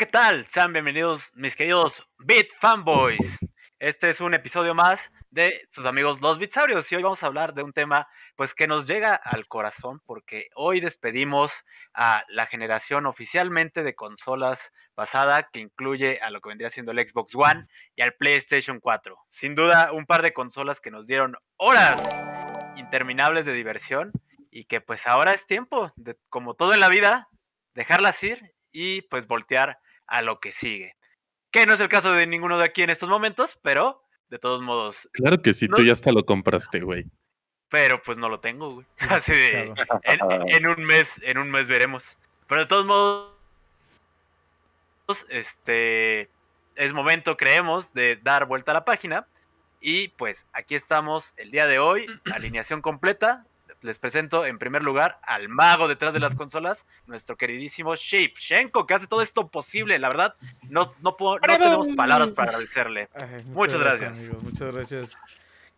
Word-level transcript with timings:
¿qué 0.00 0.06
tal? 0.06 0.46
Sean 0.46 0.72
bienvenidos, 0.72 1.30
mis 1.34 1.54
queridos 1.54 2.08
Beat 2.20 2.46
Fanboys. 2.58 3.38
Este 3.78 4.08
es 4.08 4.22
un 4.22 4.32
episodio 4.32 4.74
más 4.74 5.12
de 5.28 5.66
sus 5.68 5.84
amigos 5.84 6.22
los 6.22 6.38
Bitsaurios 6.38 6.90
y 6.90 6.96
hoy 6.96 7.02
vamos 7.02 7.22
a 7.22 7.26
hablar 7.26 7.52
de 7.52 7.62
un 7.62 7.74
tema 7.74 8.08
pues 8.34 8.54
que 8.54 8.66
nos 8.66 8.86
llega 8.86 9.14
al 9.14 9.46
corazón 9.46 10.00
porque 10.06 10.48
hoy 10.54 10.80
despedimos 10.80 11.52
a 11.92 12.24
la 12.30 12.46
generación 12.46 13.04
oficialmente 13.04 13.82
de 13.82 13.94
consolas 13.94 14.72
pasada 14.94 15.50
que 15.52 15.60
incluye 15.60 16.18
a 16.22 16.30
lo 16.30 16.40
que 16.40 16.48
vendría 16.48 16.70
siendo 16.70 16.92
el 16.92 17.06
Xbox 17.06 17.34
One 17.34 17.66
y 17.94 18.00
al 18.00 18.14
PlayStation 18.14 18.80
4. 18.80 19.18
Sin 19.28 19.54
duda 19.54 19.92
un 19.92 20.06
par 20.06 20.22
de 20.22 20.32
consolas 20.32 20.80
que 20.80 20.90
nos 20.90 21.06
dieron 21.06 21.36
horas 21.58 22.00
interminables 22.78 23.44
de 23.44 23.52
diversión 23.52 24.12
y 24.50 24.64
que 24.64 24.80
pues 24.80 25.06
ahora 25.06 25.34
es 25.34 25.46
tiempo 25.46 25.92
de 25.96 26.16
como 26.30 26.54
todo 26.54 26.72
en 26.72 26.80
la 26.80 26.88
vida 26.88 27.28
dejarlas 27.74 28.22
ir 28.24 28.54
y 28.72 29.02
pues 29.02 29.26
voltear 29.26 29.78
a 30.10 30.20
lo 30.20 30.40
que 30.40 30.52
sigue. 30.52 30.96
Que 31.50 31.64
no 31.64 31.74
es 31.74 31.80
el 31.80 31.88
caso 31.88 32.12
de 32.12 32.26
ninguno 32.26 32.58
de 32.58 32.64
aquí 32.64 32.82
en 32.82 32.90
estos 32.90 33.08
momentos, 33.08 33.58
pero 33.62 34.04
de 34.28 34.38
todos 34.38 34.60
modos. 34.60 35.08
Claro 35.12 35.40
que 35.40 35.54
sí, 35.54 35.68
tú 35.68 35.82
ya 35.82 35.92
hasta 35.92 36.12
lo 36.12 36.26
compraste, 36.26 36.80
güey. 36.80 37.06
Pero 37.70 38.02
pues 38.02 38.18
no 38.18 38.28
lo 38.28 38.40
tengo, 38.40 38.74
güey. 38.74 38.86
Así 39.08 39.32
de. 39.32 39.72
En, 40.04 40.68
un 40.68 40.84
mes, 40.84 41.10
en 41.22 41.38
un 41.38 41.50
mes 41.50 41.68
veremos. 41.68 42.04
Pero 42.46 42.62
de 42.62 42.66
todos 42.66 42.84
modos, 42.84 43.32
este 45.28 46.28
es 46.74 46.92
momento, 46.92 47.36
creemos, 47.36 47.92
de 47.94 48.16
dar 48.22 48.46
vuelta 48.46 48.72
a 48.72 48.74
la 48.74 48.84
página. 48.84 49.26
Y 49.80 50.08
pues 50.08 50.46
aquí 50.52 50.74
estamos 50.74 51.32
el 51.36 51.50
día 51.50 51.66
de 51.66 51.78
hoy, 51.78 52.06
alineación 52.34 52.82
completa, 52.82 53.46
les 53.82 53.98
presento 53.98 54.44
en 54.46 54.58
primer 54.58 54.82
lugar 54.82 55.18
al 55.22 55.48
mago 55.48 55.88
detrás 55.88 56.12
de 56.12 56.20
las 56.20 56.34
consolas, 56.34 56.84
nuestro 57.06 57.36
queridísimo 57.36 57.94
Shape 57.96 58.34
Shenko, 58.38 58.86
que 58.86 58.94
hace 58.94 59.06
todo 59.06 59.22
esto 59.22 59.48
posible. 59.48 59.98
La 59.98 60.08
verdad, 60.08 60.34
no, 60.68 60.92
no, 61.02 61.16
tenemos 61.40 61.88
palabras 61.96 62.30
para 62.32 62.50
agradecerle. 62.50 63.08
muchas, 63.46 63.80
gracias. 63.80 64.18
Amigos, 64.18 64.42
muchas 64.42 64.72
gracias. 64.72 65.18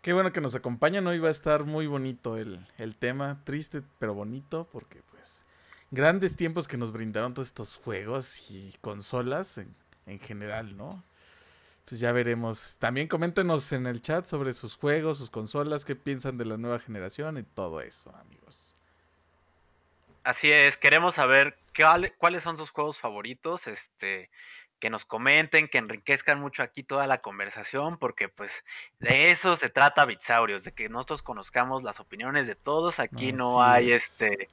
Qué 0.01 0.13
bueno 0.13 0.33
que 0.33 0.41
nos 0.41 0.55
acompañan. 0.55 1.07
Hoy 1.07 1.21
va 1.21 1.29
a 1.29 1.33
estar 1.33 1.65
muy 1.65 1.87
bonito 1.87 2.37
el, 2.37 2.67
el 2.79 2.97
tema. 2.97 3.45
Triste, 3.45 3.83
pero 3.99 4.15
bonito, 4.15 4.69
porque 4.73 5.01
pues 5.11 5.47
grandes 5.93 6.35
tiempos 6.35 6.67
que 6.67 6.77
nos 6.77 6.93
brindaron 6.93 7.35
todos 7.35 7.49
estos 7.49 7.77
juegos 7.77 8.51
y 8.51 8.75
consolas 8.81 9.59
en, 9.59 9.75
en 10.07 10.19
general, 10.19 10.77
¿no? 10.77 11.05
Pues 11.85 12.01
ya 12.01 12.13
veremos. 12.13 12.77
También 12.79 13.09
coméntenos 13.09 13.73
en 13.73 13.87
el 13.87 14.03
chat 14.03 14.27
sobre 14.27 14.53
sus 14.53 14.77
juegos, 14.77 15.19
sus 15.19 15.31
consolas, 15.31 15.85
qué 15.85 15.97
piensan 15.97 16.37
de 16.37 16.45
la 16.45 16.57
nueva 16.57 16.79
generación 16.79 17.39
y 17.39 17.43
todo 17.43 17.81
eso, 17.81 18.15
amigos. 18.17 18.77
Así 20.25 20.53
es, 20.53 20.77
queremos 20.77 21.17
saber 21.17 21.59
cuáles 22.19 22.43
son 22.43 22.57
sus 22.57 22.71
juegos 22.71 23.01
favoritos, 23.01 23.67
este, 23.67 24.31
que 24.79 24.91
nos 24.91 25.05
comenten, 25.05 25.69
que 25.69 25.79
enriquezcan 25.79 26.41
mucho 26.41 26.63
aquí 26.63 26.83
toda 26.85 27.07
la 27.07 27.19
conversación, 27.19 27.99
porque 27.99 28.29
pues 28.29 28.65
de 29.01 29.31
eso 29.31 29.57
se 29.57 29.69
trata 29.69 30.05
Bitsaurios, 30.05 30.65
de 30.65 30.73
que 30.73 30.89
nosotros 30.89 31.23
conozcamos 31.23 31.83
las 31.83 31.99
opiniones 31.99 32.47
de 32.47 32.55
todos. 32.55 33.01
Aquí 33.01 33.33
no 33.33 33.63
hay 33.63 33.93
este 33.93 34.49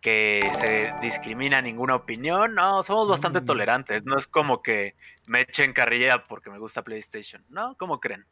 que 0.00 0.48
se 0.60 0.92
discrimina 1.02 1.60
ninguna 1.60 1.96
opinión. 1.96 2.54
No, 2.54 2.82
somos 2.82 3.08
bastante 3.08 3.40
mm. 3.40 3.46
tolerantes. 3.46 4.04
No 4.04 4.16
es 4.18 4.26
como 4.26 4.62
que 4.62 4.94
me 5.26 5.42
echen 5.42 5.72
carrilla 5.72 6.24
porque 6.26 6.50
me 6.50 6.58
gusta 6.58 6.82
PlayStation. 6.82 7.44
¿No? 7.48 7.76
¿Cómo 7.76 8.00
creen? 8.00 8.24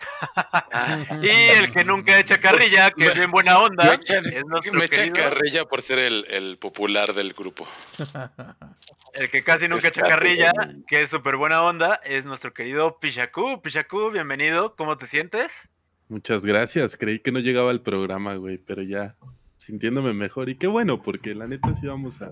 y 1.22 1.28
el 1.28 1.72
que 1.72 1.84
nunca 1.84 2.18
echa 2.18 2.40
carrilla, 2.40 2.90
que 2.90 3.06
es 3.06 3.14
bien 3.14 3.30
buena 3.30 3.58
onda. 3.58 3.98
Me 4.72 4.84
es 4.84 5.12
carrilla 5.12 5.64
por 5.66 5.82
ser 5.82 5.98
el, 5.98 6.58
popular 6.58 7.12
del 7.14 7.32
grupo. 7.32 7.66
El 9.12 9.28
que 9.28 9.42
casi 9.42 9.66
nunca 9.66 9.88
echa 9.88 10.02
carrilla, 10.02 10.52
que 10.86 11.02
es 11.02 11.10
súper 11.10 11.34
buena 11.34 11.62
onda, 11.62 12.00
es 12.04 12.26
nuestro 12.26 12.54
querido 12.54 13.00
Pichaku. 13.00 13.60
Pichaku, 13.60 14.10
bienvenido. 14.10 14.76
¿Cómo 14.76 14.96
te 14.98 15.08
sientes? 15.08 15.68
Muchas 16.08 16.46
gracias. 16.46 16.96
Creí 16.96 17.18
que 17.18 17.32
no 17.32 17.40
llegaba 17.40 17.72
al 17.72 17.82
programa, 17.82 18.34
güey, 18.34 18.58
pero 18.58 18.82
ya 18.82 19.16
sintiéndome 19.70 20.12
mejor. 20.12 20.48
Y 20.48 20.56
qué 20.56 20.66
bueno, 20.66 21.00
porque 21.00 21.34
la 21.34 21.46
neta 21.46 21.74
sí 21.76 21.86
vamos 21.86 22.20
a, 22.22 22.30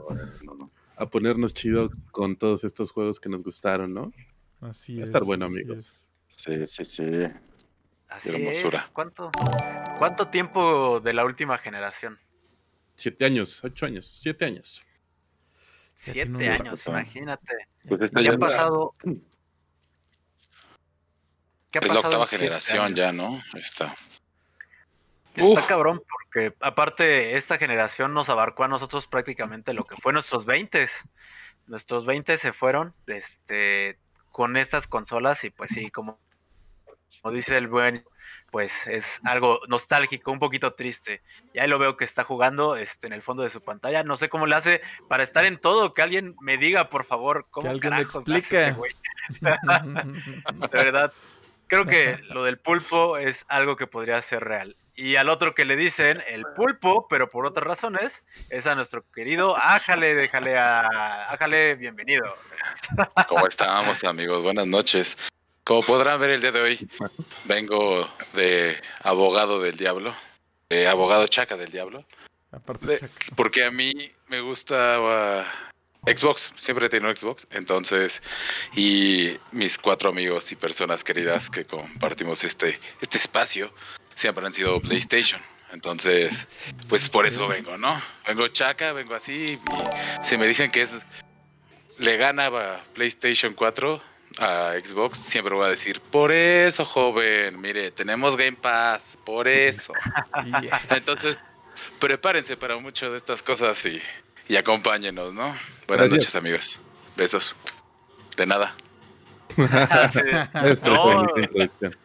a 0.97 1.07
ponernos 1.07 1.55
chido 1.55 1.91
con 2.11 2.37
todos 2.37 2.65
estos 2.65 2.91
juegos 2.91 3.21
que 3.21 3.29
nos 3.29 3.45
gustaron, 3.45 3.95
¿no? 3.95 4.13
Así 4.61 4.97
Va 4.97 5.03
a 5.03 5.05
estar 5.05 5.23
bueno, 5.23 5.47
amigos. 5.47 6.09
Sí, 6.29 6.67
sí, 6.67 6.85
sí. 6.85 7.05
Así 8.09 8.31
hermosura. 8.31 8.81
Es. 8.87 8.91
¿Cuánto, 8.91 9.31
¿Cuánto 9.99 10.29
tiempo 10.29 10.99
de 10.99 11.13
la 11.13 11.25
última 11.25 11.59
generación? 11.59 12.19
Siete 12.97 13.25
años, 13.25 13.63
ocho 13.63 13.87
años, 13.87 14.07
siete 14.21 14.45
años. 14.45 14.83
Siete 15.95 16.49
años, 16.49 16.85
imagínate. 16.87 17.55
Pues 17.87 18.11
¿Qué 18.11 18.29
ha 18.29 18.37
pasado? 18.39 18.97
¿Qué 21.71 21.79
ha 21.79 21.83
es 21.83 21.95
la 21.95 22.01
octava 22.01 22.27
generación 22.27 22.95
ya, 22.97 23.13
¿no? 23.13 23.41
Está. 23.55 23.95
Está 25.39 25.67
cabrón 25.67 26.03
porque 26.09 26.55
aparte 26.61 27.37
esta 27.37 27.59
generación 27.59 28.15
nos 28.15 28.29
abarcó 28.29 28.65
a 28.65 28.69
nosotros 28.69 29.07
prácticamente 29.07 29.73
lo 29.73 29.85
que 29.85 29.97
fue 29.97 30.13
nuestros 30.13 30.45
20. 30.45 30.89
Nuestros 31.67 32.07
20 32.07 32.39
se 32.39 32.53
fueron 32.53 32.95
este, 33.07 33.99
con 34.31 34.57
estas 34.57 34.87
consolas 34.87 35.45
y 35.45 35.51
pues 35.51 35.71
sí, 35.71 35.91
como, 35.91 36.19
como 37.23 37.35
dice 37.35 37.57
el 37.57 37.69
buen, 37.69 38.05
pues 38.51 38.87
es 38.87 39.21
algo 39.25 39.61
nostálgico, 39.69 40.33
un 40.33 40.39
poquito 40.39 40.73
triste. 40.73 41.23
Y 41.53 41.59
ahí 41.59 41.69
lo 41.69 41.79
veo 41.79 41.97
que 41.97 42.05
está 42.05 42.25
jugando 42.25 42.77
este, 42.77 43.07
en 43.07 43.13
el 43.13 43.23
fondo 43.23 43.43
de 43.43 43.51
su 43.51 43.61
pantalla. 43.61 44.03
No 44.03 44.17
sé 44.17 44.29
cómo 44.29 44.47
le 44.47 44.57
hace 44.57 44.81
para 45.09 45.23
estar 45.23 45.45
en 45.45 45.59
todo. 45.59 45.93
Que 45.93 46.03
alguien 46.03 46.35
me 46.41 46.57
diga, 46.57 46.89
por 46.89 47.05
favor, 47.05 47.47
cómo 47.51 47.65
que 47.65 47.69
alguien 47.69 47.95
explique. 47.95 48.75
de 49.41 50.69
verdad, 50.73 51.13
creo 51.67 51.85
que 51.85 52.19
lo 52.31 52.45
del 52.45 52.59
pulpo 52.59 53.19
es 53.19 53.45
algo 53.49 53.77
que 53.77 53.87
podría 53.87 54.21
ser 54.23 54.45
real. 54.45 54.77
Y 55.01 55.15
al 55.15 55.29
otro 55.29 55.55
que 55.55 55.65
le 55.65 55.77
dicen 55.77 56.25
el 56.27 56.43
pulpo, 56.57 57.07
pero 57.09 57.29
por 57.29 57.47
otras 57.47 57.65
razones, 57.65 58.25
es 58.51 58.67
a 58.67 58.75
nuestro 58.75 59.05
querido 59.13 59.57
Ájale, 59.57 60.17
déjale 60.17 60.59
a 60.59 61.31
Ájale, 61.33 61.77
bienvenido. 61.77 62.25
¿Cómo 63.29 63.47
estamos, 63.47 64.03
amigos? 64.03 64.43
Buenas 64.43 64.67
noches. 64.67 65.17
Como 65.63 65.85
podrán 65.85 66.19
ver 66.19 66.31
el 66.31 66.41
día 66.41 66.51
de 66.51 66.61
hoy, 66.61 66.91
vengo 67.45 68.11
de 68.33 68.83
abogado 69.01 69.61
del 69.61 69.77
diablo, 69.77 70.13
de 70.69 70.89
abogado 70.89 71.29
chaca 71.29 71.57
del 71.57 71.71
diablo. 71.71 72.05
Aparte 72.51 72.99
Porque 73.37 73.63
a 73.63 73.71
mí 73.71 73.93
me 74.27 74.41
gusta 74.41 74.99
uh, 74.99 76.11
Xbox, 76.11 76.51
siempre 76.57 76.87
he 76.87 76.89
tenido 76.89 77.15
Xbox, 77.15 77.47
entonces, 77.53 78.21
y 78.75 79.37
mis 79.53 79.79
cuatro 79.79 80.11
amigos 80.11 80.51
y 80.51 80.57
personas 80.57 81.05
queridas 81.05 81.51
que 81.51 81.65
compartimos 81.65 82.43
este, 82.43 82.81
este 83.01 83.19
espacio, 83.19 83.73
siempre 84.19 84.45
han 84.45 84.53
sido 84.53 84.81
PlayStation. 84.81 85.41
Entonces, 85.73 86.47
pues 86.89 87.09
por 87.09 87.27
eso 87.27 87.47
vengo, 87.47 87.79
¿no? 87.79 88.01
Vengo 88.27 88.49
chaca, 88.49 88.93
vengo 88.93 89.15
así. 89.15 89.53
Y 89.53 89.61
si 90.25 90.37
me 90.37 90.47
dicen 90.47 90.71
que 90.71 90.83
es 90.83 90.99
le 91.99 92.17
gana 92.17 92.51
PlayStation 92.95 93.55
4 93.55 94.03
a 94.39 94.73
Xbox, 94.83 95.19
siempre 95.19 95.55
voy 95.55 95.67
a 95.67 95.71
decir, 95.71 96.01
por 96.01 96.33
eso, 96.33 96.85
joven, 96.85 97.61
mire, 97.61 97.91
tenemos 97.91 98.37
Game 98.37 98.57
Pass, 98.61 99.19
por 99.25 99.47
eso. 99.47 99.93
Entonces, 100.91 101.39
prepárense 101.99 102.57
para 102.57 102.79
mucho 102.79 103.11
de 103.11 103.19
estas 103.19 103.43
cosas 103.43 103.85
y, 103.85 104.01
y 104.49 104.57
acompáñenos, 104.57 105.35
¿no? 105.35 105.55
Buenas 105.87 106.11
noches, 106.11 106.35
amigos. 106.35 106.79
Besos. 107.17 107.55
De 108.37 108.47
nada. 108.47 108.75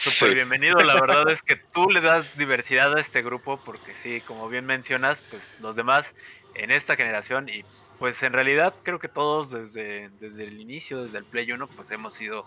Súper 0.00 0.34
bienvenido, 0.34 0.80
la 0.80 0.94
verdad 1.00 1.28
es 1.28 1.42
que 1.42 1.56
tú 1.56 1.90
le 1.90 2.00
das 2.00 2.38
diversidad 2.38 2.96
a 2.96 3.00
este 3.02 3.20
grupo 3.20 3.60
porque 3.62 3.92
sí, 3.92 4.22
como 4.22 4.48
bien 4.48 4.64
mencionas, 4.64 5.28
pues 5.30 5.60
los 5.60 5.76
demás 5.76 6.14
en 6.54 6.70
esta 6.70 6.96
generación 6.96 7.50
y 7.50 7.64
pues 7.98 8.22
en 8.22 8.32
realidad 8.32 8.72
creo 8.82 8.98
que 8.98 9.08
todos 9.08 9.50
desde, 9.50 10.08
desde 10.18 10.44
el 10.44 10.58
inicio, 10.58 11.02
desde 11.02 11.18
el 11.18 11.24
Play 11.24 11.52
1, 11.52 11.68
pues 11.68 11.90
hemos 11.90 12.18
ido, 12.18 12.46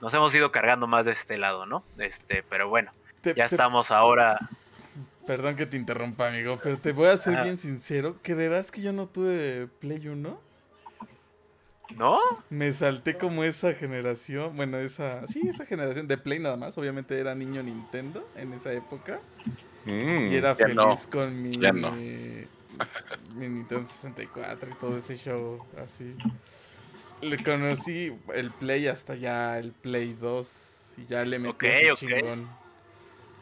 nos 0.00 0.14
hemos 0.14 0.34
ido 0.34 0.50
cargando 0.50 0.86
más 0.86 1.04
de 1.04 1.12
este 1.12 1.36
lado, 1.36 1.66
¿no? 1.66 1.84
Este, 1.98 2.42
pero 2.48 2.70
bueno, 2.70 2.92
ya 3.22 3.44
estamos 3.44 3.90
ahora. 3.90 4.38
Perdón 5.26 5.54
que 5.54 5.66
te 5.66 5.76
interrumpa, 5.76 6.28
amigo, 6.28 6.58
pero 6.62 6.78
te 6.78 6.92
voy 6.92 7.08
a 7.08 7.18
ser 7.18 7.42
bien 7.42 7.58
sincero, 7.58 8.16
¿creerás 8.22 8.70
que 8.70 8.80
yo 8.80 8.94
no 8.94 9.06
tuve 9.06 9.68
Play 9.80 10.08
1? 10.08 10.45
¿No? 11.94 12.18
Me 12.50 12.72
salté 12.72 13.16
como 13.16 13.44
esa 13.44 13.72
generación, 13.72 14.56
bueno, 14.56 14.78
esa, 14.78 15.26
sí, 15.26 15.48
esa 15.48 15.66
generación 15.66 16.08
de 16.08 16.18
Play 16.18 16.40
nada 16.40 16.56
más, 16.56 16.76
obviamente 16.78 17.18
era 17.18 17.34
niño 17.34 17.62
Nintendo 17.62 18.28
en 18.36 18.52
esa 18.52 18.72
época. 18.72 19.20
Mm, 19.84 20.32
y 20.32 20.34
era 20.34 20.56
feliz 20.56 21.06
con 21.06 21.40
mi, 21.42 21.56
mi 21.56 23.48
Nintendo 23.48 23.86
64 23.86 24.70
y 24.70 24.74
todo 24.74 24.98
ese 24.98 25.16
show 25.16 25.64
así. 25.84 26.14
Le 27.22 27.42
conocí 27.42 28.12
el 28.34 28.50
Play 28.50 28.88
hasta 28.88 29.14
ya 29.14 29.58
el 29.58 29.72
Play 29.72 30.14
2 30.20 30.94
y 30.98 31.06
ya 31.06 31.24
le 31.24 31.38
metí 31.38 31.66
ese 31.66 31.92
chingón. 31.94 32.46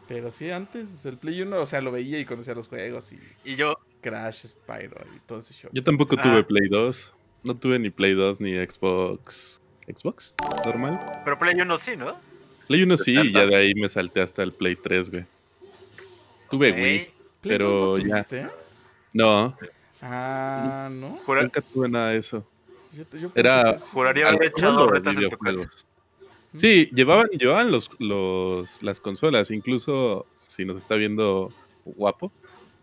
Pero 0.07 0.29
sí, 0.29 0.51
antes 0.51 1.03
el 1.05 1.17
Play 1.17 1.41
1, 1.41 1.59
o 1.59 1.65
sea, 1.65 1.81
lo 1.81 1.91
veía 1.91 2.19
y 2.19 2.25
conocía 2.25 2.53
los 2.53 2.67
juegos 2.67 3.11
y... 3.11 3.19
Y 3.43 3.55
yo... 3.55 3.75
Crash, 4.01 4.45
Spyro 4.45 5.03
y 5.15 5.19
todo 5.21 5.39
ese 5.39 5.51
show. 5.51 5.71
Yo 5.73 5.83
tampoco 5.83 6.15
tuve 6.15 6.37
ah. 6.37 6.47
Play 6.47 6.69
2. 6.69 7.13
No 7.45 7.55
tuve 7.55 7.79
ni 7.79 7.89
Play 7.89 8.13
2 8.13 8.41
ni 8.41 8.53
Xbox. 8.53 9.61
¿Xbox? 9.87 10.35
¿Normal? 10.65 11.21
Pero 11.23 11.39
Play 11.39 11.55
1 11.61 11.77
sí, 11.77 11.95
¿no? 11.95 12.15
Play 12.67 12.83
1 12.83 12.97
sí, 12.97 13.15
y 13.15 13.31
ya 13.31 13.45
de 13.45 13.55
ahí 13.55 13.75
me 13.75 13.87
salté 13.87 14.21
hasta 14.21 14.43
el 14.43 14.51
Play 14.51 14.75
3, 14.75 15.11
güey. 15.11 15.25
Tuve 16.49 16.71
Wii, 16.71 17.09
pero 17.41 17.97
ya. 17.99 18.25
No. 19.13 19.55
Ah, 20.01 20.89
¿no? 20.91 21.19
Nunca 21.27 21.61
tuve 21.61 21.87
nada 21.89 22.09
de 22.09 22.17
eso. 22.17 22.45
Era. 23.35 23.77
Juraría 23.77 24.29
haber 24.29 24.43
echado 24.43 24.89
retas 24.89 25.15
videojuegos. 25.15 25.85
Sí, 26.55 26.89
llevaban, 26.93 27.27
llevaban 27.31 27.69
los, 27.69 27.89
los, 27.99 28.81
las 28.81 29.01
consolas, 29.01 29.51
incluso 29.51 30.25
si 30.33 30.63
nos 30.63 30.77
está 30.77 30.95
viendo 30.95 31.51
guapo. 31.83 32.31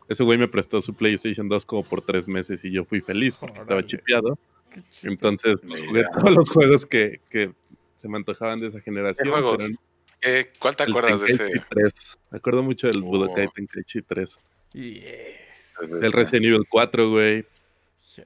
Ese 0.08 0.24
güey 0.24 0.36
me 0.36 0.48
prestó 0.48 0.82
su 0.82 0.92
PlayStation 0.92 1.48
2 1.48 1.64
como 1.64 1.82
por 1.82 2.02
tres 2.02 2.28
meses 2.28 2.64
y 2.64 2.70
yo 2.70 2.84
fui 2.84 3.00
feliz 3.00 3.36
porque 3.36 3.60
estaba 3.60 3.82
chipeado. 3.82 4.38
Entonces 5.04 5.56
pues, 5.66 5.80
jugué 5.82 6.04
todos 6.12 6.34
los 6.34 6.50
juegos 6.50 6.86
que, 6.86 7.20
que, 7.28 7.52
se 7.96 8.08
me 8.08 8.16
antojaban 8.16 8.58
de 8.58 8.66
esa 8.66 8.80
generación. 8.80 9.26
¿Qué 9.26 9.30
juegos? 9.30 9.64
¿Cuál 10.58 10.76
te 10.76 10.82
acuerdas 10.84 11.20
de 11.20 11.26
ese? 11.28 11.50
3. 11.68 12.18
Me 12.30 12.38
acuerdo 12.38 12.62
mucho 12.62 12.86
del 12.86 13.02
oh. 13.02 13.06
Budokai 13.06 13.48
Tenkaichi 13.54 14.02
3. 14.02 14.38
Yes. 14.72 15.78
El 16.00 16.12
Resident 16.12 16.46
Evil 16.46 16.66
4, 16.68 17.10
güey. 17.10 17.46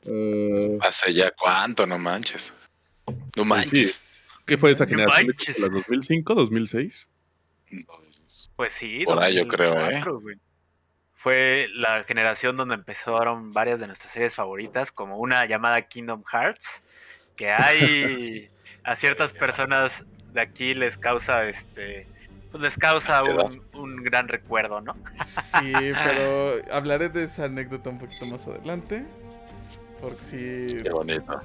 Uh, 0.05 0.79
Hace 0.81 1.15
ya 1.15 1.31
cuánto, 1.33 1.87
no 1.87 1.99
manches. 1.99 2.53
No 3.07 3.15
pues 3.35 3.47
manches. 3.47 4.29
¿Qué 4.47 4.57
fue 4.57 4.71
esa 4.71 4.87
generación? 4.87 5.35
¿La 5.59 5.69
2005, 5.69 6.35
2006? 6.35 7.09
Pues 8.57 8.73
sí. 8.73 9.05
Por 9.05 9.19
ahí 9.19 9.37
yo 9.37 9.49
creo, 9.49 9.75
¿eh? 9.91 10.03
Fue 11.27 11.67
la 11.75 12.05
generación 12.05 12.57
donde 12.57 12.77
empezaron 12.77 13.53
varias 13.53 13.81
de 13.81 13.89
nuestras 13.89 14.13
series 14.13 14.37
favoritas, 14.37 14.93
como 14.93 15.19
una 15.19 15.45
llamada 15.45 15.83
Kingdom 15.83 16.23
Hearts, 16.23 16.85
que 17.35 17.51
hay 17.51 18.49
a 18.85 18.95
ciertas 18.95 19.33
personas 19.33 20.05
de 20.33 20.41
aquí 20.41 20.73
les 20.73 20.97
causa 20.97 21.49
este 21.49 22.07
pues 22.53 22.63
les 22.63 22.79
causa 22.79 23.25
un, 23.73 24.05
gran 24.05 24.29
recuerdo, 24.29 24.81
¿no? 24.81 24.95
Sí, 25.25 25.73
pero 26.05 26.63
hablaré 26.71 27.09
de 27.09 27.25
esa 27.25 27.47
anécdota 27.47 27.91
un 27.91 27.99
poquito 27.99 28.25
más 28.25 28.47
adelante. 28.47 29.05
Porque 30.01 30.23
sí. 30.23 30.67
Qué 30.81 30.91
bonito. 30.91 31.43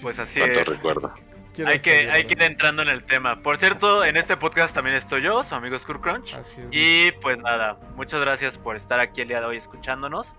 Pues 0.00 0.20
así 0.20 0.40
es. 0.40 0.68
recuerdo. 0.68 1.12
Hay 1.66 1.80
que, 1.80 2.10
hay 2.10 2.24
que 2.24 2.34
ir 2.34 2.42
entrando 2.42 2.82
en 2.82 2.88
el 2.88 3.04
tema. 3.04 3.42
Por 3.42 3.58
cierto, 3.58 4.04
en 4.04 4.16
este 4.16 4.36
podcast 4.36 4.74
también 4.74 4.96
estoy 4.96 5.22
yo, 5.22 5.42
su 5.44 5.54
amigo 5.54 5.78
Crunch. 5.78 6.34
Así 6.34 6.60
es. 6.60 6.68
Y 6.70 7.12
pues 7.20 7.38
nada, 7.38 7.78
muchas 7.96 8.20
gracias 8.20 8.58
por 8.58 8.76
estar 8.76 9.00
aquí 9.00 9.20
el 9.20 9.28
día 9.28 9.40
de 9.40 9.46
hoy 9.46 9.56
escuchándonos. 9.56 10.32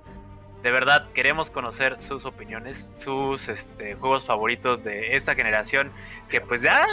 De 0.64 0.72
verdad, 0.72 1.10
queremos 1.14 1.50
conocer 1.50 1.98
sus 1.98 2.26
opiniones, 2.26 2.92
sus 2.96 3.48
este, 3.48 3.96
juegos 3.96 4.26
favoritos 4.26 4.84
de 4.84 5.16
esta 5.16 5.34
generación, 5.34 5.92
que 6.28 6.42
pues 6.42 6.62
ya 6.62 6.86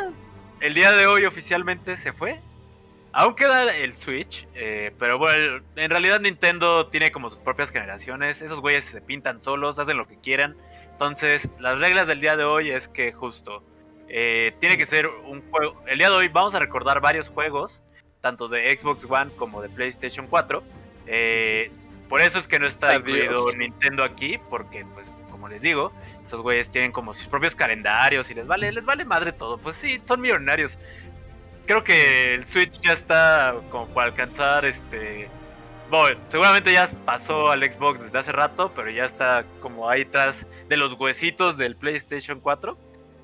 el 0.61 0.75
día 0.75 0.93
de 0.93 1.07
hoy 1.07 1.25
oficialmente 1.25 1.97
se 1.97 2.13
fue. 2.13 2.41
Aún 3.13 3.35
queda 3.35 3.75
el 3.75 3.97
Switch, 3.97 4.47
eh, 4.55 4.93
pero 4.99 5.19
bueno, 5.19 5.65
en 5.75 5.91
realidad 5.91 6.21
Nintendo 6.21 6.89
tiene 6.89 7.11
como 7.11 7.31
sus 7.31 7.39
propias 7.39 7.71
generaciones. 7.71 8.43
Esos 8.43 8.61
güeyes 8.61 8.85
se 8.85 9.01
pintan 9.01 9.41
solos, 9.41 9.79
hacen 9.79 9.97
lo 9.97 10.07
que 10.07 10.19
quieran. 10.19 10.55
Entonces, 10.93 11.49
las 11.59 11.81
reglas 11.81 12.07
del 12.07 12.21
día 12.21 12.37
de 12.37 12.45
hoy 12.45 12.71
es 12.71 12.89
que 12.89 13.13
justo 13.13 13.65
eh, 14.09 14.55
tiene 14.61 14.77
que 14.77 14.87
ser 14.87 15.07
un 15.07 15.43
juego. 15.51 15.83
El 15.87 15.99
día 15.99 16.11
de 16.11 16.17
hoy 16.17 16.29
vamos 16.29 16.55
a 16.55 16.59
recordar 16.59 17.01
varios 17.01 17.29
juegos, 17.29 17.83
tanto 18.21 18.49
de 18.49 18.77
Xbox 18.77 19.05
One 19.09 19.31
como 19.37 19.63
de 19.63 19.69
PlayStation 19.69 20.27
4. 20.27 20.63
Eh, 21.07 21.71
por 22.09 22.21
eso 22.21 22.39
es 22.39 22.47
que 22.47 22.59
no 22.59 22.67
está 22.67 22.97
incluido 22.97 23.47
Nintendo 23.57 24.05
aquí, 24.05 24.39
porque, 24.51 24.85
pues, 24.95 25.17
como 25.31 25.49
les 25.49 25.63
digo, 25.63 25.93
esos 26.25 26.41
güeyes 26.41 26.71
tienen 26.71 26.93
como 26.93 27.15
sus 27.15 27.27
propios 27.27 27.55
calendarios 27.55 28.31
y 28.31 28.35
les 28.35 28.47
vale, 28.47 28.73
les 28.73 28.85
vale 28.85 29.05
madre 29.05 29.33
todo. 29.33 29.59
Pues 29.59 29.77
sí, 29.77 30.01
son 30.05 30.21
millonarios 30.21 30.79
creo 31.67 31.83
que 31.83 32.35
el 32.35 32.47
Switch 32.47 32.81
ya 32.81 32.93
está 32.93 33.55
como 33.71 33.87
para 33.89 34.09
alcanzar 34.09 34.65
este. 34.65 35.29
Bueno, 35.91 36.19
seguramente 36.31 36.73
ya 36.73 36.89
pasó 37.05 37.51
al 37.51 37.61
Xbox 37.71 38.03
desde 38.03 38.19
hace 38.19 38.33
rato, 38.33 38.73
pero 38.75 38.91
ya 38.91 39.05
está 39.05 39.45
como 39.61 39.89
ahí 39.89 40.05
tras 40.05 40.47
de 40.69 40.77
los 40.77 40.95
huesitos 40.95 41.57
del 41.57 41.77
PlayStation 41.77 42.41
4. 42.41 42.77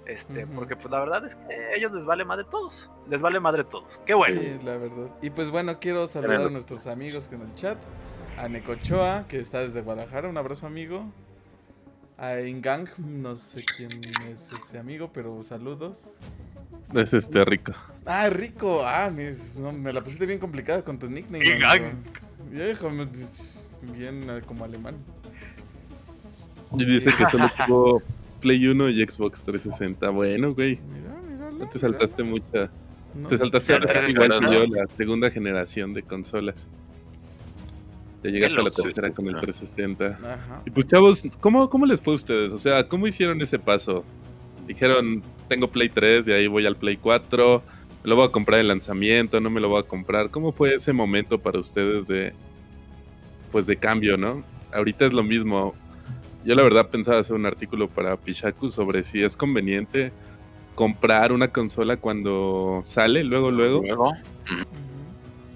Este, 0.06 0.46
porque 0.46 0.74
pues 0.74 0.90
la 0.90 0.98
verdad 0.98 1.24
es 1.24 1.34
que 1.36 1.54
a 1.54 1.74
ellos 1.74 1.92
les 1.92 2.04
vale 2.04 2.24
madre 2.24 2.44
todos. 2.50 2.90
Les 3.08 3.20
vale 3.20 3.38
madre 3.40 3.64
todos. 3.64 4.00
Qué 4.04 4.14
bueno. 4.14 4.40
Sí, 4.40 4.58
la 4.64 4.76
verdad. 4.76 5.08
Y 5.22 5.30
pues 5.30 5.50
bueno, 5.50 5.78
quiero 5.78 6.08
saludar 6.08 6.46
a 6.46 6.50
nuestros 6.50 6.86
amigos 6.86 7.30
en 7.32 7.42
el 7.42 7.54
chat. 7.54 7.78
A 8.38 8.48
Necochoa, 8.48 9.26
que 9.28 9.38
está 9.38 9.60
desde 9.60 9.82
Guadalajara. 9.82 10.28
Un 10.28 10.36
abrazo, 10.36 10.66
amigo. 10.66 11.04
A 12.18 12.40
Ingang, 12.40 12.88
no 12.98 13.36
sé 13.36 13.64
quién 13.76 13.90
es 14.30 14.50
ese 14.52 14.78
amigo, 14.78 15.10
pero 15.12 15.42
saludos. 15.42 16.16
Es 16.94 17.12
este 17.12 17.44
rico. 17.44 17.72
Ah, 18.06 18.28
rico. 18.30 18.82
Ah, 18.84 19.10
me 19.10 19.92
la 19.92 20.02
pusiste 20.02 20.26
bien 20.26 20.38
complicada 20.38 20.82
con 20.82 20.98
tu 20.98 21.08
nickname. 21.08 21.44
Déjame, 22.50 23.06
bien 23.82 24.30
eh, 24.30 24.42
como 24.46 24.64
alemán. 24.64 24.96
Y 26.78 26.84
dice 26.84 27.14
que 27.16 27.26
solo 27.26 27.50
tuvo 27.66 28.02
Play 28.42 28.66
1 28.66 28.90
y 28.90 29.02
Xbox 29.02 29.44
360. 29.44 30.10
Bueno, 30.10 30.52
güey. 30.54 30.78
Mira, 30.92 31.50
no 31.50 31.68
te 31.68 31.78
saltaste 31.78 32.24
mucha. 32.24 32.70
te 33.28 33.38
saltaste 33.38 33.78
igual 34.10 34.40
que 34.40 34.54
yo, 34.54 34.66
la 34.66 34.86
segunda 34.88 35.30
generación 35.30 35.94
de 35.94 36.02
consolas. 36.02 36.68
Ya 38.22 38.30
llegaste 38.30 38.60
a 38.60 38.64
la 38.64 38.70
tercera 38.70 39.10
con 39.10 39.26
el 39.28 39.36
360. 39.36 40.06
Ajá. 40.06 40.62
Y 40.66 40.70
pues, 40.70 40.86
chavos, 40.86 41.24
¿cómo, 41.40 41.70
¿cómo 41.70 41.86
les 41.86 42.00
fue 42.00 42.12
a 42.12 42.16
ustedes? 42.16 42.52
O 42.52 42.58
sea, 42.58 42.86
¿cómo 42.86 43.06
hicieron 43.06 43.40
ese 43.40 43.58
paso? 43.58 44.04
Dijeron, 44.66 45.22
tengo 45.48 45.68
Play 45.68 45.88
3 45.88 46.28
y 46.28 46.32
ahí 46.32 46.46
voy 46.46 46.66
al 46.66 46.76
Play 46.76 46.96
4. 46.96 47.62
Me 48.04 48.10
lo 48.10 48.16
voy 48.16 48.26
a 48.26 48.30
comprar 48.30 48.60
en 48.60 48.68
lanzamiento, 48.68 49.40
no 49.40 49.50
me 49.50 49.60
lo 49.60 49.68
voy 49.68 49.80
a 49.80 49.84
comprar. 49.84 50.30
¿Cómo 50.30 50.52
fue 50.52 50.74
ese 50.74 50.92
momento 50.92 51.38
para 51.38 51.58
ustedes 51.58 52.08
de 52.08 52.32
pues 53.52 53.66
de 53.66 53.76
cambio, 53.76 54.16
no? 54.16 54.42
Ahorita 54.72 55.04
es 55.04 55.12
lo 55.12 55.22
mismo. 55.22 55.74
Yo 56.44 56.54
la 56.54 56.62
verdad 56.62 56.88
pensaba 56.88 57.20
hacer 57.20 57.36
un 57.36 57.46
artículo 57.46 57.88
para 57.88 58.16
Pichaku 58.16 58.70
sobre 58.70 59.04
si 59.04 59.22
es 59.22 59.36
conveniente 59.36 60.12
comprar 60.74 61.32
una 61.32 61.48
consola 61.48 61.96
cuando 61.96 62.80
sale, 62.84 63.22
luego, 63.24 63.50
luego. 63.50 63.82
¿Luego? 63.82 64.12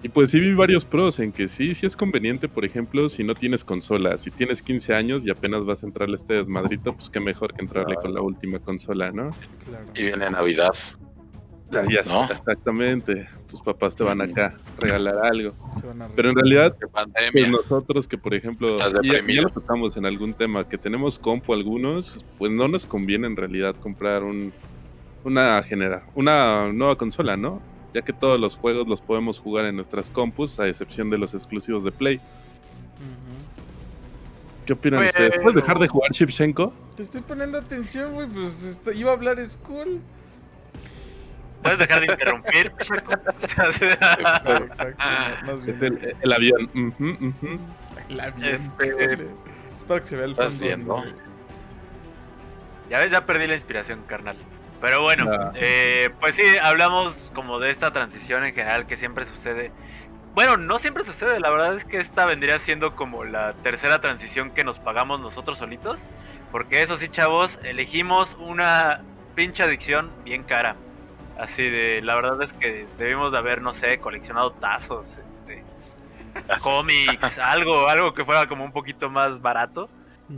Y 0.02 0.08
pues 0.08 0.30
sí 0.30 0.38
vi 0.38 0.54
varios 0.54 0.84
pros 0.84 1.18
en 1.18 1.32
que 1.32 1.48
sí, 1.48 1.74
sí 1.74 1.86
es 1.86 1.96
conveniente, 1.96 2.48
por 2.48 2.64
ejemplo, 2.64 3.08
si 3.08 3.24
no 3.24 3.34
tienes 3.34 3.64
consola, 3.64 4.18
si 4.18 4.30
tienes 4.30 4.62
15 4.62 4.94
años 4.94 5.26
y 5.26 5.30
apenas 5.30 5.64
vas 5.64 5.82
a 5.82 5.86
entrarle 5.86 6.14
a 6.14 6.16
este 6.16 6.34
desmadrito, 6.34 6.92
pues 6.92 7.10
qué 7.10 7.18
mejor 7.18 7.54
que 7.54 7.62
entrarle 7.62 7.96
con 7.96 8.14
la 8.14 8.20
última 8.20 8.60
consola, 8.60 9.10
¿no? 9.10 9.30
Y 9.96 10.02
viene 10.02 10.30
Navidad. 10.30 10.74
Ya, 11.70 11.84
ya 11.84 12.26
exactamente. 12.30 13.28
Tus 13.48 13.60
papás 13.60 13.96
te 13.96 14.04
van 14.04 14.20
acá 14.20 14.54
a 14.56 14.80
regalar 14.80 15.26
algo. 15.26 15.54
Pero 16.14 16.30
en 16.30 16.36
realidad, 16.36 16.76
pues 17.32 17.50
nosotros 17.50 18.06
que 18.06 18.16
por 18.16 18.34
ejemplo, 18.34 18.76
ya, 19.02 19.22
ya 19.26 19.42
lo 19.42 19.48
tocamos 19.48 19.96
en 19.96 20.06
algún 20.06 20.32
tema, 20.34 20.68
que 20.68 20.78
tenemos 20.78 21.18
compo 21.18 21.54
algunos, 21.54 22.24
pues 22.38 22.52
no 22.52 22.68
nos 22.68 22.86
conviene 22.86 23.26
en 23.26 23.36
realidad 23.36 23.74
comprar 23.76 24.22
un, 24.22 24.52
una 25.24 25.62
genera, 25.62 26.06
una 26.14 26.72
nueva 26.72 26.96
consola, 26.96 27.36
¿no? 27.36 27.60
ya 27.96 28.02
que 28.02 28.12
todos 28.12 28.38
los 28.38 28.58
juegos 28.58 28.86
los 28.86 29.00
podemos 29.00 29.38
jugar 29.38 29.64
en 29.64 29.74
nuestras 29.74 30.10
compus, 30.10 30.60
a 30.60 30.68
excepción 30.68 31.08
de 31.08 31.16
los 31.16 31.32
exclusivos 31.32 31.82
de 31.82 31.92
Play. 31.92 32.20
¿Qué 34.66 34.74
opinan 34.74 35.06
ustedes? 35.06 35.32
¿Puedes 35.42 35.54
dejar 35.54 35.78
de 35.78 35.88
jugar 35.88 36.10
Shipshenko? 36.12 36.74
Te 36.94 37.02
estoy 37.02 37.22
poniendo 37.22 37.56
atención, 37.56 38.12
güey, 38.12 38.28
pues 38.28 38.82
iba 38.94 39.12
a 39.12 39.14
hablar 39.14 39.38
School. 39.46 40.00
¿Puedes 41.62 41.78
dejar 41.78 42.00
de 42.00 42.06
interrumpir? 42.12 42.72
Exacto, 42.78 43.04
El, 46.22 46.32
avión. 46.32 46.94
El 48.08 48.20
avión. 48.20 48.44
Este... 48.44 49.12
Es 49.14 49.84
para 49.86 50.00
que 50.00 50.06
se 50.06 50.16
vea 50.16 50.26
el 50.26 50.36
fondo. 50.36 51.04
Ya 52.88 53.00
ves, 53.00 53.10
ya 53.10 53.26
perdí 53.26 53.46
la 53.46 53.54
inspiración, 53.54 54.02
carnal. 54.06 54.36
Pero 54.80 55.02
bueno, 55.02 55.30
eh, 55.54 56.10
pues 56.20 56.34
sí, 56.34 56.42
hablamos 56.62 57.16
como 57.34 57.58
de 57.58 57.70
esta 57.70 57.92
transición 57.92 58.44
en 58.44 58.54
general 58.54 58.86
que 58.86 58.96
siempre 58.96 59.24
sucede. 59.24 59.72
Bueno, 60.34 60.58
no 60.58 60.78
siempre 60.78 61.02
sucede, 61.02 61.40
la 61.40 61.48
verdad 61.48 61.76
es 61.76 61.84
que 61.86 61.96
esta 61.96 62.26
vendría 62.26 62.58
siendo 62.58 62.94
como 62.94 63.24
la 63.24 63.54
tercera 63.54 64.00
transición 64.02 64.50
que 64.50 64.64
nos 64.64 64.78
pagamos 64.78 65.18
nosotros 65.18 65.58
solitos. 65.58 66.06
Porque 66.52 66.82
eso 66.82 66.98
sí, 66.98 67.08
chavos, 67.08 67.58
elegimos 67.62 68.36
una 68.38 69.02
pinche 69.34 69.62
adicción 69.62 70.10
bien 70.24 70.42
cara. 70.42 70.76
Así 71.38 71.68
de, 71.68 72.00
la 72.02 72.14
verdad 72.14 72.40
es 72.42 72.52
que 72.52 72.86
debimos 72.98 73.32
de 73.32 73.38
haber, 73.38 73.60
no 73.60 73.74
sé, 73.74 73.98
coleccionado 73.98 74.52
tazos, 74.52 75.14
este, 75.22 75.62
cómics, 76.62 77.38
algo, 77.38 77.88
algo 77.88 78.14
que 78.14 78.24
fuera 78.24 78.46
como 78.46 78.64
un 78.64 78.72
poquito 78.72 79.10
más 79.10 79.40
barato. 79.40 79.88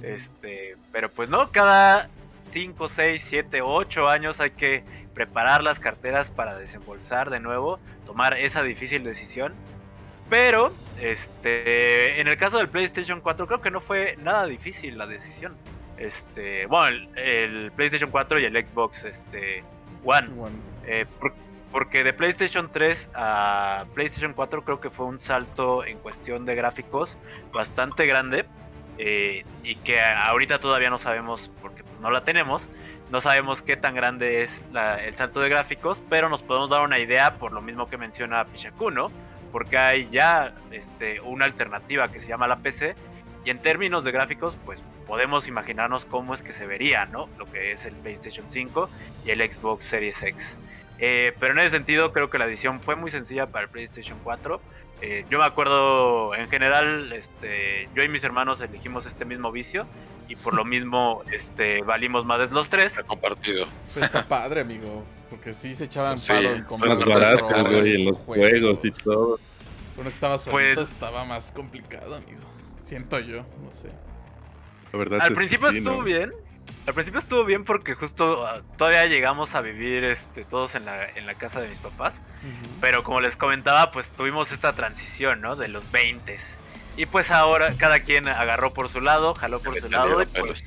Este, 0.02 0.76
pero 0.92 1.10
pues 1.10 1.30
no, 1.30 1.50
cada 1.50 2.10
5, 2.22 2.88
6, 2.90 3.24
7, 3.26 3.62
8 3.62 4.08
años 4.08 4.38
hay 4.38 4.50
que 4.50 4.84
preparar 5.14 5.62
las 5.62 5.80
carteras 5.80 6.30
para 6.30 6.56
desembolsar 6.56 7.30
de 7.30 7.40
nuevo, 7.40 7.80
tomar 8.04 8.36
esa 8.36 8.62
difícil 8.62 9.02
decisión. 9.02 9.54
Pero, 10.28 10.72
este, 11.00 12.20
en 12.20 12.28
el 12.28 12.36
caso 12.36 12.58
del 12.58 12.68
PlayStation 12.68 13.20
4 13.20 13.46
creo 13.46 13.60
que 13.62 13.70
no 13.70 13.80
fue 13.80 14.16
nada 14.22 14.46
difícil 14.46 14.98
la 14.98 15.06
decisión. 15.06 15.56
este, 15.96 16.66
bueno, 16.66 17.08
el, 17.16 17.72
PlayStation 17.72 18.10
4 18.10 18.38
y 18.40 18.44
el 18.44 18.66
Xbox 18.66 19.04
este, 19.04 19.64
One. 20.04 20.28
Eh, 20.88 21.04
porque 21.70 22.02
de 22.02 22.14
PlayStation 22.14 22.70
3 22.72 23.10
a 23.14 23.84
PlayStation 23.94 24.32
4 24.32 24.64
creo 24.64 24.80
que 24.80 24.88
fue 24.88 25.04
un 25.04 25.18
salto 25.18 25.84
en 25.84 25.98
cuestión 25.98 26.46
de 26.46 26.54
gráficos 26.54 27.14
bastante 27.52 28.06
grande 28.06 28.46
eh, 28.96 29.44
y 29.62 29.74
que 29.76 30.00
ahorita 30.00 30.60
todavía 30.60 30.88
no 30.88 30.98
sabemos 30.98 31.50
porque 31.60 31.84
pues, 31.84 32.00
no 32.00 32.10
la 32.10 32.24
tenemos. 32.24 32.66
No 33.10 33.22
sabemos 33.22 33.62
qué 33.62 33.76
tan 33.76 33.94
grande 33.94 34.42
es 34.42 34.62
el 35.02 35.16
salto 35.16 35.40
de 35.40 35.48
gráficos, 35.48 36.02
pero 36.10 36.28
nos 36.28 36.42
podemos 36.42 36.68
dar 36.68 36.82
una 36.82 36.98
idea 36.98 37.38
por 37.38 37.52
lo 37.52 37.62
mismo 37.62 37.88
que 37.88 37.96
menciona 37.96 38.44
Pichaku, 38.44 38.90
¿no? 38.90 39.10
Porque 39.50 39.78
hay 39.78 40.08
ya 40.10 40.54
este, 40.70 41.18
una 41.22 41.46
alternativa 41.46 42.08
que 42.08 42.20
se 42.20 42.28
llama 42.28 42.46
la 42.46 42.56
PC 42.56 42.96
y 43.46 43.50
en 43.50 43.60
términos 43.60 44.04
de 44.04 44.12
gráficos, 44.12 44.58
pues 44.66 44.82
podemos 45.06 45.48
imaginarnos 45.48 46.04
cómo 46.04 46.34
es 46.34 46.42
que 46.42 46.52
se 46.52 46.66
vería, 46.66 47.06
¿no? 47.06 47.30
Lo 47.38 47.50
que 47.50 47.72
es 47.72 47.86
el 47.86 47.94
PlayStation 47.94 48.44
5 48.46 48.90
y 49.24 49.30
el 49.30 49.50
Xbox 49.50 49.86
Series 49.86 50.22
X. 50.22 50.54
Eh, 50.98 51.32
pero 51.38 51.52
en 51.52 51.60
ese 51.60 51.70
sentido 51.70 52.12
creo 52.12 52.28
que 52.30 52.38
la 52.38 52.46
edición 52.46 52.80
fue 52.80 52.96
muy 52.96 53.10
sencilla 53.10 53.46
para 53.46 53.64
el 53.64 53.70
PlayStation 53.70 54.18
4. 54.24 54.60
Eh, 55.00 55.24
yo 55.30 55.38
me 55.38 55.44
acuerdo, 55.44 56.34
en 56.34 56.48
general, 56.48 57.12
este, 57.12 57.88
yo 57.94 58.02
y 58.02 58.08
mis 58.08 58.24
hermanos 58.24 58.60
elegimos 58.60 59.06
este 59.06 59.24
mismo 59.24 59.52
vicio 59.52 59.86
y 60.28 60.34
por 60.34 60.54
lo 60.54 60.64
mismo 60.64 61.22
este, 61.32 61.82
valimos 61.82 62.24
más 62.24 62.48
de 62.48 62.54
los 62.54 62.68
tres. 62.68 63.00
compartido. 63.06 63.66
Pues 63.92 64.06
está 64.06 64.24
padre, 64.28 64.62
amigo, 64.62 65.04
porque 65.30 65.54
sí 65.54 65.74
se 65.74 65.84
echaban 65.84 66.16
palo 66.26 66.52
en 66.52 66.66
barato, 67.08 67.46
güey, 67.46 68.02
en 68.02 68.04
los 68.06 68.16
juegos, 68.18 68.84
y 68.84 68.90
todo. 68.90 69.38
Uno 69.96 70.08
que 70.08 70.14
estaba 70.14 70.38
solito 70.38 70.74
pues 70.76 70.90
estaba 70.90 71.24
más 71.24 71.50
complicado, 71.52 72.16
amigo. 72.16 72.42
Siento 72.80 73.18
yo, 73.18 73.38
no 73.38 73.72
sé. 73.72 73.90
La 74.92 74.98
verdad 74.98 75.20
Al 75.20 75.34
principio 75.34 75.68
estuvo 75.68 76.02
bien. 76.02 76.32
Al 76.86 76.94
principio 76.94 77.20
estuvo 77.20 77.44
bien 77.44 77.64
porque 77.64 77.94
justo 77.94 78.46
ah, 78.46 78.62
todavía 78.78 79.04
llegamos 79.06 79.54
a 79.54 79.60
vivir 79.60 80.04
este, 80.04 80.44
todos 80.44 80.74
en 80.74 80.86
la, 80.86 81.06
en 81.06 81.26
la 81.26 81.34
casa 81.34 81.60
de 81.60 81.68
mis 81.68 81.78
papás. 81.78 82.20
Pero 82.80 83.02
como 83.02 83.20
les 83.20 83.36
comentaba, 83.36 83.90
pues 83.90 84.12
tuvimos 84.12 84.52
esta 84.52 84.74
transición, 84.74 85.40
¿no? 85.40 85.54
De 85.56 85.68
los 85.68 85.90
20 85.90 86.38
Y 86.96 87.06
pues 87.06 87.30
ahora 87.30 87.74
cada 87.76 88.00
quien 88.00 88.26
agarró 88.26 88.72
por 88.72 88.88
su 88.88 89.00
lado, 89.00 89.34
jaló 89.34 89.60
por 89.60 89.78
su 89.80 89.90
lado. 89.90 90.22
Y 90.22 90.26
pues 90.26 90.64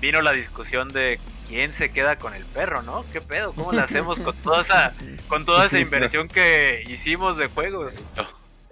vino 0.00 0.22
la 0.22 0.32
discusión 0.32 0.88
de 0.88 1.20
quién 1.48 1.72
se 1.72 1.90
queda 1.90 2.16
con 2.16 2.34
el 2.34 2.44
perro, 2.44 2.82
¿no? 2.82 3.04
¿Qué 3.12 3.20
pedo? 3.20 3.52
¿Cómo 3.52 3.72
lo 3.72 3.80
hacemos 3.80 4.18
con 4.20 4.34
toda 4.36 4.62
esa, 4.62 4.94
con 5.28 5.44
toda 5.44 5.66
esa 5.66 5.78
inversión 5.80 6.28
que 6.28 6.84
hicimos 6.86 7.36
de 7.36 7.48
juegos? 7.48 7.92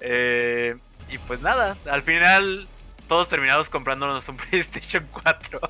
Eh, 0.00 0.76
y 1.10 1.18
pues 1.18 1.40
nada, 1.40 1.76
al 1.90 2.02
final 2.02 2.66
todos 3.12 3.28
terminamos 3.28 3.68
comprándonos 3.68 4.26
un 4.26 4.36
PlayStation 4.50 5.06
4. 5.12 5.60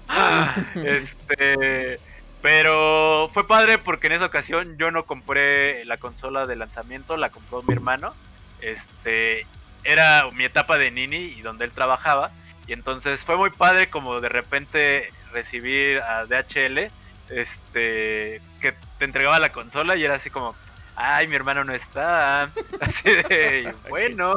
este, 0.85 1.99
pero 2.41 3.29
fue 3.35 3.49
padre 3.49 3.79
porque 3.79 4.07
en 4.07 4.13
esa 4.13 4.27
ocasión 4.27 4.79
yo 4.79 4.93
no 4.93 5.07
compré 5.07 5.85
la 5.85 5.97
consola 5.97 6.47
de 6.47 6.55
lanzamiento, 6.55 7.17
la 7.17 7.31
compró 7.31 7.61
mi 7.63 7.75
hermano. 7.75 8.15
Este, 8.61 9.45
era 9.83 10.31
mi 10.31 10.45
etapa 10.45 10.79
de 10.79 10.93
Nini 10.93 11.17
y 11.17 11.43
donde 11.43 11.65
él 11.65 11.73
trabajaba. 11.73 12.31
Y 12.69 12.75
entonces 12.75 13.25
fue 13.25 13.37
muy 13.37 13.51
padre 13.51 13.89
como 13.89 14.21
de 14.21 14.29
repente 14.29 15.13
recibir 15.33 15.99
a 15.99 16.25
DHL, 16.27 16.93
este, 17.29 18.41
que 18.61 18.73
te 18.99 19.05
entregaba 19.05 19.41
la 19.41 19.51
consola 19.51 19.97
y 19.97 20.05
era 20.05 20.15
así 20.15 20.31
como, 20.31 20.55
ay, 20.97 21.27
mi 21.29 21.37
hermano 21.37 21.65
no 21.65 21.73
está. 21.73 22.51
Así 22.81 23.11
de, 23.11 23.75
bueno, 23.89 24.35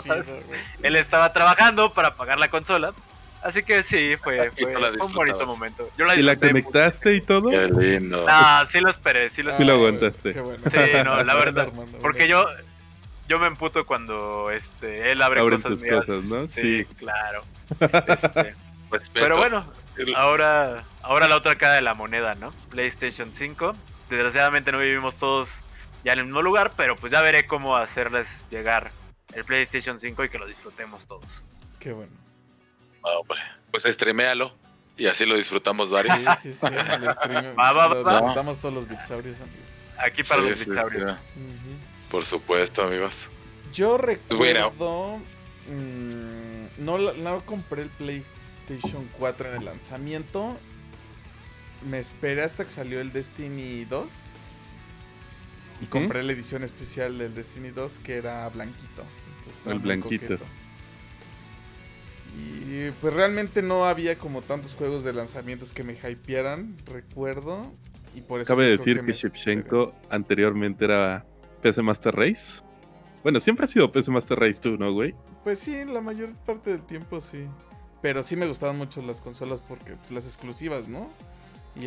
él 0.84 0.96
estaba 0.96 1.34
trabajando 1.34 1.92
para 1.92 2.16
pagar 2.16 2.40
la 2.40 2.50
consola. 2.50 2.94
Así 3.44 3.62
que 3.62 3.84
sí, 3.84 4.16
fue, 4.18 4.50
un 5.00 5.14
bonito 5.14 5.46
momento. 5.46 5.88
¿Y 6.18 6.24
la 6.24 6.36
conectaste 6.36 7.14
y 7.14 7.22
todo? 7.22 7.52
Qué 7.52 7.68
lindo. 7.68 8.26
Ah, 8.28 8.66
sí 8.72 8.80
lo 8.80 8.90
esperé, 8.90 9.30
sí 9.30 9.44
lo 9.44 9.52
esperé. 9.52 9.58
Sí 9.58 9.68
lo 9.68 9.74
aguantaste. 9.74 10.34
Sí, 10.34 11.04
no, 11.04 11.22
la 11.24 11.36
verdad. 11.36 11.70
Porque 12.02 12.28
yo, 12.28 12.48
yo 13.30 13.38
me 13.38 13.46
emputo 13.46 13.86
cuando 13.86 14.50
este, 14.50 15.12
él 15.12 15.22
abre 15.22 15.42
cosas 15.42 15.80
mías. 15.80 16.06
Cosas, 16.06 16.24
¿no? 16.24 16.48
Sí, 16.48 16.86
claro. 16.98 17.42
Este, 17.80 19.10
pero 19.14 19.38
bueno, 19.38 19.64
ahora, 20.16 20.84
ahora 21.04 21.28
la 21.28 21.36
otra 21.36 21.56
cara 21.56 21.76
de 21.76 21.82
la 21.84 21.94
moneda, 21.94 22.34
¿no? 22.34 22.50
PlayStation 22.72 23.32
5. 23.32 23.74
Desgraciadamente 24.10 24.72
no 24.72 24.80
vivimos 24.80 25.16
todos 25.18 25.50
ya 26.06 26.14
en 26.14 26.20
el 26.20 26.26
mismo 26.26 26.44
lugar, 26.44 26.72
pero 26.78 26.96
pues 26.96 27.12
ya 27.12 27.20
veré 27.22 27.48
cómo 27.48 27.76
hacerles 27.76 28.28
llegar 28.52 28.92
el 29.34 29.44
PlayStation 29.44 30.00
5 30.00 30.24
y 30.24 30.30
que 30.30 30.38
lo 30.38 30.46
disfrutemos 30.46 31.06
todos. 31.08 31.26
Qué 31.80 31.92
bueno. 31.92 32.12
pues, 33.28 33.42
pues 33.72 33.84
streamealo 33.96 34.54
y 34.98 35.08
así 35.08 35.26
lo 35.26 35.36
disfrutamos 35.36 35.90
varios. 35.90 36.20
Sí, 36.40 36.54
sí, 36.54 36.54
sí, 36.54 36.68
Va, 37.60 37.74
va, 37.74 37.88
va, 37.88 38.22
disfrutamos 38.22 38.60
todos 38.60 38.76
los 38.76 38.88
bitsaurios, 38.88 39.38
Aquí 39.98 40.24
para 40.24 40.42
los 40.42 40.60
bitsaurios. 40.60 41.18
Por 42.12 42.24
supuesto, 42.24 42.84
amigos. 42.84 43.28
Yo 43.74 43.98
recuerdo... 43.98 45.18
Mm, 45.68 46.86
no, 46.86 47.00
no 47.00 47.46
compré 47.46 47.82
el 47.82 47.90
PlayStation 47.90 49.10
4 49.18 49.50
en 49.50 49.56
el 49.56 49.66
lanzamiento. 49.66 50.56
Me 51.82 51.98
esperé 51.98 52.44
hasta 52.44 52.64
que 52.64 52.70
salió 52.70 53.02
el 53.02 53.12
Destiny 53.12 53.86
2 53.86 54.40
y 55.82 55.86
compré 55.88 56.24
la 56.24 56.32
edición 56.32 56.64
especial 56.64 57.18
del 57.18 57.34
Destiny 57.34 57.70
2 57.70 58.00
que 58.00 58.18
era 58.18 58.48
blanquito. 58.50 59.04
el 59.66 59.80
blanquito. 59.80 60.38
Y 62.68 62.92
pues 63.02 63.14
realmente 63.14 63.62
no 63.62 63.86
había 63.86 64.18
como 64.18 64.42
tantos 64.42 64.76
juegos 64.76 65.04
de 65.04 65.14
lanzamientos 65.14 65.72
que 65.72 65.84
me 65.84 65.94
hypearan, 65.94 66.76
recuerdo. 66.86 67.72
Y 68.14 68.22
por 68.22 68.42
eso 68.42 68.48
Cabe 68.48 68.68
decir 68.68 69.02
que, 69.02 69.14
Shevchenko 69.14 69.94
anteriormente 70.10 70.86
era 70.86 71.26
PC 71.62 71.82
Master 71.82 72.16
Race. 72.16 72.62
Bueno, 73.24 73.40
siempre 73.40 73.66
ha 73.66 73.68
sido 73.68 73.92
PC 73.92 74.12
Master 74.12 74.40
Race 74.40 74.60
tú, 74.60 74.78
¿no, 74.78 74.92
güey? 74.94 75.14
Pues 75.44 75.60
sí, 75.60 75.84
la 75.86 76.02
mayor 76.02 76.30
parte 76.46 76.72
del 76.72 76.86
tiempo 76.86 77.22
sí. 77.22 77.46
Pero 78.02 78.24
sí 78.24 78.36
me 78.36 78.48
gustaban 78.48 78.78
mucho 78.78 79.02
las 79.02 79.22
consolas 79.22 79.62
porque 79.62 79.94
pues, 79.94 80.12
las 80.12 80.26
exclusivas, 80.26 80.88
¿no? 80.88 81.10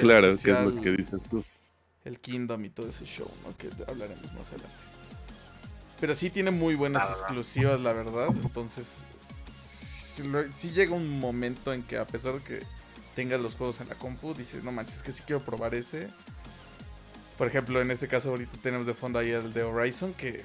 claro, 0.00 0.28
que 0.36 0.50
es 0.50 0.60
lo 0.60 0.80
que 0.80 0.90
dices 0.90 1.20
tú 1.30 1.42
el 2.08 2.18
Kingdom 2.18 2.64
y 2.64 2.70
todo 2.70 2.88
ese 2.88 3.04
show, 3.04 3.30
¿no? 3.44 3.56
Que 3.56 3.70
hablaremos 3.86 4.32
más 4.32 4.48
adelante. 4.48 4.76
Pero 6.00 6.14
sí 6.14 6.30
tiene 6.30 6.50
muy 6.50 6.74
buenas 6.74 7.08
exclusivas, 7.10 7.80
la 7.80 7.92
verdad. 7.92 8.28
Entonces, 8.28 9.04
sí, 9.64 10.70
llega 10.70 10.94
un 10.94 11.20
momento 11.20 11.72
en 11.72 11.82
que 11.82 11.98
a 11.98 12.06
pesar 12.06 12.34
de 12.34 12.40
que 12.40 12.62
tengas 13.14 13.40
los 13.40 13.56
juegos 13.56 13.80
en 13.80 13.88
la 13.88 13.94
compu, 13.94 14.34
dices, 14.34 14.62
no 14.64 14.72
manches, 14.72 15.02
que 15.02 15.12
sí 15.12 15.22
quiero 15.26 15.42
probar 15.42 15.74
ese. 15.74 16.08
Por 17.36 17.46
ejemplo, 17.46 17.80
en 17.80 17.90
este 17.90 18.08
caso 18.08 18.30
ahorita 18.30 18.58
tenemos 18.62 18.86
de 18.86 18.94
fondo 18.94 19.18
ahí 19.18 19.30
el 19.30 19.52
de 19.52 19.62
Horizon, 19.62 20.14
que 20.14 20.44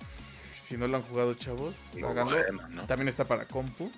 si 0.55 0.77
no 0.77 0.87
lo 0.87 0.97
han 0.97 1.03
jugado 1.03 1.33
chavos, 1.33 1.75
háganlo. 2.03 2.37
También 2.87 3.07
está 3.07 3.25
para 3.25 3.45
compu. 3.45 3.91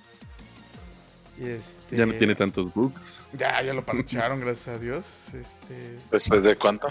Este... 1.39 1.97
Ya 1.97 2.05
no 2.05 2.13
tiene 2.13 2.35
tantos 2.35 2.73
bugs. 2.73 3.23
Ya, 3.33 3.61
ya 3.61 3.73
lo 3.73 3.85
parcharon, 3.85 4.39
gracias 4.39 4.75
a 4.75 4.79
Dios. 4.79 5.33
Este... 5.33 5.99
¿Después 6.11 6.43
de 6.43 6.57
cuánto? 6.57 6.87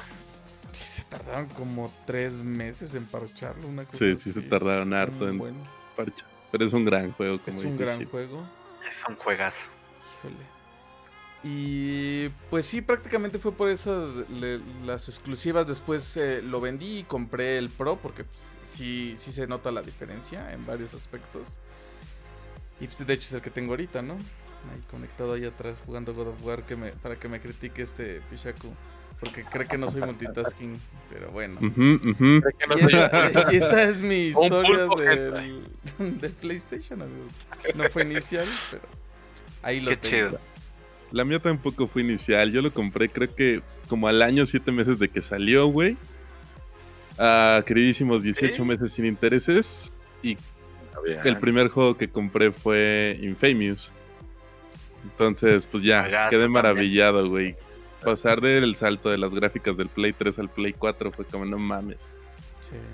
Sí, 0.74 1.00
se 1.00 1.04
tardaron 1.04 1.48
como 1.48 1.92
tres 2.06 2.34
meses 2.40 2.94
en 2.94 3.06
parcharlo, 3.06 3.68
una 3.68 3.84
cosa 3.84 3.98
Sí, 3.98 4.16
sí, 4.18 4.32
se 4.32 4.42
tardaron 4.42 4.92
harto 4.92 5.28
en 5.28 5.40
parchar. 5.96 6.28
Pero 6.50 6.66
es 6.66 6.72
un 6.72 6.84
gran 6.84 7.12
juego. 7.12 7.40
Como 7.44 7.58
es 7.58 7.64
un 7.64 7.76
gran 7.76 8.04
juego. 8.06 8.44
Es 8.88 9.02
un 9.08 9.16
juegazo. 9.16 9.66
Híjole. 10.18 10.54
Y 11.46 12.30
pues 12.48 12.64
sí, 12.64 12.80
prácticamente 12.80 13.38
fue 13.38 13.52
por 13.52 13.68
eso 13.68 14.24
las 14.84 15.08
exclusivas. 15.08 15.66
Después 15.66 16.16
eh, 16.16 16.40
lo 16.42 16.60
vendí 16.60 17.00
y 17.00 17.02
compré 17.04 17.58
el 17.58 17.68
Pro 17.68 17.96
porque 17.96 18.24
pues, 18.24 18.58
sí, 18.62 19.14
sí 19.18 19.30
se 19.30 19.46
nota 19.46 19.70
la 19.70 19.82
diferencia 19.82 20.52
en 20.52 20.64
varios 20.64 20.94
aspectos. 20.94 21.58
Y 22.80 22.86
pues 22.86 23.06
de 23.06 23.12
hecho 23.12 23.26
es 23.26 23.32
el 23.34 23.42
que 23.42 23.50
tengo 23.50 23.72
ahorita, 23.72 24.00
¿no? 24.00 24.14
Ahí 24.14 24.80
conectado 24.90 25.34
ahí 25.34 25.44
atrás 25.44 25.82
jugando 25.84 26.14
God 26.14 26.28
of 26.28 26.46
War 26.46 26.64
que 26.64 26.76
me, 26.76 26.92
para 26.92 27.18
que 27.18 27.28
me 27.28 27.40
critique 27.40 27.82
este 27.82 28.22
Pishaku 28.30 28.72
porque 29.20 29.44
cree 29.44 29.66
que 29.66 29.78
no 29.78 29.90
soy 29.90 30.02
multitasking, 30.02 30.76
pero 31.10 31.30
bueno. 31.30 31.60
esa, 33.52 33.82
es 33.84 34.00
mi 34.00 34.28
historia 34.28 34.86
del, 34.96 36.32
PlayStation, 36.40 37.02
amigos. 37.02 37.32
No 37.74 37.84
fue 37.84 38.02
inicial, 38.02 38.46
pero 38.70 38.82
ahí 39.62 39.80
lo 39.80 39.96
tengo. 39.98 40.38
La 41.12 41.24
mía 41.24 41.38
tampoco 41.38 41.86
fue 41.86 42.02
inicial. 42.02 42.50
Yo 42.50 42.60
lo 42.60 42.72
compré, 42.72 43.08
creo 43.08 43.32
que 43.34 43.62
como 43.88 44.08
al 44.08 44.20
año, 44.20 44.46
siete 44.46 44.72
meses 44.72 44.98
de 44.98 45.08
que 45.08 45.20
salió, 45.22 45.66
güey. 45.66 45.96
A 47.18 47.62
queridísimos 47.64 48.24
18 48.24 48.64
meses 48.64 48.92
sin 48.92 49.06
intereses. 49.06 49.92
Y 50.22 50.36
el 51.24 51.38
primer 51.38 51.68
juego 51.68 51.96
que 51.96 52.08
compré 52.08 52.50
fue 52.50 53.16
Infamous. 53.22 53.92
Entonces, 55.04 55.66
pues 55.66 55.84
ya, 55.84 56.28
quedé 56.30 56.48
maravillado, 56.48 57.28
güey 57.28 57.54
pasar 58.04 58.40
del 58.40 58.76
salto 58.76 59.10
de 59.10 59.18
las 59.18 59.34
gráficas 59.34 59.76
del 59.76 59.88
Play 59.88 60.12
3 60.12 60.38
al 60.38 60.50
Play 60.50 60.72
4 60.72 61.12
fue 61.12 61.24
como 61.24 61.44
no 61.44 61.58
mames. 61.58 62.08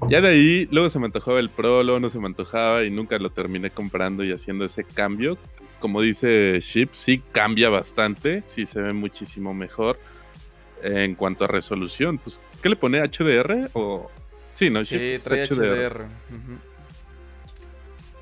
Ya 0.08 0.20
de 0.20 0.28
ahí, 0.28 0.68
luego 0.70 0.90
se 0.90 0.98
me 0.98 1.06
antojaba 1.06 1.38
el 1.38 1.48
Pro, 1.48 1.82
luego 1.82 2.00
no 2.00 2.10
se 2.10 2.18
me 2.18 2.26
antojaba 2.26 2.84
y 2.84 2.90
nunca 2.90 3.18
lo 3.18 3.30
terminé 3.30 3.70
comprando 3.70 4.24
y 4.24 4.32
haciendo 4.32 4.64
ese 4.64 4.84
cambio. 4.84 5.38
como 5.80 6.02
dice 6.02 6.60
Ship, 6.60 6.90
sí 6.92 7.22
cambia 7.32 7.70
bastante, 7.70 8.42
sí 8.46 8.66
se 8.66 8.80
ve 8.80 8.92
muchísimo 8.92 9.52
mejor 9.52 9.98
en 10.82 11.14
cuanto 11.14 11.44
a 11.44 11.48
resolución. 11.48 12.18
Pues, 12.18 12.40
¿qué 12.62 12.68
le 12.68 12.76
pone 12.76 13.00
HDR 13.00 13.70
o 13.72 14.08
sí, 14.52 14.70
no? 14.70 14.84
Sí, 14.84 15.16
trae 15.24 15.46
HDR. 15.46 16.06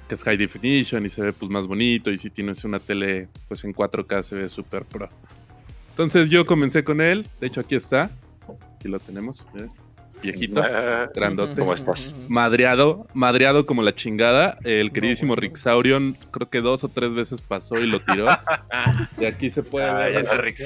Que 0.09 0.15
es 0.15 0.23
high 0.23 0.39
definition 0.39 1.05
y 1.05 1.11
se 1.11 1.21
ve 1.21 1.33
pues 1.35 1.51
más 1.51 1.67
bonito 1.67 2.11
y 2.11 2.17
si 2.17 2.31
tienes 2.31 2.65
una 2.65 2.79
tele 2.79 3.29
pues 3.47 3.63
en 3.65 3.75
4K 3.75 4.23
se 4.23 4.37
ve 4.37 4.49
súper 4.49 4.85
pro. 4.85 5.11
Entonces 5.99 6.31
yo 6.31 6.47
comencé 6.47 6.85
con 6.85 7.01
él, 7.01 7.27
de 7.41 7.49
hecho 7.49 7.61
aquí 7.61 7.75
está, 7.75 8.09
aquí 8.77 8.87
lo 8.87 9.01
tenemos 9.01 9.45
viejito, 10.23 10.63
grandote. 11.13 11.61
¿Cómo 11.61 11.75
estás? 11.75 12.15
Madreado, 12.29 13.09
madreado 13.15 13.67
como 13.67 13.83
la 13.83 13.93
chingada. 13.93 14.59
El 14.63 14.93
queridísimo 14.93 15.35
Rick 15.35 15.57
Saurion, 15.57 16.17
creo 16.31 16.49
que 16.49 16.61
dos 16.61 16.85
o 16.85 16.89
tres 16.89 17.15
veces 17.15 17.41
pasó 17.41 17.81
y 17.81 17.89
lo 17.89 18.01
tiró. 18.01 18.29
y 19.19 19.25
aquí 19.25 19.51
se 19.51 19.65
puede 19.65 19.93
ver. 19.93 20.21
ese 20.21 20.37
Rick 20.37 20.61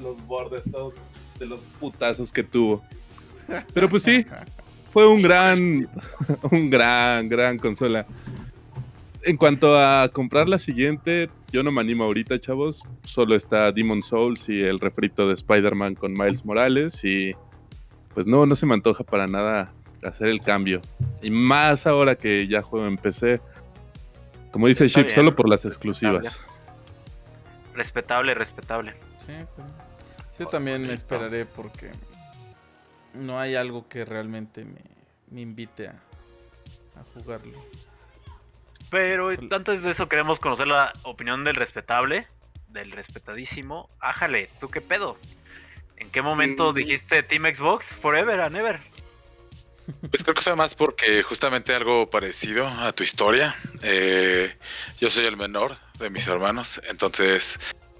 Los 0.00 0.26
bordes 0.26 0.62
todos 0.68 0.94
de 1.38 1.46
los 1.46 1.60
putazos 1.78 2.32
que 2.32 2.42
tuvo. 2.42 2.84
Pero 3.72 3.88
pues 3.88 4.02
sí, 4.02 4.26
fue 4.92 5.06
un 5.06 5.22
gran, 5.22 5.88
un 6.50 6.70
gran, 6.70 7.28
gran 7.28 7.56
consola. 7.56 8.04
En 9.22 9.36
cuanto 9.36 9.78
a 9.78 10.08
comprar 10.08 10.48
la 10.48 10.58
siguiente, 10.58 11.28
yo 11.52 11.62
no 11.62 11.70
me 11.70 11.80
animo 11.80 12.04
ahorita, 12.04 12.40
chavos. 12.40 12.84
Solo 13.04 13.34
está 13.34 13.70
Demon 13.70 14.02
Souls 14.02 14.48
y 14.48 14.60
el 14.60 14.80
refrito 14.80 15.28
de 15.28 15.34
Spider-Man 15.34 15.94
con 15.94 16.12
Miles 16.12 16.44
Morales 16.44 17.04
y 17.04 17.34
pues 18.14 18.26
no, 18.26 18.46
no 18.46 18.56
se 18.56 18.66
me 18.66 18.74
antoja 18.74 19.04
para 19.04 19.26
nada 19.26 19.72
hacer 20.02 20.28
el 20.28 20.40
cambio. 20.40 20.80
Y 21.22 21.30
más 21.30 21.86
ahora 21.86 22.16
que 22.16 22.48
ya 22.48 22.62
juego 22.62 22.86
en 22.86 22.96
PC. 22.96 23.40
Como 24.52 24.66
dice 24.66 24.88
Chip, 24.88 25.10
solo 25.10 25.36
por 25.36 25.48
las 25.48 25.64
exclusivas. 25.64 26.40
Respetable, 27.74 28.34
respetable. 28.34 28.94
Sí, 29.18 29.32
Yo 30.38 30.46
también 30.48 30.86
me 30.86 30.94
esperaré 30.94 31.44
porque 31.46 31.90
no 33.14 33.38
hay 33.38 33.54
algo 33.54 33.86
que 33.86 34.04
realmente 34.04 34.64
me, 34.64 35.40
invite 35.40 35.88
a, 35.88 36.02
a 36.96 37.04
jugarlo. 37.14 37.58
Pero 38.90 39.30
antes 39.30 39.82
de 39.82 39.92
eso 39.92 40.08
queremos 40.08 40.38
conocer 40.38 40.66
la 40.66 40.92
opinión 41.04 41.44
del 41.44 41.54
respetable, 41.54 42.26
del 42.68 42.90
respetadísimo. 42.90 43.88
Ájale, 44.00 44.50
¿tú 44.60 44.68
qué 44.68 44.80
pedo? 44.80 45.16
¿En 45.96 46.10
qué 46.10 46.22
momento 46.22 46.72
dijiste 46.72 47.22
Team 47.22 47.44
Xbox? 47.54 47.86
Forever 47.86 48.40
and 48.40 48.56
ever. 48.56 48.80
Pues 50.08 50.22
creo 50.22 50.34
que 50.34 50.42
fue 50.42 50.56
más 50.56 50.74
porque 50.74 51.22
justamente 51.22 51.74
algo 51.74 52.08
parecido 52.08 52.66
a 52.66 52.92
tu 52.92 53.02
historia. 53.02 53.54
Eh, 53.82 54.56
yo 54.98 55.10
soy 55.10 55.26
el 55.26 55.36
menor 55.36 55.76
de 55.98 56.10
mis 56.10 56.26
hermanos, 56.26 56.80
entonces 56.88 57.58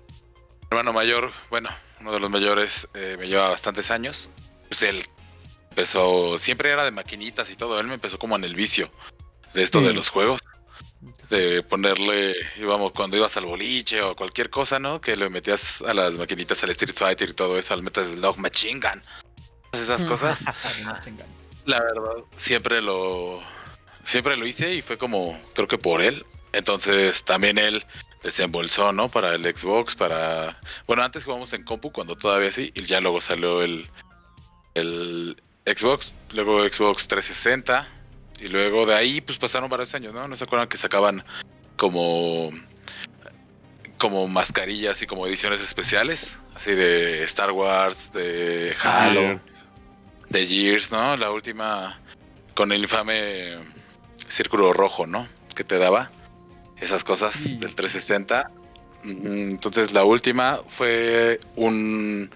mi 0.08 0.68
hermano 0.70 0.92
mayor, 0.92 1.32
bueno, 1.50 1.68
uno 2.00 2.12
de 2.12 2.20
los 2.20 2.30
mayores, 2.30 2.88
eh, 2.94 3.16
me 3.18 3.26
lleva 3.26 3.48
bastantes 3.48 3.90
años. 3.90 4.30
Pues 4.68 4.82
él 4.82 5.04
empezó, 5.70 6.38
siempre 6.38 6.70
era 6.70 6.84
de 6.84 6.92
maquinitas 6.92 7.50
y 7.50 7.56
todo, 7.56 7.78
él 7.80 7.86
me 7.86 7.94
empezó 7.94 8.18
como 8.18 8.36
en 8.36 8.44
el 8.44 8.54
vicio 8.54 8.88
de 9.52 9.62
esto 9.62 9.80
de 9.80 9.92
los 9.92 10.10
juegos 10.10 10.40
de 11.30 11.62
ponerle, 11.62 12.34
íbamos 12.56 12.92
cuando 12.92 13.16
ibas 13.16 13.36
al 13.36 13.46
boliche 13.46 14.02
o 14.02 14.16
cualquier 14.16 14.50
cosa, 14.50 14.80
¿no? 14.80 15.00
Que 15.00 15.16
le 15.16 15.30
metías 15.30 15.80
a 15.82 15.94
las 15.94 16.14
maquinitas 16.14 16.62
al 16.64 16.70
Street 16.70 16.94
Fighter 16.94 17.30
y 17.30 17.32
todo 17.32 17.56
eso, 17.56 17.72
al 17.72 17.82
Metal 17.82 18.04
Slug 18.04 18.36
Machine 18.38 18.80
Gun. 18.80 19.02
Esas 19.72 20.04
cosas. 20.04 20.44
la 21.66 21.80
verdad, 21.80 22.24
siempre 22.36 22.82
lo 22.82 23.40
siempre 24.04 24.36
lo 24.36 24.44
hice 24.44 24.74
y 24.74 24.82
fue 24.82 24.98
como 24.98 25.40
creo 25.54 25.68
que 25.68 25.78
por 25.78 26.02
él. 26.02 26.26
Entonces, 26.52 27.22
también 27.22 27.58
él 27.58 27.84
desembolsó, 28.24 28.92
¿no? 28.92 29.08
Para 29.08 29.36
el 29.36 29.42
Xbox, 29.42 29.94
para 29.94 30.58
bueno, 30.88 31.04
antes 31.04 31.24
jugamos 31.24 31.52
en 31.52 31.62
compu 31.62 31.92
cuando 31.92 32.16
todavía 32.16 32.50
sí 32.50 32.72
y 32.74 32.82
ya 32.82 33.00
luego 33.00 33.20
salió 33.20 33.62
el 33.62 33.88
el 34.74 35.40
Xbox, 35.64 36.12
luego 36.32 36.68
Xbox 36.68 37.06
360 37.06 37.99
y 38.40 38.48
luego 38.48 38.86
de 38.86 38.94
ahí, 38.94 39.20
pues 39.20 39.38
pasaron 39.38 39.68
varios 39.68 39.94
años, 39.94 40.14
¿no? 40.14 40.26
¿No 40.26 40.36
se 40.36 40.44
acuerdan 40.44 40.68
que 40.68 40.76
sacaban 40.76 41.24
como 41.76 42.50
como 44.00 44.26
mascarillas 44.28 45.02
y 45.02 45.06
como 45.06 45.26
ediciones 45.26 45.60
especiales, 45.60 46.38
así 46.54 46.72
de 46.72 47.22
Star 47.24 47.52
Wars, 47.52 48.10
de 48.14 48.74
Halo, 48.82 49.38
de 50.30 50.46
Gears, 50.46 50.90
¿no? 50.90 51.18
La 51.18 51.30
última 51.30 52.00
con 52.54 52.72
el 52.72 52.80
infame 52.80 53.58
círculo 54.28 54.72
rojo, 54.72 55.06
¿no? 55.06 55.28
Que 55.54 55.64
te 55.64 55.76
daba 55.76 56.10
esas 56.80 57.04
cosas 57.04 57.44
del 57.44 57.74
360. 57.74 58.50
Entonces 59.04 59.92
la 59.92 60.04
última 60.04 60.60
fue 60.66 61.38
un 61.56 62.30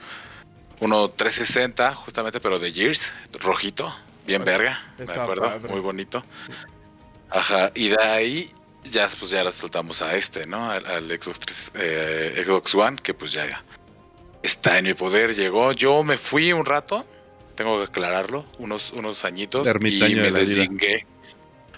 uno 0.81 1.09
360 1.09 1.95
justamente, 1.95 2.40
pero 2.40 2.59
de 2.59 2.73
Gears, 2.73 3.11
rojito, 3.40 3.95
bien 4.26 4.44
verga, 4.44 4.78
me 4.98 5.04
acuerdo, 5.04 5.68
muy 5.68 5.80
bonito. 5.80 6.24
Ajá, 7.30 7.72
y 7.74 7.88
de 7.88 8.02
ahí 8.02 8.50
ya 8.90 9.08
pues 9.18 9.30
ya 9.30 9.42
la 9.42 9.52
soltamos 9.52 10.02
a 10.02 10.16
este, 10.16 10.46
¿no? 10.46 10.70
Al, 10.70 11.08
Xbox, 11.20 11.72
eh, 11.74 12.42
Xbox 12.44 12.74
One, 12.74 12.96
que 13.02 13.14
pues 13.14 13.32
ya 13.32 13.62
está 14.42 14.78
en 14.78 14.87
mi 14.87 14.94
poder, 14.94 15.34
llegó. 15.34 15.72
Yo 15.72 16.02
me 16.02 16.18
fui 16.18 16.52
un 16.52 16.64
rato, 16.64 17.04
tengo 17.54 17.78
que 17.78 17.84
aclararlo, 17.84 18.44
unos, 18.58 18.92
unos 18.92 19.24
añitos, 19.24 19.66
y 19.66 20.14
me 20.14 20.30
desligué. 20.30 21.06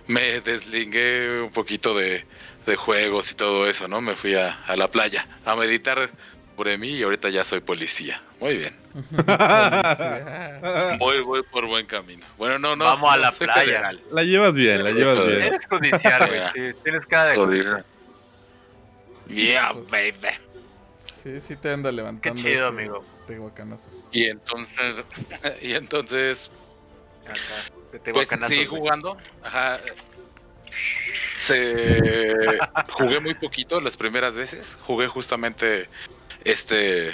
Me 0.09 0.40
desligué 0.40 1.40
un 1.40 1.50
poquito 1.50 1.96
de, 1.96 2.24
de, 2.64 2.76
juegos 2.76 3.32
y 3.32 3.35
todo 3.35 3.68
eso, 3.68 3.88
¿no? 3.88 4.00
Me 4.00 4.14
fui 4.14 4.35
a, 4.35 4.62
a 4.64 4.76
la 4.76 4.88
playa 4.88 5.26
a 5.44 5.56
meditar 5.56 6.11
por 6.54 6.78
mí 6.78 6.90
y 6.90 7.02
ahorita 7.02 7.28
ya 7.28 7.44
soy 7.44 7.61
policía. 7.61 8.22
Muy 8.40 8.56
bien. 8.56 8.86
Voy, 10.98 11.20
voy 11.22 11.42
por 11.42 11.66
buen 11.66 11.87
camino. 11.87 12.24
Bueno, 12.38 12.59
no, 12.59 12.76
no. 12.76 12.85
Vamos 12.85 13.12
a 13.12 13.16
la 13.16 13.32
playa. 13.32 13.92
La 14.11 14.22
llevas 14.22 14.54
bien, 14.54 14.82
la 14.82 14.90
llevas 14.90 15.26
bien. 15.26 15.42
Eres 15.42 15.66
judicial, 15.66 16.26
güey. 16.28 16.40
Sí, 16.54 16.78
tienes 16.82 17.06
cara 17.06 17.26
de 17.26 17.37
judicial. 17.37 17.85
Yeah, 19.28 19.72
baby. 19.90 20.14
Sí, 21.22 21.40
sí 21.40 21.56
te 21.56 21.72
anda 21.72 21.90
levantando. 21.92 22.42
Qué 22.42 22.50
chido, 22.50 22.68
amigo. 22.68 23.04
Y 24.12 24.24
entonces, 24.24 25.04
y 25.62 25.74
entonces, 25.74 26.50
pues 28.12 28.28
seguí 28.46 28.66
jugando. 28.66 29.16
Ajá. 29.42 29.80
Se 31.38 32.59
jugué 32.92 33.20
muy 33.20 33.35
poquito 33.35 33.80
las 33.80 33.96
primeras 33.96 34.37
veces. 34.37 34.78
Jugué 34.87 35.06
justamente 35.09 35.88
este 36.44 37.12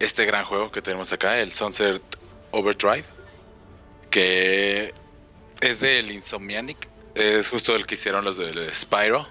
este 0.00 0.24
gran 0.24 0.44
juego 0.44 0.72
que 0.72 0.82
tenemos 0.82 1.12
acá, 1.12 1.38
el 1.38 1.52
Sunset 1.52 2.02
Overdrive, 2.50 3.04
que 4.10 4.92
es 5.60 5.78
del 5.78 6.10
Insomniac, 6.10 6.88
es 7.14 7.48
justo 7.48 7.76
el 7.76 7.86
que 7.86 7.94
hicieron 7.94 8.24
los 8.24 8.36
de 8.38 8.72
Spyro, 8.74 9.28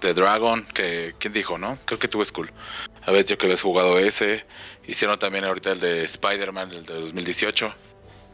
de 0.00 0.12
Dragon, 0.12 0.64
que 0.66 1.14
quién 1.18 1.32
dijo, 1.32 1.58
¿no? 1.58 1.78
Creo 1.86 1.98
que 1.98 2.08
tuve 2.08 2.24
School. 2.26 2.52
A 3.06 3.10
ver, 3.10 3.24
yo 3.24 3.38
que 3.38 3.46
habías 3.46 3.62
jugado 3.62 3.98
ese, 3.98 4.44
hicieron 4.86 5.18
también 5.18 5.44
ahorita 5.44 5.72
el 5.72 5.80
de 5.80 6.04
Spider-Man, 6.04 6.70
el 6.72 6.84
de 6.84 6.94
2018, 6.94 7.74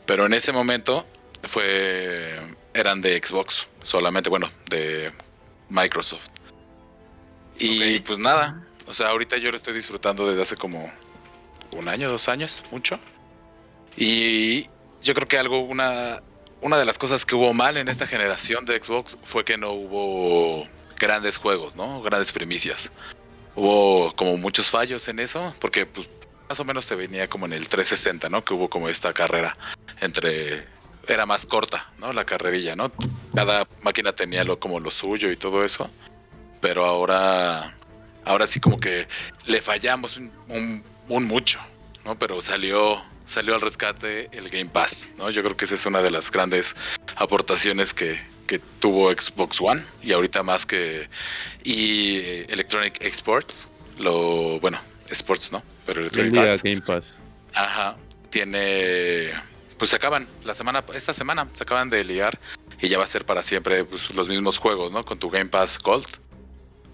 pero 0.07 0.27
en 0.27 0.35
ese 0.35 0.53
momento 0.53 1.07
fue 1.45 2.37
eran 2.75 3.01
de 3.01 3.21
Xbox 3.25 3.69
solamente, 3.85 4.29
bueno, 4.29 4.51
de 4.69 5.13
Microsoft. 5.69 6.29
Y 7.59 8.01
pues 8.01 8.19
nada, 8.19 8.67
o 8.87 8.95
sea, 8.95 9.09
ahorita 9.09 9.37
yo 9.37 9.51
lo 9.51 9.57
estoy 9.57 9.75
disfrutando 9.75 10.27
desde 10.27 10.43
hace 10.43 10.57
como 10.57 10.91
un 11.73 11.89
año, 11.89 12.11
dos 12.11 12.29
años, 12.29 12.63
mucho. 12.71 12.99
Y 13.97 14.69
yo 15.03 15.15
creo 15.15 15.27
que 15.29 15.39
algo, 15.39 15.61
una, 15.61 16.23
una 16.61 16.79
de 16.79 16.85
las 16.85 16.99
cosas 16.99 17.25
que 17.25 17.35
hubo 17.35 17.53
mal 17.53 17.77
en 17.77 17.89
esta 17.89 18.07
generación 18.07 18.65
de 18.65 18.83
Xbox 18.83 19.17
fue 19.25 19.45
que 19.45 19.57
no 19.57 19.73
hubo 19.73 20.69
grandes 20.99 21.39
juegos, 21.39 21.77
¿no? 21.77 22.03
Grandes 22.03 22.33
primicias. 22.33 22.91
Hubo 23.55 24.15
como 24.15 24.37
muchos 24.37 24.71
fallos 24.71 25.09
en 25.09 25.19
eso, 25.19 25.55
porque 25.61 25.87
pues, 25.87 26.09
más 26.49 26.61
o 26.61 26.65
menos 26.65 26.85
se 26.85 26.95
venía 26.95 27.29
como 27.29 27.47
en 27.47 27.53
el 27.53 27.69
360, 27.69 28.29
¿no? 28.29 28.45
Que 28.45 28.55
hubo 28.55 28.69
como 28.69 28.89
esta 28.89 29.13
carrera 29.13 29.57
entre... 30.01 30.67
Era 31.09 31.27
más 31.27 31.47
corta, 31.47 31.91
¿no? 31.99 32.13
La 32.13 32.25
carrerilla, 32.25 32.77
¿no? 32.77 32.93
Cada 33.35 33.67
máquina 33.83 34.13
tenía 34.13 34.45
lo, 34.45 34.61
como 34.61 34.79
lo 34.79 34.91
suyo 34.91 35.31
y 35.31 35.37
todo 35.37 35.65
eso. 35.65 35.91
Pero 36.61 36.85
ahora... 36.85 37.75
Ahora 38.25 38.47
sí 38.47 38.61
como 38.61 38.79
que 38.79 39.09
le 39.47 39.63
fallamos 39.63 40.19
un 40.19 40.31
un 40.51 41.00
mucho, 41.19 41.59
¿no? 42.05 42.19
Pero 42.19 42.41
salió 42.41 43.03
salió 43.31 43.55
al 43.55 43.61
rescate 43.61 44.29
el 44.33 44.49
Game 44.49 44.71
Pass, 44.71 45.07
¿no? 45.17 45.31
Yo 45.31 45.43
creo 45.43 45.57
que 45.57 45.65
esa 45.65 45.77
es 45.77 45.87
una 45.87 46.03
de 46.03 46.11
las 46.11 46.31
grandes 46.33 46.75
aportaciones 47.17 47.95
que, 47.95 48.19
tuvo 48.81 49.13
Xbox 49.13 49.61
One 49.61 49.81
y 50.03 50.11
ahorita 50.11 50.43
más 50.43 50.67
que 50.67 51.09
y 51.63 52.17
Electronic 52.49 53.01
Exports, 53.01 53.69
lo 53.97 54.59
bueno, 54.59 54.81
Sports, 55.09 55.53
¿no? 55.53 55.63
Pero 55.87 56.01
Electronic 56.01 56.61
Game 56.65 56.81
Pass. 56.81 57.21
Ajá, 57.55 57.97
tiene 58.31 59.31
pues 59.79 59.91
se 59.91 59.97
acaban 59.97 60.27
la 60.45 60.55
semana 60.55 60.85
esta 60.95 61.13
semana 61.13 61.49
se 61.55 61.63
acaban 61.63 61.91
de 61.91 62.03
liar 62.03 62.41
y 62.83 62.89
ya 62.89 62.99
va 62.99 63.05
a 63.05 63.07
ser 63.07 63.25
para 63.25 63.45
siempre 63.45 63.85
pues, 63.85 64.11
los 64.11 64.29
mismos 64.29 64.59
juegos, 64.59 64.91
¿no? 64.91 65.05
Con 65.05 65.21
tu 65.21 65.31
Game 65.31 65.49
Pass 65.49 65.79
Gold 65.79 66.09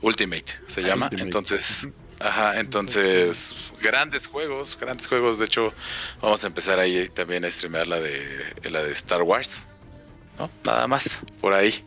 Ultimate 0.03 0.53
se 0.69 0.83
llama. 0.83 1.09
Entonces, 1.13 1.89
ajá, 2.21 2.61
entonces, 2.61 3.55
grandes 3.81 4.27
juegos, 4.27 4.77
grandes 4.81 5.07
juegos. 5.07 5.39
De 5.39 5.47
hecho, 5.47 5.73
vamos 6.21 6.45
a 6.45 6.47
empezar 6.47 6.79
ahí 6.79 7.09
también 7.09 7.45
a 7.45 7.51
streamear 7.51 7.87
la 7.87 8.01
de, 8.01 8.55
la 8.71 8.83
de 8.83 8.93
Star 8.93 9.23
Wars. 9.23 9.65
¿no? 10.39 10.51
Nada 10.65 10.87
más, 10.87 11.21
por 11.41 11.55
ahí. 11.55 11.85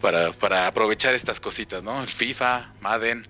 Para, 0.00 0.32
para 0.32 0.68
aprovechar 0.68 1.14
estas 1.14 1.40
cositas, 1.40 1.82
¿no? 1.82 2.00
El 2.00 2.08
FIFA, 2.08 2.72
Madden, 2.80 3.26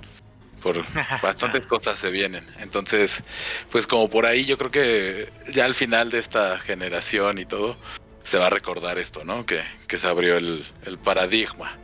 por 0.62 0.85
bastantes 1.23 1.66
cosas 1.66 1.99
se 1.99 2.11
vienen. 2.11 2.44
Entonces, 2.59 3.23
pues 3.71 3.87
como 3.87 4.11
por 4.11 4.27
ahí 4.27 4.44
yo 4.44 4.59
creo 4.59 4.71
que 4.71 5.33
ya 5.51 5.64
al 5.64 5.75
final 5.75 6.11
de 6.11 6.18
esta 6.18 6.59
generación 6.59 7.38
y 7.38 7.47
todo, 7.47 7.77
se 8.25 8.37
va 8.37 8.49
a 8.49 8.51
recordar 8.51 8.99
esto, 8.99 9.25
¿no? 9.25 9.47
Que, 9.47 9.62
que 9.87 9.97
se 9.97 10.07
abrió 10.07 10.37
el, 10.37 10.66
el 10.85 10.99
paradigma 10.99 11.79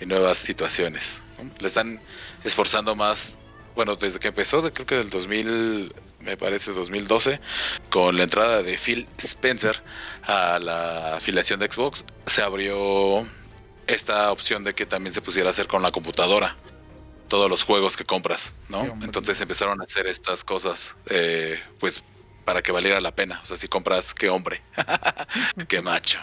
y 0.00 0.06
nuevas 0.06 0.38
situaciones. 0.38 1.20
Le 1.58 1.66
están 1.66 2.00
esforzando 2.44 2.94
más, 2.94 3.36
bueno, 3.76 3.94
desde 3.94 4.18
que 4.18 4.28
empezó, 4.28 4.62
creo 4.72 4.86
que 4.86 4.94
del 4.96 5.10
2000, 5.10 5.94
me 6.20 6.36
parece 6.36 6.72
2012, 6.72 7.40
con 7.90 8.16
la 8.16 8.24
entrada 8.24 8.62
de 8.62 8.78
Phil 8.78 9.06
Spencer 9.18 9.82
a 10.22 10.58
la 10.58 11.16
afiliación 11.16 11.60
de 11.60 11.70
Xbox, 11.70 12.04
se 12.26 12.42
abrió 12.42 13.28
esta 13.86 14.32
opción 14.32 14.64
de 14.64 14.74
que 14.74 14.86
también 14.86 15.14
se 15.14 15.20
pusiera 15.20 15.48
a 15.48 15.50
hacer 15.50 15.66
con 15.68 15.82
la 15.82 15.92
computadora 15.92 16.56
todos 17.28 17.50
los 17.50 17.62
juegos 17.62 17.96
que 17.96 18.04
compras, 18.04 18.52
¿no? 18.68 18.82
Entonces 19.02 19.40
empezaron 19.40 19.80
a 19.80 19.84
hacer 19.84 20.06
estas 20.06 20.42
cosas, 20.42 20.96
eh, 21.10 21.60
pues 21.78 22.02
para 22.44 22.62
que 22.62 22.72
valiera 22.72 23.00
la 23.00 23.14
pena. 23.14 23.40
O 23.42 23.46
sea, 23.46 23.56
si 23.56 23.68
compras, 23.68 24.14
qué 24.14 24.30
hombre, 24.30 24.62
qué 25.68 25.82
macho. 25.82 26.18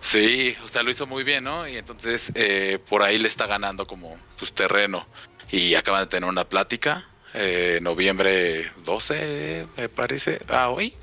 Sí, 0.00 0.56
o 0.64 0.68
sea, 0.68 0.82
lo 0.82 0.90
hizo 0.90 1.06
muy 1.06 1.24
bien, 1.24 1.44
¿no? 1.44 1.68
Y 1.68 1.76
entonces 1.76 2.30
eh, 2.34 2.78
por 2.88 3.02
ahí 3.02 3.16
le 3.16 3.28
está 3.28 3.46
ganando 3.46 3.86
como 3.86 4.18
pues 4.38 4.52
terreno. 4.52 5.06
Y 5.54 5.76
acaban 5.76 6.02
de 6.02 6.06
tener 6.08 6.28
una 6.28 6.44
plática, 6.44 7.06
eh, 7.32 7.78
noviembre 7.80 8.72
12, 8.84 9.66
me 9.76 9.88
parece. 9.88 10.40
Ah, 10.48 10.70
hoy. 10.70 10.94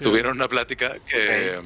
Tuvieron 0.00 0.36
una 0.36 0.46
plática 0.46 0.94
que... 1.04 1.60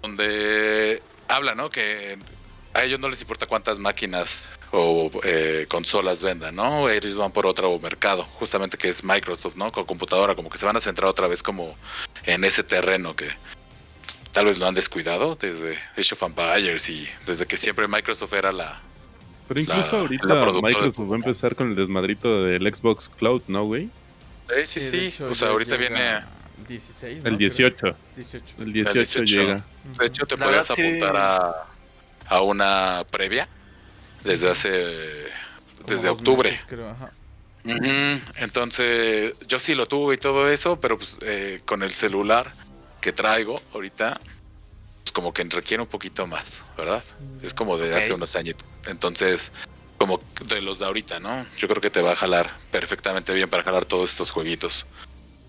Donde 0.00 1.02
habla, 1.28 1.54
¿no? 1.54 1.70
Que 1.70 2.16
a 2.72 2.82
ellos 2.82 2.98
no 2.98 3.10
les 3.10 3.20
importa 3.20 3.46
cuántas 3.46 3.78
máquinas 3.78 4.50
o 4.70 5.10
eh, 5.22 5.66
consolas 5.68 6.22
vendan, 6.22 6.54
¿no? 6.54 6.88
Ellos 6.88 7.14
van 7.14 7.30
por 7.30 7.46
otro 7.46 7.78
mercado, 7.78 8.24
justamente 8.24 8.78
que 8.78 8.88
es 8.88 9.04
Microsoft, 9.04 9.56
¿no? 9.56 9.70
Con 9.70 9.84
computadora, 9.84 10.34
como 10.34 10.48
que 10.48 10.56
se 10.56 10.64
van 10.64 10.76
a 10.76 10.80
centrar 10.80 11.10
otra 11.10 11.28
vez 11.28 11.42
como 11.42 11.76
en 12.24 12.44
ese 12.44 12.62
terreno 12.62 13.14
que 13.14 13.28
tal 14.32 14.46
vez 14.46 14.58
lo 14.58 14.66
han 14.66 14.74
descuidado 14.74 15.36
desde 15.36 15.78
Age 15.98 16.14
of 16.14 16.22
Empires 16.22 16.88
y 16.88 17.06
desde 17.26 17.46
que 17.46 17.58
siempre 17.58 17.86
Microsoft 17.86 18.32
era 18.32 18.50
la... 18.50 18.80
Pero 19.48 19.60
incluso 19.60 19.98
ahorita 19.98 20.52
Microsoft 20.62 21.10
va 21.10 21.14
a 21.14 21.18
empezar 21.18 21.54
con 21.54 21.70
el 21.70 21.74
desmadrito 21.76 22.44
del 22.44 22.74
Xbox 22.74 23.08
Cloud, 23.08 23.42
¿no, 23.48 23.64
güey? 23.64 23.90
Sí, 24.64 24.80
sí, 24.80 25.10
sí. 25.10 25.22
o 25.22 25.34
sea, 25.34 25.48
ahorita 25.48 25.76
viene... 25.76 26.20
16, 26.68 27.24
El 27.24 27.38
18. 27.38 27.96
18. 28.16 28.54
El 28.60 28.72
18, 28.72 29.22
llega. 29.24 29.64
De 29.98 30.06
hecho, 30.06 30.26
te 30.26 30.36
puedes 30.36 30.70
apuntar 30.70 31.16
a, 31.16 31.52
a 32.26 32.40
una 32.40 33.04
previa 33.10 33.48
desde 34.24 34.50
hace. 34.50 35.28
desde 35.86 36.08
octubre. 36.08 36.56
Entonces, 38.36 39.34
yo 39.46 39.58
sí 39.58 39.74
lo 39.74 39.86
tuve 39.86 40.14
y 40.14 40.18
todo 40.18 40.48
eso, 40.48 40.80
pero 40.80 40.98
pues 40.98 41.18
eh, 41.22 41.60
con 41.64 41.82
el 41.82 41.90
celular 41.90 42.52
que 43.00 43.12
traigo 43.12 43.60
ahorita, 43.74 44.20
pues 45.02 45.12
como 45.12 45.32
que 45.32 45.44
requiere 45.44 45.82
un 45.82 45.88
poquito 45.88 46.26
más, 46.26 46.60
¿verdad? 46.76 47.02
Mm, 47.20 47.46
es 47.46 47.54
como 47.54 47.76
de 47.76 47.96
hace 47.96 48.12
unos 48.12 48.36
años. 48.36 48.56
Entonces, 48.86 49.50
como 49.98 50.20
de 50.46 50.60
los 50.60 50.78
de 50.78 50.86
ahorita, 50.86 51.20
¿no? 51.20 51.46
Yo 51.56 51.68
creo 51.68 51.80
que 51.80 51.90
te 51.90 52.02
va 52.02 52.12
a 52.12 52.16
jalar 52.16 52.50
perfectamente 52.70 53.32
bien 53.34 53.48
para 53.48 53.62
jalar 53.62 53.84
todos 53.84 54.10
estos 54.10 54.30
jueguitos. 54.30 54.86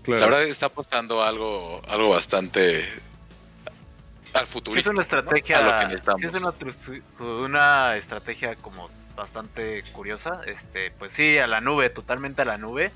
La 0.06 0.26
verdad 0.26 0.44
está 0.44 0.66
apostando 0.66 1.22
algo, 1.22 1.80
algo 1.88 2.10
bastante 2.10 2.86
al 4.34 4.46
futuro. 4.46 4.78
es 4.78 4.86
una 4.86 5.02
estrategia, 5.02 5.88
es 6.20 6.34
una, 7.16 7.96
estrategia 7.96 8.56
como 8.56 8.90
bastante 9.16 9.82
curiosa. 9.92 10.42
Este, 10.46 10.90
pues 10.90 11.12
sí, 11.12 11.38
a 11.38 11.46
la 11.46 11.60
nube, 11.60 11.88
totalmente 11.90 12.42
a 12.42 12.44
la 12.44 12.58
nube. 12.58 12.90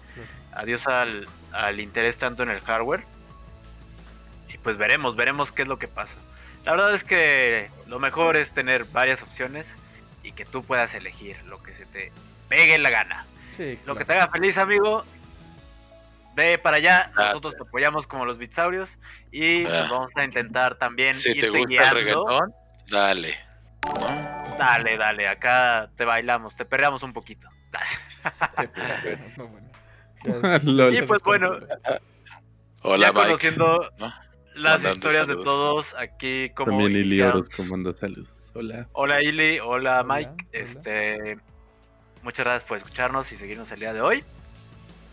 Adiós 0.52 0.86
al, 0.86 1.26
al 1.52 1.80
interés 1.80 2.18
tanto 2.18 2.42
en 2.42 2.50
el 2.50 2.60
hardware. 2.60 3.04
Y 4.52 4.58
pues 4.58 4.76
veremos, 4.76 5.16
veremos 5.16 5.52
qué 5.52 5.62
es 5.62 5.68
lo 5.68 5.78
que 5.78 5.88
pasa. 5.88 6.14
La 6.68 6.74
verdad 6.74 6.94
es 6.94 7.02
que 7.02 7.70
lo 7.86 7.98
mejor 7.98 8.36
es 8.36 8.52
tener 8.52 8.84
varias 8.84 9.22
opciones 9.22 9.72
y 10.22 10.32
que 10.32 10.44
tú 10.44 10.62
puedas 10.62 10.92
elegir 10.92 11.42
lo 11.44 11.62
que 11.62 11.72
se 11.72 11.86
te 11.86 12.12
pegue 12.50 12.74
en 12.74 12.82
la 12.82 12.90
gana. 12.90 13.24
Lo 13.86 13.96
que 13.96 14.04
te 14.04 14.12
haga 14.12 14.28
feliz, 14.28 14.58
amigo, 14.58 15.02
Ve 16.34 16.58
para 16.58 16.76
allá, 16.76 17.10
nosotros 17.16 17.56
te 17.56 17.62
apoyamos 17.62 18.06
como 18.06 18.26
los 18.26 18.36
bitsaurios 18.36 18.90
y 19.32 19.64
ah. 19.64 19.88
vamos 19.90 20.10
a 20.14 20.24
intentar 20.24 20.74
también 20.74 21.14
si 21.14 21.40
te 21.40 21.48
gusta 21.48 21.88
el 21.88 21.94
reggaetón, 21.94 22.52
dale. 22.90 23.34
Dale, 24.58 24.98
dale, 24.98 25.26
acá 25.26 25.88
te 25.96 26.04
bailamos, 26.04 26.54
te 26.54 26.66
perreamos 26.66 27.02
un 27.02 27.14
poquito. 27.14 27.48
y 30.92 31.00
pues 31.00 31.22
bueno, 31.22 31.60
Hola, 32.82 33.06
ya 33.06 33.12
conociendo 33.14 33.90
las 34.58 34.84
historias 34.84 35.26
de 35.26 35.36
todos 35.36 35.94
aquí 35.96 36.50
como 36.50 36.72
También 36.72 36.92
Ili 36.92 37.22
Oros 37.22 37.48
comando 37.48 37.92
saludos. 37.92 38.50
Hola. 38.54 38.88
Hola 38.92 39.22
Ili, 39.22 39.60
hola, 39.60 40.04
Mike. 40.04 40.46
Este 40.52 41.38
muchas 42.22 42.44
gracias 42.44 42.68
por 42.68 42.76
escucharnos 42.76 43.30
y 43.32 43.36
seguirnos 43.36 43.70
el 43.72 43.80
día 43.80 43.92
de 43.92 44.00
hoy. 44.00 44.24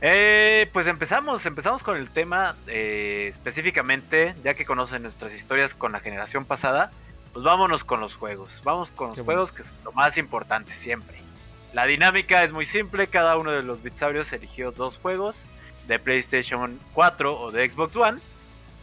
Eh, 0.02 0.70
pues 0.74 0.88
empezamos, 0.88 1.46
empezamos 1.46 1.82
con 1.82 1.98
el 1.98 2.10
tema 2.10 2.56
eh, 2.68 3.28
específicamente, 3.32 4.36
ya 4.44 4.54
que 4.54 4.66
conocen 4.66 5.04
nuestras 5.04 5.34
historias 5.34 5.74
con 5.74 5.94
la 5.94 6.00
generación 6.00 6.46
pasada, 6.46 6.92
pues 7.34 7.46
vámonos 7.46 7.84
con 7.84 8.02
los 8.02 8.16
juegos, 8.16 8.62
vamos 8.64 8.92
con 8.92 9.10
los 9.10 9.20
juegos 9.20 9.52
que 9.52 9.62
es 9.62 9.74
lo 9.84 9.92
más 9.94 10.18
importante 10.18 10.74
siempre. 10.74 11.18
La 11.74 11.86
dinámica 11.86 12.44
es 12.44 12.52
muy 12.52 12.66
simple, 12.66 13.08
cada 13.08 13.38
uno 13.38 13.52
de 13.52 13.64
los 13.64 13.82
bitsaurios 13.82 14.32
eligió 14.34 14.72
dos 14.72 14.98
juegos 14.98 15.46
de 15.88 16.00
PlayStation 16.00 16.80
4 16.94 17.40
o 17.40 17.52
de 17.52 17.70
Xbox 17.70 17.96
One 17.96 18.20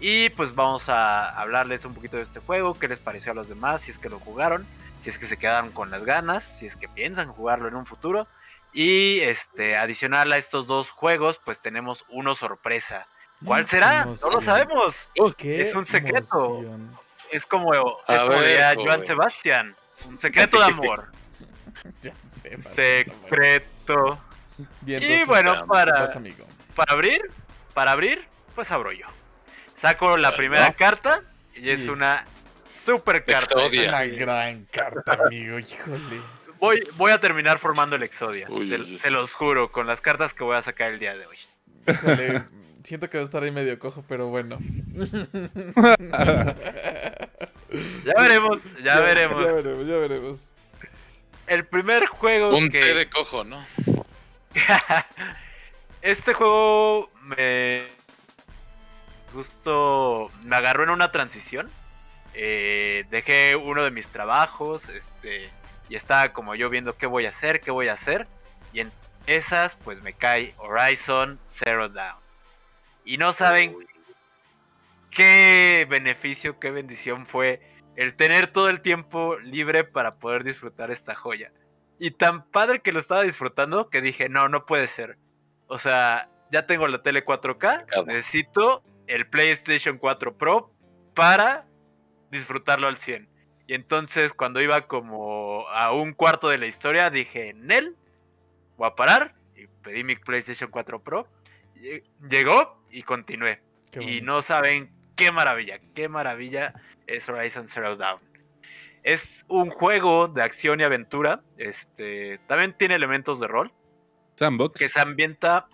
y 0.02 0.30
pues 0.30 0.52
vamos 0.56 0.88
a 0.88 1.28
hablarles 1.40 1.84
un 1.84 1.94
poquito 1.94 2.16
de 2.16 2.24
este 2.24 2.40
juego, 2.40 2.76
qué 2.76 2.88
les 2.88 2.98
pareció 2.98 3.30
a 3.30 3.36
los 3.36 3.48
demás, 3.48 3.82
si 3.82 3.92
es 3.92 4.00
que 4.00 4.08
lo 4.08 4.18
jugaron, 4.18 4.66
si 4.98 5.10
es 5.10 5.16
que 5.16 5.28
se 5.28 5.36
quedaron 5.36 5.70
con 5.70 5.92
las 5.92 6.04
ganas, 6.04 6.42
si 6.42 6.66
es 6.66 6.74
que 6.74 6.88
piensan 6.88 7.28
jugarlo 7.28 7.68
en 7.68 7.76
un 7.76 7.86
futuro 7.86 8.26
y 8.72 9.20
este, 9.20 9.76
adicional 9.76 10.32
a 10.32 10.38
estos 10.38 10.66
dos 10.66 10.90
juegos, 10.90 11.40
pues 11.44 11.60
tenemos 11.60 12.04
uno 12.08 12.34
sorpresa. 12.34 13.06
¿Cuál 13.44 13.68
será? 13.68 14.04
No 14.06 14.30
lo 14.30 14.40
sabemos. 14.40 14.96
es 15.38 15.74
un 15.74 15.86
secreto. 15.86 16.64
Es 17.30 17.46
como, 17.46 17.72
es 17.72 18.20
como 18.22 18.40
Joan 18.84 19.06
Sebastián. 19.06 19.76
Un 20.06 20.18
secreto 20.18 20.58
de 20.58 20.64
amor. 20.64 21.12
secreto. 22.74 24.18
y 24.84 25.24
bueno, 25.24 25.54
para, 25.68 26.08
para 26.74 26.92
abrir, 26.92 27.30
para 27.72 27.92
abrir, 27.92 28.26
pues 28.56 28.68
abro 28.70 28.90
yo. 28.90 29.06
Saco 29.82 30.16
la 30.16 30.34
primera 30.36 30.72
carta 30.74 31.22
y 31.56 31.70
es 31.70 31.88
una 31.88 32.24
super 32.84 33.24
carta. 33.24 33.66
Es 33.66 33.88
una 33.88 34.04
gran 34.04 34.64
carta, 34.66 35.18
amigo, 35.26 35.58
híjole. 35.58 36.22
Voy, 36.60 36.88
voy 36.94 37.10
a 37.10 37.18
terminar 37.18 37.58
formando 37.58 37.96
el 37.96 38.04
Exodia. 38.04 38.46
se 38.96 39.10
los 39.10 39.32
juro, 39.32 39.66
con 39.66 39.88
las 39.88 40.00
cartas 40.00 40.34
que 40.34 40.44
voy 40.44 40.54
a 40.54 40.62
sacar 40.62 40.92
el 40.92 41.00
día 41.00 41.16
de 41.16 41.26
hoy. 41.26 41.36
siento 42.84 43.10
que 43.10 43.18
va 43.18 43.22
a 43.22 43.24
estar 43.24 43.42
ahí 43.42 43.50
medio 43.50 43.76
cojo, 43.80 44.04
pero 44.08 44.28
bueno. 44.28 44.60
ya 48.04 48.14
veremos, 48.16 48.60
ya, 48.84 49.00
veremos. 49.00 49.44
Ya 49.44 49.52
veremos, 49.52 49.86
ya 49.88 49.98
veremos. 49.98 50.50
El 51.48 51.66
primer 51.66 52.06
juego. 52.06 52.56
Un 52.56 52.70
té 52.70 52.94
de 52.94 53.10
cojo, 53.10 53.42
¿no? 53.42 53.66
este 56.02 56.34
juego 56.34 57.10
me 57.22 57.82
gustó. 59.32 60.30
Me 60.44 60.56
agarró 60.56 60.84
en 60.84 60.90
una 60.90 61.10
transición. 61.10 61.70
Eh, 62.34 63.04
dejé 63.10 63.56
uno 63.56 63.84
de 63.84 63.90
mis 63.90 64.08
trabajos. 64.08 64.88
Este 64.88 65.50
y 65.92 65.96
estaba 65.96 66.32
como 66.32 66.54
yo 66.54 66.70
viendo 66.70 66.96
qué 66.96 67.06
voy 67.06 67.26
a 67.26 67.28
hacer, 67.28 67.60
qué 67.60 67.70
voy 67.70 67.88
a 67.88 67.92
hacer. 67.92 68.26
Y 68.72 68.80
en 68.80 68.90
esas, 69.26 69.76
pues 69.76 70.02
me 70.02 70.14
cae 70.14 70.54
Horizon 70.56 71.38
Zero 71.46 71.90
Down. 71.90 72.16
Y 73.04 73.18
no 73.18 73.34
saben 73.34 73.76
qué 75.10 75.86
beneficio, 75.90 76.58
qué 76.58 76.70
bendición 76.70 77.26
fue 77.26 77.60
el 77.96 78.16
tener 78.16 78.50
todo 78.52 78.70
el 78.70 78.80
tiempo 78.80 79.36
libre 79.40 79.84
para 79.84 80.14
poder 80.14 80.44
disfrutar 80.44 80.90
esta 80.90 81.14
joya. 81.14 81.52
Y 81.98 82.12
tan 82.12 82.44
padre 82.46 82.80
que 82.80 82.92
lo 82.92 83.00
estaba 83.00 83.22
disfrutando 83.22 83.90
que 83.90 84.00
dije, 84.00 84.30
no, 84.30 84.48
no 84.48 84.64
puede 84.64 84.88
ser. 84.88 85.18
O 85.66 85.78
sea, 85.78 86.30
ya 86.50 86.66
tengo 86.66 86.88
la 86.88 87.02
tele 87.02 87.24
4K, 87.24 88.06
necesito 88.06 88.82
el 89.12 89.27
PlayStation 89.27 89.98
4 89.98 90.38
Pro 90.38 90.72
para 91.14 91.66
disfrutarlo 92.31 92.87
al 92.87 92.98
100. 92.98 93.29
Y 93.66 93.75
entonces 93.75 94.33
cuando 94.33 94.61
iba 94.61 94.87
como 94.87 95.68
a 95.68 95.92
un 95.92 96.14
cuarto 96.14 96.48
de 96.48 96.59
la 96.59 96.66
historia 96.66 97.11
dije, 97.11 97.53
Nel, 97.55 97.94
voy 98.77 98.88
a 98.88 98.94
parar. 98.94 99.35
Y 99.55 99.66
pedí 99.83 100.03
mi 100.03 100.16
PlayStation 100.16 100.70
4 100.70 101.03
Pro. 101.03 101.29
Llegó 102.29 102.83
y 102.90 103.03
continué. 103.03 103.61
Y 104.01 104.22
no 104.22 104.40
saben 104.40 104.90
qué 105.14 105.31
maravilla, 105.31 105.79
qué 105.94 106.09
maravilla 106.09 106.72
es 107.07 107.29
Horizon 107.29 107.68
Zero 107.68 107.96
Dawn. 107.96 108.20
Es 109.03 109.44
un 109.48 109.68
juego 109.70 110.29
de 110.29 110.42
acción 110.42 110.81
y 110.81 110.85
aventura. 110.85 111.42
Este, 111.59 112.38
también 112.46 112.75
tiene 112.79 112.94
elementos 112.94 113.40
de 113.40 113.48
rol. 113.48 113.72
Sandbox. 114.37 114.81
Que 114.81 114.88
se 114.88 115.01
ambienta. 115.01 115.68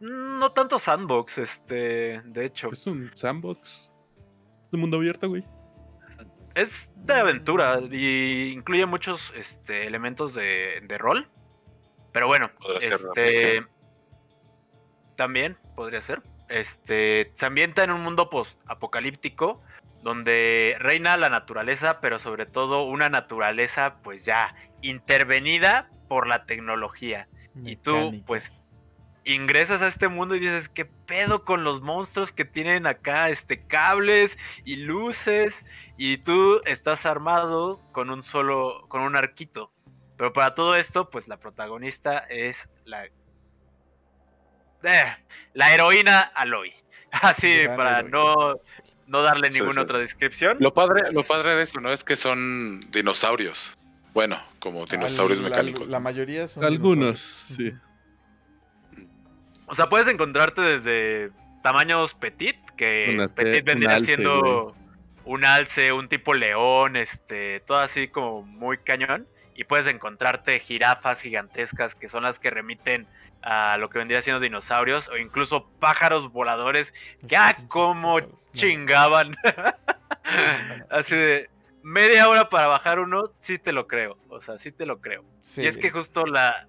No 0.00 0.52
tanto 0.52 0.78
sandbox, 0.78 1.38
este. 1.38 2.22
De 2.24 2.46
hecho. 2.46 2.70
Es 2.72 2.86
un 2.86 3.10
sandbox. 3.14 3.90
Es 4.66 4.72
un 4.72 4.80
mundo 4.80 4.96
abierto, 4.96 5.28
güey. 5.28 5.44
Es 6.54 6.90
de 6.96 7.14
aventura 7.14 7.80
y 7.90 8.50
incluye 8.52 8.86
muchos 8.86 9.32
este, 9.36 9.86
elementos 9.86 10.34
de, 10.34 10.82
de 10.86 10.98
rol. 10.98 11.28
Pero 12.12 12.26
bueno, 12.26 12.50
este. 12.80 13.64
También 15.16 15.58
podría 15.76 16.00
ser. 16.00 16.22
Este. 16.48 17.30
Se 17.34 17.44
ambienta 17.44 17.84
en 17.84 17.90
un 17.90 18.00
mundo 18.00 18.30
post-apocalíptico 18.30 19.62
donde 20.02 20.76
reina 20.78 21.18
la 21.18 21.28
naturaleza, 21.28 22.00
pero 22.00 22.18
sobre 22.18 22.46
todo 22.46 22.84
una 22.84 23.10
naturaleza 23.10 23.98
pues 24.02 24.24
ya 24.24 24.54
intervenida 24.80 25.90
por 26.08 26.26
la 26.26 26.46
tecnología. 26.46 27.28
Y 27.64 27.76
tú 27.76 28.22
pues 28.26 28.62
ingresas 29.24 29.82
a 29.82 29.88
este 29.88 30.08
mundo 30.08 30.34
y 30.34 30.40
dices, 30.40 30.68
¿qué 30.68 30.84
pedo 30.84 31.44
con 31.44 31.64
los 31.64 31.82
monstruos 31.82 32.32
que 32.32 32.44
tienen 32.44 32.86
acá 32.86 33.30
este 33.30 33.66
cables 33.66 34.38
y 34.64 34.76
luces? 34.76 35.64
Y 35.96 36.18
tú 36.18 36.60
estás 36.64 37.06
armado 37.06 37.80
con 37.92 38.10
un 38.10 38.22
solo 38.22 38.86
con 38.88 39.02
un 39.02 39.16
arquito. 39.16 39.72
Pero 40.16 40.32
para 40.32 40.54
todo 40.54 40.74
esto, 40.74 41.10
pues 41.10 41.28
la 41.28 41.38
protagonista 41.38 42.18
es 42.18 42.68
la 42.84 43.06
eh, 44.82 45.16
la 45.54 45.74
heroína 45.74 46.20
Aloy. 46.20 46.72
Así, 47.10 47.66
para 47.76 48.02
no 48.02 48.56
no 49.10 49.22
darle 49.22 49.50
ninguna 49.50 49.82
otra 49.82 49.98
descripción. 49.98 50.56
Lo 50.60 50.72
padre, 50.72 51.10
lo 51.12 51.24
padre 51.24 51.56
de 51.56 51.64
eso, 51.64 51.80
¿no? 51.80 51.90
Es 51.90 52.04
que 52.04 52.14
son 52.14 52.80
dinosaurios. 52.92 53.76
Bueno, 54.12 54.40
como 54.60 54.86
dinosaurios 54.86 55.40
mecánicos. 55.40 55.88
La, 55.88 55.98
mayoría 55.98 56.46
son. 56.46 56.64
Algunos, 56.64 57.18
sí. 57.18 57.72
O 59.70 59.76
sea, 59.76 59.88
puedes 59.88 60.08
encontrarte 60.08 60.60
desde 60.60 61.30
tamaños 61.62 62.14
petit, 62.14 62.56
que 62.76 63.30
petit 63.36 63.64
vendría 63.64 64.00
siendo 64.00 64.74
un 65.24 65.44
alce, 65.44 65.92
un 65.92 66.08
tipo 66.08 66.34
león, 66.34 66.96
este, 66.96 67.60
todo 67.60 67.78
así 67.78 68.08
como 68.08 68.42
muy 68.42 68.78
cañón. 68.78 69.28
Y 69.54 69.64
puedes 69.64 69.86
encontrarte 69.86 70.58
jirafas 70.58 71.20
gigantescas 71.20 71.94
que 71.94 72.08
son 72.08 72.24
las 72.24 72.40
que 72.40 72.50
remiten 72.50 73.06
a 73.42 73.76
lo 73.78 73.90
que 73.90 73.98
vendría 73.98 74.22
siendo 74.22 74.40
dinosaurios 74.40 75.08
o 75.08 75.16
incluso 75.18 75.68
pájaros 75.78 76.32
voladores 76.32 76.92
que 77.28 77.36
ah, 77.36 77.56
como 77.68 78.18
chingaban. 78.52 79.36
Así 80.90 81.14
de 81.14 81.50
media 81.84 82.28
hora 82.28 82.48
para 82.48 82.66
bajar 82.66 82.98
uno, 82.98 83.30
sí 83.38 83.58
te 83.58 83.72
lo 83.72 83.86
creo. 83.86 84.18
O 84.30 84.40
sea, 84.40 84.58
sí 84.58 84.72
te 84.72 84.84
lo 84.84 85.00
creo. 85.00 85.24
Y 85.58 85.66
es 85.66 85.78
que 85.78 85.90
justo 85.90 86.26
la, 86.26 86.66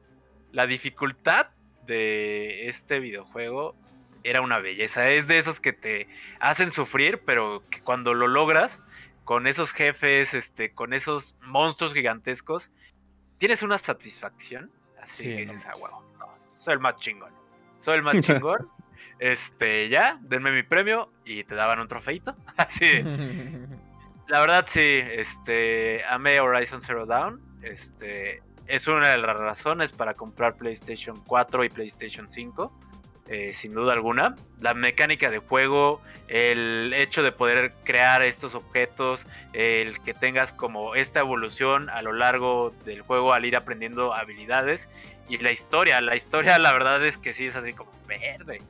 la 0.51 0.67
dificultad 0.67 1.47
de 1.85 2.67
este 2.67 2.99
videojuego 2.99 3.75
era 4.23 4.41
una 4.41 4.59
belleza. 4.59 5.09
Es 5.09 5.27
de 5.27 5.37
esos 5.37 5.59
que 5.59 5.73
te 5.73 6.07
hacen 6.39 6.71
sufrir, 6.71 7.21
pero 7.25 7.63
que 7.69 7.81
cuando 7.81 8.13
lo 8.13 8.27
logras, 8.27 8.81
con 9.23 9.47
esos 9.47 9.71
jefes, 9.71 10.33
este, 10.33 10.73
con 10.73 10.93
esos 10.93 11.35
monstruos 11.41 11.93
gigantescos, 11.93 12.69
tienes 13.37 13.63
una 13.63 13.77
satisfacción. 13.77 14.71
Así 15.01 15.29
que 15.29 15.41
dices, 15.41 15.65
ah, 15.65 15.73
soy 16.57 16.73
el 16.73 16.79
más 16.79 16.95
chingón. 16.97 17.33
Soy 17.79 17.95
el 17.97 18.03
más 18.03 18.15
chingón. 18.21 18.69
este, 19.19 19.89
ya, 19.89 20.19
denme 20.21 20.51
mi 20.51 20.63
premio 20.63 21.11
y 21.25 21.43
te 21.43 21.55
daban 21.55 21.79
un 21.79 21.87
trofeito. 21.87 22.35
Así. 22.57 23.01
La 24.27 24.39
verdad, 24.39 24.65
sí, 24.69 24.79
este, 24.79 26.05
amé 26.05 26.39
Horizon 26.39 26.81
Zero 26.81 27.05
Dawn. 27.05 27.41
Este, 27.61 28.41
es 28.71 28.87
una 28.87 29.09
de 29.09 29.17
las 29.17 29.35
razones 29.35 29.91
para 29.91 30.13
comprar 30.13 30.55
PlayStation 30.55 31.21
4 31.25 31.63
y 31.65 31.69
PlayStation 31.69 32.29
5. 32.29 32.71
Eh, 33.27 33.53
sin 33.53 33.73
duda 33.73 33.93
alguna. 33.93 34.35
La 34.59 34.73
mecánica 34.73 35.29
de 35.29 35.37
juego, 35.37 36.01
el 36.27 36.91
hecho 36.93 37.23
de 37.23 37.31
poder 37.31 37.73
crear 37.85 38.23
estos 38.23 38.55
objetos, 38.55 39.25
el 39.53 40.01
que 40.01 40.13
tengas 40.13 40.51
como 40.51 40.95
esta 40.95 41.21
evolución 41.21 41.89
a 41.89 42.01
lo 42.01 42.11
largo 42.11 42.73
del 42.83 43.01
juego 43.01 43.31
al 43.31 43.45
ir 43.45 43.55
aprendiendo 43.55 44.13
habilidades 44.13 44.89
y 45.29 45.37
la 45.37 45.53
historia, 45.53 46.01
la 46.01 46.17
historia 46.17 46.59
la 46.59 46.73
verdad 46.73 47.05
es 47.05 47.17
que 47.17 47.31
sí 47.31 47.45
es 47.45 47.55
así 47.55 47.71
como 47.71 47.89
verde. 48.05 48.61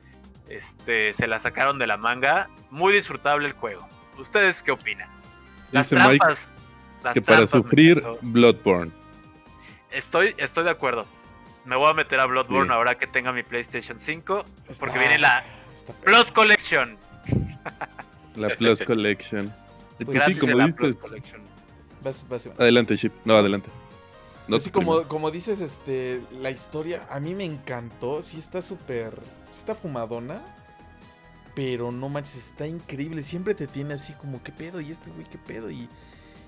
Este, 0.48 1.12
se 1.12 1.26
la 1.26 1.40
sacaron 1.40 1.78
de 1.78 1.88
la 1.88 1.96
manga, 1.96 2.48
muy 2.70 2.92
disfrutable 2.92 3.48
el 3.48 3.54
juego. 3.54 3.88
¿Ustedes 4.16 4.62
qué 4.62 4.70
opinan? 4.70 5.08
Las 5.72 5.88
trampas, 5.88 6.48
que 7.14 7.20
para 7.20 7.48
sufrir 7.48 8.00
Bloodborne. 8.20 8.92
Estoy, 9.92 10.34
estoy 10.38 10.64
de 10.64 10.70
acuerdo. 10.70 11.06
Me 11.64 11.76
voy 11.76 11.88
a 11.88 11.94
meter 11.94 12.18
a 12.18 12.26
Bloodborne 12.26 12.72
ahora 12.72 12.96
que 12.96 13.06
tenga 13.06 13.32
mi 13.32 13.42
PlayStation 13.42 14.00
5. 14.00 14.44
porque 14.80 14.98
viene 14.98 15.18
la 15.18 15.44
Plus 16.02 16.32
Collection. 16.32 16.98
La 18.36 18.48
Plus 18.56 18.80
Collection. 18.82 19.52
Pues 20.04 20.22
sí, 20.24 20.34
como 20.34 20.66
dices. 20.66 20.96
adelante, 22.58 22.96
Chip. 22.96 23.12
No, 23.24 23.36
adelante. 23.36 23.68
No 24.48 24.56
Así 24.56 24.70
como, 24.70 25.02
como 25.04 25.30
dices, 25.30 25.60
este, 25.60 26.20
la 26.40 26.50
historia 26.50 27.06
a 27.10 27.20
mí 27.20 27.34
me 27.34 27.44
encantó. 27.44 28.22
Sí 28.22 28.38
está 28.38 28.62
súper... 28.62 29.18
Está 29.52 29.74
fumadona. 29.74 30.40
Pero 31.54 31.92
no 31.92 32.08
manches, 32.08 32.36
está 32.36 32.66
increíble. 32.66 33.22
Siempre 33.22 33.54
te 33.54 33.66
tiene 33.66 33.94
así 33.94 34.14
como, 34.14 34.42
¿qué 34.42 34.50
pedo? 34.50 34.80
¿Y 34.80 34.90
este 34.90 35.10
güey 35.10 35.26
qué 35.26 35.38
pedo? 35.38 35.70
¿Y, 35.70 35.88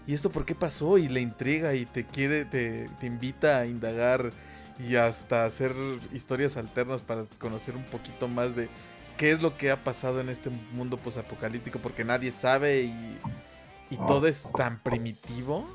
¿Y 0.06 0.14
esto 0.14 0.30
por 0.30 0.44
qué 0.44 0.54
pasó? 0.54 0.98
Y 0.98 1.08
le 1.08 1.20
intriga 1.20 1.74
y 1.74 1.86
te 1.86 2.04
quiere, 2.04 2.44
te, 2.44 2.88
te 3.00 3.06
invita 3.06 3.58
a 3.58 3.66
indagar 3.66 4.32
y 4.78 4.96
hasta 4.96 5.44
hacer 5.44 5.72
historias 6.12 6.56
alternas 6.56 7.00
para 7.00 7.24
conocer 7.38 7.76
un 7.76 7.84
poquito 7.84 8.28
más 8.28 8.56
de 8.56 8.68
qué 9.16 9.30
es 9.30 9.40
lo 9.40 9.56
que 9.56 9.70
ha 9.70 9.82
pasado 9.82 10.20
en 10.20 10.28
este 10.28 10.50
mundo 10.72 10.96
posapocalíptico, 10.96 11.78
porque 11.78 12.04
nadie 12.04 12.32
sabe 12.32 12.82
y, 12.82 13.18
y 13.90 13.96
todo 14.06 14.26
es 14.26 14.50
tan 14.56 14.80
primitivo. 14.80 15.68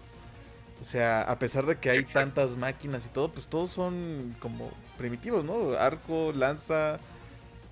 O 0.82 0.84
sea, 0.84 1.22
a 1.24 1.40
pesar 1.40 1.66
de 1.66 1.78
que 1.78 1.90
hay 1.90 2.04
tantas 2.04 2.56
máquinas 2.56 3.06
y 3.06 3.10
todo, 3.10 3.32
pues 3.32 3.48
todos 3.48 3.70
son 3.70 4.36
como 4.40 4.70
primitivos, 4.98 5.44
¿no? 5.44 5.74
Arco, 5.74 6.32
lanza 6.34 7.00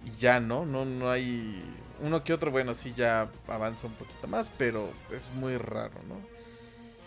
y 0.05 0.17
ya, 0.19 0.39
¿no? 0.39 0.65
No, 0.65 0.85
no 0.85 1.09
hay 1.09 1.63
uno 2.01 2.23
que 2.23 2.33
otro, 2.33 2.51
bueno, 2.51 2.75
sí 2.75 2.93
ya 2.95 3.29
avanza 3.47 3.87
un 3.87 3.93
poquito 3.93 4.27
más, 4.27 4.51
pero 4.57 4.89
es 5.11 5.29
muy 5.35 5.57
raro, 5.57 5.95
¿no? 6.07 6.36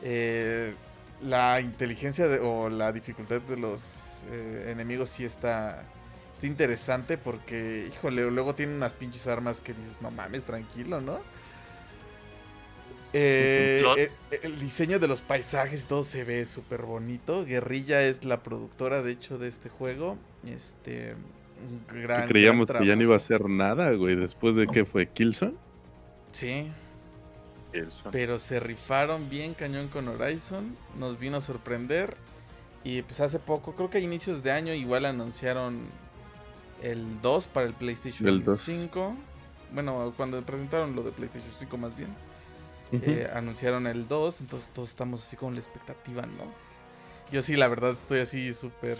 Eh, 0.02 0.74
la 1.22 1.60
inteligencia 1.60 2.26
o 2.42 2.68
la 2.70 2.92
dificultad 2.92 3.42
de 3.42 3.58
los 3.58 4.20
eh, 4.32 4.68
enemigos 4.70 5.10
sí 5.10 5.24
está, 5.24 5.84
está 6.32 6.46
interesante 6.46 7.18
porque, 7.18 7.88
híjole, 7.92 8.30
luego 8.30 8.54
tienen 8.54 8.76
unas 8.76 8.94
pinches 8.94 9.26
armas 9.26 9.60
que 9.60 9.74
dices, 9.74 10.00
no 10.00 10.10
mames, 10.10 10.44
tranquilo, 10.44 11.00
¿no? 11.00 11.20
Eh, 13.12 14.10
el, 14.42 14.58
diseño 14.60 15.00
de 15.00 15.08
los 15.08 15.20
paisajes 15.20 15.82
y 15.82 15.86
todo 15.86 16.04
se 16.04 16.24
ve 16.24 16.46
súper 16.46 16.82
bonito. 16.82 17.44
Guerrilla 17.44 18.02
es 18.02 18.24
la 18.24 18.42
productora, 18.42 19.02
de 19.02 19.12
hecho, 19.12 19.36
de 19.36 19.48
este 19.48 19.68
juego. 19.68 20.16
Este. 20.46 21.16
Gran, 21.92 22.26
creíamos 22.26 22.70
que 22.70 22.86
ya 22.86 22.96
no 22.96 23.02
iba 23.02 23.14
a 23.14 23.16
hacer 23.18 23.48
nada, 23.48 23.90
güey, 23.92 24.14
después 24.14 24.56
de 24.56 24.66
que 24.66 24.84
fue 24.84 25.08
Killzone. 25.08 25.56
Sí. 26.32 26.70
Pero 28.10 28.38
se 28.38 28.60
rifaron 28.60 29.28
bien 29.28 29.54
cañón 29.54 29.88
con 29.88 30.08
Horizon. 30.08 30.76
Nos 30.98 31.18
vino 31.18 31.38
a 31.38 31.40
sorprender. 31.40 32.16
Y 32.82 33.02
pues 33.02 33.20
hace 33.20 33.38
poco, 33.38 33.74
creo 33.74 33.90
que 33.90 33.98
a 33.98 34.00
inicios 34.00 34.42
de 34.42 34.52
año, 34.52 34.72
igual 34.72 35.04
anunciaron 35.04 35.80
el 36.82 37.20
2 37.20 37.46
para 37.48 37.66
el 37.66 37.74
PlayStation 37.74 38.56
5. 38.56 39.16
Bueno, 39.72 40.14
cuando 40.16 40.40
presentaron 40.42 40.96
lo 40.96 41.02
de 41.02 41.12
PlayStation 41.12 41.52
5 41.56 41.76
más 41.76 41.96
bien. 41.96 42.08
Eh, 42.92 43.30
anunciaron 43.32 43.86
el 43.86 44.08
2, 44.08 44.40
entonces 44.40 44.72
todos 44.72 44.88
estamos 44.88 45.22
así 45.22 45.36
con 45.36 45.54
la 45.54 45.60
expectativa, 45.60 46.22
¿no? 46.22 46.52
Yo 47.30 47.40
sí, 47.40 47.54
la 47.54 47.68
verdad, 47.68 47.92
estoy 47.92 48.18
así 48.18 48.52
súper 48.52 48.98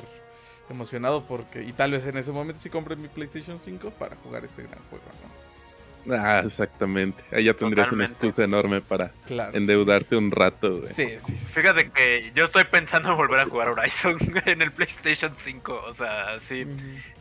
emocionado 0.69 1.25
porque, 1.25 1.65
y 1.65 1.73
tal 1.73 1.91
vez 1.91 2.07
en 2.07 2.17
ese 2.17 2.31
momento 2.31 2.61
sí 2.61 2.71
compré 2.71 2.95
mi 2.95 3.09
PlayStation 3.09 3.59
5 3.59 3.91
para 3.99 4.15
jugar 4.17 4.45
este 4.45 4.63
gran 4.63 4.79
juego, 4.91 5.05
¿no? 5.07 5.50
Ah, 6.09 6.43
exactamente. 6.45 7.23
Ahí 7.33 7.45
ya 7.45 7.55
tendrías 7.55 7.93
una 7.93 8.05
excusa 8.05 8.45
enorme 8.45 8.81
para 8.81 9.13
endeudarte 9.53 10.17
un 10.17 10.31
rato. 10.31 10.85
Sí, 10.85 11.09
sí, 11.19 11.61
Fíjate 11.61 11.91
que 11.91 12.31
yo 12.35 12.45
estoy 12.47 12.65
pensando 12.65 13.11
en 13.11 13.17
volver 13.17 13.41
a 13.41 13.45
jugar 13.45 13.69
Horizon 13.69 14.19
en 14.47 14.63
el 14.63 14.73
PlayStation 14.73 15.33
5. 15.37 15.83
O 15.87 15.95
sea, 15.95 16.39
sí. 16.39 16.67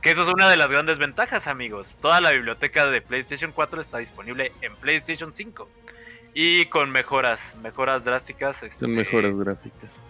Que 0.02 0.12
eso 0.12 0.24
es 0.24 0.30
una 0.30 0.50
de 0.50 0.58
las 0.58 0.70
grandes 0.70 0.98
ventajas, 0.98 1.48
amigos. 1.48 1.98
Toda 2.02 2.22
la 2.22 2.32
biblioteca 2.32 2.86
de 2.88 3.02
PlayStation 3.02 3.52
4 3.52 3.82
está 3.82 3.98
disponible 3.98 4.52
en 4.62 4.76
PlayStation 4.76 5.34
5. 5.34 5.68
y 6.34 6.66
con 6.68 6.92
mejoras, 6.92 7.40
mejoras 7.62 8.04
drásticas. 8.04 8.58
Son 8.58 8.68
este, 8.68 8.88
mejoras 8.88 9.36
gráficas. 9.36 10.04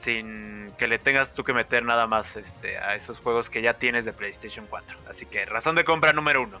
Sin 0.00 0.72
que 0.78 0.86
le 0.86 0.98
tengas 0.98 1.34
tú 1.34 1.44
que 1.44 1.52
meter 1.52 1.84
nada 1.84 2.06
más 2.06 2.36
este, 2.36 2.78
a 2.78 2.94
esos 2.94 3.18
juegos 3.18 3.50
que 3.50 3.62
ya 3.62 3.74
tienes 3.74 4.04
de 4.04 4.12
PlayStation 4.12 4.66
4. 4.68 4.98
Así 5.08 5.26
que 5.26 5.44
razón 5.44 5.76
de 5.76 5.84
compra 5.84 6.12
número 6.12 6.42
uno. 6.42 6.60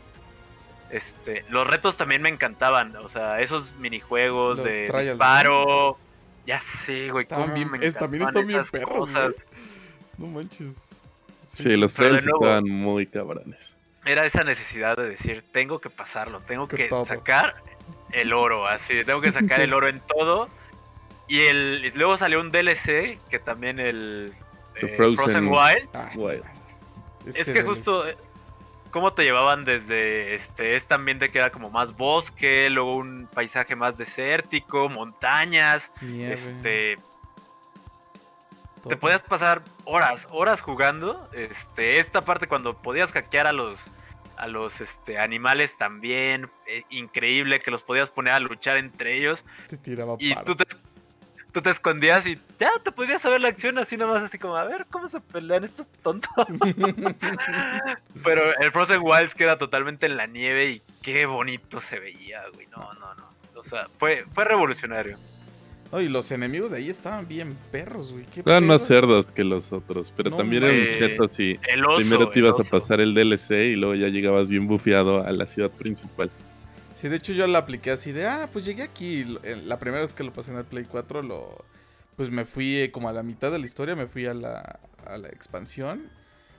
Este, 0.90 1.44
los 1.48 1.66
retos 1.66 1.96
también 1.96 2.22
me 2.22 2.28
encantaban, 2.28 2.94
o 2.96 3.08
sea, 3.08 3.40
esos 3.40 3.74
minijuegos 3.76 4.62
de 4.62 4.88
disparo. 5.02 5.98
Ya 6.46 6.60
sé, 6.60 7.10
güey. 7.10 7.26
también 7.26 7.68
están 7.82 8.10
bien 8.46 8.64
perros. 8.70 9.10
No 10.16 10.26
manches. 10.28 10.96
Sí, 11.42 11.76
los 11.76 11.94
trailers 11.94 12.26
estaban 12.26 12.64
muy 12.64 13.06
cabrones. 13.06 13.76
Era 14.04 14.24
esa 14.24 14.44
necesidad 14.44 14.96
de 14.96 15.08
decir, 15.08 15.44
tengo 15.52 15.80
que 15.80 15.90
pasarlo, 15.90 16.40
tengo 16.40 16.68
que, 16.68 16.88
sacar 17.04 17.56
el 18.12 18.32
oro, 18.32 18.66
así, 18.68 19.04
tengo 19.04 19.20
que 19.20 19.32
sacar 19.32 19.60
el 19.62 19.74
oro 19.74 19.88
en 19.88 20.00
todo. 20.00 20.48
Y, 21.28 21.40
el, 21.40 21.92
luego 21.96 22.16
salió 22.16 22.40
un 22.40 22.52
DLC 22.52 23.18
que 23.28 23.38
también 23.40 23.80
el 23.80 24.32
eh, 24.76 24.88
Frozen, 24.88 25.48
Wild. 25.48 25.88
Ah, 25.92 26.10
es 27.26 27.46
que 27.46 27.62
justo 27.62 28.04
cómo 28.96 29.12
te 29.12 29.24
llevaban 29.24 29.66
desde 29.66 30.34
este 30.34 30.74
este 30.74 30.94
ambiente 30.94 31.28
que 31.28 31.36
era 31.36 31.50
como 31.50 31.68
más 31.68 31.94
bosque, 31.94 32.70
luego 32.70 32.96
un 32.96 33.28
paisaje 33.34 33.76
más 33.76 33.98
desértico, 33.98 34.88
montañas, 34.88 35.92
este 36.00 36.96
te 38.88 38.96
podías 38.96 39.20
pasar 39.20 39.60
horas, 39.84 40.26
horas 40.30 40.62
jugando. 40.62 41.28
Este, 41.34 41.98
esta 41.98 42.24
parte 42.24 42.46
cuando 42.46 42.72
podías 42.72 43.12
hackear 43.12 43.46
a 43.46 43.52
los 43.52 43.78
a 44.38 44.46
los 44.46 44.80
este, 44.80 45.18
animales 45.18 45.76
también, 45.76 46.48
eh, 46.66 46.84
increíble 46.88 47.60
que 47.60 47.70
los 47.70 47.82
podías 47.82 48.08
poner 48.08 48.32
a 48.32 48.40
luchar 48.40 48.78
entre 48.78 49.18
ellos. 49.18 49.44
Te 49.68 49.76
tiraba 49.76 50.16
y 50.18 50.34
tú 50.36 50.56
te, 50.56 50.64
tú 51.56 51.62
te 51.62 51.70
escondías 51.70 52.26
y 52.26 52.38
ya 52.60 52.70
te 52.84 52.92
podrías 52.92 53.22
saber 53.22 53.40
la 53.40 53.48
acción 53.48 53.78
así 53.78 53.96
nomás, 53.96 54.22
así 54.22 54.38
como, 54.38 54.56
a 54.56 54.64
ver, 54.64 54.84
¿cómo 54.90 55.08
se 55.08 55.22
pelean 55.22 55.64
estos 55.64 55.86
tontos? 56.02 56.30
Pero 58.24 58.42
el 58.60 58.70
Frozen 58.72 59.00
Wilds 59.02 59.34
queda 59.34 59.56
totalmente 59.56 60.04
en 60.04 60.18
la 60.18 60.26
nieve 60.26 60.70
y 60.70 60.82
qué 61.00 61.24
bonito 61.24 61.80
se 61.80 61.98
veía, 61.98 62.42
güey. 62.52 62.66
No, 62.66 62.92
no, 63.00 63.14
no. 63.14 63.30
O 63.58 63.64
sea, 63.64 63.88
fue, 63.96 64.26
fue 64.34 64.44
revolucionario. 64.44 65.16
Y 65.98 66.10
los 66.10 66.30
enemigos 66.30 66.72
de 66.72 66.76
ahí 66.76 66.90
estaban 66.90 67.26
bien 67.26 67.56
perros, 67.72 68.12
güey. 68.12 68.26
Eran 68.44 68.66
más 68.66 68.86
cerdos 68.86 69.24
que 69.24 69.42
los 69.42 69.72
otros, 69.72 70.12
pero 70.14 70.32
también 70.32 70.62
eran 70.62 70.82
chetos 70.92 71.40
y 71.40 71.58
primero 71.96 72.28
te 72.28 72.40
ibas 72.40 72.60
a 72.60 72.64
pasar 72.64 73.00
el 73.00 73.14
DLC 73.14 73.50
y 73.72 73.76
luego 73.76 73.94
ya 73.94 74.08
llegabas 74.08 74.50
bien 74.50 74.66
bufeado 74.66 75.24
a 75.24 75.32
la 75.32 75.46
ciudad 75.46 75.70
principal. 75.70 76.30
Sí, 76.96 77.08
de 77.10 77.16
hecho 77.16 77.34
yo 77.34 77.46
la 77.46 77.58
apliqué 77.58 77.90
así 77.90 78.10
de, 78.10 78.26
ah, 78.26 78.48
pues 78.50 78.64
llegué 78.64 78.82
aquí. 78.82 79.24
La 79.64 79.78
primera 79.78 80.00
vez 80.00 80.14
que 80.14 80.24
lo 80.24 80.32
pasé 80.32 80.50
en 80.50 80.56
el 80.56 80.64
Play 80.64 80.84
4, 80.84 81.22
lo, 81.22 81.64
pues 82.16 82.30
me 82.30 82.46
fui 82.46 82.78
eh, 82.78 82.90
como 82.90 83.08
a 83.08 83.12
la 83.12 83.22
mitad 83.22 83.52
de 83.52 83.58
la 83.58 83.66
historia, 83.66 83.94
me 83.94 84.06
fui 84.06 84.26
a 84.26 84.32
la, 84.32 84.80
a 85.04 85.18
la 85.18 85.28
expansión. 85.28 86.10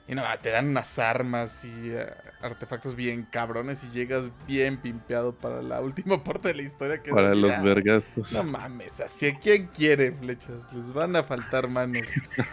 Y 0.08 0.16
no, 0.16 0.24
te 0.42 0.52
dan 0.52 0.70
unas 0.70 1.00
armas 1.00 1.66
y 1.66 1.90
eh, 1.90 2.08
artefactos 2.42 2.96
bien 2.96 3.28
cabrones 3.30 3.84
y 3.84 3.90
llegas 3.90 4.32
bien 4.48 4.78
pimpeado 4.78 5.34
para 5.34 5.62
la 5.62 5.82
última 5.82 6.24
parte 6.24 6.50
de 6.50 6.54
la 6.54 6.62
historia. 6.62 7.02
Que 7.02 7.12
para 7.12 7.36
los 7.36 7.62
vergas. 7.62 8.06
No 8.34 8.44
mames, 8.44 9.02
así 9.02 9.26
a 9.26 9.38
quién 9.38 9.68
quiere 9.68 10.14
flechas, 10.14 10.72
les 10.72 10.94
van 10.94 11.16
a 11.16 11.24
faltar 11.24 11.68
manos. 11.68 12.08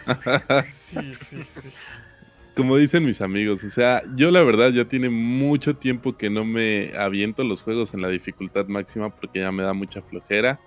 sí, 0.65 1.13
sí, 1.13 1.43
sí. 1.43 1.71
Como 2.55 2.77
dicen 2.77 3.03
mis 3.03 3.21
amigos, 3.21 3.65
o 3.65 3.69
sea, 3.69 4.01
yo 4.15 4.31
la 4.31 4.41
verdad 4.41 4.69
ya 4.69 4.85
tiene 4.85 5.09
mucho 5.09 5.75
tiempo 5.75 6.15
que 6.15 6.29
no 6.29 6.45
me 6.45 6.97
aviento 6.97 7.43
los 7.43 7.61
juegos 7.61 7.93
en 7.93 8.01
la 8.01 8.07
dificultad 8.07 8.67
máxima 8.67 9.13
porque 9.13 9.39
ya 9.39 9.51
me 9.51 9.63
da 9.63 9.73
mucha 9.73 10.01
flojera. 10.01 10.57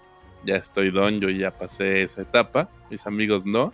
Ya 0.44 0.57
estoy 0.57 0.90
don, 0.90 1.18
yo 1.18 1.31
ya 1.31 1.51
pasé 1.51 2.03
esa 2.03 2.22
etapa, 2.22 2.68
mis 2.90 3.07
amigos 3.07 3.46
no. 3.46 3.72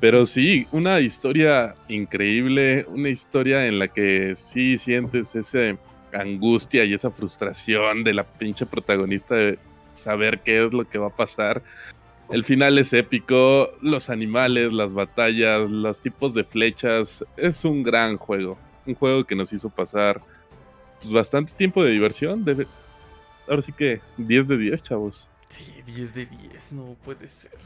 Pero 0.00 0.26
sí, 0.26 0.68
una 0.70 1.00
historia 1.00 1.74
increíble, 1.88 2.86
una 2.88 3.08
historia 3.08 3.66
en 3.66 3.80
la 3.80 3.88
que 3.88 4.34
sí 4.36 4.78
sientes 4.78 5.34
esa 5.34 5.76
angustia 6.12 6.84
y 6.84 6.94
esa 6.94 7.10
frustración 7.10 8.04
de 8.04 8.14
la 8.14 8.24
pinche 8.24 8.64
protagonista 8.64 9.34
de 9.34 9.58
saber 9.92 10.40
qué 10.40 10.64
es 10.66 10.72
lo 10.72 10.88
que 10.88 10.98
va 10.98 11.08
a 11.08 11.16
pasar. 11.16 11.62
El 12.30 12.44
final 12.44 12.78
es 12.78 12.92
épico, 12.92 13.70
los 13.80 14.10
animales, 14.10 14.72
las 14.72 14.92
batallas, 14.92 15.70
los 15.70 16.00
tipos 16.00 16.34
de 16.34 16.44
flechas, 16.44 17.24
es 17.36 17.64
un 17.64 17.82
gran 17.82 18.16
juego. 18.16 18.58
Un 18.86 18.94
juego 18.94 19.24
que 19.24 19.34
nos 19.34 19.52
hizo 19.52 19.70
pasar 19.70 20.20
pues, 21.00 21.12
bastante 21.12 21.54
tiempo 21.54 21.82
de 21.82 21.92
diversión. 21.92 22.44
Ahora 23.48 23.62
sí 23.62 23.72
que 23.72 24.02
10 24.18 24.48
de 24.48 24.58
10, 24.58 24.82
chavos. 24.82 25.28
Sí, 25.48 25.82
10 25.86 26.14
de 26.14 26.26
10, 26.26 26.72
no 26.72 26.96
puede 27.02 27.28
ser. 27.30 27.56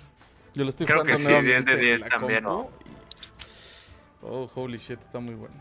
Yo 0.55 0.63
lo 0.63 0.71
estoy 0.71 0.87
Creo 0.87 1.01
jugando 1.01 1.29
que 1.29 1.41
sí, 1.41 1.47
10 1.47 1.65
de 1.65 1.77
10 1.77 2.05
también. 2.05 2.45
Oh, 2.47 2.71
holy 4.55 4.79
shit, 4.79 5.01
está 5.01 5.19
muy 5.19 5.35
bueno. 5.35 5.57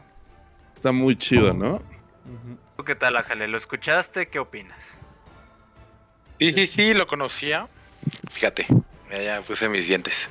Está 0.75 0.91
muy 0.91 1.15
chido, 1.15 1.53
¿no? 1.53 1.81
¿Tú 2.77 2.83
qué 2.83 2.93
tal, 2.93 3.15
Ajale? 3.17 3.47
¿Lo 3.47 3.57
escuchaste? 3.57 4.27
¿Qué 4.27 4.37
opinas? 4.37 4.83
Sí, 6.37 6.53
sí, 6.53 6.67
sí, 6.67 6.93
lo 6.93 7.07
conocía. 7.07 7.67
Fíjate, 8.31 8.67
ya, 9.11 9.41
puse 9.41 9.69
mis 9.69 9.87
dientes. 9.87 10.29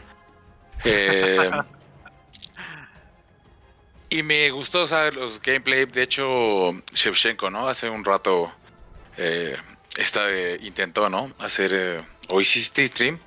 Eh, 0.85 1.51
y 4.11 4.23
me 4.23 4.51
gustó, 4.51 4.87
saber 4.87 5.14
los 5.14 5.40
gameplay. 5.43 5.87
De 5.87 6.03
hecho, 6.03 6.73
Shevchenko, 6.93 7.51
¿no? 7.51 7.69
Hace 7.69 7.90
un 7.90 8.05
rato 8.05 8.53
eh, 9.16 9.57
esta, 9.97 10.29
intentó, 10.61 11.09
¿no? 11.09 11.33
Hacer. 11.38 11.73
Eh, 11.75 12.03
¿O 12.29 12.40
hiciste 12.40 12.87
stream? 12.87 13.19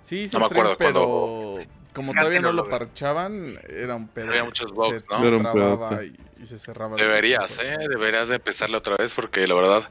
Sí, 0.00 0.28
sí, 0.28 0.36
no 0.36 0.40
me 0.40 0.46
acuerdo 0.46 0.76
pero 0.76 1.58
como 1.94 2.12
todavía 2.12 2.40
no 2.40 2.52
lo 2.52 2.68
parchaban, 2.68 3.58
era 3.68 3.94
un 3.94 4.08
pedo. 4.08 4.28
Había 4.28 4.44
muchos 4.44 4.72
bugs, 4.72 5.04
¿no? 5.08 6.02
y, 6.02 6.46
se 6.46 6.58
cerraba. 6.58 6.96
Deberías, 6.96 7.58
¿eh? 7.58 7.76
Deberías 7.88 8.28
de 8.28 8.36
empezarle 8.36 8.76
otra 8.76 8.96
vez 8.96 9.12
porque 9.14 9.46
la 9.46 9.54
verdad, 9.54 9.88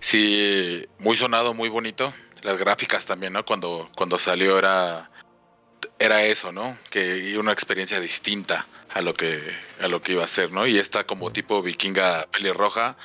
sí, 0.00 0.84
muy 0.98 1.16
sonado, 1.16 1.54
muy 1.54 1.68
bonito. 1.68 2.12
Las 2.44 2.56
gráficas 2.58 3.04
también, 3.04 3.32
¿no? 3.32 3.44
Cuando, 3.44 3.90
cuando 3.96 4.18
salió 4.18 4.58
era 4.58 5.10
era 5.98 6.24
eso, 6.24 6.52
¿no? 6.52 6.78
Que 6.90 7.36
una 7.38 7.52
experiencia 7.52 8.00
distinta 8.00 8.66
a 8.92 9.00
lo 9.00 9.14
que 9.14 9.40
a 9.80 9.88
lo 9.88 10.00
que 10.00 10.12
iba 10.12 10.24
a 10.24 10.28
ser, 10.28 10.52
¿no? 10.52 10.66
Y 10.66 10.78
esta 10.78 11.04
como 11.04 11.32
tipo 11.32 11.62
vikinga 11.62 12.26
pelirroja, 12.30 12.96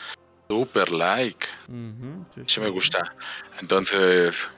super 0.49 0.91
like. 0.91 1.45
sí, 2.45 2.59
me 2.59 2.69
gusta. 2.69 3.15
Entonces, 3.59 4.49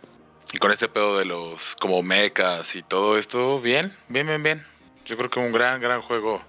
y 0.54 0.58
con 0.58 0.72
este 0.72 0.88
pedo 0.88 1.18
de 1.18 1.26
los 1.26 1.76
como 1.80 2.02
mechas 2.04 2.76
y 2.76 2.84
todo 2.84 3.18
esto, 3.18 3.62
bien, 3.62 3.96
bien, 4.10 4.28
bien, 4.28 4.44
bien. 4.44 4.66
Yo 5.06 5.18
creo 5.18 5.30
que 5.30 5.40
un 5.40 5.52
gran, 5.52 5.82
gran 5.82 6.02
juego 6.02 6.42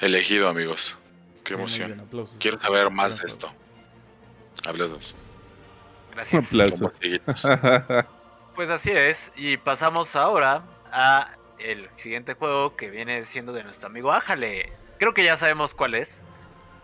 elegido, 0.00 0.48
amigos. 0.48 0.96
Qué 1.44 1.54
emoción. 1.54 2.08
Quiero 2.38 2.60
saber 2.60 2.90
más 2.90 3.18
de 3.18 3.26
esto. 3.26 3.52
Aplausos. 4.64 5.14
Gracias. 6.16 6.46
Aplausos. 6.46 6.92
pues 8.56 8.70
así 8.70 8.90
es. 8.90 9.30
Y 9.36 9.58
pasamos 9.58 10.16
ahora 10.16 10.62
a 10.90 11.30
el 11.58 11.88
siguiente 11.96 12.34
juego 12.34 12.74
que 12.74 12.90
viene 12.90 13.24
siendo 13.26 13.52
de 13.52 13.62
nuestro 13.64 13.88
amigo 13.88 14.12
Ájale. 14.12 14.72
Creo 14.98 15.12
que 15.12 15.24
ya 15.24 15.36
sabemos 15.36 15.74
cuál 15.74 15.94
es. 15.94 16.22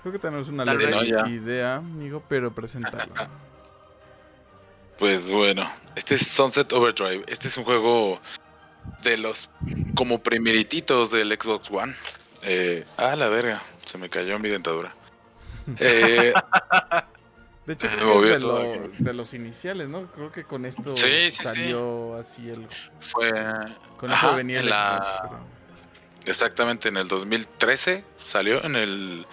Creo 0.02 0.12
que 0.12 0.18
tenemos 0.18 0.50
una 0.50 0.66
leve 0.66 1.30
idea, 1.30 1.76
amigo, 1.76 2.22
pero 2.28 2.52
preséntalo. 2.52 3.14
Pues 4.98 5.26
bueno, 5.26 5.68
este 5.96 6.14
es 6.14 6.28
Sunset 6.28 6.72
Overdrive. 6.72 7.24
Este 7.26 7.48
es 7.48 7.56
un 7.56 7.64
juego 7.64 8.20
de 9.02 9.16
los 9.16 9.50
como 9.96 10.22
primerititos 10.22 11.10
del 11.10 11.32
Xbox 11.32 11.70
One. 11.72 11.92
Eh, 12.42 12.84
ah, 12.98 13.16
la 13.16 13.28
verga, 13.28 13.60
se 13.84 13.98
me 13.98 14.08
cayó 14.08 14.38
mi 14.38 14.48
dentadura. 14.48 14.94
Eh, 15.78 16.32
de 17.66 17.74
hecho, 17.74 17.88
creo 17.88 18.20
que 18.22 18.34
es 18.34 19.04
de, 19.04 19.14
los 19.14 19.34
iniciales, 19.34 19.88
¿no? 19.88 20.10
Creo 20.10 20.32
que 20.32 20.44
con 20.44 20.64
esto 20.64 20.94
salió 20.96 22.16
así 22.16 22.50
el. 22.50 22.66
Fue. 22.98 23.30
Con 23.96 24.12
eso 24.12 24.34
venía 24.34 24.60
el 24.60 24.68
Xbox. 24.68 25.36
Exactamente, 26.24 26.88
en 26.88 26.96
el 26.96 27.08
2013 27.08 28.04
salió, 28.22 28.64
en 28.64 28.76
el. 28.76 29.26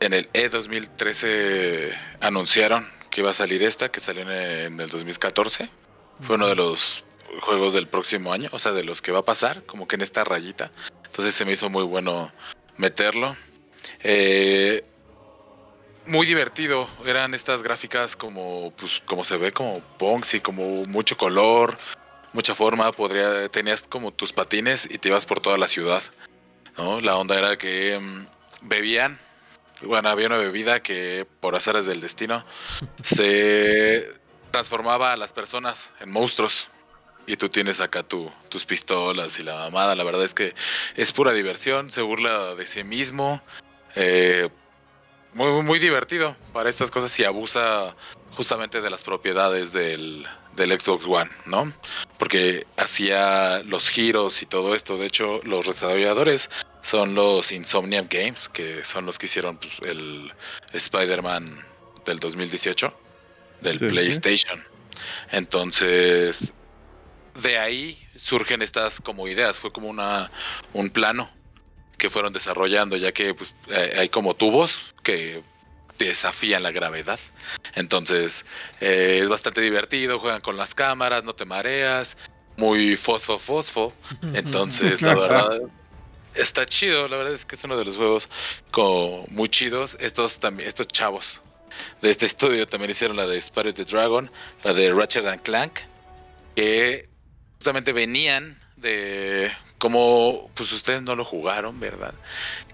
En 0.00 0.14
el 0.14 0.32
E2013 0.32 1.96
anunciaron 2.20 2.88
que 3.10 3.20
iba 3.20 3.30
a 3.30 3.34
salir 3.34 3.62
esta, 3.62 3.90
que 3.90 4.00
salió 4.00 4.22
en, 4.22 4.80
el 4.80 4.88
2014. 4.88 5.68
Fue 6.22 6.36
uno 6.36 6.48
de 6.48 6.56
los 6.56 7.04
juegos 7.40 7.74
del 7.74 7.88
próximo 7.88 8.32
año, 8.32 8.48
o 8.52 8.58
sea, 8.58 8.72
de 8.72 8.84
los 8.84 9.02
que 9.02 9.12
va 9.12 9.20
a 9.20 9.24
pasar, 9.24 9.64
como 9.64 9.86
que 9.86 9.96
en 9.96 10.02
esta 10.02 10.24
rayita. 10.24 10.72
Entonces 11.04 11.34
se 11.34 11.44
me 11.44 11.52
hizo 11.52 11.68
muy 11.68 11.84
bueno 11.84 12.32
meterlo. 12.78 13.36
Eh, 14.02 14.84
muy 16.06 16.26
divertido, 16.26 16.88
eran 17.04 17.34
estas 17.34 17.62
gráficas 17.62 18.16
como, 18.16 18.72
pues, 18.76 19.02
como 19.06 19.24
se 19.24 19.36
ve, 19.36 19.52
como 19.52 19.82
y 20.32 20.40
como 20.40 20.84
mucho 20.86 21.16
color, 21.16 21.78
mucha 22.32 22.54
forma. 22.54 22.92
Podría, 22.92 23.48
tenías 23.48 23.82
como 23.82 24.12
tus 24.12 24.32
patines 24.32 24.88
y 24.90 24.98
te 24.98 25.08
ibas 25.08 25.26
por 25.26 25.40
toda 25.40 25.58
la 25.58 25.68
ciudad. 25.68 26.02
¿no? 26.76 27.00
La 27.00 27.16
onda 27.16 27.38
era 27.38 27.56
que 27.56 27.98
mm, 27.98 28.26
bebían 28.62 29.18
bueno, 29.84 30.08
había 30.08 30.26
una 30.26 30.36
bebida 30.36 30.80
que 30.80 31.26
por 31.40 31.54
azares 31.54 31.86
del 31.86 32.00
destino 32.00 32.44
se 33.02 34.08
transformaba 34.50 35.12
a 35.12 35.16
las 35.16 35.32
personas 35.32 35.90
en 36.00 36.10
monstruos. 36.10 36.68
Y 37.24 37.36
tú 37.36 37.48
tienes 37.48 37.80
acá 37.80 38.02
tu, 38.02 38.32
tus 38.48 38.66
pistolas 38.66 39.38
y 39.38 39.44
la 39.44 39.54
mamada. 39.54 39.94
La 39.94 40.02
verdad 40.02 40.24
es 40.24 40.34
que 40.34 40.54
es 40.96 41.12
pura 41.12 41.32
diversión. 41.32 41.92
Se 41.92 42.02
burla 42.02 42.56
de 42.56 42.66
sí 42.66 42.82
mismo. 42.82 43.40
Eh, 43.94 44.48
muy, 45.34 45.62
muy 45.62 45.78
divertido 45.78 46.36
para 46.52 46.70
estas 46.70 46.90
cosas 46.90 47.18
y 47.18 47.24
abusa 47.24 47.94
justamente 48.32 48.80
de 48.80 48.90
las 48.90 49.02
propiedades 49.02 49.72
del, 49.72 50.26
del 50.56 50.80
Xbox 50.80 51.04
One, 51.06 51.30
¿no? 51.46 51.72
Porque 52.18 52.66
hacía 52.76 53.62
los 53.64 53.88
giros 53.88 54.42
y 54.42 54.46
todo 54.46 54.74
esto. 54.74 54.96
De 54.96 55.06
hecho, 55.06 55.40
los 55.44 55.66
desarrolladores 55.66 56.50
son 56.82 57.14
los 57.14 57.52
Insomniac 57.52 58.12
Games, 58.12 58.48
que 58.48 58.84
son 58.84 59.06
los 59.06 59.18
que 59.18 59.26
hicieron 59.26 59.58
el 59.82 60.32
Spider-Man 60.72 61.64
del 62.04 62.18
2018, 62.18 62.92
del 63.60 63.78
PlayStation. 63.78 64.62
Entonces, 65.30 66.52
de 67.40 67.58
ahí 67.58 67.98
surgen 68.16 68.62
estas 68.62 69.00
como 69.00 69.28
ideas. 69.28 69.58
Fue 69.58 69.72
como 69.72 69.88
una 69.88 70.30
un 70.72 70.90
plano 70.90 71.30
que 72.02 72.10
fueron 72.10 72.32
desarrollando, 72.32 72.96
ya 72.96 73.12
que 73.12 73.32
pues, 73.32 73.54
hay 73.96 74.08
como 74.08 74.34
tubos 74.34 74.82
que 75.04 75.44
desafían 75.98 76.64
la 76.64 76.72
gravedad. 76.72 77.20
Entonces, 77.76 78.44
eh, 78.80 79.20
es 79.22 79.28
bastante 79.28 79.60
divertido, 79.60 80.18
juegan 80.18 80.40
con 80.40 80.56
las 80.56 80.74
cámaras, 80.74 81.22
no 81.22 81.32
te 81.32 81.44
mareas, 81.44 82.16
muy 82.56 82.96
fosfo 82.96 83.38
fosfo. 83.38 83.92
Entonces, 84.34 85.00
la 85.02 85.14
verdad, 85.14 85.60
está 86.34 86.66
chido, 86.66 87.06
la 87.06 87.18
verdad 87.18 87.34
es 87.34 87.44
que 87.44 87.54
es 87.54 87.62
uno 87.62 87.76
de 87.76 87.84
los 87.84 87.96
juegos 87.96 88.28
como 88.72 89.24
muy 89.28 89.48
chidos. 89.48 89.96
Estos 90.00 90.40
también, 90.40 90.68
estos 90.68 90.88
chavos 90.88 91.40
de 92.00 92.10
este 92.10 92.26
estudio 92.26 92.66
también 92.66 92.90
hicieron 92.90 93.16
la 93.16 93.28
de 93.28 93.38
Spirit 93.38 93.76
the 93.76 93.84
Dragon, 93.84 94.28
la 94.64 94.74
de 94.74 94.90
Ratchet 94.90 95.24
and 95.24 95.42
Clank, 95.42 95.78
que 96.56 97.08
justamente 97.58 97.92
venían 97.92 98.58
de 98.74 99.52
como 99.82 100.48
pues 100.54 100.70
ustedes 100.70 101.02
no 101.02 101.16
lo 101.16 101.24
jugaron, 101.24 101.80
¿verdad? 101.80 102.14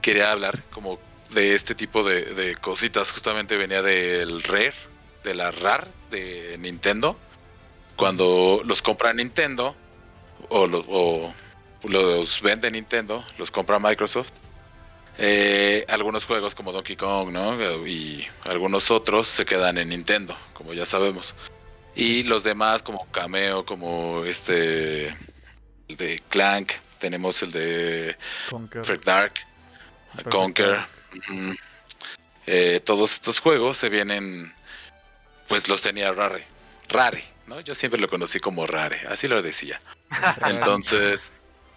Quería 0.02 0.30
hablar 0.30 0.62
como 0.64 0.98
de 1.30 1.54
este 1.54 1.74
tipo 1.74 2.04
de, 2.04 2.54
cositas. 2.60 3.10
Justamente 3.12 3.56
venía 3.56 3.80
del 3.80 4.42
Rare, 4.42 4.74
de 5.24 5.34
la 5.34 5.50
RAR 5.50 5.88
de 6.10 6.58
Nintendo. 6.58 7.16
Cuando 7.96 8.60
los 8.62 8.82
compra 8.82 9.14
Nintendo, 9.14 9.74
o 10.50 10.66
los, 10.66 12.42
vende 12.42 12.70
Nintendo, 12.70 13.24
los 13.38 13.50
compra 13.50 13.78
Microsoft. 13.78 14.32
Eh, 15.16 15.86
algunos 15.88 16.26
juegos 16.26 16.54
como 16.54 16.72
Donkey 16.72 16.96
Kong, 16.96 17.30
¿no? 17.30 17.86
Y 17.86 18.28
algunos 18.50 18.90
otros 18.90 19.28
se 19.28 19.46
quedan 19.46 19.78
en 19.78 19.88
Nintendo, 19.88 20.36
como 20.52 20.74
ya 20.74 20.84
sabemos. 20.84 21.34
Y 21.94 22.24
los 22.24 22.44
demás, 22.44 22.82
como 22.82 23.10
Cameo, 23.10 23.64
como 23.64 24.26
este. 24.26 25.16
De 25.88 26.22
Clank, 26.28 26.72
tenemos 26.98 27.42
el 27.42 27.52
de 27.52 28.16
Conquer. 28.50 29.00
Dark, 29.00 29.34
Conquer. 30.30 30.78
Eh, 32.46 32.80
todos 32.84 33.12
estos 33.12 33.40
juegos 33.40 33.76
se 33.76 33.88
vienen, 33.88 34.54
pues 35.48 35.68
los 35.68 35.82
tenía 35.82 36.12
Rare. 36.12 36.46
Rare, 36.88 37.24
¿no? 37.46 37.60
Yo 37.60 37.74
siempre 37.74 38.00
lo 38.00 38.08
conocí 38.08 38.40
como 38.40 38.66
Rare, 38.66 39.02
así 39.08 39.28
lo 39.28 39.42
decía. 39.42 39.80
Entonces, 40.46 41.30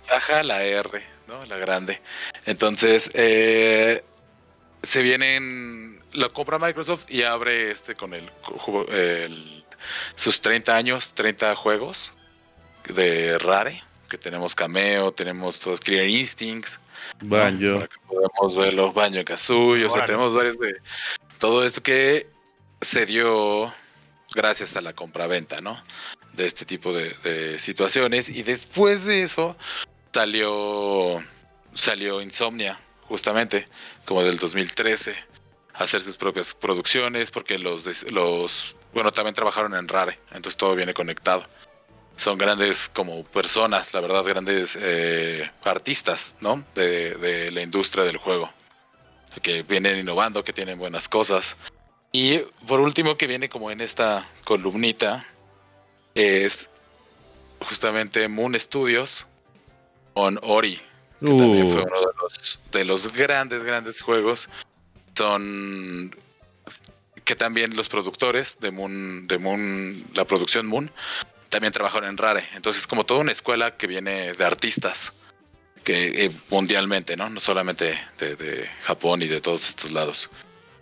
ajá, 0.09 0.43
la 0.43 0.63
R, 0.63 1.03
¿no? 1.27 1.45
La 1.45 1.57
grande. 1.57 2.01
Entonces, 2.45 3.11
eh, 3.13 4.03
se 4.83 5.01
vienen, 5.01 6.01
lo 6.13 6.31
compra 6.31 6.57
Microsoft 6.57 7.05
y 7.09 7.23
abre 7.23 7.71
este 7.71 7.95
con 7.95 8.13
el, 8.13 8.31
el 8.89 9.65
sus 10.15 10.41
30 10.41 10.75
años, 10.75 11.13
30 11.13 11.55
juegos 11.55 12.13
de 12.87 13.37
Rare, 13.39 13.83
que 14.11 14.17
tenemos 14.17 14.53
Cameo, 14.53 15.13
tenemos 15.13 15.57
todos 15.57 15.79
Clear 15.79 16.05
Instincts, 16.05 16.81
Banjo. 17.21 17.75
Para 17.75 17.87
que 17.87 17.97
podamos 18.05 18.55
ver 18.57 18.73
los 18.73 18.93
Banjo 18.93 19.23
Kazooie. 19.23 19.85
O 19.85 19.89
sea, 19.89 20.03
tenemos 20.03 20.33
varios 20.33 20.59
de 20.59 20.81
todo 21.39 21.65
esto 21.65 21.81
que 21.81 22.27
se 22.81 23.05
dio 23.05 23.73
gracias 24.35 24.75
a 24.75 24.81
la 24.81 24.91
compraventa, 24.91 25.61
¿no? 25.61 25.81
De 26.33 26.45
este 26.45 26.65
tipo 26.65 26.91
de, 26.93 27.57
situaciones. 27.57 28.27
Y 28.27 28.43
después 28.43 29.05
de 29.05 29.23
eso 29.23 29.55
salió, 30.13 31.23
salió 31.73 32.21
Insomnia, 32.21 32.77
justamente, 33.03 33.65
como 34.05 34.23
del 34.23 34.37
2013, 34.39 35.15
a 35.73 35.83
hacer 35.85 36.01
sus 36.01 36.17
propias 36.17 36.53
producciones, 36.53 37.31
porque 37.31 37.57
los, 37.57 37.85
los, 38.11 38.75
bueno, 38.93 39.11
también 39.11 39.35
trabajaron 39.35 39.73
en 39.73 39.87
Rare, 39.87 40.19
entonces 40.31 40.57
todo 40.57 40.75
viene 40.75 40.93
conectado 40.93 41.45
son 42.21 42.37
grandes 42.37 42.87
como 42.93 43.23
personas, 43.23 43.91
la 43.95 43.99
verdad, 43.99 44.23
grandes 44.23 44.77
eh, 44.79 45.49
artistas, 45.63 46.35
¿no? 46.39 46.63
De, 46.75 47.49
la 47.51 47.63
industria 47.63 48.03
del 48.03 48.17
juego. 48.17 48.53
Que 49.41 49.63
vienen 49.63 49.97
innovando, 49.97 50.43
que 50.43 50.53
tienen 50.53 50.77
buenas 50.77 51.09
cosas. 51.09 51.57
Y 52.11 52.37
por 52.67 52.79
último, 52.79 53.17
que 53.17 53.25
viene 53.25 53.49
como 53.49 53.71
en 53.71 53.81
esta 53.81 54.29
columnita, 54.43 55.25
es 56.13 56.69
justamente 57.59 58.27
Moon 58.27 58.59
Studios 58.59 59.25
con 60.13 60.37
Ori, 60.43 60.75
que 61.19 61.25
también 61.25 61.71
fue 61.71 61.81
uh. 61.81 61.87
uno 61.87 61.99
de 62.01 62.13
los, 62.21 62.59
de 62.71 62.85
los 62.85 63.13
grandes, 63.13 63.63
grandes 63.63 63.99
juegos. 63.99 64.47
Son 65.17 66.15
que 67.25 67.35
también 67.35 67.75
los 67.75 67.89
productores 67.89 68.57
de 68.59 68.71
Moon, 68.71 69.27
de 69.27 69.37
Moon, 69.39 70.03
la 70.13 70.25
producción 70.25 70.67
Moon, 70.67 70.91
también 71.51 71.73
trabajaron 71.73 72.09
en 72.09 72.17
Rare. 72.17 72.47
Entonces, 72.55 72.87
como 72.87 73.05
toda 73.05 73.19
una 73.19 73.33
escuela 73.33 73.77
que 73.77 73.85
viene 73.85 74.33
de 74.33 74.45
artistas 74.45 75.13
que 75.83 76.25
eh, 76.25 76.31
mundialmente, 76.49 77.17
¿no? 77.17 77.29
No 77.29 77.39
solamente 77.39 77.99
de, 78.17 78.69
Japón 78.83 79.21
y 79.21 79.27
de 79.27 79.41
todos 79.41 79.67
estos 79.69 79.91
lados, 79.91 80.29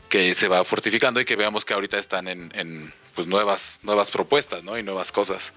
que 0.08 0.34
se 0.34 0.48
va 0.48 0.64
fortificando 0.64 1.20
y 1.20 1.26
que 1.26 1.36
veamos 1.36 1.66
que 1.66 1.74
ahorita 1.74 1.98
están 1.98 2.28
en, 2.28 2.94
pues 3.16 3.28
nuevas, 3.28 3.80
nuevas 3.82 4.12
propuestas, 4.12 4.64
¿no? 4.64 4.78
Y 4.78 4.84
nuevas 4.84 5.12
cosas. 5.12 5.54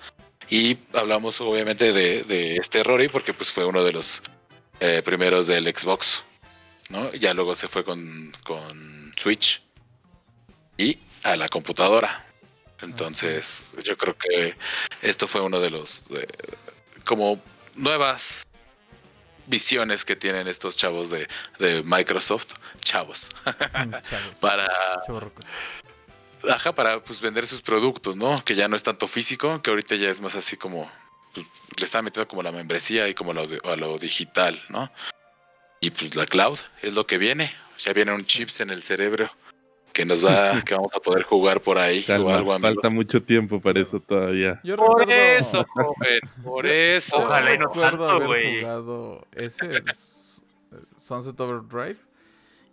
Y 0.49 0.79
hablamos 0.93 1.41
obviamente 1.41 1.93
de, 1.93 2.57
este 2.57 2.83
Rory 2.83 3.09
porque 3.09 3.35
pues 3.35 3.51
fue 3.51 3.65
uno 3.65 3.85
de 3.85 3.93
los 3.93 4.23
eh, 4.81 5.03
primeros 5.05 5.47
del 5.47 5.65
Xbox, 5.65 6.25
¿no? 6.89 7.13
Ya 7.15 7.35
luego 7.35 7.55
se 7.55 7.69
fue 7.69 7.85
con, 7.85 8.33
con 8.45 9.13
Switch 9.17 9.63
y 10.79 10.99
a 11.23 11.37
la 11.37 11.49
computadora. 11.49 12.32
Entonces, 12.83 13.73
yo 13.83 13.97
creo 13.97 14.17
que 14.17 14.57
esto 15.01 15.29
fue 15.29 15.41
uno 15.41 15.61
de 15.61 15.71
los 15.71 16.03
como 17.05 17.41
nuevas 17.75 18.43
visiones 19.47 20.05
que 20.05 20.17
tienen 20.17 20.47
estos 20.49 20.77
chavos 20.77 21.11
de, 21.11 21.29
Microsoft, 21.85 22.55
chavos, 22.81 23.29
mm, 23.45 23.95
para 24.41 24.69
Ajá, 26.49 26.75
para 26.75 27.03
pues 27.03 27.21
vender 27.21 27.47
sus 27.47 27.63
productos, 27.63 28.17
¿no? 28.17 28.45
Que 28.45 28.57
ya 28.57 28.67
no 28.67 28.75
es 28.75 28.83
tanto 28.83 29.07
físico, 29.07 29.63
que 29.63 29.71
ahorita 29.71 29.95
ya 29.95 30.11
es 30.11 30.21
más 30.21 30.35
así 30.35 30.57
como 30.57 30.91
pues, 31.33 31.47
le 31.77 31.85
están 31.85 32.05
metiendo 32.05 32.27
como 32.27 32.43
la 32.43 32.51
membresía 32.51 33.09
y 33.09 33.15
como 33.15 33.33
lo, 33.33 33.43
a 33.43 33.77
lo 33.77 33.99
digital, 33.99 34.61
¿no? 34.69 34.91
Y 35.81 35.91
pues 35.91 36.17
la 36.17 36.27
cloud 36.27 36.59
es 36.83 36.95
lo 36.95 37.07
que 37.07 37.19
viene, 37.19 37.55
ya 37.79 37.93
vienen 37.93 38.25
chips 38.25 38.61
en 38.61 38.71
el 38.71 38.83
cerebro 38.83 39.31
que 39.93 40.05
nos 40.05 40.25
va, 40.25 40.61
que 40.65 40.75
vamos 40.75 40.93
a 40.95 41.01
poder 41.01 41.23
jugar 41.23 41.61
por 41.61 41.79
ahí. 41.79 42.03
falta 42.03 42.91
mucho 42.91 43.23
tiempo 43.23 43.61
para 43.61 43.81
eso 43.81 44.01
todavía. 44.01 44.61
por 44.77 45.11
eso, 45.11 45.65
joven, 45.75 46.21
por 46.43 46.67
eso. 46.67 47.17
Ojalá 47.17 47.55
y 47.55 47.59
no 47.59 47.67
recuerdo 47.67 48.09
haber 48.09 48.61
jugado 48.61 49.27
ese 49.35 49.83
Sunset 50.97 51.39
Overdrive 51.41 51.99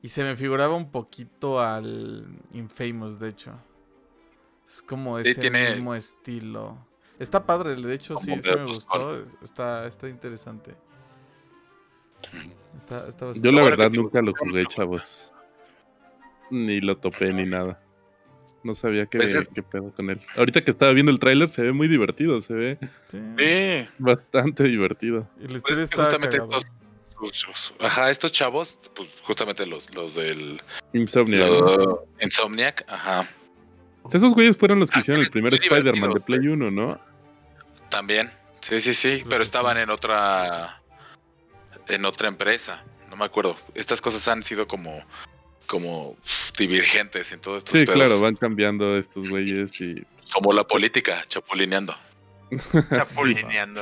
y 0.02 0.10
se 0.10 0.24
me 0.24 0.36
figuraba 0.36 0.76
un 0.76 0.92
poquito 0.92 1.60
al 1.60 2.26
Infamous, 2.54 3.20
de 3.20 3.30
hecho. 3.30 3.54
Es 4.66 4.82
como 4.82 5.18
ese 5.18 5.50
mismo 5.50 5.96
estilo. 5.96 6.78
Está 7.18 7.46
padre, 7.46 7.76
de 7.76 7.94
hecho 7.96 8.18
sí, 8.18 8.40
sí 8.40 8.50
me 8.56 8.66
gustó. 8.66 9.26
Está, 9.42 9.88
está 9.88 10.08
interesante. 10.08 10.76
Yo 13.42 13.52
la 13.52 13.64
verdad 13.64 13.92
nunca 13.92 14.22
lo 14.22 14.34
jugué, 14.34 14.66
chavos. 14.68 15.34
Ni 16.50 16.82
lo 16.82 16.98
topé 16.98 17.34
ni 17.34 17.46
nada. 17.46 17.82
No 18.64 18.76
sabía 18.76 19.06
qué, 19.06 19.20
pues 19.20 19.50
qué 19.54 19.64
pedo 19.64 19.94
con 19.94 20.10
él. 20.10 20.20
Ahorita 20.36 20.62
que 20.64 20.72
estaba 20.72 20.92
viendo 20.92 21.12
el 21.12 21.20
tráiler 21.20 21.48
se 21.48 21.62
ve 21.62 21.72
muy 21.72 21.88
divertido, 21.88 22.42
se 22.42 22.54
ve 22.54 23.88
bastante 23.98 24.64
divertido. 24.64 25.30
Y 25.40 25.48
la 25.48 25.60
pues 25.60 25.78
está 25.80 26.04
justamente 26.04 26.40
ajá, 27.80 28.10
estos 28.10 28.32
chavos, 28.32 28.78
pues 28.96 29.10
justamente 29.24 29.66
los, 29.66 29.94
los 29.94 30.16
del 30.16 30.62
Insomniac. 30.94 31.50
Insomniac, 32.22 32.86
ajá. 32.88 33.28
Esos 34.12 34.34
güeyes 34.34 34.58
fueron 34.58 34.80
los 34.80 34.90
que 34.90 35.00
ah, 35.00 35.02
hicieron 35.02 35.24
el 35.24 35.30
primer 35.30 35.54
Spider-Man 35.54 36.14
de 36.14 36.20
Play 36.22 36.48
1, 36.48 36.72
¿no? 36.72 37.00
También, 37.90 38.32
sí, 38.62 38.80
sí, 38.80 38.94
sí, 38.94 39.24
pero 39.30 39.44
estaban 39.44 39.78
en 39.78 39.90
otra 39.90 40.82
en 41.88 42.06
otra 42.06 42.28
empresa, 42.28 42.84
no 43.10 43.16
me 43.16 43.26
acuerdo. 43.26 43.56
Estas 43.74 44.00
cosas 44.02 44.28
han 44.28 44.44
sido 44.44 44.68
como 44.68 45.04
como 45.70 46.18
divergentes 46.58 47.32
en 47.32 47.40
todo 47.40 47.60
esto. 47.60 47.72
Sí, 47.72 47.86
claro, 47.86 48.20
van 48.20 48.36
cambiando 48.36 48.98
estos 48.98 49.30
güeyes 49.30 49.80
y... 49.80 50.04
Como 50.34 50.52
la 50.52 50.64
política, 50.64 51.24
chapulineando. 51.28 51.96
Chapulineando. 52.90 53.82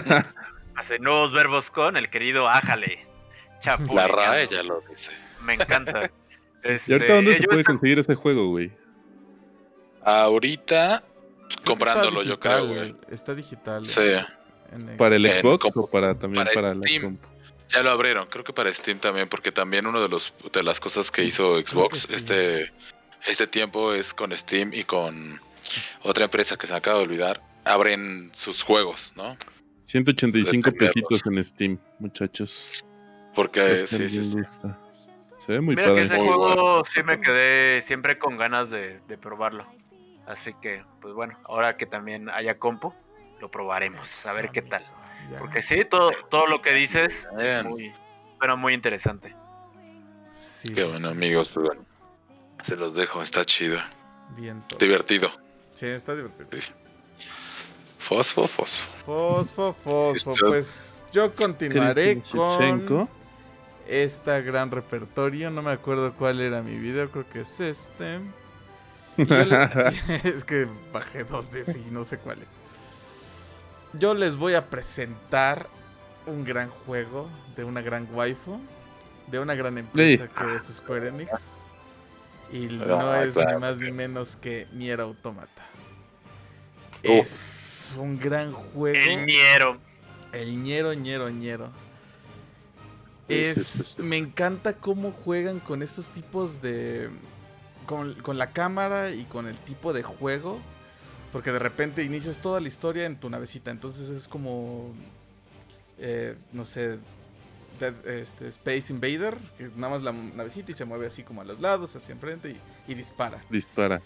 Hace 0.76 0.98
nuevos 0.98 1.32
verbos 1.32 1.70
con 1.70 1.96
el 1.96 2.10
querido 2.10 2.46
Ájale. 2.46 3.06
La 3.92 4.06
RAE 4.06 4.48
ya 4.48 4.62
lo 4.62 4.82
dice. 4.88 5.10
Me 5.42 5.54
encanta. 5.54 6.10
Este, 6.64 6.90
¿Y 6.90 6.92
ahorita 6.94 7.14
dónde 7.14 7.36
se 7.36 7.44
puede 7.44 7.62
conseguir 7.62 8.00
ese 8.00 8.16
juego, 8.16 8.48
güey? 8.48 8.72
Ahorita 10.02 11.04
comprándolo, 11.64 12.24
yo 12.24 12.40
creo, 12.40 12.66
güey. 12.66 12.96
Está 13.12 13.32
digital. 13.32 13.86
Sí. 13.86 14.16
¿Para 14.96 15.14
el 15.14 15.32
Xbox 15.32 15.70
o 15.76 15.88
para 15.88 16.18
también 16.18 16.44
para, 16.52 16.74
la 16.74 16.84
comp? 17.00 17.22
Ya 17.70 17.82
lo 17.82 17.90
abrieron, 17.90 18.26
creo 18.26 18.44
que 18.44 18.52
para 18.52 18.72
Steam 18.72 18.98
también, 18.98 19.28
porque 19.28 19.52
también 19.52 19.86
uno 19.86 20.00
de 20.00 20.08
los 20.08 20.32
de 20.52 20.62
las 20.62 20.80
cosas 20.80 21.10
que 21.10 21.24
hizo 21.24 21.58
Xbox 21.58 22.10
este 22.10 22.72
este 23.26 23.46
tiempo 23.46 23.92
es 23.92 24.14
con 24.14 24.36
Steam 24.36 24.72
y 24.72 24.84
con 24.84 25.40
otra 26.02 26.24
empresa 26.24 26.56
que 26.56 26.66
se 26.66 26.72
me 26.72 26.78
acaba 26.78 26.98
de 26.98 27.04
olvidar, 27.04 27.42
abren 27.64 28.30
sus 28.32 28.62
juegos, 28.62 29.12
¿no? 29.16 29.36
185 29.84 30.72
pesitos 30.72 31.26
en 31.26 31.44
Steam, 31.44 31.78
muchachos. 31.98 32.84
Porque 33.34 33.86
sí, 33.86 34.08
sí, 34.08 34.24
sí. 34.24 34.38
Se 35.38 35.52
ve 35.52 35.60
muy 35.60 35.76
Mira 35.76 35.94
que 35.94 36.02
ese 36.02 36.16
juego 36.16 36.84
sí 36.84 37.02
me 37.02 37.20
quedé 37.20 37.82
siempre 37.82 38.18
con 38.18 38.36
ganas 38.36 38.70
de, 38.70 39.00
de, 39.06 39.16
probarlo. 39.16 39.66
Así 40.26 40.52
que, 40.60 40.84
pues 41.00 41.14
bueno, 41.14 41.38
ahora 41.44 41.76
que 41.76 41.86
también 41.86 42.28
haya 42.28 42.58
compo, 42.58 42.94
lo 43.40 43.50
probaremos, 43.50 44.26
a 44.26 44.34
ver 44.34 44.50
qué 44.50 44.62
tal. 44.62 44.84
Porque 45.38 45.62
sí, 45.62 45.84
todo, 45.84 46.10
todo 46.30 46.46
lo 46.46 46.62
que 46.62 46.74
dices 46.74 47.26
es 47.38 47.64
muy, 47.64 47.92
pero 48.40 48.56
muy 48.56 48.74
interesante. 48.74 49.34
Sí, 50.30 50.72
Qué 50.72 50.84
bueno, 50.84 51.08
amigos, 51.08 51.50
pues 51.52 51.66
bueno. 51.66 51.84
Se 52.62 52.76
los 52.76 52.94
dejo, 52.94 53.22
está 53.22 53.44
chido. 53.44 53.78
Bien. 54.36 54.62
Divertido. 54.78 55.30
Sí, 55.72 55.86
está 55.86 56.14
divertido. 56.14 56.62
Fosfo, 57.98 58.46
fosfo. 58.46 58.88
Fosfo, 59.04 59.72
fosfo. 59.72 60.34
Pues 60.40 61.04
yo 61.12 61.34
continuaré 61.34 62.22
con 62.22 63.08
esta 63.86 64.40
gran 64.40 64.70
repertorio. 64.70 65.50
No 65.50 65.62
me 65.62 65.72
acuerdo 65.72 66.14
cuál 66.14 66.40
era 66.40 66.62
mi 66.62 66.78
video, 66.78 67.10
creo 67.10 67.28
que 67.28 67.40
es 67.40 67.60
este. 67.60 68.20
es 70.24 70.44
que 70.44 70.68
bajé 70.92 71.24
dos 71.24 71.50
de 71.50 71.64
sí, 71.64 71.84
no 71.90 72.04
sé 72.04 72.18
cuál 72.18 72.42
es 72.42 72.60
yo 73.92 74.14
les 74.14 74.36
voy 74.36 74.54
a 74.54 74.68
presentar 74.68 75.68
un 76.26 76.44
gran 76.44 76.68
juego 76.68 77.28
de 77.56 77.64
una 77.64 77.80
gran 77.80 78.08
waifu, 78.12 78.60
de 79.26 79.38
una 79.38 79.54
gran 79.54 79.78
empresa 79.78 80.28
que 80.28 80.56
es 80.56 80.64
Square 80.64 81.08
Enix. 81.08 81.64
Y 82.52 82.66
no 82.66 83.14
es 83.22 83.36
ni 83.36 83.56
más 83.58 83.78
ni 83.78 83.92
menos 83.92 84.36
que 84.36 84.66
Nier 84.72 85.00
Automata. 85.00 85.66
Es 87.02 87.94
un 87.98 88.18
gran 88.18 88.52
juego. 88.52 88.98
El 88.98 89.26
Niero. 89.26 89.78
El 90.32 90.62
Niero, 90.62 90.94
Niero, 90.94 91.30
Niero. 91.30 91.70
Es, 93.28 93.98
me 93.98 94.16
encanta 94.16 94.74
cómo 94.74 95.12
juegan 95.12 95.60
con 95.60 95.82
estos 95.82 96.08
tipos 96.08 96.62
de... 96.62 97.10
Con, 97.86 98.14
con 98.14 98.36
la 98.36 98.50
cámara 98.50 99.10
y 99.10 99.24
con 99.24 99.46
el 99.46 99.56
tipo 99.56 99.94
de 99.94 100.02
juego 100.02 100.60
porque 101.32 101.52
de 101.52 101.58
repente 101.58 102.02
inicias 102.02 102.38
toda 102.38 102.60
la 102.60 102.68
historia 102.68 103.06
en 103.06 103.16
tu 103.16 103.28
navecita. 103.30 103.70
Entonces 103.70 104.08
es 104.08 104.28
como. 104.28 104.92
Eh, 105.98 106.36
no 106.52 106.64
sé. 106.64 106.98
este, 108.06 108.48
Space 108.48 108.92
Invader. 108.92 109.36
Que 109.56 109.64
es 109.64 109.76
nada 109.76 109.94
más 109.94 110.02
la 110.02 110.12
navecita 110.12 110.72
y 110.72 110.74
se 110.74 110.84
mueve 110.84 111.06
así 111.06 111.22
como 111.22 111.42
a 111.42 111.44
los 111.44 111.60
lados, 111.60 111.94
hacia 111.94 112.12
enfrente 112.12 112.56
y, 112.86 112.94
dispara. 112.94 113.42
Dispara. 113.50 114.00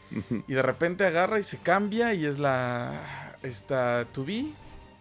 y 0.49 0.53
de 0.53 0.63
repente 0.63 1.05
agarra 1.05 1.39
y 1.39 1.43
se 1.43 1.59
cambia 1.59 2.15
y 2.15 2.25
es 2.25 2.39
la. 2.39 3.37
Esta 3.43 4.07
2B. 4.13 4.53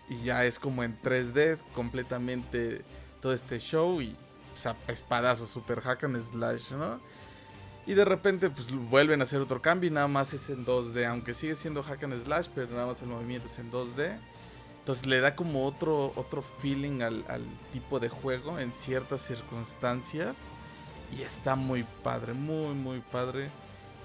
Y 0.09 0.23
ya 0.23 0.43
es 0.45 0.59
como 0.59 0.83
en 0.83 0.99
3D 1.01 1.57
completamente 1.73 2.81
todo 3.21 3.33
este 3.33 3.59
show. 3.59 4.01
Y 4.01 4.15
o 4.53 4.57
sea, 4.57 4.75
espadazo, 4.87 5.47
super 5.47 5.79
hack 5.81 6.03
and 6.03 6.21
slash, 6.21 6.71
¿no? 6.71 6.99
Y 7.87 7.93
de 7.93 8.05
repente 8.05 8.49
pues 8.49 8.71
vuelven 8.71 9.21
a 9.21 9.23
hacer 9.23 9.41
otro 9.41 9.61
cambio 9.61 9.89
y 9.89 9.93
nada 9.93 10.07
más 10.07 10.33
es 10.33 10.49
en 10.49 10.65
2D, 10.65 11.07
aunque 11.07 11.33
sigue 11.33 11.55
siendo 11.55 11.81
hack 11.81 12.03
and 12.03 12.23
slash, 12.23 12.47
pero 12.53 12.67
nada 12.71 12.87
más 12.87 13.01
el 13.01 13.07
movimiento 13.07 13.47
es 13.47 13.57
en 13.57 13.71
2D. 13.71 14.19
Entonces 14.79 15.05
le 15.05 15.19
da 15.19 15.35
como 15.35 15.65
otro, 15.65 16.13
otro 16.15 16.41
feeling 16.41 17.01
al, 17.01 17.23
tipo 17.71 17.99
de 17.99 18.09
juego 18.09 18.59
en 18.59 18.73
ciertas 18.73 19.21
circunstancias. 19.21 20.53
Y 21.17 21.21
está 21.23 21.55
muy 21.55 21.85
padre, 22.03 22.33
muy, 22.33 22.73
muy 22.73 22.99
padre. 22.99 23.49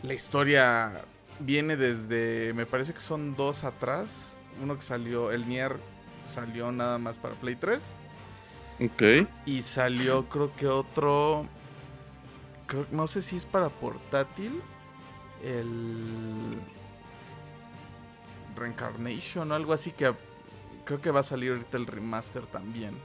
La 0.03 0.13
historia 0.13 1.05
viene 1.41 1.77
desde, 1.77 2.53
me 2.55 2.67
parece 2.67 2.93
que 2.93 3.01
son 3.01 3.37
dos 3.37 3.65
atrás. 3.65 4.37
Uno 4.63 4.77
que 4.77 4.83
salió, 4.83 5.31
el 5.31 5.49
Nier 5.49 5.77
salió 6.27 6.73
nada 6.73 6.99
más 6.99 7.19
para 7.19 7.35
Play 7.37 7.57
3. 7.57 7.81
Ok. 8.81 9.29
Y 9.47 9.63
salió 9.63 10.29
creo 10.29 10.55
que 10.57 10.67
otro 10.67 11.49
no 12.91 13.07
sé 13.07 13.23
si 13.23 13.37
es 13.37 13.47
para 13.47 13.69
portátil. 13.69 14.61
El 15.43 16.59
Reincarnation 18.57 19.53
o 19.53 19.55
algo 19.55 19.73
así 19.73 19.93
que 19.93 20.13
creo 20.85 21.01
que 21.01 21.11
va 21.11 21.21
a 21.21 21.23
salir 21.23 21.53
ahorita 21.53 21.77
el 21.77 21.87
remaster 21.87 22.47
también. 22.47 22.97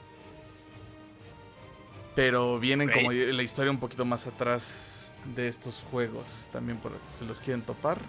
Pero 2.15 2.59
vienen 2.59 2.89
como 2.89 3.11
la 3.11 3.43
historia 3.43 3.71
un 3.71 3.79
poquito 3.79 4.05
más 4.05 4.27
atrás 4.27 5.13
de 5.35 5.47
estos 5.47 5.87
juegos. 5.89 6.49
También 6.51 6.77
por 6.77 6.93
si 7.05 7.19
se 7.19 7.25
los 7.25 7.39
quieren 7.39 7.61
topar. 7.61 7.99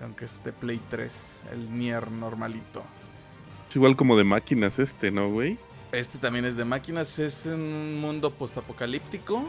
Aunque 0.00 0.24
es 0.24 0.42
de 0.42 0.52
Play 0.52 0.80
3, 0.90 1.44
el 1.52 1.78
Nier 1.78 2.10
normalito. 2.10 2.82
Es 3.68 3.76
igual 3.76 3.96
como 3.96 4.16
de 4.16 4.24
máquinas 4.24 4.78
este, 4.78 5.10
¿no, 5.10 5.30
güey? 5.30 5.58
Este 5.92 6.18
también 6.18 6.44
es 6.44 6.56
de 6.56 6.64
máquinas, 6.64 7.18
es 7.18 7.46
un 7.46 8.00
mundo 8.00 8.32
postapocalíptico 8.32 9.48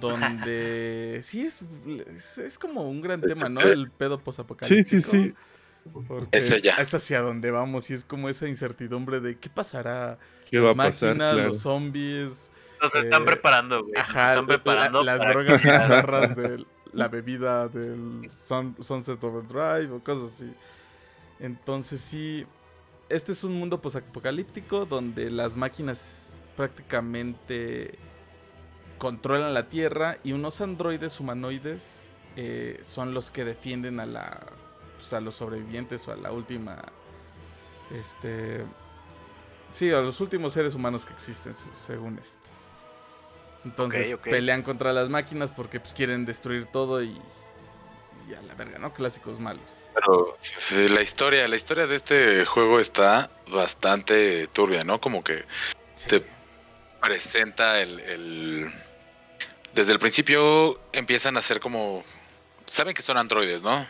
donde 0.00 1.20
sí 1.22 1.42
es, 1.42 1.64
es, 2.38 2.58
como 2.58 2.88
un 2.88 3.00
gran 3.00 3.20
tema, 3.20 3.48
¿no? 3.48 3.60
El 3.60 3.90
pedo 3.90 4.18
posapocalíptico. 4.18 4.88
Sí, 4.88 5.00
sí, 5.00 5.10
sí. 5.10 5.34
Porque 6.06 6.38
es, 6.38 6.94
hacia 6.94 7.20
donde 7.22 7.50
vamos 7.50 7.90
y 7.90 7.94
es 7.94 8.04
como 8.04 8.28
esa 8.28 8.48
incertidumbre 8.48 9.20
de 9.20 9.38
qué 9.38 9.48
pasará. 9.48 10.18
¿Qué 10.50 10.58
va 10.58 10.70
a 10.70 10.74
pasar? 10.74 11.16
Los 11.16 11.60
zombies. 11.60 12.50
Nos 12.82 12.94
están 12.94 13.22
eh, 13.22 13.26
preparando, 13.26 13.82
güey. 13.82 13.94
Ajá, 13.96 14.30
están 14.30 14.46
preparando 14.46 15.02
las 15.02 15.20
drogas 15.26 15.62
bizarras 15.62 16.36
de 16.36 16.64
la 16.92 17.08
bebida 17.08 17.68
del 17.68 18.30
Sunset 18.32 19.22
Overdrive 19.22 19.90
o 19.92 20.02
cosas 20.02 20.34
así. 20.34 20.54
Entonces 21.40 22.00
sí, 22.00 22.46
este 23.08 23.32
es 23.32 23.44
un 23.44 23.54
mundo 23.54 23.80
posapocalíptico 23.80 24.86
donde 24.86 25.30
las 25.30 25.56
máquinas 25.56 26.40
prácticamente 26.56 27.98
controlan 28.98 29.54
la 29.54 29.68
Tierra 29.68 30.18
y 30.24 30.32
unos 30.32 30.60
androides 30.60 31.20
humanoides 31.20 32.10
eh, 32.36 32.78
son 32.82 33.14
los 33.14 33.30
que 33.30 33.44
defienden 33.44 34.00
a 34.00 34.06
la 34.06 34.46
pues, 34.96 35.12
a 35.12 35.20
los 35.20 35.36
sobrevivientes 35.36 36.06
o 36.08 36.12
a 36.12 36.16
la 36.16 36.32
última 36.32 36.82
este 37.92 38.64
sí 39.72 39.90
a 39.90 40.00
los 40.00 40.20
últimos 40.20 40.52
seres 40.52 40.74
humanos 40.74 41.06
que 41.06 41.12
existen 41.12 41.54
según 41.54 42.18
esto. 42.18 42.48
Entonces 43.64 44.16
pelean 44.22 44.62
contra 44.62 44.92
las 44.92 45.08
máquinas 45.08 45.50
porque 45.50 45.80
pues 45.80 45.94
quieren 45.94 46.24
destruir 46.24 46.66
todo 46.66 47.02
y, 47.02 47.16
y 48.28 48.34
a 48.34 48.42
la 48.42 48.54
verga 48.54 48.78
no 48.78 48.92
clásicos 48.92 49.40
malos. 49.40 49.90
Pero 49.94 50.36
la 50.88 51.02
historia 51.02 51.48
la 51.48 51.56
historia 51.56 51.86
de 51.86 51.96
este 51.96 52.44
juego 52.44 52.80
está 52.80 53.30
bastante 53.50 54.46
turbia 54.48 54.84
no 54.84 55.00
como 55.00 55.24
que 55.24 55.44
te 56.08 56.24
presenta 57.00 57.80
el 57.80 58.72
desde 59.74 59.92
el 59.92 59.98
principio 59.98 60.80
empiezan 60.92 61.36
a 61.36 61.42
ser 61.42 61.60
como, 61.60 62.04
saben 62.68 62.94
que 62.94 63.02
son 63.02 63.16
androides, 63.16 63.62
¿no? 63.62 63.86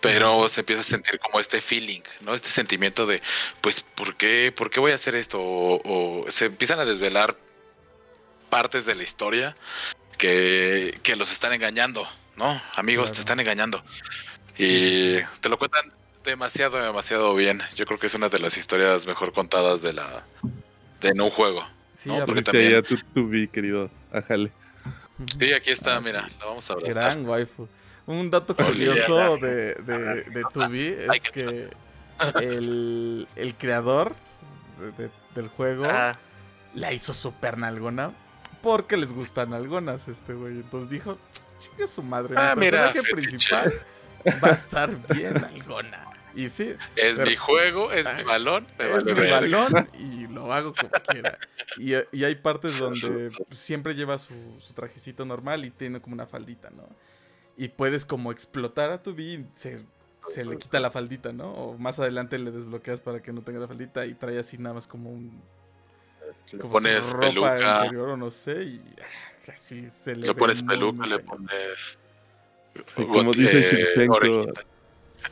Pero 0.00 0.48
se 0.48 0.60
empieza 0.60 0.80
a 0.80 0.84
sentir 0.84 1.18
como 1.20 1.38
este 1.38 1.60
feeling, 1.60 2.02
¿no? 2.20 2.34
Este 2.34 2.48
sentimiento 2.48 3.06
de, 3.06 3.22
pues, 3.60 3.82
¿por 3.82 4.16
qué, 4.16 4.52
¿por 4.54 4.68
qué 4.68 4.80
voy 4.80 4.92
a 4.92 4.96
hacer 4.96 5.14
esto? 5.14 5.38
O, 5.40 6.24
se 6.28 6.46
empiezan 6.46 6.80
a 6.80 6.84
desvelar 6.84 7.36
partes 8.50 8.84
de 8.84 8.94
la 8.96 9.04
historia 9.04 9.56
que, 10.18 10.98
que 11.02 11.14
los 11.14 11.30
están 11.32 11.52
engañando, 11.52 12.08
¿no? 12.36 12.60
Amigos, 12.74 13.12
te 13.12 13.20
están 13.20 13.38
engañando. 13.38 13.82
Y 14.58 15.18
te 15.40 15.48
lo 15.48 15.58
cuentan 15.58 15.92
demasiado, 16.24 16.78
demasiado 16.78 17.34
bien. 17.34 17.62
Yo 17.74 17.84
creo 17.84 17.98
que 17.98 18.06
es 18.06 18.14
una 18.14 18.28
de 18.28 18.38
las 18.38 18.56
historias 18.56 19.06
mejor 19.06 19.32
contadas 19.32 19.82
de 19.82 19.92
la 19.92 20.24
de 21.00 21.20
un 21.20 21.30
juego. 21.30 21.66
Sí, 21.92 22.10
Porque 22.24 22.42
también... 22.42 22.70
ya 22.70 22.82
tú, 22.82 23.28
vi, 23.28 23.48
querido. 23.48 23.90
Ajale. 24.12 24.52
Sí, 25.38 25.52
aquí 25.52 25.70
está, 25.70 26.00
mira, 26.00 26.28
la 26.38 26.46
vamos 26.46 26.68
a 26.70 26.74
abrazar. 26.74 26.94
Gran 26.94 27.26
waifu. 27.26 27.68
Un 28.06 28.30
dato 28.30 28.56
curioso 28.56 29.36
de, 29.40 29.74
de, 29.74 30.22
de 30.22 30.42
Tubi 30.52 30.96
es 31.14 31.22
que 31.22 31.70
el, 32.40 33.28
el 33.36 33.54
creador 33.54 34.14
del 35.34 35.48
juego 35.48 35.86
la 36.74 36.92
hizo 36.92 37.14
super 37.14 37.58
nalgona 37.58 38.12
porque 38.62 38.96
les 38.96 39.12
gustan 39.12 39.52
algonas 39.52 40.08
este 40.08 40.34
güey. 40.34 40.54
Entonces 40.54 40.90
dijo, 40.90 41.18
chingue 41.58 41.86
su 41.86 42.02
madre, 42.02 42.34
ah, 42.36 42.54
mi 42.56 42.70
personaje 42.70 43.02
principal 43.02 43.72
va 44.42 44.48
a 44.48 44.52
estar 44.52 44.90
bien 45.14 45.44
algona. 45.44 46.06
Y 46.34 46.48
sí. 46.48 46.74
Es 46.96 47.18
mi 47.18 47.36
juego, 47.36 47.92
es 47.92 48.06
mi 48.16 48.22
balón. 48.24 48.66
es 48.78 49.04
mi 49.04 49.12
balón 49.12 49.88
y 49.98 50.26
lo 50.28 50.52
hago 50.52 50.74
como 50.74 50.90
quiera. 51.06 51.38
Y, 51.76 51.92
y 52.12 52.24
hay 52.24 52.34
partes 52.34 52.78
donde 52.78 53.30
siempre 53.50 53.94
lleva 53.94 54.18
su, 54.18 54.34
su, 54.58 54.72
trajecito 54.72 55.24
normal 55.24 55.64
y 55.64 55.70
tiene 55.70 56.00
como 56.00 56.14
una 56.14 56.26
faldita, 56.26 56.70
¿no? 56.70 56.88
Y 57.56 57.68
puedes 57.68 58.04
como 58.04 58.32
explotar 58.32 58.90
a 58.90 59.02
tu 59.02 59.14
B 59.14 59.22
y 59.22 59.46
se, 59.54 59.84
se 60.22 60.44
le 60.44 60.56
quita 60.56 60.80
la 60.80 60.90
faldita, 60.90 61.32
¿no? 61.32 61.52
O 61.52 61.78
más 61.78 61.98
adelante 61.98 62.38
le 62.38 62.50
desbloqueas 62.50 63.00
para 63.00 63.20
que 63.20 63.32
no 63.32 63.42
tenga 63.42 63.60
la 63.60 63.68
faldita 63.68 64.06
y 64.06 64.14
trae 64.14 64.38
así 64.38 64.58
nada 64.58 64.74
más 64.74 64.86
como 64.86 65.10
un... 65.10 65.42
Le 66.52 66.58
pones 66.58 67.06
peluca. 67.14 67.84
Interior, 67.84 68.10
o 68.10 68.16
no 68.16 68.30
sé, 68.30 68.62
y 68.62 68.82
así 69.52 69.86
se 69.88 70.16
le... 70.16 70.28
Le 70.28 70.34
pones 70.34 70.62
peluca, 70.62 71.06
le 71.06 71.18
pones... 71.18 71.98
como 72.96 73.32
dice 73.32 73.60
Shevchenko, 73.60 74.46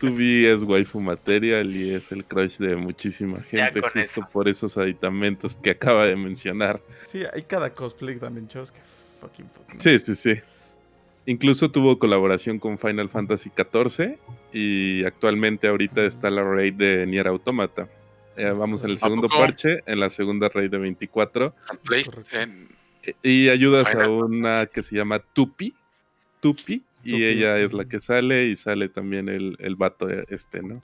Tubi 0.01 0.47
es 0.47 0.63
waifu 0.63 0.99
material 0.99 1.69
y 1.71 1.91
es 1.91 2.11
el 2.11 2.25
crush 2.25 2.57
de 2.57 2.75
muchísima 2.75 3.39
gente 3.39 3.83
justo 3.83 4.27
por 4.33 4.49
esos 4.49 4.79
aditamentos 4.79 5.59
que 5.63 5.71
acaba 5.71 6.07
de 6.07 6.17
mencionar. 6.17 6.81
Sí, 7.07 7.23
hay 7.33 7.43
cada 7.43 7.73
cosplay 7.75 8.17
también, 8.17 8.49
chavos, 8.49 8.73
que 8.73 8.81
fucking, 9.21 9.47
fucking. 9.51 9.81
Sí, 9.81 9.99
sí, 9.99 10.15
sí. 10.15 10.41
Incluso 11.27 11.71
tuvo 11.71 11.99
colaboración 11.99 12.59
con 12.59 12.79
Final 12.79 13.11
Fantasy 13.11 13.51
XIV 13.55 14.19
y 14.55 15.05
actualmente 15.05 15.69
ahorita 15.69 16.03
está 16.03 16.31
la 16.31 16.43
raid 16.43 16.73
de 16.73 17.07
Nier 17.07 17.29
Automata. 17.29 17.87
Eh, 18.37 18.53
vamos 18.57 18.83
en 18.85 18.91
el 18.91 18.99
segundo 18.99 19.29
parche, 19.29 19.83
en 19.85 20.01
la 20.01 20.09
segunda 20.09 20.49
raid 20.49 20.71
de 20.71 20.79
24. 20.79 21.55
Y 23.23 23.51
ayudas 23.51 23.95
a 23.95 24.09
una 24.09 24.65
que 24.65 24.83
se 24.83 24.97
llama 24.97 25.19
Tupi. 25.19 25.75
Tupi, 26.41 26.83
y 27.03 27.25
ella 27.25 27.59
es 27.59 27.73
la 27.73 27.87
que 27.87 28.01
sale 28.01 28.47
y 28.47 28.57
sale 28.57 28.89
también 28.89 29.29
el, 29.29 29.57
el 29.59 29.77
vato 29.77 30.09
este, 30.09 30.61
¿no? 30.61 30.83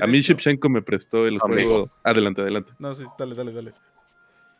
a 0.00 0.06
mí 0.06 0.20
Shipshenko 0.20 0.68
me 0.68 0.82
prestó 0.82 1.26
el 1.26 1.38
juego. 1.38 1.90
Adelante, 2.02 2.42
adelante. 2.42 2.72
No, 2.78 2.94
sí, 2.94 3.04
dale, 3.18 3.34
dale, 3.34 3.52
dale. 3.52 3.72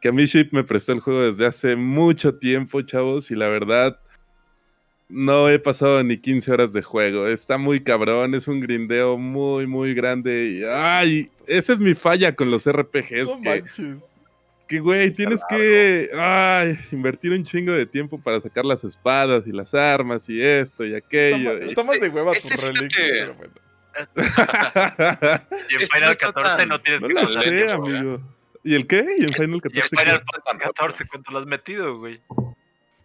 Que 0.01 0.09
a 0.09 0.13
mí 0.13 0.25
Ship 0.27 0.49
me 0.51 0.65
prestó 0.65 0.93
el 0.93 1.01
juego 1.01 1.23
desde 1.23 1.47
hace 1.47 1.77
mucho 1.77 2.35
tiempo, 2.37 2.83
chavos, 2.83 3.31
y 3.31 3.37
la 3.37 3.49
verdad 3.49 4.01
no 5.09 5.49
he 5.49 5.59
pasado 5.59 6.03
ni 6.03 6.19
15 6.19 6.53
horas 6.53 6.73
de 6.73 6.83
juego. 6.83 7.27
Está 7.27 7.59
muy 7.59 7.81
cabrón, 7.81 8.35
es 8.35 8.49
un 8.49 8.61
grindeo 8.61 9.19
muy, 9.19 9.67
muy 9.67 9.95
grande. 9.95 10.59
Y, 10.59 10.65
ay, 10.65 11.31
esa 11.47 11.73
es 11.73 11.81
mi 11.81 11.95
falla 11.95 12.35
con 12.35 12.51
los 12.51 12.69
RPGs. 12.71 13.27
No 13.27 13.39
manches 13.39 14.12
que, 14.73 14.81
güey, 14.81 15.11
tienes 15.11 15.43
que 15.47 16.09
ay, 16.17 16.79
invertir 16.93 17.33
un 17.33 17.45
chingo 17.45 17.73
de 17.73 17.85
tiempo 17.85 18.19
para 18.19 18.41
sacar 18.41 18.65
las 18.65 18.83
espadas 18.85 19.47
y 19.47 19.53
las 19.53 19.75
armas 19.75 20.27
y 20.31 20.41
esto 20.41 20.87
y 20.87 20.95
aquello. 20.95 21.59
Tomas 21.75 22.01
de 22.01 22.09
hueva 22.09 22.33
tu 22.33 22.49
reliquia, 22.49 23.33
bueno. 23.37 23.53
y 25.69 25.83
en 25.83 25.89
Final 25.93 26.17
14 26.17 26.65
no 26.65 26.81
tienes 26.81 27.03
que 27.03 27.13
lo 27.13 27.43
sé, 27.43 27.71
amigo. 27.71 28.23
¿Y 28.65 28.75
el 28.75 28.87
qué? 28.87 29.05
¿Y 29.19 29.25
en 29.25 29.35
Final 29.35 29.61
14? 29.61 29.77
Y 29.77 29.81
en 29.81 29.89
Final 29.89 30.25
14 30.59 31.05
cuánto 31.07 31.33
lo 31.33 31.41
has 31.41 31.47
metido, 31.47 31.99
güey. 31.99 32.19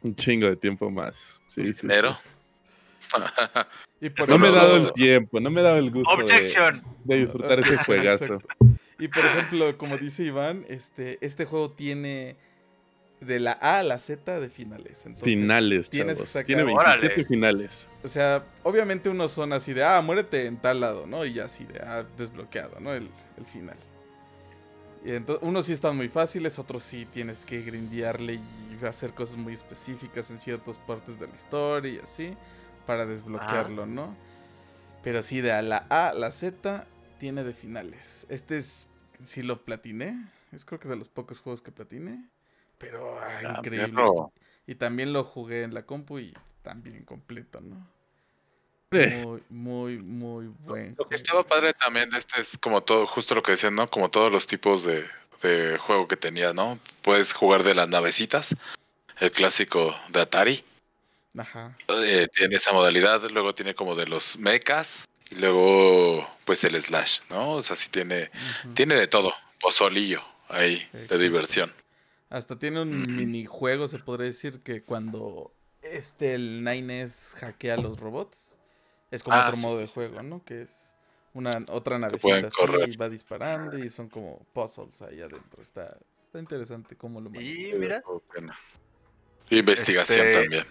Un 0.04 0.16
chingo 0.16 0.48
de 0.48 0.56
tiempo 0.56 0.90
más. 0.90 1.44
Sí, 1.48 1.74
sí. 1.74 1.86
Pero. 1.86 2.16
no 4.30 4.38
me 4.38 4.48
he 4.48 4.52
dado 4.52 4.78
el 4.78 4.94
tiempo, 4.94 5.42
no 5.42 5.50
me 5.50 5.60
he 5.60 5.64
dado 5.66 5.78
el 5.80 5.92
gusto 5.92 6.16
de, 6.16 6.82
de, 7.04 7.18
disfrutar 7.18 7.60
ese 7.60 7.76
juegazo. 7.86 8.42
Y 9.00 9.08
por 9.08 9.26
ejemplo, 9.26 9.78
como 9.78 9.98
dice 9.98 10.24
Iván, 10.24 10.66
este, 10.70 11.18
este 11.22 11.46
juego 11.46 11.72
tiene 11.72 12.36
de 13.20 13.40
la 13.40 13.58
A 13.62 13.80
a 13.80 13.84
la 13.84 14.00
Z 14.00 14.40
de 14.40 14.50
finales. 14.50 15.06
finales, 15.22 15.90
tienes 15.90 16.38
Tiene 16.46 16.64
27 16.64 17.26
finales. 17.26 17.90
O 18.04 18.08
sea, 18.08 18.46
obviamente 18.64 19.10
unos 19.10 19.32
son 19.32 19.54
así 19.54 19.74
de, 19.74 19.84
ah, 19.84 20.02
muérete 20.02 20.46
en 20.46 20.58
tal 20.58 20.82
lado, 20.82 21.08
¿no? 21.08 21.26
Y 21.26 21.34
ya 21.34 21.46
así 21.46 21.66
de, 21.66 21.80
ah, 21.80 22.06
desbloqueado, 22.18 22.80
¿no? 22.80 22.94
El, 22.94 23.10
final. 23.52 23.78
Y 25.06 25.12
entonces, 25.12 25.48
unos 25.48 25.68
sí 25.68 25.74
están 25.74 25.96
muy 25.96 26.10
fáciles, 26.10 26.58
otros 26.58 26.84
sí 26.84 27.06
tienes 27.06 27.46
que 27.46 27.62
grindearle 27.62 28.34
y 28.34 28.86
hacer 28.86 29.14
cosas 29.14 29.38
muy 29.38 29.54
específicas 29.54 30.30
en 30.32 30.40
ciertas 30.40 30.80
partes 30.80 31.20
de 31.20 31.28
la 31.28 31.36
historia 31.36 31.92
y 31.92 32.00
así, 32.00 32.36
para 32.86 33.06
desbloquearlo, 33.06 33.86
¿no? 33.86 34.16
Pero 35.04 35.22
sí, 35.22 35.42
de 35.42 35.52
a 35.52 35.62
la 35.62 35.86
A 35.90 36.10
a 36.10 36.14
la 36.14 36.32
Z 36.32 36.88
tiene 37.18 37.44
de 37.44 37.54
finales. 37.54 38.26
Este 38.30 38.58
es, 38.58 38.90
si 39.24 39.44
lo 39.44 39.64
platiné, 39.64 40.30
es 40.52 40.66
creo 40.66 40.80
que 40.80 40.88
de 40.88 40.96
los 40.96 41.10
pocos 41.10 41.40
juegos 41.40 41.62
que 41.62 41.72
platiné, 41.72 42.24
pero 42.78 43.20
ah, 43.20 43.58
increíble. 43.58 44.04
Y 44.66 44.76
también 44.76 45.14
lo 45.14 45.24
jugué 45.24 45.64
en 45.64 45.74
la 45.74 45.86
compu 45.86 46.20
y 46.20 46.34
también 46.62 47.04
completo, 47.06 47.62
¿no? 47.62 47.88
Muy, 48.92 49.44
muy, 49.50 49.98
muy 49.98 50.48
bueno. 50.60 50.96
Lo 50.98 51.10
que 51.10 51.16
estaba 51.16 51.44
padre 51.44 51.74
también 51.74 52.10
este 52.16 52.40
es 52.40 52.58
como 52.58 52.82
todo, 52.82 53.06
justo 53.06 53.36
lo 53.36 53.44
que 53.44 53.52
decían, 53.52 53.76
¿no? 53.76 53.90
Como 53.90 54.10
todos 54.10 54.32
los 54.32 54.48
tipos 54.48 54.86
de, 54.86 55.06
de 55.42 55.78
juego 55.78 56.08
que 56.08 56.16
tenía, 56.16 56.54
¿no? 56.54 56.80
Puedes 57.02 57.34
jugar 57.34 57.64
de 57.64 57.76
las 57.76 57.90
navecitas, 57.90 58.56
el 59.20 59.32
clásico 59.32 59.94
de 60.08 60.22
Atari. 60.22 60.64
Ajá. 61.38 61.76
Eh, 61.90 62.28
tiene 62.34 62.56
esa 62.56 62.72
modalidad, 62.72 63.30
luego 63.30 63.54
tiene 63.54 63.76
como 63.76 63.94
de 63.96 64.08
los 64.08 64.38
mechas, 64.38 65.06
y 65.32 65.36
luego, 65.36 66.28
pues 66.46 66.64
el 66.64 66.82
slash, 66.82 67.22
¿no? 67.30 67.54
O 67.54 67.64
sea, 67.64 67.76
sí 67.76 67.90
tiene, 67.90 68.32
tiene 68.74 68.96
de 68.96 69.08
todo, 69.08 69.34
pozolillo 69.60 70.22
ahí, 70.48 70.88
de 70.94 71.18
diversión. 71.18 71.74
Hasta 72.30 72.58
tiene 72.60 72.82
un 72.82 73.16
minijuego, 73.16 73.88
se 73.88 74.00
podría 74.00 74.28
decir, 74.28 74.62
que 74.62 74.84
cuando 74.84 75.54
este, 75.82 76.34
el 76.34 76.64
Nines 76.64 77.36
hackea 77.40 77.78
los 77.78 78.00
robots, 78.00 78.60
es 79.12 79.24
como 79.24 79.38
ah, 79.38 79.48
otro 79.48 79.58
modo 79.58 79.78
de 79.80 79.88
juego, 79.88 80.22
¿no? 80.24 80.44
Que 80.44 80.64
es 80.64 80.96
una 81.34 81.52
otra 81.70 82.00
navecita 82.00 82.48
así, 82.48 82.92
y 82.92 82.98
va 82.98 83.10
disparando 83.10 83.78
y 83.78 83.90
son 83.90 84.10
como 84.10 84.46
puzzles 84.54 85.02
ahí 85.02 85.22
adentro. 85.22 85.62
Está, 85.62 85.98
está 86.26 86.40
interesante 86.40 86.96
cómo 86.96 87.22
lo 87.22 87.30
maneja. 87.30 87.70
Y 87.70 87.74
mira. 87.74 88.04
Investigación 89.50 90.28
este, 90.28 90.42
también. 90.42 90.66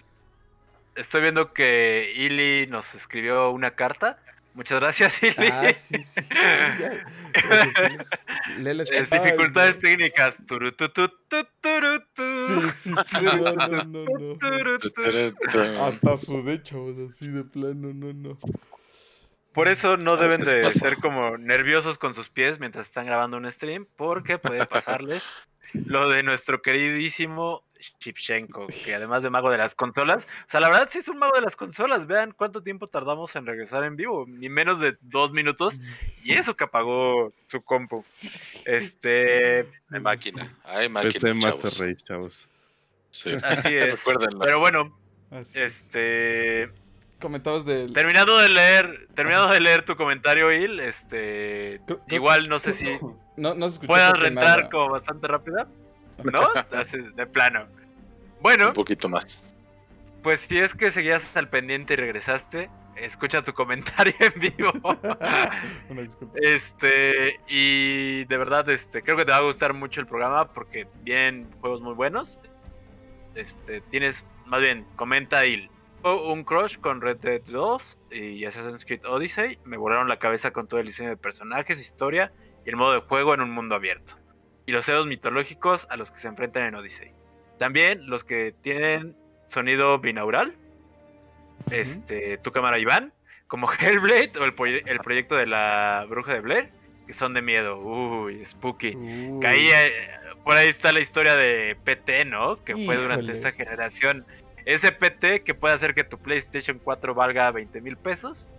Estoy 0.95 1.21
viendo 1.21 1.53
que 1.53 2.11
Ili 2.15 2.67
nos 2.67 2.93
escribió 2.93 3.51
una 3.51 3.75
carta 3.75 4.19
Muchas 4.57 4.79
gracias, 4.79 5.13
Silvi. 5.19 5.47
Ah, 5.51 5.71
sí, 5.71 6.01
sí. 6.01 6.19
es 8.91 9.09
dificultades 9.11 9.77
técnicas. 9.77 10.35
Sí, 12.17 12.71
sí, 12.71 12.93
sí. 13.05 13.17
No, 13.21 13.37
no, 13.37 13.83
no, 13.83 14.05
no. 14.35 15.85
Hasta 15.85 16.17
su 16.17 16.43
de 16.43 16.63
chavos, 16.63 16.95
así 17.07 17.27
de 17.27 17.43
plano, 17.43 17.93
no, 17.93 18.11
no. 18.13 18.39
Por 19.53 19.67
eso 19.67 19.95
no 19.95 20.17
deben 20.17 20.43
de 20.43 20.71
ser 20.71 20.97
como 20.97 21.37
nerviosos 21.37 21.99
con 21.99 22.15
sus 22.15 22.29
pies 22.29 22.59
mientras 22.59 22.87
están 22.87 23.05
grabando 23.05 23.37
un 23.37 23.51
stream, 23.51 23.85
porque 23.95 24.39
puede 24.39 24.65
pasarles 24.65 25.21
lo 25.73 26.09
de 26.09 26.23
nuestro 26.23 26.63
queridísimo 26.63 27.63
Shipchenko, 27.99 28.67
que 28.67 28.95
además 28.95 29.23
de 29.23 29.29
mago 29.29 29.49
de 29.49 29.57
las 29.57 29.75
consolas, 29.75 30.25
o 30.25 30.49
sea, 30.49 30.59
la 30.59 30.69
verdad 30.69 30.89
sí 30.91 30.99
es 30.99 31.07
un 31.07 31.17
mago 31.17 31.35
de 31.35 31.41
las 31.41 31.55
consolas. 31.55 32.07
Vean 32.07 32.31
cuánto 32.31 32.63
tiempo 32.63 32.87
tardamos 32.87 33.35
en 33.35 33.45
regresar 33.45 33.83
en 33.83 33.95
vivo, 33.95 34.25
ni 34.27 34.49
menos 34.49 34.79
de 34.79 34.97
dos 35.01 35.31
minutos, 35.31 35.79
y 36.23 36.33
eso 36.33 36.55
que 36.55 36.63
apagó 36.65 37.33
su 37.43 37.61
compu. 37.61 38.01
Este. 38.65 39.69
De 39.89 39.99
máquina, 39.99 40.57
hay 40.63 40.89
máquina. 40.89 41.09
Este 41.09 41.33
Master 41.33 41.71
Race, 41.79 42.03
chavos. 42.03 42.49
Sí. 43.09 43.31
Así 43.43 43.75
es. 43.75 43.99
Pero 44.41 44.59
bueno, 44.59 44.97
este. 45.53 46.69
Comentabas 47.19 47.65
de. 47.65 47.89
Terminado 47.89 48.37
de 48.37 48.49
leer, 48.49 49.07
terminado 49.15 49.49
de 49.49 49.59
leer 49.59 49.83
tu 49.83 49.95
comentario, 49.95 50.51
Il, 50.51 50.79
este. 50.79 51.81
igual 52.09 52.47
no 52.47 52.59
sé 52.59 52.73
si. 52.73 52.85
No, 53.37 53.53
no 53.55 53.67
puedas 53.85 54.19
rentar 54.19 54.69
como 54.69 54.89
bastante 54.89 55.27
rápida. 55.27 55.67
¿No? 56.23 56.49
de 57.15 57.25
plano. 57.27 57.67
Bueno. 58.41 58.67
Un 58.67 58.73
poquito 58.73 59.09
más. 59.09 59.43
Pues 60.23 60.41
si 60.41 60.57
es 60.57 60.75
que 60.75 60.91
seguías 60.91 61.23
al 61.35 61.49
pendiente 61.49 61.93
y 61.93 61.97
regresaste, 61.97 62.69
escucha 62.95 63.43
tu 63.43 63.53
comentario 63.53 64.13
en 64.19 64.39
vivo. 64.39 64.69
Este, 66.35 67.39
y 67.47 68.25
de 68.25 68.37
verdad, 68.37 68.69
este, 68.69 69.01
creo 69.01 69.17
que 69.17 69.25
te 69.25 69.31
va 69.31 69.37
a 69.37 69.41
gustar 69.41 69.73
mucho 69.73 70.01
el 70.01 70.07
programa 70.07 70.51
porque 70.53 70.87
vienen 71.03 71.47
juegos 71.61 71.81
muy 71.81 71.93
buenos. 71.93 72.39
Este, 73.35 73.81
tienes, 73.81 74.25
más 74.45 74.61
bien, 74.61 74.85
comenta 74.95 75.45
y 75.45 75.69
un 76.03 76.43
crush 76.43 76.77
con 76.77 77.01
Red 77.01 77.17
Dead 77.17 77.41
2 77.45 77.97
y 78.11 78.45
Assassin's 78.45 78.85
Creed 78.85 79.05
Odyssey. 79.05 79.59
Me 79.65 79.77
volaron 79.77 80.07
la 80.07 80.19
cabeza 80.19 80.51
con 80.51 80.67
todo 80.67 80.79
el 80.79 80.87
diseño 80.87 81.09
de 81.09 81.17
personajes, 81.17 81.79
historia 81.79 82.31
y 82.65 82.69
el 82.69 82.75
modo 82.75 82.93
de 82.93 82.99
juego 83.01 83.33
en 83.33 83.41
un 83.41 83.51
mundo 83.51 83.75
abierto 83.75 84.15
y 84.67 84.71
los 84.73 84.87
héroes 84.87 85.07
mitológicos 85.07 85.87
a 85.89 85.95
los 85.95 86.11
que 86.11 86.19
se 86.19 86.27
enfrentan 86.27 86.63
en 86.63 86.75
Odyssey. 86.75 87.11
También 87.57 88.07
los 88.07 88.23
que 88.23 88.53
tienen 88.61 89.15
sonido 89.47 89.97
binaural, 89.97 90.53
este, 91.71 92.37
tu 92.37 92.51
cámara 92.51 92.77
Iván, 92.77 93.13
como 93.47 93.71
Hellblade 93.79 94.33
o 94.39 94.43
el, 94.43 94.83
el, 94.85 94.99
proyecto 94.99 95.35
de 95.35 95.47
la 95.47 96.05
bruja 96.07 96.33
de 96.33 96.41
Blair, 96.41 96.69
que 97.07 97.13
son 97.13 97.33
de 97.33 97.41
miedo, 97.41 97.79
uy, 97.79 98.43
spooky. 98.43 98.91
Caí, 99.41 99.69
por 100.43 100.57
ahí 100.57 100.67
está 100.67 100.91
la 100.91 100.99
historia 100.99 101.37
de 101.37 101.77
PT, 101.85 102.25
¿no? 102.25 102.61
Que 102.63 102.75
fue 102.75 102.97
durante 102.97 103.31
esta 103.31 103.53
generación. 103.53 104.25
Ese 104.65 104.91
PT 104.91 105.43
que 105.43 105.53
puede 105.53 105.75
hacer 105.75 105.95
que 105.95 106.03
tu 106.03 106.17
PlayStation 106.17 106.77
4 106.83 107.15
valga 107.15 107.49
20 107.51 107.79
mil 107.79 107.95
pesos. 107.95 108.49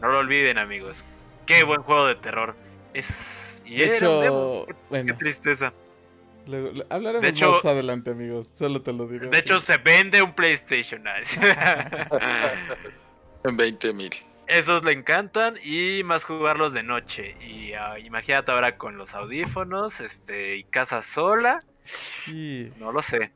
No 0.00 0.06
lo 0.06 0.18
olviden, 0.18 0.56
amigos. 0.56 1.04
Qué 1.46 1.64
buen 1.64 1.82
juego 1.82 2.06
de 2.06 2.14
terror. 2.14 2.54
Es... 2.94 3.08
Y 3.68 3.76
de 3.76 3.94
hecho, 3.94 4.66
qué, 4.90 5.12
tristeza. 5.14 5.72
hablaremos 6.88 7.40
más 7.40 7.64
adelante, 7.64 8.10
amigos. 8.10 8.50
Solo 8.54 8.82
te 8.82 8.92
lo 8.92 9.06
diré. 9.06 9.28
De 9.28 9.38
hecho, 9.38 9.60
se 9.60 9.76
vende 9.76 10.22
un 10.22 10.34
PlayStation. 10.34 11.04
en 13.44 13.56
20 13.56 13.92
mil. 13.92 14.10
Esos 14.46 14.82
le 14.82 14.92
encantan 14.92 15.58
y 15.62 16.02
más 16.04 16.24
jugarlos 16.24 16.72
de 16.72 16.82
noche. 16.82 17.36
Y 17.46 17.74
ah, 17.74 17.98
imagínate 17.98 18.50
ahora 18.50 18.78
con 18.78 18.96
los 18.96 19.14
audífonos, 19.14 20.00
este, 20.00 20.56
y 20.56 20.64
casa 20.64 21.02
sola. 21.02 21.62
No 22.78 22.92
lo 22.92 23.02
sé. 23.02 23.30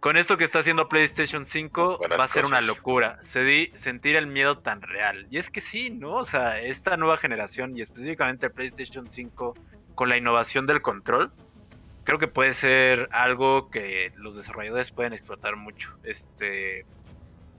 Con 0.00 0.16
esto 0.16 0.38
que 0.38 0.44
está 0.44 0.60
haciendo 0.60 0.88
PlayStation 0.88 1.44
5 1.44 2.00
va 2.18 2.24
a 2.24 2.28
ser 2.28 2.46
una 2.46 2.62
locura. 2.62 3.18
Se 3.22 3.70
sentir 3.76 4.16
el 4.16 4.26
miedo 4.26 4.58
tan 4.58 4.80
real. 4.80 5.26
Y 5.30 5.36
es 5.36 5.50
que 5.50 5.60
sí, 5.60 5.90
¿no? 5.90 6.14
O 6.14 6.24
sea, 6.24 6.58
esta 6.58 6.96
nueva 6.96 7.18
generación 7.18 7.76
y 7.76 7.82
específicamente 7.82 8.46
el 8.46 8.52
PlayStation 8.52 9.10
5 9.10 9.54
con 9.94 10.08
la 10.08 10.16
innovación 10.16 10.66
del 10.66 10.80
control, 10.80 11.30
creo 12.04 12.18
que 12.18 12.28
puede 12.28 12.54
ser 12.54 13.10
algo 13.12 13.68
que 13.68 14.12
los 14.16 14.36
desarrolladores 14.36 14.90
pueden 14.90 15.12
explotar 15.12 15.56
mucho. 15.56 15.94
Este, 16.02 16.86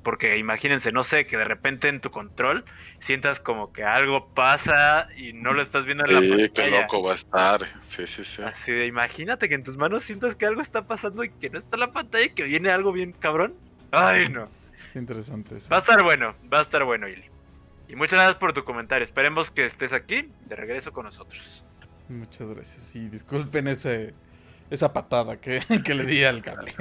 porque 0.04 0.38
imagínense, 0.38 0.92
no 0.92 1.04
sé, 1.04 1.26
que 1.26 1.38
de 1.38 1.46
repente 1.46 1.88
en 1.88 2.02
tu 2.02 2.12
control 2.12 2.66
sientas 3.00 3.40
como 3.40 3.72
que 3.72 3.84
algo 3.84 4.34
pasa 4.34 5.08
y 5.16 5.34
no 5.34 5.54
lo 5.54 5.62
estás 5.62 5.86
viendo 5.86 6.06
en 6.06 6.14
la 6.14 6.20
pantalla. 6.20 6.54
qué 6.54 6.72
loco 6.72 7.04
va 7.04 7.12
a 7.12 7.16
estar. 7.16 7.68
Sí, 7.82 8.08
sí, 8.08 8.24
sí. 8.24 8.42
Así 8.42 8.72
de, 8.72 8.86
imagínate 8.88 9.50
que 9.50 9.56
en 9.56 9.64
tus 9.64 9.78
manos 9.78 10.04
sientas 10.04 10.36
que 10.36 10.46
algo 10.46 10.62
está 10.62 10.88
pasando 10.88 11.24
y 11.24 11.30
que 11.30 11.50
no 11.50 11.60
está 11.60 11.76
en 11.76 11.82
la 11.82 11.92
pantalla 11.92 12.26
y 12.26 12.30
que 12.32 12.44
viene 12.44 12.72
algo 12.72 12.92
bien 12.92 13.12
cabrón. 13.14 13.54
Ay, 13.92 14.30
no. 14.30 14.50
Qué 14.94 15.00
interesante 15.00 15.58
eso. 15.58 15.70
Va 15.70 15.78
a 15.78 15.80
estar 15.82 16.04
bueno, 16.04 16.36
va 16.52 16.60
a 16.60 16.64
estar 16.64 16.84
bueno, 16.84 17.08
Ili. 17.08 17.26
Y 17.88 17.96
muchas 17.96 18.20
gracias 18.20 18.38
por 18.38 18.54
tu 18.54 18.64
comentario. 18.64 19.04
Esperemos 19.04 19.52
que 19.52 19.66
estés 19.66 19.94
aquí 19.94 20.30
de 20.46 20.56
regreso 20.56 20.94
con 20.94 21.06
nosotros. 21.06 21.64
Muchas 22.08 22.48
gracias. 22.50 22.96
Y 22.96 23.08
disculpen 23.08 23.68
ese 23.68 24.14
esa 24.72 24.94
patada 24.94 25.40
que, 25.40 25.60
que 25.86 25.94
le 25.94 26.06
di 26.06 26.24
al 26.24 26.42
cable. 26.42 26.72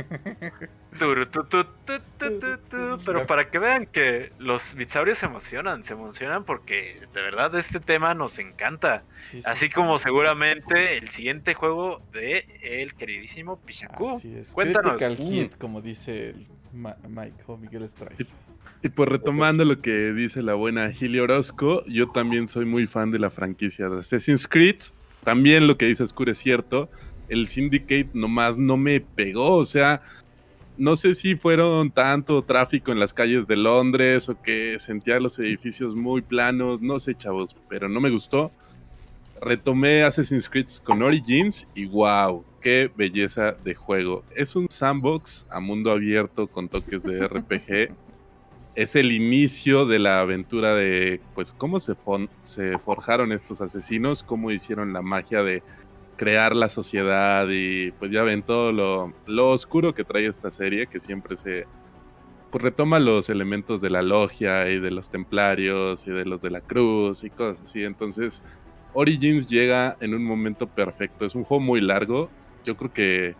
Pero 3.04 3.26
para 3.26 3.50
que 3.50 3.58
vean 3.58 3.86
que 3.86 4.32
los 4.38 4.74
bitsaurios 4.74 5.18
se 5.18 5.26
emocionan, 5.26 5.82
se 5.84 5.92
emocionan 5.94 6.44
porque 6.44 7.00
de 7.12 7.20
verdad 7.20 7.54
este 7.56 7.80
tema 7.80 8.14
nos 8.14 8.38
encanta. 8.38 9.02
Así 9.44 9.68
como 9.70 9.98
seguramente 9.98 10.96
el 10.96 11.10
siguiente 11.10 11.54
juego 11.54 12.00
de 12.12 12.46
el 12.62 12.94
queridísimo. 12.94 13.60
Así 14.16 14.34
es. 14.34 14.52
Cuéntanos. 14.52 14.92
Critical 14.92 15.16
hit, 15.16 15.56
como 15.56 15.82
dice 15.82 16.30
el 16.30 16.46
Mike 16.72 17.42
o 17.46 17.56
Miguel 17.56 17.88
Strife. 17.88 18.26
Y 18.82 18.88
pues 18.88 19.08
retomando 19.08 19.64
lo 19.64 19.82
que 19.82 20.12
dice 20.12 20.42
la 20.42 20.54
buena 20.54 20.90
Gili 20.90 21.18
Orozco, 21.18 21.84
yo 21.86 22.08
también 22.08 22.48
soy 22.48 22.64
muy 22.64 22.86
fan 22.86 23.10
de 23.10 23.18
la 23.18 23.30
franquicia 23.30 23.88
de 23.88 23.98
Assassin's 23.98 24.46
Creed. 24.46 24.76
También 25.24 25.66
lo 25.66 25.76
que 25.76 25.86
dice 25.86 26.06
Scure 26.06 26.32
es 26.32 26.38
cierto 26.38 26.88
el 27.30 27.46
Syndicate 27.48 28.10
nomás 28.12 28.58
no 28.58 28.76
me 28.76 29.00
pegó, 29.00 29.56
o 29.56 29.64
sea, 29.64 30.02
no 30.76 30.96
sé 30.96 31.14
si 31.14 31.36
fueron 31.36 31.90
tanto 31.90 32.42
tráfico 32.42 32.90
en 32.90 32.98
las 32.98 33.14
calles 33.14 33.46
de 33.46 33.56
Londres 33.56 34.28
o 34.28 34.40
que 34.40 34.78
sentía 34.78 35.20
los 35.20 35.38
edificios 35.38 35.94
muy 35.94 36.22
planos, 36.22 36.82
no 36.82 36.98
sé, 36.98 37.14
chavos, 37.14 37.56
pero 37.68 37.88
no 37.88 38.00
me 38.00 38.10
gustó. 38.10 38.50
Retomé 39.40 40.02
Assassin's 40.02 40.48
Creed 40.48 40.66
con 40.84 41.02
Origins 41.02 41.66
y 41.74 41.86
wow, 41.86 42.44
qué 42.60 42.90
belleza 42.94 43.52
de 43.52 43.74
juego. 43.74 44.24
Es 44.34 44.56
un 44.56 44.68
sandbox 44.68 45.46
a 45.50 45.60
mundo 45.60 45.90
abierto 45.90 46.46
con 46.46 46.68
toques 46.68 47.04
de 47.04 47.26
RPG. 47.26 47.94
es 48.74 48.96
el 48.96 49.12
inicio 49.12 49.84
de 49.84 49.98
la 49.98 50.20
aventura 50.20 50.74
de, 50.74 51.20
pues, 51.34 51.52
cómo 51.52 51.80
se, 51.80 51.94
se 52.42 52.78
forjaron 52.78 53.32
estos 53.32 53.60
asesinos, 53.60 54.22
cómo 54.22 54.50
hicieron 54.50 54.92
la 54.92 55.02
magia 55.02 55.42
de 55.42 55.62
crear 56.20 56.54
la 56.54 56.68
sociedad 56.68 57.48
y 57.48 57.92
pues 57.92 58.12
ya 58.12 58.22
ven 58.22 58.42
todo 58.42 58.72
lo, 58.72 59.50
oscuro 59.50 59.94
que 59.94 60.04
trae 60.04 60.26
esta 60.26 60.50
serie, 60.50 60.86
que 60.86 61.00
siempre 61.00 61.34
se 61.34 61.64
pues, 62.50 62.62
retoma 62.62 62.98
los 62.98 63.30
elementos 63.30 63.80
de 63.80 63.88
la 63.88 64.02
logia 64.02 64.68
y 64.68 64.78
de 64.80 64.90
los 64.90 65.08
templarios 65.08 66.06
y 66.06 66.10
de 66.10 66.26
los 66.26 66.42
de 66.42 66.50
la 66.50 66.60
cruz 66.60 67.24
y 67.24 67.30
cosas 67.30 67.64
así. 67.64 67.84
Entonces, 67.84 68.42
Origins 68.92 69.48
llega 69.48 69.96
en 70.02 70.12
un 70.12 70.22
momento 70.22 70.66
perfecto. 70.66 71.24
Es 71.24 71.34
un 71.34 71.44
juego 71.44 71.62
muy 71.62 71.80
largo. 71.80 72.28
Yo 72.66 72.76
creo 72.76 72.92
que 72.92 73.34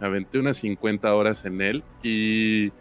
aventé 0.00 0.38
unas 0.38 0.56
50 0.56 1.14
horas 1.14 1.44
en 1.44 1.60
él 1.60 1.84
y 2.02 2.72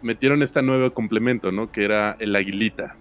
metieron 0.00 0.42
este 0.42 0.62
nuevo 0.62 0.90
complemento, 0.94 1.52
¿no? 1.52 1.70
Que 1.70 1.84
era 1.84 2.16
el 2.18 2.34
aguilita. 2.34 2.96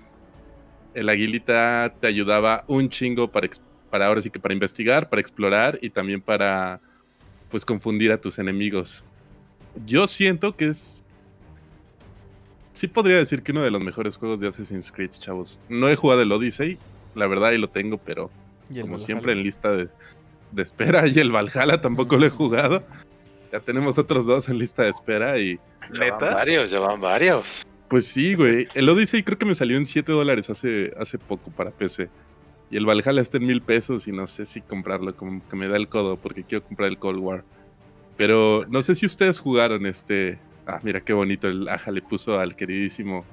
El 0.94 1.08
aguilita 1.08 1.96
te 2.02 2.08
ayudaba 2.08 2.66
un 2.68 2.90
chingo 2.90 3.32
para, 3.32 3.48
para 3.90 4.08
ahora 4.08 4.22
sí 4.22 4.30
que 4.30 4.40
para 4.40 4.54
investigar, 4.54 5.10
para 5.10 5.22
explorar 5.22 5.80
y 5.82 5.90
también 5.90 6.22
para 6.22 6.80
pues 7.50 7.66
confundir 7.66 8.12
a 8.12 8.20
tus 8.20 8.40
enemigos. 8.40 9.04
Yo 9.86 10.08
siento 10.08 10.56
que 10.56 10.68
es 10.68 11.04
sí 12.80 12.88
podría 12.88 13.18
decir 13.18 13.44
que 13.44 13.52
uno 13.52 13.62
de 13.62 13.72
los 13.72 13.82
mejores 13.82 14.16
juegos 14.16 14.40
de 14.40 14.48
Assassin's 14.48 14.92
Creed, 14.92 15.12
chavos. 15.12 15.60
No 15.68 15.90
he 15.90 15.96
jugado 15.98 16.22
el 16.22 16.32
Odyssey, 16.32 16.78
la 17.14 17.28
verdad, 17.28 17.52
y 17.52 17.58
lo 17.58 17.70
tengo, 17.70 17.98
pero 17.98 18.32
como 18.82 19.00
siempre 19.00 19.34
en 19.34 19.44
lista 19.44 19.72
de, 19.72 19.90
espera. 20.56 21.06
Y 21.08 21.20
el 21.20 21.32
Valhalla 21.32 21.82
tampoco 21.82 22.16
lo 22.16 22.26
he 22.26 22.30
jugado. 22.30 22.84
Ya 23.52 23.60
tenemos 23.60 23.98
otros 23.98 24.26
dos 24.26 24.48
en 24.48 24.58
lista 24.58 24.84
de 24.84 24.90
espera 24.90 25.38
y... 25.38 25.60
¿Neta? 25.92 26.18
van 26.18 26.34
varios, 26.36 26.72
ya 26.72 26.80
van 26.80 27.02
varios. 27.02 27.66
Pues 27.90 28.06
sí, 28.06 28.36
güey. 28.36 28.68
El 28.76 28.88
Odyssey 28.88 29.24
creo 29.24 29.38
que 29.38 29.46
me 29.46 29.56
salió 29.56 29.76
en 29.76 29.86
7 29.86 30.12
dólares 30.12 30.50
hace, 30.50 30.94
hace 30.98 31.18
poco 31.18 31.52
para 31.52 31.72
PC. 31.72 32.10
Y 32.72 32.78
el 32.78 32.86
Valhalla 32.86 33.22
está 33.22 33.38
en 33.38 33.48
mil 33.48 33.62
pesos 33.62 34.08
y 34.08 34.12
no 34.12 34.28
sé 34.28 34.46
si 34.46 34.62
comprarlo, 34.62 35.16
como 35.16 35.48
que 35.48 35.56
me 35.56 35.68
da 35.68 35.76
el 35.76 35.88
codo 35.88 36.18
porque 36.18 36.44
quiero 36.44 36.64
comprar 36.64 36.90
el 36.90 37.00
Cold 37.00 37.20
War. 37.20 37.44
Pero 38.16 38.66
no 38.70 38.82
sé 38.82 38.96
si 38.96 39.06
ustedes 39.06 39.40
jugaron 39.40 39.86
este. 39.86 40.40
Ah, 40.68 40.80
mira 40.84 41.02
qué 41.02 41.14
bonito 41.14 41.48
el 41.48 41.68
Aja 41.68 41.90
le 41.90 42.02
puso 42.02 42.40
al 42.40 42.56
queridísimo 42.56 43.26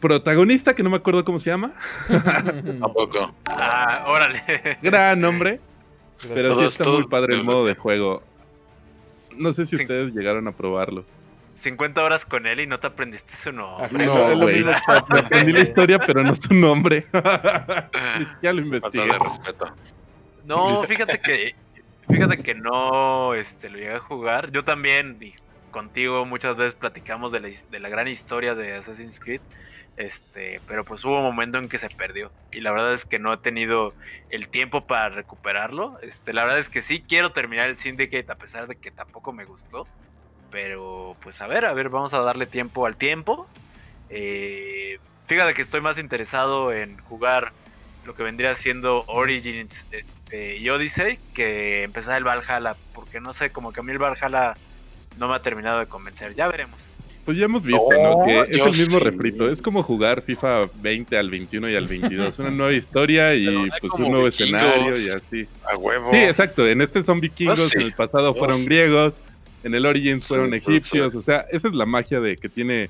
protagonista, 0.00 0.74
que 0.74 0.82
no 0.82 0.90
me 0.90 0.96
acuerdo 0.96 1.24
cómo 1.24 1.38
se 1.38 1.50
llama. 1.50 1.72
Tampoco. 2.80 3.34
Ah, 3.46 4.04
órale. 4.06 4.42
Gran 4.82 5.20
nombre. 5.20 5.60
Pero 6.32 6.54
sí 6.54 6.64
está 6.64 6.88
muy 6.88 7.04
padre 7.04 7.34
el 7.34 7.44
modo 7.44 7.66
de 7.66 7.74
juego. 7.74 8.22
No 9.36 9.52
sé 9.52 9.66
si 9.66 9.76
ustedes 9.76 10.14
llegaron 10.14 10.46
a 10.48 10.52
probarlo. 10.52 11.04
50 11.56 12.02
horas 12.02 12.26
con 12.26 12.46
él 12.46 12.60
y 12.60 12.66
no 12.66 12.78
te 12.78 12.86
aprendiste 12.86 13.34
su 13.36 13.52
nombre. 13.52 14.06
No, 14.06 14.38
güey. 14.38 14.64
aprendí 14.86 15.52
la 15.52 15.60
historia, 15.60 15.98
pero 15.98 16.22
no 16.22 16.34
su 16.34 16.54
nombre. 16.54 17.06
ya 18.42 18.52
lo 18.52 18.60
investigué. 18.60 19.18
respeto. 19.18 19.74
No, 20.44 20.76
fíjate 20.82 21.18
que 21.20 21.54
fíjate 22.08 22.38
que 22.38 22.54
no 22.54 23.34
este, 23.34 23.68
lo 23.68 23.78
llegué 23.78 23.94
a 23.94 24.00
jugar. 24.00 24.52
Yo 24.52 24.64
también, 24.64 25.16
y 25.20 25.34
contigo 25.70 26.24
muchas 26.24 26.56
veces 26.56 26.74
platicamos 26.74 27.32
de 27.32 27.40
la, 27.40 27.48
de 27.70 27.80
la 27.80 27.88
gran 27.88 28.08
historia 28.08 28.54
de 28.54 28.74
Assassin's 28.74 29.18
Creed. 29.18 29.40
Este, 29.96 30.60
pero 30.68 30.84
pues 30.84 31.02
hubo 31.06 31.16
un 31.16 31.24
momento 31.24 31.58
en 31.58 31.68
que 31.68 31.78
se 31.78 31.88
perdió. 31.88 32.30
Y 32.52 32.60
la 32.60 32.70
verdad 32.70 32.92
es 32.92 33.06
que 33.06 33.18
no 33.18 33.32
he 33.32 33.38
tenido 33.38 33.94
el 34.30 34.48
tiempo 34.48 34.86
para 34.86 35.08
recuperarlo. 35.08 35.98
Este, 36.02 36.32
la 36.32 36.42
verdad 36.44 36.58
es 36.58 36.68
que 36.68 36.82
sí 36.82 37.02
quiero 37.06 37.32
terminar 37.32 37.68
el 37.68 37.78
Syndicate 37.78 38.30
a 38.30 38.36
pesar 38.36 38.66
de 38.66 38.76
que 38.76 38.90
tampoco 38.90 39.32
me 39.32 39.44
gustó. 39.44 39.86
Pero 40.56 41.16
pues 41.22 41.42
a 41.42 41.46
ver, 41.46 41.66
a 41.66 41.74
ver, 41.74 41.90
vamos 41.90 42.14
a 42.14 42.20
darle 42.20 42.46
tiempo 42.46 42.86
al 42.86 42.96
tiempo. 42.96 43.46
Eh, 44.08 44.98
fíjate 45.26 45.52
que 45.52 45.60
estoy 45.60 45.82
más 45.82 45.98
interesado 45.98 46.72
en 46.72 46.96
jugar 46.96 47.52
lo 48.06 48.14
que 48.14 48.22
vendría 48.22 48.54
siendo 48.54 49.04
Origins 49.06 49.84
este, 49.90 50.56
y 50.56 50.66
Odyssey 50.70 51.18
que 51.34 51.82
empezar 51.82 52.16
el 52.16 52.24
Valhalla, 52.24 52.74
porque 52.94 53.20
no 53.20 53.34
sé, 53.34 53.50
como 53.50 53.70
que 53.70 53.80
a 53.80 53.82
mí 53.82 53.92
el 53.92 53.98
Valhalla 53.98 54.56
no 55.18 55.28
me 55.28 55.34
ha 55.34 55.42
terminado 55.42 55.78
de 55.78 55.88
convencer. 55.88 56.34
Ya 56.34 56.48
veremos. 56.48 56.80
Pues 57.26 57.36
ya 57.36 57.44
hemos 57.44 57.62
visto, 57.62 57.90
¿no? 57.92 58.24
Que 58.24 58.40
es 58.48 58.64
el 58.64 58.78
mismo 58.78 58.98
refrito. 58.98 59.50
Es 59.50 59.60
como 59.60 59.82
jugar 59.82 60.22
FIFA 60.22 60.70
20 60.76 61.18
al 61.18 61.28
21 61.28 61.68
y 61.68 61.76
al 61.76 61.86
22. 61.86 62.38
Una 62.38 62.50
nueva 62.50 62.72
historia 62.72 63.34
y 63.34 63.68
pues 63.78 63.92
un 63.92 64.10
nuevo 64.10 64.26
escenario 64.26 64.98
y 64.98 65.10
así. 65.10 65.46
A 65.70 65.76
huevo. 65.76 66.12
Sí, 66.12 66.16
exacto. 66.16 66.66
En 66.66 66.80
este 66.80 67.02
son 67.02 67.20
vikingos, 67.20 67.74
en 67.74 67.82
el 67.82 67.92
pasado 67.92 68.34
fueron 68.34 68.64
griegos 68.64 69.20
en 69.66 69.74
el 69.74 69.84
Origins 69.84 70.28
fueron 70.28 70.54
egipcios, 70.54 71.16
o 71.16 71.20
sea, 71.20 71.44
esa 71.50 71.66
es 71.66 71.74
la 71.74 71.86
magia 71.86 72.20
de 72.20 72.36
que 72.36 72.48
tiene 72.48 72.88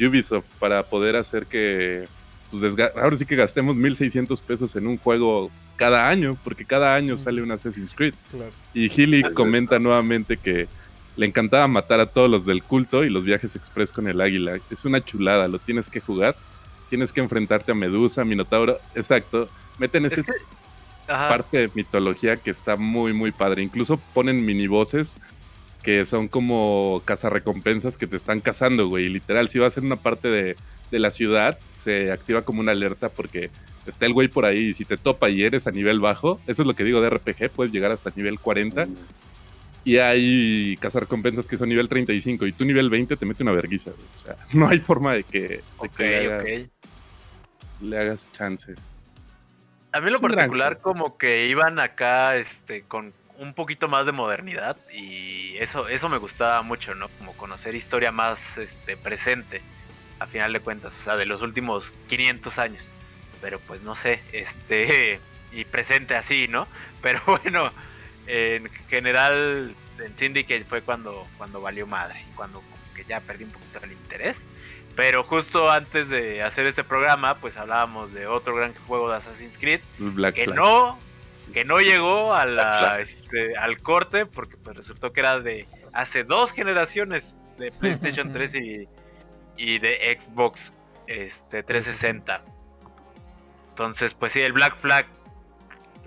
Ubisoft 0.00 0.46
para 0.60 0.84
poder 0.84 1.16
hacer 1.16 1.46
que, 1.46 2.06
pues 2.52 2.62
ahora 2.94 3.16
sí 3.16 3.26
que 3.26 3.34
gastemos 3.34 3.74
1600 3.74 4.40
pesos 4.40 4.76
en 4.76 4.86
un 4.86 4.98
juego 4.98 5.50
cada 5.74 6.08
año, 6.08 6.38
porque 6.44 6.64
cada 6.64 6.94
año 6.94 7.18
sale 7.18 7.42
un 7.42 7.50
Assassin's 7.50 7.92
Creed. 7.92 8.14
Y 8.72 8.88
Healy 8.88 9.34
comenta 9.34 9.80
nuevamente 9.80 10.36
que 10.36 10.68
le 11.16 11.26
encantaba 11.26 11.66
matar 11.66 11.98
a 11.98 12.06
todos 12.06 12.30
los 12.30 12.46
del 12.46 12.62
culto 12.62 13.02
y 13.02 13.10
los 13.10 13.24
viajes 13.24 13.56
express 13.56 13.90
con 13.90 14.06
el 14.06 14.20
águila. 14.20 14.58
Es 14.70 14.84
una 14.84 15.04
chulada, 15.04 15.48
lo 15.48 15.58
tienes 15.58 15.88
que 15.88 15.98
jugar. 15.98 16.36
Tienes 16.88 17.12
que 17.12 17.20
enfrentarte 17.20 17.72
a 17.72 17.74
Medusa, 17.74 18.24
Minotauro. 18.24 18.78
Exacto. 18.94 19.48
Meten 19.80 20.06
ese 20.06 20.22
parte 21.08 21.58
de 21.58 21.70
mitología 21.74 22.36
que 22.36 22.50
está 22.50 22.76
muy, 22.76 23.12
muy 23.12 23.32
padre. 23.32 23.62
Incluso 23.62 23.96
ponen 24.14 24.44
mini 24.44 24.68
voces 24.68 25.18
que 25.86 26.04
son 26.04 26.26
como 26.26 27.00
cazarrecompensas 27.04 27.96
que 27.96 28.08
te 28.08 28.16
están 28.16 28.40
cazando, 28.40 28.88
güey. 28.88 29.08
Literal, 29.08 29.48
si 29.48 29.60
vas 29.60 29.76
en 29.76 29.86
una 29.86 29.94
parte 29.94 30.26
de, 30.26 30.56
de 30.90 30.98
la 30.98 31.12
ciudad, 31.12 31.60
se 31.76 32.10
activa 32.10 32.42
como 32.42 32.58
una 32.58 32.72
alerta 32.72 33.08
porque 33.08 33.50
está 33.86 34.04
el 34.04 34.12
güey 34.12 34.26
por 34.26 34.46
ahí 34.46 34.70
y 34.70 34.74
si 34.74 34.84
te 34.84 34.96
topa 34.96 35.30
y 35.30 35.44
eres 35.44 35.68
a 35.68 35.70
nivel 35.70 36.00
bajo, 36.00 36.40
eso 36.48 36.62
es 36.62 36.66
lo 36.66 36.74
que 36.74 36.82
digo 36.82 37.00
de 37.00 37.10
RPG, 37.10 37.50
puedes 37.50 37.72
llegar 37.72 37.92
hasta 37.92 38.10
nivel 38.16 38.40
40 38.40 38.88
y 39.84 39.98
hay 39.98 40.76
cazarrecompensas 40.80 41.46
que 41.46 41.56
son 41.56 41.68
nivel 41.68 41.88
35 41.88 42.48
y 42.48 42.52
tú 42.52 42.64
nivel 42.64 42.90
20 42.90 43.16
te 43.16 43.24
mete 43.24 43.44
una 43.44 43.52
verguiza, 43.52 43.92
O 43.92 44.18
sea, 44.18 44.34
no 44.54 44.66
hay 44.66 44.80
forma 44.80 45.12
de 45.12 45.22
que, 45.22 45.62
le, 47.80 47.96
hagas, 47.96 48.28
chance. 48.32 48.74
A 49.92 50.00
mí 50.00 50.10
lo 50.10 50.18
particular 50.18 50.80
como 50.80 51.16
que 51.16 51.46
iban 51.46 51.78
acá 51.78 52.34
este 52.38 52.82
con 52.82 53.12
un 53.38 53.54
poquito 53.54 53.88
más 53.88 54.06
de 54.06 54.12
modernidad 54.12 54.76
y 54.92 55.56
eso, 55.58 55.88
eso 55.88 56.08
me 56.08 56.18
gustaba 56.18 56.62
mucho, 56.62 56.94
¿no? 56.94 57.08
Como 57.18 57.32
conocer 57.34 57.74
historia 57.74 58.12
más 58.12 58.58
este, 58.58 58.96
presente, 58.96 59.62
a 60.18 60.26
final 60.26 60.52
de 60.52 60.60
cuentas, 60.60 60.92
o 61.00 61.04
sea, 61.04 61.16
de 61.16 61.26
los 61.26 61.42
últimos 61.42 61.92
500 62.08 62.58
años. 62.58 62.90
Pero 63.40 63.58
pues 63.60 63.82
no 63.82 63.94
sé, 63.94 64.20
este, 64.32 65.20
y 65.52 65.64
presente 65.64 66.14
así, 66.14 66.48
¿no? 66.48 66.66
Pero 67.02 67.22
bueno, 67.26 67.70
en 68.26 68.68
general 68.88 69.74
en 69.98 70.16
Syndicate 70.16 70.64
fue 70.64 70.82
cuando, 70.82 71.26
cuando 71.38 71.60
valió 71.60 71.86
madre, 71.86 72.24
cuando 72.34 72.62
que 72.94 73.04
ya 73.04 73.20
perdí 73.20 73.44
un 73.44 73.50
poquito 73.50 73.80
el 73.84 73.92
interés. 73.92 74.42
Pero 74.96 75.24
justo 75.24 75.70
antes 75.70 76.08
de 76.08 76.42
hacer 76.42 76.66
este 76.66 76.82
programa, 76.82 77.34
pues 77.34 77.58
hablábamos 77.58 78.14
de 78.14 78.26
otro 78.26 78.54
gran 78.56 78.74
juego 78.86 79.10
de 79.10 79.16
Assassin's 79.16 79.58
Creed 79.58 79.80
que 80.34 80.46
no 80.46 80.98
que 81.52 81.64
no 81.64 81.80
llegó 81.80 82.34
a 82.34 82.46
la, 82.46 83.00
este, 83.00 83.56
al 83.56 83.80
corte 83.80 84.26
porque 84.26 84.56
pues 84.56 84.76
resultó 84.76 85.12
que 85.12 85.20
era 85.20 85.40
de 85.40 85.66
hace 85.92 86.24
dos 86.24 86.52
generaciones 86.52 87.38
de 87.58 87.70
PlayStation 87.70 88.32
3 88.32 88.54
y, 88.54 88.88
y 89.56 89.78
de 89.78 90.18
Xbox 90.20 90.72
este 91.06 91.62
360. 91.62 92.42
Entonces, 93.70 94.14
pues 94.14 94.32
sí, 94.32 94.40
el 94.40 94.52
Black 94.52 94.76
Flag 94.78 95.06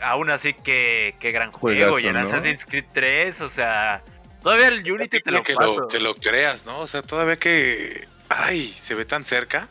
aún 0.02 0.30
así 0.30 0.54
que, 0.54 1.16
qué 1.20 1.32
gran 1.32 1.52
juego 1.52 2.00
y 2.00 2.08
en 2.08 2.18
Assassin's 2.18 2.66
Creed 2.66 2.86
3, 2.94 3.42
o 3.42 3.50
sea, 3.50 4.02
todavía 4.42 4.70
el 4.70 4.92
Unity 4.92 5.22
te 5.22 5.32
lo 5.32 5.44
que 5.44 5.54
paso. 5.54 5.82
Lo, 5.82 5.88
que 5.88 6.00
lo 6.00 6.16
creas, 6.16 6.66
¿no? 6.66 6.80
O 6.80 6.88
sea, 6.88 7.02
todavía 7.02 7.38
que 7.38 8.08
ay, 8.30 8.74
se 8.82 8.96
ve 8.96 9.06
tan 9.06 9.24
cerca. 9.24 9.68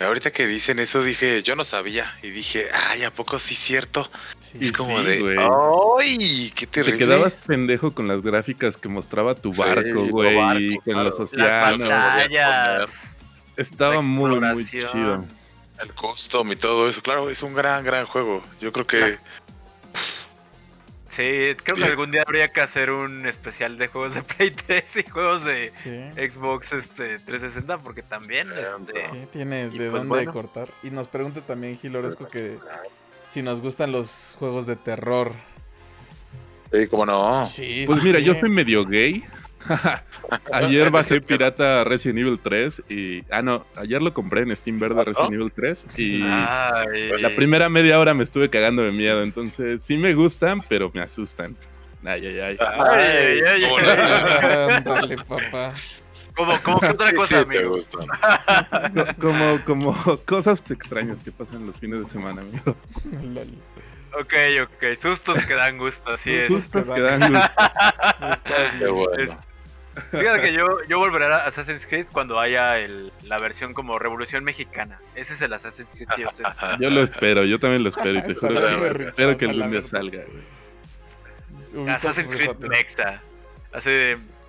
Ahorita 0.00 0.32
que 0.32 0.46
dicen 0.46 0.78
eso 0.80 1.02
dije, 1.02 1.42
yo 1.42 1.54
no 1.54 1.64
sabía. 1.64 2.12
Y 2.22 2.30
dije, 2.30 2.68
ay, 2.72 3.04
¿a 3.04 3.10
poco 3.10 3.38
sí 3.38 3.54
es 3.54 3.60
cierto? 3.60 4.10
es 4.58 4.72
como 4.72 5.02
de, 5.02 5.36
ay, 5.38 6.52
qué 6.54 6.66
terrible. 6.66 6.98
Te 6.98 7.04
quedabas 7.04 7.36
pendejo 7.36 7.92
con 7.92 8.08
las 8.08 8.22
gráficas 8.22 8.76
que 8.76 8.88
mostraba 8.88 9.34
tu 9.34 9.52
barco, 9.52 10.06
güey, 10.06 10.78
con 10.78 11.04
los 11.04 11.18
océanos. 11.20 12.90
Estaba 13.56 14.02
muy, 14.02 14.40
muy 14.40 14.66
chido. 14.66 15.24
El 15.80 15.92
custom 15.92 16.52
y 16.52 16.56
todo 16.56 16.88
eso, 16.88 17.02
claro, 17.02 17.30
es 17.30 17.42
un 17.42 17.54
gran, 17.54 17.84
gran 17.84 18.06
juego. 18.06 18.42
Yo 18.60 18.72
creo 18.72 18.86
que... 18.86 19.18
Sí, 21.16 21.54
creo 21.62 21.76
que 21.76 21.84
algún 21.84 22.10
día 22.10 22.22
habría 22.26 22.52
que 22.52 22.60
hacer 22.60 22.90
un 22.90 23.24
especial 23.26 23.78
de 23.78 23.86
juegos 23.86 24.14
de 24.14 24.22
Play 24.22 24.50
3 24.66 24.96
y 24.96 25.02
juegos 25.10 25.44
de 25.44 25.70
Xbox 25.70 26.72
este, 26.72 27.20
360 27.20 27.78
porque 27.78 28.02
también 28.02 28.48
este, 28.52 29.04
sí, 29.04 29.28
tiene 29.32 29.68
de 29.68 29.90
pues 29.90 30.08
dónde 30.08 30.26
cortar. 30.26 30.68
Y 30.82 30.90
nos 30.90 31.06
pregunta 31.06 31.40
también 31.40 31.76
Giloresco 31.76 32.26
que 32.26 32.58
si 33.28 33.42
nos 33.42 33.60
gustan 33.60 33.92
los 33.92 34.36
juegos 34.38 34.66
de 34.66 34.76
terror. 34.76 35.32
Sí, 36.72 36.88
cómo 36.88 37.06
no. 37.06 37.44
pues 37.86 38.02
mira, 38.02 38.18
yo 38.18 38.34
soy 38.34 38.50
medio 38.50 38.84
gay. 38.84 39.24
ayer 40.52 40.90
bajé 40.90 41.20
pirata 41.20 41.84
Resident 41.84 42.18
Evil 42.20 42.38
3 42.42 42.82
y... 42.88 43.22
Ah, 43.30 43.42
no, 43.42 43.66
ayer 43.76 44.02
lo 44.02 44.12
compré 44.12 44.42
en 44.42 44.54
Steam 44.56 44.78
Verde 44.78 45.04
Resident 45.04 45.32
Evil 45.32 45.52
3 45.52 45.86
y 45.96 46.18
la 46.18 47.32
primera 47.36 47.68
media 47.68 47.98
hora 47.98 48.14
me 48.14 48.24
estuve 48.24 48.50
cagando 48.50 48.82
de 48.82 48.92
miedo, 48.92 49.22
entonces 49.22 49.82
sí 49.82 49.96
me 49.96 50.14
gustan, 50.14 50.62
pero 50.68 50.90
me 50.94 51.00
asustan. 51.00 51.56
Ay, 52.04 52.26
ay, 52.26 52.40
ay. 52.40 52.56
Ay, 52.60 53.40
ay, 53.46 53.64
ay. 53.64 54.82
Dale, 54.84 55.16
papá. 55.16 55.72
Como, 56.36 56.60
como 56.62 56.80
que 56.80 56.88
otra 56.88 57.12
cosa, 57.12 57.40
amigo. 57.40 57.78
como, 59.20 59.60
como 59.64 60.18
cosas 60.26 60.68
extrañas 60.70 61.22
que 61.22 61.30
pasan 61.30 61.66
los 61.66 61.78
fines 61.78 62.00
de 62.00 62.06
semana, 62.08 62.42
amigo. 62.42 62.76
Ok, 64.18 64.34
ok, 64.62 65.00
sustos 65.00 65.44
que 65.46 65.54
dan 65.54 65.78
gusto, 65.78 66.10
así 66.10 66.34
es. 66.34 66.46
Sustos 66.46 66.84
que 66.84 67.00
dan 67.00 67.32
gusto. 67.32 67.50
Está 68.32 68.72
bien. 68.72 69.38
Fíjate 70.10 70.40
que 70.40 70.52
yo, 70.52 70.64
yo 70.88 70.98
volveré 70.98 71.26
a 71.26 71.46
Assassin's 71.46 71.86
Creed 71.86 72.06
cuando 72.12 72.38
haya 72.40 72.78
el, 72.78 73.12
la 73.24 73.38
versión 73.38 73.74
como 73.74 73.98
Revolución 73.98 74.44
Mexicana. 74.44 75.00
Ese 75.14 75.34
es 75.34 75.42
el 75.42 75.52
Assassin's 75.52 75.94
Creed 75.94 76.08
que 76.16 76.24
Yo 76.80 76.90
lo 76.90 77.02
espero, 77.02 77.44
yo 77.44 77.58
también 77.58 77.82
lo 77.82 77.88
espero 77.90 78.18
y 78.18 78.22
te 78.22 78.34
juro 78.34 78.54
que 78.96 79.04
espero 79.04 79.38
que 79.38 79.44
el 79.44 79.70
día 79.70 79.82
salga. 79.82 80.22
Assassin's 81.88 82.34
Creed 82.34 82.56
Mexa. 82.58 83.22
Así 83.72 83.90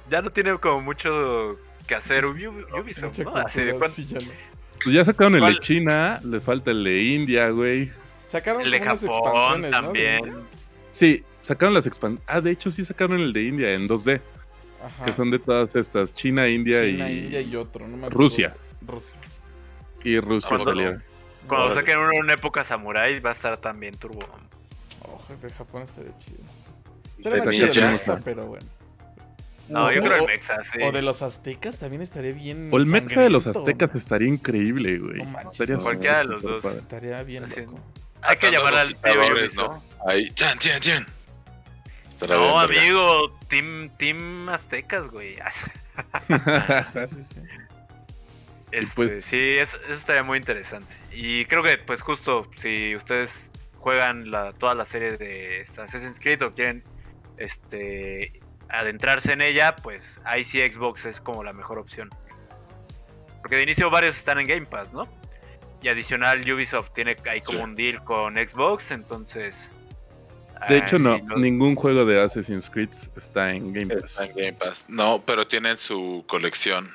ya 0.09 0.21
no 0.21 0.29
tiene 0.29 0.57
como 0.57 0.81
mucho 0.81 1.57
que 1.87 1.95
hacer 1.95 2.25
Ubisoft, 2.25 3.19
¿no? 3.19 3.35
Así 3.35 3.63
de 3.63 3.73
Pues 3.73 3.97
ya 4.85 5.05
sacaron 5.05 5.35
el 5.35 5.53
de 5.55 5.59
China, 5.59 6.19
les 6.23 6.43
falta 6.43 6.71
el 6.71 6.83
de 6.83 7.03
India, 7.03 7.49
güey. 7.49 7.91
Sacaron 8.25 8.61
el 8.61 8.71
de 8.71 8.81
Japón 8.81 9.65
también. 9.69 10.21
Sí, 10.91 11.23
sacaron 11.41 11.73
las 11.73 11.85
expansiones. 11.85 12.23
Ah, 12.27 12.41
de 12.41 12.51
hecho 12.51 12.71
sí 12.71 12.85
sacaron 12.85 13.19
el 13.19 13.33
de 13.33 13.43
India 13.43 13.73
en 13.73 13.87
2D. 13.87 14.21
Que 15.05 15.13
son 15.13 15.31
de 15.31 15.39
todas 15.39 15.75
estas, 15.75 16.13
China, 16.13 16.47
India 16.47 16.81
China, 16.81 17.09
India 17.09 17.41
y 17.41 17.55
otro, 17.55 17.87
no 17.87 17.97
me 17.97 18.09
Rusia. 18.09 18.55
Rusia. 18.81 19.17
Y 20.03 20.19
Rusia 20.19 20.59
salió. 20.59 21.01
Cuando 21.47 21.73
saquen 21.73 21.97
una, 21.99 22.19
una 22.19 22.33
época 22.33 22.63
samurai 22.63 23.19
va 23.19 23.31
a 23.31 23.33
estar 23.33 23.57
también 23.57 23.95
turbo. 23.95 24.19
Ojo, 25.01 25.35
de 25.41 25.49
Japón 25.49 25.83
estaría 25.83 26.17
chido. 26.17 26.39
Estaría 27.17 27.69
chido 27.69 27.91
Mexa, 27.91 28.19
pero 28.23 28.45
bueno. 28.45 28.65
No, 29.67 29.91
yo 29.91 30.01
creo 30.01 30.17
el 30.17 30.27
Mexa, 30.27 30.57
sí. 30.63 30.79
O 30.83 30.91
de 30.91 31.01
los 31.01 31.21
aztecas 31.21 31.79
también 31.79 32.01
estaría 32.01 32.31
bien. 32.31 32.69
O 32.71 32.77
el 32.77 32.85
Mexa 32.85 33.21
de 33.21 33.29
los 33.29 33.47
aztecas 33.47 33.95
estaría 33.95 34.27
increíble, 34.27 34.99
güey. 34.99 35.21
estaría 35.45 35.77
cualquiera 35.77 36.19
de 36.19 36.25
los 36.25 36.43
dos. 36.43 36.65
Estaría 36.65 37.23
bien 37.23 37.43
loco. 37.49 37.79
Hay 38.21 38.37
que 38.37 38.49
llamar 38.51 38.75
al 38.75 38.95
tío 38.95 39.13
¿no? 39.55 39.83
Ahí, 40.07 40.31
chan, 40.31 40.57
chan, 40.57 40.79
chan. 40.81 41.05
No, 42.27 42.59
amigo, 42.59 43.29
team, 43.47 43.89
team 43.97 44.49
Aztecas, 44.49 45.07
güey. 45.07 45.35
sí, 46.93 47.07
sí, 47.07 47.23
sí. 47.23 47.41
Este, 48.71 48.95
pues... 48.95 49.25
Sí, 49.25 49.57
eso, 49.57 49.77
estaría 49.89 50.23
muy 50.23 50.37
interesante. 50.37 50.93
Y 51.11 51.45
creo 51.45 51.63
que, 51.63 51.77
pues, 51.77 52.01
justo 52.01 52.49
si 52.57 52.95
ustedes 52.95 53.31
juegan 53.79 54.31
la, 54.31 54.53
toda 54.53 54.75
la 54.75 54.85
serie 54.85 55.17
de 55.17 55.65
Assassin's 55.77 56.19
Creed 56.19 56.41
o 56.41 56.53
quieren 56.53 56.83
este, 57.37 58.41
adentrarse 58.69 59.33
en 59.33 59.41
ella, 59.41 59.75
pues 59.75 60.03
ahí 60.23 60.43
sí 60.43 60.59
Xbox 60.59 61.05
es 61.05 61.21
como 61.21 61.43
la 61.43 61.53
mejor 61.53 61.77
opción. 61.77 62.09
Porque 63.41 63.57
de 63.57 63.63
inicio 63.63 63.89
varios 63.89 64.17
están 64.17 64.39
en 64.39 64.47
Game 64.47 64.65
Pass, 64.65 64.91
¿no? 64.91 65.07
Y 65.81 65.87
adicional 65.87 66.41
Ubisoft 66.51 66.91
tiene 66.93 67.15
ahí 67.29 67.41
como 67.41 67.63
un 67.63 67.75
deal 67.75 68.03
con 68.03 68.35
Xbox, 68.35 68.89
entonces 68.89 69.69
de 70.69 70.77
hecho, 70.77 70.99
no, 70.99 71.17
ningún 71.37 71.75
juego 71.75 72.05
de 72.05 72.21
Assassin's 72.21 72.69
Creed 72.69 72.89
está 73.15 73.53
en 73.53 73.73
Game 73.73 73.95
Pass. 73.95 74.19
en 74.19 74.35
Game 74.35 74.53
Pass. 74.53 74.85
No, 74.87 75.21
pero 75.25 75.47
tienen 75.47 75.77
su 75.77 76.23
colección. 76.27 76.93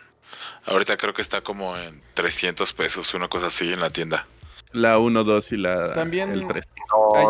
Ahorita 0.65 0.97
creo 0.97 1.15
que 1.15 1.23
está 1.23 1.41
como 1.41 1.77
en 1.77 2.01
300 2.15 2.73
pesos, 2.73 3.15
una 3.15 3.29
cosa 3.29 3.47
así 3.47 3.73
en 3.73 3.81
la 3.81 3.91
tienda. 3.91 4.27
La 4.73 4.99
1, 4.99 5.25
2 5.25 5.53
y 5.53 5.57
la 5.57 5.93
También 5.95 6.31
el 6.31 6.47
3. 6.47 6.69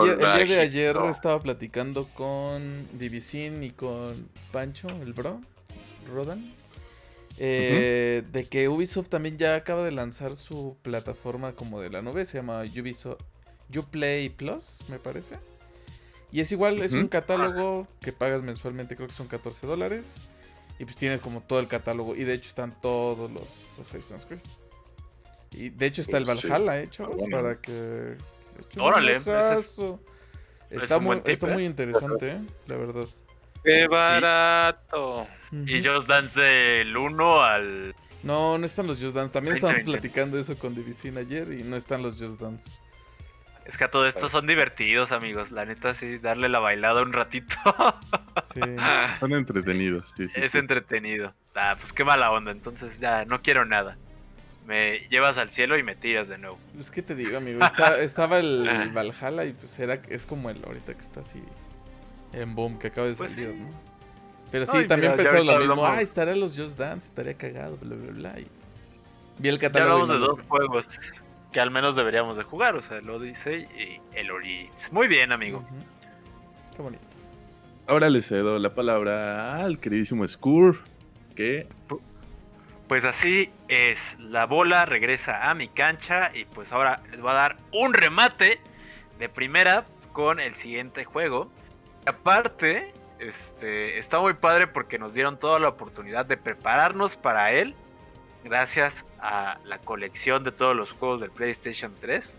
el 0.09 0.18
día 0.18 0.57
de 0.57 0.61
ayer 0.61 0.97
estaba 1.09 1.41
platicando 1.41 2.07
con 2.09 2.87
Divisin 2.99 3.62
y 3.62 3.70
con 3.70 4.28
Pancho, 4.53 4.89
el 5.03 5.14
bro, 5.14 5.41
Rodan. 6.12 6.53
Eh, 7.39 8.22
de 8.33 8.45
que 8.45 8.68
Ubisoft 8.68 9.09
también 9.09 9.39
ya 9.39 9.55
acaba 9.55 9.83
de 9.83 9.93
lanzar 9.93 10.37
su 10.37 10.76
plataforma 10.83 11.53
como 11.53 11.81
de 11.81 11.89
la 11.89 12.03
nube, 12.03 12.26
se 12.26 12.37
llama 12.37 12.62
Ubisoft 12.78 13.22
Uplay 13.74 14.28
Plus, 14.28 14.81
me 14.89 14.99
parece. 14.99 15.39
Y 16.33 16.41
es 16.41 16.53
igual, 16.53 16.81
es 16.81 16.93
un 16.93 17.09
catálogo 17.09 17.87
que 18.01 18.12
pagas 18.12 18.43
mensualmente, 18.43 18.95
creo 18.95 19.09
que 19.09 19.14
son 19.14 19.26
14 19.26 19.66
dólares. 19.66 20.28
Y 20.78 20.85
pues 20.85 20.97
tienes 20.97 21.20
como 21.20 21.43
todo 21.43 21.61
el 21.61 21.68
catálogo. 21.68 22.16
Y 22.16 22.24
de 22.24 22.35
hecho 22.35 22.49
están 22.49 22.81
todos 22.81 23.31
los 23.31 23.78
Assassin's 23.78 24.24
Creed. 24.24 24.41
Y 25.53 25.70
de 25.70 25.87
hecho 25.87 26.01
está 26.01 26.16
el 26.16 26.24
Valhalla, 26.24 26.81
¿eh, 26.81 26.89
chavos? 26.89 27.20
Para 27.31 27.61
que... 27.61 28.16
Órale. 28.78 29.20
está, 30.70 30.99
muy, 30.99 31.20
está 31.24 31.47
muy 31.49 31.64
interesante, 31.66 32.33
¿eh? 32.33 32.41
La 32.66 32.76
verdad. 32.76 33.07
¡Qué 33.64 33.87
barato! 33.89 35.26
Y 35.53 35.85
Just 35.85 36.09
Dance 36.09 36.41
del 36.41 36.97
1 36.97 37.43
al... 37.43 37.95
No, 38.22 38.57
no 38.57 38.66
están 38.66 38.87
los 38.87 39.03
Just 39.03 39.14
Dance. 39.14 39.33
También 39.33 39.57
estábamos 39.57 39.83
platicando 39.83 40.39
eso 40.39 40.57
con 40.57 40.74
Divisin 40.74 41.18
ayer 41.18 41.53
y 41.53 41.62
no 41.62 41.76
están 41.76 42.03
los 42.03 42.16
Just 42.20 42.41
Dance. 42.41 42.70
Es 43.67 43.77
que 43.77 43.85
a 43.85 43.91
todo 43.91 44.07
esto 44.07 44.29
son 44.29 44.47
divertidos, 44.47 45.13
amigos. 45.13 45.53
La 45.53 45.65
neta, 45.65 45.95
sí, 45.95 46.19
darle 46.19 46.49
la 46.49 46.59
bailada 46.59 47.03
un 47.03 47.13
ratito. 47.13 47.55
sí. 48.43 48.61
Son 49.19 49.33
entretenidos. 49.33 50.13
Sí, 50.17 50.27
es 50.35 50.55
entretenido. 50.55 51.35
Ah, 51.55 51.77
pues 51.79 51.93
qué 51.93 52.05
mala 52.05 52.31
onda. 52.31 52.51
Entonces 52.51 52.99
ya 52.99 53.25
no 53.25 53.43
quiero 53.43 53.65
nada. 53.65 53.97
Me 54.67 55.01
llevas 55.09 55.39
al 55.39 55.51
cielo 55.51 55.79
y 55.79 55.83
me 55.83 55.95
tiras 55.95 56.29
de 56.29 56.39
nuevo. 56.39 56.59
Es 56.79 56.91
que 56.91 57.03
te 57.03 57.15
digo, 57.15 57.37
amigo. 57.37 57.61
estaba 58.01 58.39
el, 58.39 58.91
Valhalla 58.93 59.45
y 59.45 59.53
pues 59.53 59.79
era, 59.79 60.01
es 60.09 60.27
como 60.27 60.51
el 60.51 60.65
ahorita 60.65 60.95
que 60.95 61.01
está 61.01 61.21
así 61.21 61.43
en 62.33 62.55
boom, 62.55 62.79
que 62.79 62.89
acaba 62.89 63.09
de 63.09 63.15
pues 63.15 63.33
salir, 63.33 63.55
¿no? 63.55 63.69
Pero 64.51 64.67
sí, 64.67 64.87
también 64.87 65.17
pensaba 65.17 65.45
lo 65.45 65.59
mismo. 65.59 65.87
Ah, 65.87 66.01
estará 66.01 66.35
los 66.35 66.59
Just 66.59 66.79
Dance, 66.79 67.09
estaría 67.09 67.35
cagado, 67.35 67.77
bla, 67.77 67.95
bla, 67.95 68.13
bla. 68.13 68.41
Y 68.41 68.49
vi 69.39 69.49
el 69.49 69.59
catálogo. 69.59 69.91
Ya 69.91 70.03
hablamos 70.03 70.21
de 70.21 70.27
dos 70.27 70.49
juegos 70.49 70.87
que 71.53 71.61
al 71.61 71.70
menos 71.70 71.96
deberíamos 71.96 72.36
de 72.36 72.44
jugar, 72.44 72.76
o 72.76 72.82
sea, 72.82 72.98
el 72.98 73.11
Odyssey 73.11 73.66
y 73.76 74.01
el 74.16 74.30
Origins. 74.30 74.92
Muy 74.92 75.09
bien, 75.09 75.32
amigo. 75.32 75.64
Qué 76.76 76.82
bonito. 76.82 77.05
Ahora 77.86 78.09
le 78.09 78.22
cedo 78.22 78.59
la 78.59 78.74
palabra 78.74 79.64
al 79.64 79.80
queridísimo 79.80 80.26
Skur, 80.26 80.78
que... 81.34 81.66
Pues 82.86 83.05
así 83.05 83.51
es, 83.68 84.16
la 84.18 84.46
bola 84.46 84.84
regresa 84.84 85.48
a 85.48 85.55
mi 85.55 85.68
cancha 85.68 86.32
y 86.34 86.44
pues 86.44 86.72
ahora 86.72 87.01
les 87.11 87.20
voy 87.20 87.30
a 87.30 87.34
dar 87.34 87.57
un 87.72 87.94
remate 87.94 88.61
de 89.18 89.28
primera 89.28 89.86
con 90.12 90.40
el 90.40 90.55
siguiente 90.55 91.05
juego. 91.05 91.53
Aparte, 92.05 92.92
este, 93.20 93.98
está 93.98 94.18
muy 94.18 94.34
padre 94.34 94.66
porque 94.66 94.98
nos 94.98 95.14
dieron 95.14 95.38
toda 95.38 95.61
la 95.61 95.68
oportunidad 95.68 96.26
de 96.26 96.36
prepararnos 96.36 97.14
para 97.16 97.53
él 97.53 97.76
gracias 98.45 99.05
a 99.20 99.59
la 99.64 99.78
colección 99.78 100.45
de 100.45 100.53
todos 100.53 100.76
los 100.76 100.91
juegos 100.93 101.20
del 101.20 101.30
PlayStation 101.30 101.95
3. 102.01 102.34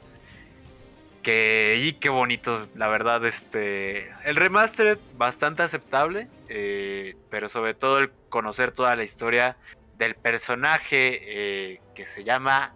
Que, 1.24 1.80
y 1.80 1.94
qué 1.94 2.10
bonito, 2.10 2.68
la 2.76 2.88
verdad, 2.88 3.24
este, 3.26 4.12
el 4.24 4.36
remastered 4.36 4.98
bastante 5.18 5.62
aceptable, 5.62 6.28
eh, 6.50 7.16
pero 7.30 7.48
sobre 7.48 7.76
todo 7.76 8.00
el 8.00 8.12
conocer 8.30 8.72
toda 8.72 8.96
la 8.96 9.04
historia 9.04 9.56
del 10.00 10.16
personaje 10.16 11.20
eh, 11.22 11.82
que 11.94 12.08
se 12.08 12.24
llama 12.24 12.74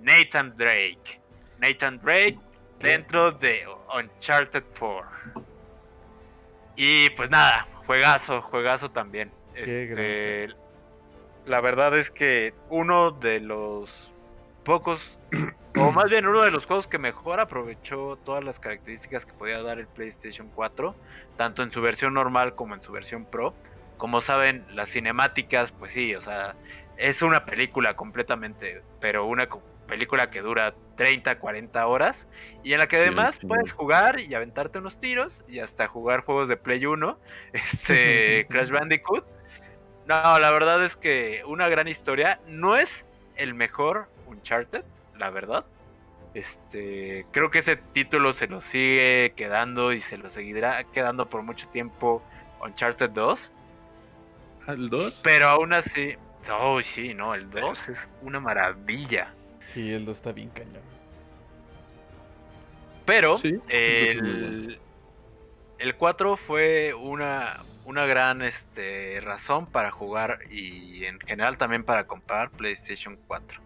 Nathan 0.00 0.56
Drake. 0.56 1.20
Nathan 1.58 2.00
Drake 2.00 2.38
dentro 2.78 3.32
de 3.32 3.66
Uncharted 3.92 4.62
4. 4.78 5.10
Y 6.76 7.10
pues 7.10 7.28
nada, 7.28 7.66
juegazo, 7.86 8.40
juegazo 8.42 8.90
también. 8.90 9.32
Este, 9.54 10.48
la 11.50 11.60
verdad 11.60 11.98
es 11.98 12.10
que 12.10 12.54
uno 12.68 13.10
de 13.10 13.40
los 13.40 13.90
pocos, 14.64 15.18
o 15.76 15.90
más 15.90 16.08
bien 16.08 16.26
uno 16.26 16.42
de 16.42 16.52
los 16.52 16.64
juegos 16.64 16.86
que 16.86 16.98
mejor 16.98 17.40
aprovechó 17.40 18.16
todas 18.24 18.44
las 18.44 18.60
características 18.60 19.26
que 19.26 19.32
podía 19.32 19.60
dar 19.60 19.80
el 19.80 19.88
PlayStation 19.88 20.48
4, 20.54 20.94
tanto 21.36 21.64
en 21.64 21.72
su 21.72 21.82
versión 21.82 22.14
normal 22.14 22.54
como 22.54 22.74
en 22.74 22.80
su 22.80 22.92
versión 22.92 23.24
Pro. 23.24 23.52
Como 23.98 24.20
saben, 24.20 24.64
las 24.70 24.90
cinemáticas, 24.90 25.72
pues 25.72 25.92
sí, 25.92 26.14
o 26.14 26.20
sea, 26.20 26.54
es 26.96 27.20
una 27.20 27.44
película 27.44 27.96
completamente, 27.96 28.82
pero 29.00 29.26
una 29.26 29.48
película 29.88 30.30
que 30.30 30.42
dura 30.42 30.74
30, 30.96 31.40
40 31.40 31.86
horas 31.88 32.28
y 32.62 32.74
en 32.74 32.78
la 32.78 32.86
que 32.86 32.96
además 32.96 33.40
puedes 33.40 33.72
jugar 33.72 34.20
y 34.20 34.32
aventarte 34.34 34.78
unos 34.78 35.00
tiros 35.00 35.44
y 35.48 35.58
hasta 35.58 35.88
jugar 35.88 36.20
juegos 36.20 36.48
de 36.48 36.56
Play 36.56 36.86
1, 36.86 37.18
este 37.52 38.46
Crash 38.50 38.70
Bandicoot 38.70 39.39
no, 40.10 40.40
la 40.40 40.50
verdad 40.50 40.84
es 40.84 40.96
que 40.96 41.44
una 41.46 41.68
gran 41.68 41.86
historia. 41.86 42.40
No 42.48 42.76
es 42.76 43.06
el 43.36 43.54
mejor 43.54 44.08
Uncharted, 44.26 44.82
la 45.16 45.30
verdad. 45.30 45.64
Este, 46.34 47.26
creo 47.30 47.52
que 47.52 47.60
ese 47.60 47.76
título 47.76 48.32
se 48.32 48.48
lo 48.48 48.60
sigue 48.60 49.32
quedando 49.36 49.92
y 49.92 50.00
se 50.00 50.16
lo 50.16 50.28
seguirá 50.28 50.82
quedando 50.92 51.28
por 51.28 51.42
mucho 51.42 51.68
tiempo 51.68 52.24
Uncharted 52.60 53.10
2. 53.10 53.52
¿El 54.66 54.90
2? 54.90 55.20
Pero 55.22 55.48
aún 55.48 55.72
así, 55.72 56.16
oh 56.60 56.82
sí, 56.82 57.14
no, 57.14 57.36
el 57.36 57.48
2 57.48 57.88
es 57.90 58.08
una 58.22 58.40
maravilla. 58.40 59.32
Sí, 59.60 59.92
el 59.92 60.04
2 60.06 60.16
está 60.16 60.32
bien 60.32 60.50
cañón. 60.50 60.82
Pero 63.06 63.36
el, 63.68 64.80
el 65.78 65.94
4 65.94 66.36
fue 66.36 66.94
una 66.94 67.62
una 67.84 68.06
gran 68.06 68.42
este, 68.42 69.20
razón 69.20 69.66
para 69.66 69.90
jugar 69.90 70.40
y 70.50 71.04
en 71.04 71.18
general 71.20 71.58
también 71.58 71.84
para 71.84 72.06
comprar 72.06 72.50
PlayStation 72.50 73.18
4. 73.26 73.60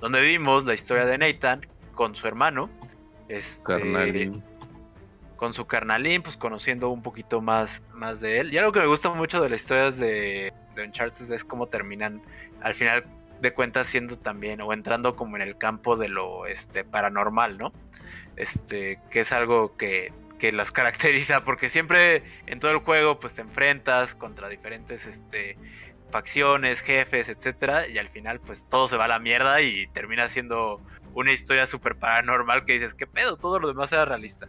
Donde 0.00 0.20
vimos 0.20 0.64
la 0.64 0.74
historia 0.74 1.04
de 1.04 1.18
Nathan 1.18 1.66
con 1.94 2.14
su 2.14 2.26
hermano. 2.26 2.70
Este, 3.28 3.62
Con 5.36 5.52
su 5.52 5.66
carnalín, 5.66 6.22
pues 6.22 6.36
conociendo 6.36 6.90
un 6.90 7.02
poquito 7.02 7.40
más, 7.40 7.80
más 7.94 8.20
de 8.20 8.40
él. 8.40 8.52
Y 8.52 8.58
algo 8.58 8.72
que 8.72 8.80
me 8.80 8.86
gusta 8.86 9.10
mucho 9.10 9.40
de 9.40 9.48
las 9.48 9.60
historias 9.60 9.96
de, 9.98 10.52
de 10.74 10.84
Uncharted 10.84 11.30
es 11.32 11.44
cómo 11.44 11.66
terminan 11.66 12.20
al 12.62 12.74
final 12.74 13.04
de 13.40 13.52
cuentas 13.52 13.86
siendo 13.86 14.18
también 14.18 14.60
o 14.60 14.72
entrando 14.72 15.16
como 15.16 15.36
en 15.36 15.42
el 15.42 15.56
campo 15.56 15.96
de 15.96 16.08
lo 16.08 16.46
este 16.46 16.84
paranormal, 16.84 17.56
¿no? 17.56 17.72
Este, 18.36 18.98
que 19.10 19.20
es 19.20 19.32
algo 19.32 19.76
que 19.76 20.12
que 20.40 20.50
las 20.50 20.72
caracteriza, 20.72 21.44
porque 21.44 21.70
siempre 21.70 22.24
en 22.46 22.58
todo 22.58 22.72
el 22.72 22.78
juego 22.78 23.20
pues 23.20 23.34
te 23.34 23.42
enfrentas 23.42 24.14
contra 24.14 24.48
diferentes 24.48 25.06
este, 25.06 25.56
facciones, 26.10 26.80
jefes, 26.80 27.28
etcétera, 27.28 27.86
y 27.86 27.98
al 27.98 28.08
final 28.08 28.40
pues 28.40 28.68
todo 28.68 28.88
se 28.88 28.96
va 28.96 29.04
a 29.04 29.08
la 29.08 29.18
mierda 29.18 29.60
y 29.62 29.86
termina 29.88 30.28
siendo 30.28 30.80
una 31.14 31.32
historia 31.32 31.66
súper 31.66 31.96
paranormal 31.96 32.64
que 32.64 32.74
dices, 32.74 32.94
¿qué 32.94 33.06
pedo? 33.06 33.36
Todo 33.36 33.58
lo 33.58 33.68
demás 33.68 33.92
era 33.92 34.04
realista. 34.04 34.48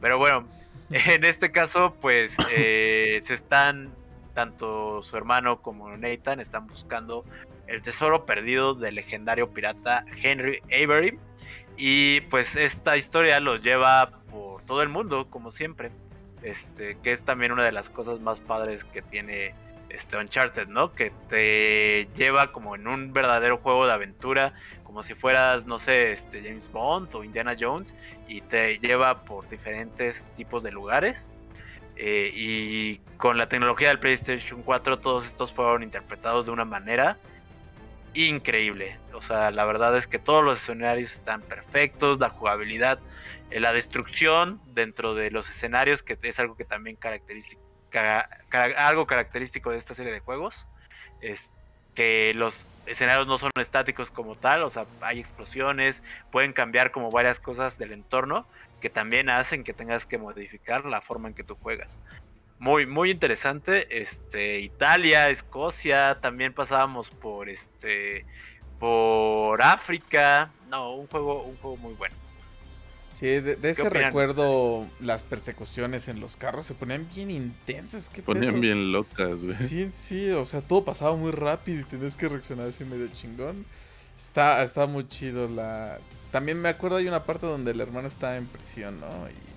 Pero 0.00 0.18
bueno, 0.18 0.46
en 0.90 1.24
este 1.24 1.50
caso 1.50 1.96
pues 2.00 2.36
eh, 2.50 3.18
se 3.22 3.34
están, 3.34 3.94
tanto 4.34 5.02
su 5.02 5.16
hermano 5.16 5.62
como 5.62 5.96
Nathan 5.96 6.40
están 6.40 6.66
buscando 6.66 7.24
el 7.66 7.82
tesoro 7.82 8.24
perdido 8.24 8.74
del 8.74 8.94
legendario 8.96 9.50
pirata 9.50 10.04
Henry 10.22 10.60
Avery. 10.66 11.18
Y 11.76 12.22
pues 12.22 12.56
esta 12.56 12.96
historia 12.96 13.38
los 13.38 13.62
lleva 13.62 14.10
por 14.30 14.47
todo 14.68 14.82
el 14.82 14.88
mundo, 14.88 15.26
como 15.28 15.50
siempre. 15.50 15.90
Este, 16.42 16.96
que 17.02 17.12
es 17.12 17.24
también 17.24 17.50
una 17.50 17.64
de 17.64 17.72
las 17.72 17.90
cosas 17.90 18.20
más 18.20 18.38
padres 18.38 18.84
que 18.84 19.02
tiene 19.02 19.54
este 19.88 20.16
Uncharted, 20.16 20.68
¿no? 20.68 20.94
Que 20.94 21.10
te 21.28 22.08
lleva 22.14 22.52
como 22.52 22.76
en 22.76 22.86
un 22.86 23.12
verdadero 23.12 23.58
juego 23.58 23.86
de 23.86 23.92
aventura, 23.92 24.52
como 24.84 25.02
si 25.02 25.14
fueras, 25.14 25.66
no 25.66 25.80
sé, 25.80 26.12
este 26.12 26.42
James 26.42 26.70
Bond 26.70 27.12
o 27.14 27.24
Indiana 27.24 27.56
Jones, 27.58 27.92
y 28.28 28.40
te 28.42 28.78
lleva 28.78 29.24
por 29.24 29.48
diferentes 29.48 30.26
tipos 30.36 30.62
de 30.62 30.70
lugares. 30.70 31.26
Eh, 31.96 32.30
y 32.32 32.98
con 33.16 33.38
la 33.38 33.48
tecnología 33.48 33.88
del 33.88 33.98
PlayStation 33.98 34.62
4 34.62 35.00
todos 35.00 35.26
estos 35.26 35.52
fueron 35.52 35.82
interpretados 35.82 36.46
de 36.46 36.52
una 36.52 36.64
manera 36.64 37.16
increíble. 38.14 38.98
O 39.12 39.22
sea, 39.22 39.50
la 39.50 39.64
verdad 39.64 39.96
es 39.96 40.06
que 40.06 40.18
todos 40.18 40.44
los 40.44 40.62
escenarios 40.62 41.12
están 41.12 41.42
perfectos, 41.42 42.20
la 42.20 42.28
jugabilidad 42.28 43.00
la 43.50 43.72
destrucción 43.72 44.60
dentro 44.74 45.14
de 45.14 45.30
los 45.30 45.48
escenarios, 45.48 46.02
que 46.02 46.18
es 46.22 46.38
algo 46.38 46.56
que 46.56 46.64
también 46.64 46.96
característico, 46.96 47.62
algo 48.76 49.06
característico 49.06 49.70
de 49.70 49.78
esta 49.78 49.94
serie 49.94 50.12
de 50.12 50.20
juegos, 50.20 50.66
es 51.20 51.52
que 51.94 52.32
los 52.34 52.66
escenarios 52.86 53.26
no 53.26 53.38
son 53.38 53.50
estáticos 53.58 54.10
como 54.10 54.36
tal, 54.36 54.62
o 54.62 54.70
sea, 54.70 54.86
hay 55.00 55.18
explosiones, 55.18 56.02
pueden 56.30 56.52
cambiar 56.52 56.92
como 56.92 57.10
varias 57.10 57.40
cosas 57.40 57.78
del 57.78 57.92
entorno 57.92 58.46
que 58.80 58.90
también 58.90 59.28
hacen 59.30 59.64
que 59.64 59.72
tengas 59.72 60.06
que 60.06 60.18
modificar 60.18 60.84
la 60.84 61.00
forma 61.00 61.28
en 61.28 61.34
que 61.34 61.42
tú 61.42 61.56
juegas. 61.56 61.98
Muy, 62.58 62.86
muy 62.86 63.10
interesante. 63.10 64.00
Este, 64.00 64.60
Italia, 64.60 65.28
Escocia, 65.30 66.18
también 66.20 66.52
pasábamos 66.52 67.10
por 67.10 67.48
este, 67.48 68.24
por 68.78 69.62
África. 69.62 70.50
No, 70.68 70.94
un 70.94 71.06
juego, 71.06 71.42
un 71.42 71.56
juego 71.56 71.76
muy 71.76 71.94
bueno. 71.94 72.14
Sí, 73.18 73.26
de, 73.26 73.58
ese 73.62 73.90
recuerdo, 73.90 74.86
las 75.00 75.24
persecuciones 75.24 76.06
en 76.06 76.20
los 76.20 76.36
carros 76.36 76.66
se 76.66 76.74
ponían 76.74 77.08
bien 77.12 77.32
intensas. 77.32 78.08
Se 78.14 78.22
ponían 78.22 78.60
bien 78.60 78.92
locas, 78.92 79.40
güey. 79.40 79.52
Sí, 79.54 79.88
sí, 79.90 80.30
o 80.30 80.44
sea, 80.44 80.60
todo 80.60 80.84
pasaba 80.84 81.16
muy 81.16 81.32
rápido 81.32 81.80
y 81.80 81.84
tenías 81.84 82.14
que 82.14 82.28
reaccionar 82.28 82.68
así 82.68 82.84
medio 82.84 83.08
chingón. 83.08 83.66
Está, 84.16 84.62
está 84.62 84.86
muy 84.86 85.08
chido 85.08 85.48
la... 85.48 85.98
También 86.30 86.60
me 86.60 86.68
acuerdo 86.68 86.98
hay 86.98 87.08
una 87.08 87.24
parte 87.24 87.46
donde 87.46 87.72
el 87.72 87.80
hermano 87.80 88.06
está 88.06 88.36
en 88.36 88.46
prisión, 88.46 89.00
¿no? 89.00 89.08
Y, 89.28 89.48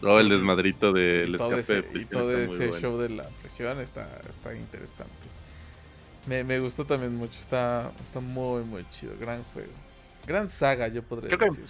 todo 0.00 0.20
el 0.20 0.28
desmadrito 0.28 0.92
del 0.92 1.34
escape 1.34 1.60
ese, 1.60 1.84
Y 1.94 2.04
todo 2.04 2.38
ese 2.38 2.70
show 2.80 2.96
de 2.96 3.10
la 3.10 3.28
prisión 3.40 3.80
está, 3.80 4.08
está 4.30 4.54
interesante. 4.54 5.12
Me, 6.26 6.44
me, 6.44 6.60
gustó 6.60 6.86
también 6.86 7.14
mucho, 7.16 7.38
está, 7.38 7.92
está 8.02 8.20
muy, 8.20 8.62
muy 8.62 8.88
chido. 8.88 9.14
Gran 9.20 9.42
juego. 9.52 9.72
Gran 10.26 10.48
saga, 10.48 10.86
yo 10.88 11.02
podría 11.02 11.36
decir. 11.36 11.66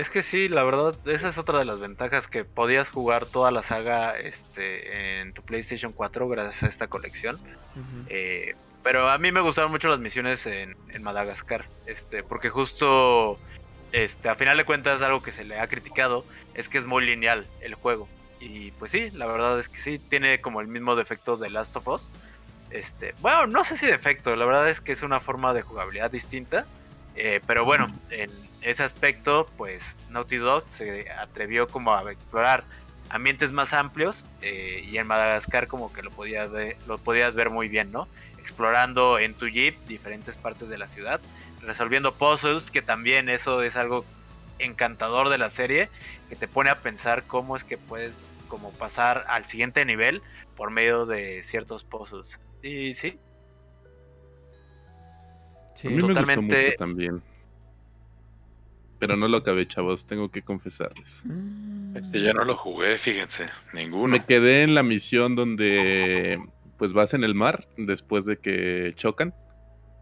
Es 0.00 0.08
que 0.08 0.22
sí, 0.22 0.48
la 0.48 0.64
verdad, 0.64 0.96
esa 1.04 1.28
es 1.28 1.36
otra 1.36 1.58
de 1.58 1.66
las 1.66 1.78
ventajas 1.78 2.26
que 2.26 2.42
podías 2.42 2.88
jugar 2.88 3.26
toda 3.26 3.50
la 3.50 3.62
saga 3.62 4.18
este, 4.18 5.20
en 5.20 5.34
tu 5.34 5.42
PlayStation 5.42 5.92
4 5.92 6.26
gracias 6.26 6.62
a 6.62 6.66
esta 6.68 6.86
colección. 6.86 7.38
Eh, 8.08 8.54
pero 8.82 9.10
a 9.10 9.18
mí 9.18 9.30
me 9.30 9.42
gustaron 9.42 9.70
mucho 9.70 9.88
las 9.88 10.00
misiones 10.00 10.46
en, 10.46 10.74
Madagascar, 11.02 11.66
este, 11.84 12.22
porque 12.22 12.48
justo 12.48 13.38
este, 13.92 14.30
a 14.30 14.36
final 14.36 14.56
de 14.56 14.64
cuentas 14.64 15.02
algo 15.02 15.22
que 15.22 15.32
se 15.32 15.44
le 15.44 15.60
ha 15.60 15.68
criticado 15.68 16.24
es 16.54 16.70
que 16.70 16.78
es 16.78 16.86
muy 16.86 17.04
lineal 17.04 17.46
el 17.60 17.74
juego. 17.74 18.08
Y 18.40 18.70
pues 18.70 18.92
sí, 18.92 19.10
la 19.10 19.26
verdad 19.26 19.60
es 19.60 19.68
que 19.68 19.82
sí, 19.82 19.98
tiene 19.98 20.40
como 20.40 20.62
el 20.62 20.66
mismo 20.66 20.96
defecto 20.96 21.36
de 21.36 21.50
Last 21.50 21.76
of 21.76 21.86
Us. 21.88 22.10
Este, 22.70 23.14
bueno, 23.20 23.46
no 23.48 23.64
sé 23.64 23.76
si 23.76 23.84
defecto, 23.84 24.34
la 24.34 24.46
verdad 24.46 24.70
es 24.70 24.80
que 24.80 24.92
es 24.92 25.02
una 25.02 25.20
forma 25.20 25.52
de 25.52 25.60
jugabilidad 25.60 26.10
distinta. 26.10 26.64
Eh, 27.16 27.42
pero 27.46 27.66
bueno, 27.66 27.86
en 28.08 28.30
ese 28.62 28.82
aspecto, 28.82 29.48
pues 29.56 29.82
Naughty 30.10 30.36
Dog 30.36 30.64
se 30.76 31.10
atrevió 31.10 31.66
como 31.68 31.94
a 31.94 32.10
explorar 32.12 32.64
ambientes 33.08 33.52
más 33.52 33.72
amplios 33.72 34.24
eh, 34.42 34.84
y 34.88 34.98
en 34.98 35.06
Madagascar 35.06 35.66
como 35.66 35.92
que 35.92 36.02
lo 36.02 36.10
podías, 36.10 36.50
ver, 36.50 36.76
lo 36.86 36.98
podías 36.98 37.34
ver 37.34 37.50
muy 37.50 37.68
bien, 37.68 37.90
¿no? 37.90 38.06
Explorando 38.38 39.18
en 39.18 39.34
tu 39.34 39.48
jeep 39.48 39.76
diferentes 39.86 40.36
partes 40.36 40.68
de 40.68 40.78
la 40.78 40.86
ciudad, 40.86 41.20
resolviendo 41.62 42.14
puzzles, 42.14 42.70
que 42.70 42.82
también 42.82 43.28
eso 43.28 43.62
es 43.62 43.76
algo 43.76 44.04
encantador 44.58 45.28
de 45.28 45.38
la 45.38 45.50
serie, 45.50 45.88
que 46.28 46.36
te 46.36 46.46
pone 46.46 46.70
a 46.70 46.76
pensar 46.76 47.24
cómo 47.24 47.56
es 47.56 47.64
que 47.64 47.78
puedes 47.78 48.14
como 48.48 48.72
pasar 48.72 49.24
al 49.28 49.46
siguiente 49.46 49.84
nivel 49.84 50.22
por 50.56 50.70
medio 50.70 51.06
de 51.06 51.42
ciertos 51.42 51.82
puzzles. 51.84 52.38
Y 52.62 52.94
sí. 52.94 53.18
Sí, 55.74 55.88
a 55.88 55.90
mí 55.90 56.00
totalmente... 56.00 56.34
me 56.34 56.46
gustó 56.46 56.64
mucho 56.64 56.76
también. 56.76 57.22
Pero 59.00 59.16
no 59.16 59.26
lo 59.28 59.38
acabé, 59.38 59.66
chavos, 59.66 60.06
tengo 60.06 60.30
que 60.30 60.42
confesarles. 60.42 61.24
Este 61.94 62.22
ya 62.22 62.34
no 62.34 62.44
lo 62.44 62.54
jugué, 62.54 62.98
fíjense, 62.98 63.46
ninguno. 63.72 64.12
Me 64.12 64.24
quedé 64.24 64.62
en 64.62 64.74
la 64.74 64.82
misión 64.82 65.34
donde 65.34 66.38
pues 66.76 66.92
vas 66.92 67.14
en 67.14 67.24
el 67.24 67.34
mar 67.34 67.66
después 67.78 68.26
de 68.26 68.36
que 68.36 68.92
chocan. 68.96 69.34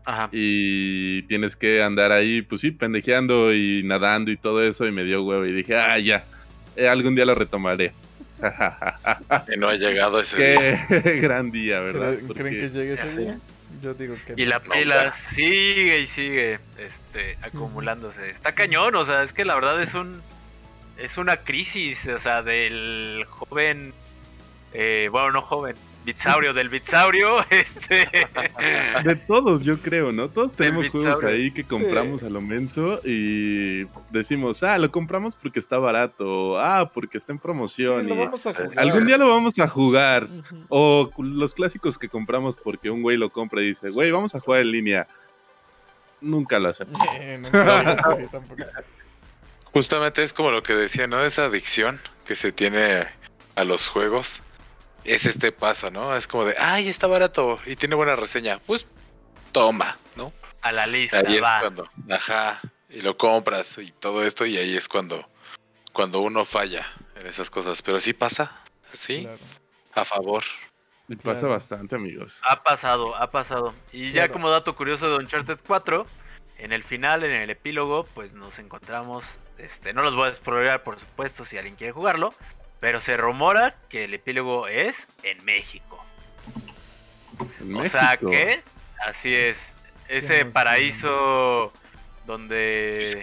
Ajá. 0.05 0.28
Y 0.32 1.22
tienes 1.22 1.55
que 1.55 1.82
andar 1.82 2.11
ahí, 2.11 2.42
pues 2.42 2.61
sí, 2.61 2.72
pendejeando 2.72 3.55
y 3.55 3.82
nadando 3.84 4.32
y 4.32 4.36
todo 4.36 4.62
eso. 4.62 4.86
Y 4.86 4.92
me 4.92 5.05
dio 5.05 5.22
huevo 5.22 5.46
y 5.46 5.53
dije, 5.53 5.76
ah, 5.76 5.99
ya, 5.99 6.24
eh, 6.74 6.88
algún 6.88 7.14
día 7.14 7.24
lo 7.24 7.36
retomaré. 7.36 7.92
y 9.55 9.59
no 9.59 9.68
ha 9.68 9.74
llegado 9.74 10.20
ese 10.20 10.36
Qué 10.36 11.20
gran 11.20 11.53
día, 11.53 11.80
¿verdad? 11.80 12.16
¿Creen 12.34 12.59
que 12.59 12.68
llegue 12.68 12.94
ese 12.94 13.16
día? 13.16 13.38
Yo 13.83 13.95
digo 13.95 14.16
que 14.26 14.35
Y 14.37 14.45
la 14.45 14.61
pila 14.61 15.12
sigue 15.35 16.01
y 16.01 16.07
sigue 16.07 16.59
este, 16.79 17.39
acumulándose. 17.43 18.31
Está 18.31 18.53
cañón, 18.55 18.95
o 18.97 19.05
sea, 19.05 19.22
es 19.22 19.33
que 19.33 19.45
la 19.45 19.55
verdad 19.55 19.81
es 19.83 19.95
un. 19.95 20.22
Es 20.97 21.16
una 21.16 21.37
crisis, 21.39 22.07
o 22.09 22.18
sea, 22.18 22.43
del 22.43 23.24
joven. 23.29 23.93
Eh, 24.72 25.09
bueno, 25.11 25.31
no 25.31 25.43
joven, 25.43 25.76
Bitsaurio, 26.05 26.55
del 26.55 26.68
Bitsaurio, 26.68 27.44
este... 27.51 28.09
De 29.05 29.16
todos, 29.16 29.64
yo 29.64 29.80
creo, 29.80 30.11
¿no? 30.12 30.30
Todos 30.30 30.55
tenemos 30.55 30.88
juegos 30.88 31.22
ahí 31.22 31.51
que 31.51 31.64
compramos 31.64 32.22
a 32.22 32.30
lo 32.30 32.40
menso 32.40 33.01
y 33.05 33.84
decimos, 34.11 34.62
ah, 34.62 34.78
lo 34.78 34.90
compramos 34.90 35.34
porque 35.34 35.59
está 35.59 35.78
barato, 35.78 36.59
ah, 36.59 36.90
porque 36.92 37.18
está 37.18 37.32
en 37.32 37.38
promoción. 37.38 38.09
Algún 38.76 39.07
día 39.07 39.18
lo 39.18 39.28
vamos 39.28 39.59
a 39.59 39.68
jugar. 39.68 40.24
O 40.68 41.11
los 41.18 41.55
clásicos 41.55 41.99
que 41.99 42.09
compramos 42.09 42.57
porque 42.57 42.90
un 42.90 43.03
güey 43.03 43.16
lo 43.16 43.30
compra 43.30 43.61
y 43.62 43.66
dice, 43.66 43.90
güey, 43.90 44.11
vamos 44.11 44.34
a 44.34 44.40
jugar 44.40 44.61
en 44.61 44.72
línea. 44.72 45.09
Nunca 46.20 46.59
lo 46.59 46.70
hacemos. 46.70 46.99
Justamente 49.72 50.22
es 50.22 50.32
como 50.32 50.51
lo 50.51 50.62
que 50.62 50.72
decía, 50.72 51.07
¿no? 51.07 51.22
Esa 51.22 51.44
adicción 51.44 52.01
que 52.26 52.34
se 52.34 52.51
tiene 52.53 53.07
a 53.55 53.64
los 53.64 53.88
juegos 53.88 54.42
es 55.05 55.26
este 55.26 55.53
paso, 55.53 55.90
¿no? 55.90 56.16
Es 56.16 56.26
como 56.26 56.44
de, 56.44 56.55
ay, 56.59 56.88
está 56.88 57.07
barato 57.07 57.59
y 57.66 57.76
tiene 57.76 57.94
buena 57.94 58.16
reseña. 58.16 58.59
Pues 58.59 58.86
toma, 59.53 59.96
¿no? 60.16 60.32
A 60.61 60.72
la 60.72 60.86
lista. 60.86 61.18
Ahí 61.18 61.36
es 61.36 61.40
cuando, 61.40 61.88
ajá, 62.11 62.61
y 62.88 63.01
lo 63.01 63.16
compras 63.16 63.78
y 63.78 63.90
todo 63.90 64.24
esto 64.24 64.46
y 64.46 64.57
ahí 64.57 64.76
es 64.76 64.88
cuando, 64.88 65.28
cuando 65.92 66.20
uno 66.20 66.44
falla 66.44 66.86
en 67.16 67.26
esas 67.26 67.51
cosas. 67.51 67.82
Pero 67.82 68.01
sí 68.01 68.12
pasa, 68.12 68.62
sí, 68.92 69.28
a 69.94 70.05
favor. 70.05 70.44
Y 71.09 71.16
pasa 71.16 71.46
bastante, 71.46 71.96
amigos. 71.96 72.40
Ha 72.46 72.62
pasado, 72.62 73.16
ha 73.16 73.30
pasado. 73.30 73.74
Y 73.92 74.12
ya 74.12 74.28
como 74.28 74.51
dato 74.51 74.76
curioso 74.76 75.09
de 75.09 75.16
Uncharted 75.16 75.59
4, 75.66 76.07
en 76.59 76.72
el 76.72 76.84
final, 76.84 77.24
en 77.24 77.32
el 77.32 77.49
epílogo, 77.49 78.05
pues 78.14 78.34
nos 78.34 78.59
encontramos, 78.59 79.24
este, 79.57 79.94
no 79.94 80.03
los 80.03 80.14
voy 80.14 80.26
a 80.26 80.30
explorar 80.30 80.82
por 80.82 81.01
supuesto 81.01 81.46
si 81.46 81.57
alguien 81.57 81.76
quiere 81.76 81.92
jugarlo, 81.92 82.34
pero 82.81 83.01
se 83.01 83.16
rumora 83.16 83.74
que 83.89 84.05
el 84.05 84.14
epílogo 84.14 84.68
es 84.68 85.07
en 85.22 85.45
México. 85.45 86.05
o 87.74 87.89
sea 87.89 88.16
que, 88.16 88.61
así 89.07 89.35
es, 89.35 89.57
ese 90.09 90.45
paraíso 90.45 91.72
donde 92.26 93.22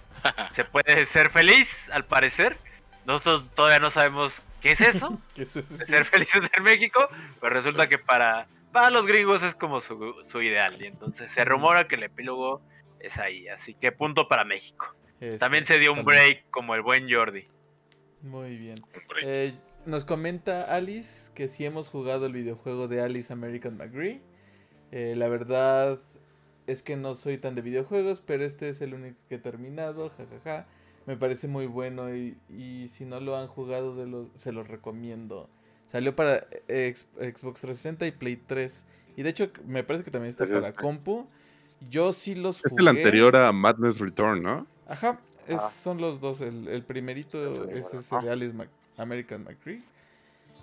se 0.52 0.64
puede 0.64 1.06
ser 1.06 1.30
feliz, 1.30 1.90
al 1.90 2.04
parecer. 2.04 2.56
Nosotros 3.04 3.44
todavía 3.54 3.78
no 3.78 3.90
sabemos 3.90 4.40
qué 4.60 4.72
es 4.72 4.80
eso, 4.80 5.20
ser 5.44 6.04
felices 6.04 6.42
en 6.56 6.62
México, 6.62 7.06
pero 7.40 7.54
resulta 7.54 7.88
que 7.88 7.98
para, 7.98 8.48
para 8.72 8.90
los 8.90 9.06
gringos 9.06 9.42
es 9.42 9.54
como 9.54 9.80
su, 9.80 10.16
su 10.24 10.42
ideal. 10.42 10.80
Y 10.82 10.86
entonces 10.86 11.30
se 11.30 11.44
rumora 11.44 11.86
que 11.86 11.94
el 11.94 12.02
epílogo 12.02 12.62
es 12.98 13.18
ahí, 13.18 13.46
así 13.48 13.74
que 13.74 13.92
punto 13.92 14.28
para 14.28 14.44
México. 14.44 14.94
También 15.38 15.64
se 15.64 15.78
dio 15.78 15.92
un 15.92 16.04
break 16.04 16.50
como 16.50 16.74
el 16.74 16.82
buen 16.82 17.10
Jordi. 17.10 17.48
Muy 18.22 18.56
bien. 18.56 18.82
Eh, 19.22 19.54
nos 19.84 20.04
comenta 20.04 20.62
Alice 20.74 21.30
que 21.34 21.48
si 21.48 21.64
hemos 21.64 21.88
jugado 21.88 22.26
el 22.26 22.32
videojuego 22.32 22.88
de 22.88 23.00
Alice 23.00 23.32
American 23.32 23.76
McGree. 23.76 24.20
Eh, 24.92 25.14
la 25.16 25.28
verdad 25.28 26.00
es 26.66 26.82
que 26.82 26.96
no 26.96 27.14
soy 27.14 27.38
tan 27.38 27.54
de 27.54 27.62
videojuegos, 27.62 28.22
pero 28.24 28.44
este 28.44 28.68
es 28.68 28.80
el 28.80 28.94
único 28.94 29.16
que 29.28 29.36
he 29.36 29.38
terminado. 29.38 30.10
Jajaja. 30.10 30.66
Me 31.06 31.16
parece 31.16 31.46
muy 31.46 31.66
bueno 31.66 32.12
y, 32.14 32.36
si 32.88 33.04
no 33.04 33.20
lo 33.20 33.36
han 33.36 33.46
jugado, 33.46 33.94
de 33.94 34.06
los, 34.06 34.26
se 34.34 34.50
los 34.50 34.66
recomiendo. 34.66 35.48
Salió 35.86 36.16
para 36.16 36.48
Xbox 36.66 37.60
360 37.60 38.08
y 38.08 38.10
Play 38.10 38.36
3. 38.36 38.86
Y 39.16 39.22
de 39.22 39.30
hecho, 39.30 39.50
me 39.66 39.84
parece 39.84 40.04
que 40.04 40.10
también 40.10 40.30
está 40.30 40.46
para 40.46 40.72
compu. 40.72 41.28
Yo 41.88 42.12
sí 42.12 42.34
los 42.34 42.60
jugué. 42.60 42.74
Es 42.74 42.78
el 42.80 42.88
anterior 42.88 43.36
a 43.36 43.52
Madness 43.52 44.00
Return, 44.00 44.42
¿no? 44.42 44.66
Ajá, 44.88 45.20
son 45.58 46.00
los 46.00 46.20
dos. 46.20 46.40
El, 46.40 46.82
primerito 46.84 47.68
es 47.68 47.92
ese 47.94 48.16
de 48.20 48.30
Alice 48.30 48.54
American 48.96 49.44
McCree. 49.44 49.82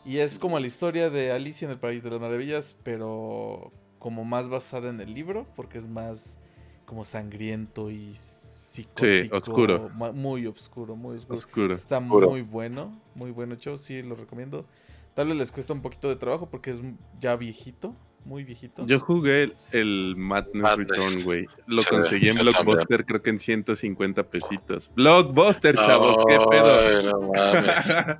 Y 0.06 0.18
es 0.18 0.38
como 0.38 0.60
la 0.60 0.68
historia 0.68 1.10
de 1.10 1.32
Alicia 1.32 1.66
en 1.66 1.72
el 1.72 1.80
País 1.80 2.04
de 2.04 2.10
las 2.10 2.20
Maravillas, 2.20 2.76
pero 2.84 3.72
como 4.00 4.26
más 4.26 4.50
basada 4.50 4.90
en 4.90 5.00
el 5.00 5.14
libro, 5.14 5.48
porque 5.56 5.78
es 5.78 5.88
más 5.88 6.40
como 6.86 7.06
sangriento 7.06 7.90
y 7.90 8.14
psicótico. 8.14 9.06
Sí, 9.06 9.30
oscuro. 9.32 9.90
Muy 10.14 10.46
oscuro, 10.46 10.96
muy 10.96 11.18
oscuro. 11.30 11.74
Está 11.74 12.02
muy 12.02 12.42
bueno, 12.42 13.00
muy 13.16 13.32
bueno 13.32 13.54
hecho, 13.54 13.78
sí 13.78 14.04
lo 14.04 14.16
recomiendo. 14.16 14.66
Tal 15.14 15.28
vez 15.28 15.38
les 15.38 15.52
cuesta 15.52 15.74
un 15.74 15.82
poquito 15.82 16.10
de 16.10 16.16
trabajo 16.18 16.50
porque 16.50 16.72
es 16.72 16.82
ya 17.22 17.36
viejito, 17.36 17.96
muy 18.26 18.44
viejito. 18.44 18.86
Yo 18.86 19.00
jugué 19.00 19.54
el 19.72 20.16
Madness, 20.18 20.78
Return, 20.78 21.24
güey. 21.24 21.48
Lo 21.68 21.84
conseguí 21.84 22.30
en 22.30 22.38
Blockbuster, 22.38 23.06
creo 23.06 23.22
que 23.22 23.30
en 23.32 23.40
150 23.40 24.24
pesitos. 24.24 24.92
Blockbuster, 24.96 25.76
chavo, 25.76 26.26
qué 26.26 26.38
pedo. 26.50 27.04
No 27.04 27.32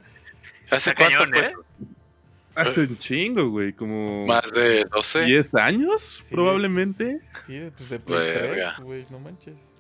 ¿Hace 0.72 0.96
cuánto 0.96 1.38
¿eh? 1.38 1.54
Hace 2.56 2.82
un 2.82 2.98
chingo, 2.98 3.50
güey, 3.50 3.74
como... 3.74 4.28
Más 4.28 4.52
de 4.52 4.86
12. 4.86 5.26
10 5.26 5.56
años, 5.56 6.28
probablemente. 6.32 7.18
Sí, 7.42 7.62
pues 7.76 7.90
de 7.90 8.00
Play 8.00 8.32
3, 8.32 8.80
güey, 8.82 9.06
no 9.10 9.20
manches. 9.20 9.74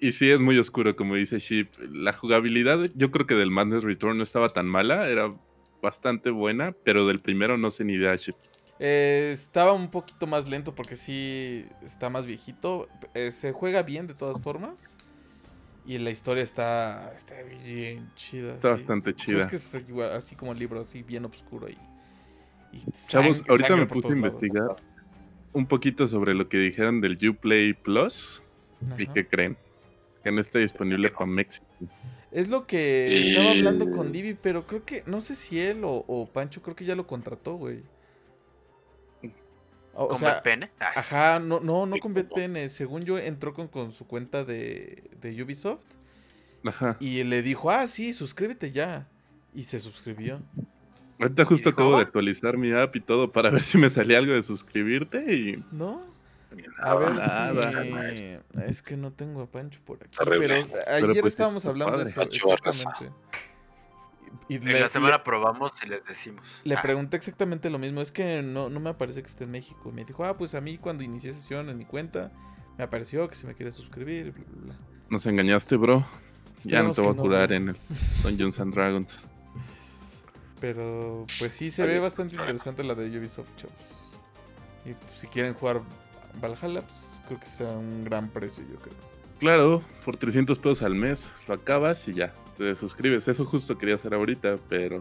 Y 0.00 0.12
sí, 0.12 0.30
es 0.30 0.40
muy 0.40 0.56
oscuro, 0.58 0.94
como 0.94 1.16
dice 1.16 1.40
Ship. 1.40 1.68
La 1.90 2.12
jugabilidad, 2.12 2.88
yo 2.94 3.10
creo 3.10 3.26
que 3.26 3.34
del 3.34 3.50
Madness 3.50 3.82
Return 3.82 4.16
no 4.18 4.22
estaba 4.22 4.48
tan 4.48 4.66
mala, 4.66 5.08
era 5.08 5.34
bastante 5.82 6.30
buena, 6.30 6.72
pero 6.84 7.06
del 7.06 7.20
primero 7.20 7.58
no 7.58 7.70
sé 7.72 7.84
ni 7.84 7.94
idea, 7.94 8.14
Ship. 8.14 8.36
Eh, 8.80 9.30
estaba 9.32 9.72
un 9.72 9.88
poquito 9.88 10.26
más 10.26 10.48
lento 10.48 10.74
porque 10.74 10.96
sí 10.96 11.66
está 11.82 12.10
más 12.10 12.26
viejito. 12.26 12.88
Eh, 13.14 13.32
se 13.32 13.52
juega 13.52 13.82
bien 13.82 14.06
de 14.06 14.14
todas 14.14 14.40
formas. 14.40 14.96
Y 15.84 15.98
la 15.98 16.10
historia 16.10 16.42
está, 16.42 17.12
está 17.16 17.34
bien 17.64 18.10
chida. 18.14 18.54
Está 18.54 18.70
bastante 18.72 19.14
pues 19.14 19.24
chida. 19.24 19.38
es 19.40 19.46
que 19.46 19.56
es 19.56 19.74
así 20.12 20.36
como 20.36 20.52
el 20.52 20.58
libro, 20.58 20.80
así 20.80 21.02
bien 21.02 21.24
oscuro. 21.24 21.66
Y, 21.68 21.78
Chavos, 22.92 23.42
ahorita 23.48 23.76
me 23.76 23.86
puse 23.86 24.08
a 24.08 24.16
investigar 24.16 24.76
un 25.54 25.66
poquito 25.66 26.06
sobre 26.06 26.34
lo 26.34 26.48
que 26.48 26.58
dijeron 26.58 27.00
del 27.00 27.16
Uplay 27.28 27.72
Plus. 27.72 28.42
¿Y 28.98 29.06
qué 29.08 29.26
creen? 29.26 29.56
Que 30.22 30.30
no 30.30 30.40
está 30.40 30.58
disponible 30.58 31.10
para 31.10 31.26
México. 31.26 31.64
Es 32.30 32.48
lo 32.48 32.66
que 32.66 33.26
estaba 33.26 33.52
hablando 33.52 33.90
con 33.90 34.12
Divi, 34.12 34.34
pero 34.34 34.66
creo 34.66 34.84
que, 34.84 35.02
no 35.06 35.22
sé 35.22 35.34
si 35.34 35.58
él 35.58 35.82
o, 35.84 36.04
o 36.06 36.26
Pancho, 36.26 36.60
creo 36.60 36.76
que 36.76 36.84
ya 36.84 36.94
lo 36.94 37.06
contrató, 37.06 37.54
güey. 37.54 37.82
O, 40.00 40.06
¿Con 40.06 40.20
VPN? 40.20 40.68
Ajá, 40.78 41.40
no, 41.40 41.58
no, 41.58 41.84
no 41.84 41.96
con 41.98 42.14
VPN. 42.14 42.68
Según 42.68 43.02
yo, 43.02 43.18
entró 43.18 43.52
con, 43.52 43.66
con 43.66 43.90
su 43.90 44.06
cuenta 44.06 44.44
de, 44.44 45.02
de 45.20 45.42
Ubisoft. 45.42 45.84
Ajá. 46.64 46.96
Y 47.00 47.24
le 47.24 47.42
dijo, 47.42 47.68
ah, 47.68 47.88
sí, 47.88 48.12
suscríbete 48.12 48.70
ya. 48.70 49.08
Y 49.52 49.64
se 49.64 49.80
suscribió. 49.80 50.40
Ahorita 51.18 51.44
justo 51.44 51.70
acabo 51.70 51.96
de 51.96 52.02
actualizar 52.02 52.56
mi 52.56 52.70
app 52.70 52.94
y 52.94 53.00
todo 53.00 53.32
para 53.32 53.50
ver 53.50 53.64
si 53.64 53.76
me 53.76 53.90
salía 53.90 54.18
algo 54.18 54.34
de 54.34 54.44
suscribirte 54.44 55.34
y... 55.34 55.64
¿No? 55.72 56.04
A 56.80 56.94
ver 56.94 58.16
si... 58.16 58.60
Es 58.62 58.82
que 58.82 58.96
no 58.96 59.12
tengo 59.12 59.42
a 59.42 59.46
Pancho 59.46 59.80
por 59.84 59.98
aquí. 60.00 60.16
Pero 60.16 60.54
ayer 60.86 61.20
pues, 61.20 61.32
estábamos 61.32 61.66
hablando 61.66 61.98
de 61.98 62.04
eso. 62.08 62.22
Exactamente. 62.22 63.12
Y 64.48 64.56
en 64.56 64.80
la 64.80 64.88
semana 64.88 65.22
probamos 65.22 65.72
y 65.84 65.88
les 65.88 66.04
decimos. 66.04 66.44
Le 66.64 66.74
ah. 66.74 66.82
pregunté 66.82 67.16
exactamente 67.16 67.70
lo 67.70 67.78
mismo. 67.78 68.00
Es 68.00 68.12
que 68.12 68.42
no, 68.42 68.68
no 68.68 68.80
me 68.80 68.90
aparece 68.90 69.22
que 69.22 69.28
esté 69.28 69.44
en 69.44 69.50
México. 69.50 69.92
Me 69.92 70.04
dijo, 70.04 70.24
ah, 70.24 70.36
pues 70.36 70.54
a 70.54 70.60
mí 70.60 70.78
cuando 70.78 71.02
inicié 71.02 71.32
sesión 71.32 71.68
en 71.68 71.78
mi 71.78 71.84
cuenta, 71.84 72.32
me 72.76 72.84
apareció 72.84 73.28
que 73.28 73.34
se 73.34 73.46
me 73.46 73.54
quiere 73.54 73.72
suscribir. 73.72 74.34
Nos 75.10 75.26
engañaste, 75.26 75.76
bro. 75.76 76.06
ya 76.64 76.82
no 76.82 76.92
te 76.92 77.00
voy 77.00 77.12
a 77.12 77.16
curar 77.16 77.52
en 77.52 77.70
el 77.70 77.76
Dungeons 78.22 78.60
and 78.60 78.74
Dragons. 78.74 79.28
Pero 80.60 81.26
pues 81.38 81.52
sí 81.52 81.70
se 81.70 81.86
ve 81.86 81.98
bastante 81.98 82.34
interesante 82.34 82.82
la 82.82 82.94
de 82.94 83.16
Ubisoft 83.18 83.52
Shows. 83.56 84.20
Y 84.84 84.94
pues, 84.94 85.12
si 85.12 85.26
quieren 85.26 85.54
jugar 85.54 85.82
Valhalla, 86.40 86.82
pues 86.82 87.20
creo 87.26 87.40
que 87.40 87.46
sea 87.46 87.68
un 87.68 88.04
gran 88.04 88.28
precio, 88.28 88.64
yo 88.70 88.76
creo. 88.78 88.94
Claro, 89.38 89.82
por 90.04 90.16
300 90.16 90.58
pesos 90.58 90.82
al 90.82 90.94
mes 90.94 91.32
lo 91.46 91.54
acabas 91.54 92.08
y 92.08 92.14
ya, 92.14 92.32
te 92.58 92.74
suscribes. 92.74 93.28
Eso 93.28 93.44
justo 93.44 93.78
quería 93.78 93.94
hacer 93.94 94.12
ahorita, 94.12 94.56
pero 94.68 95.00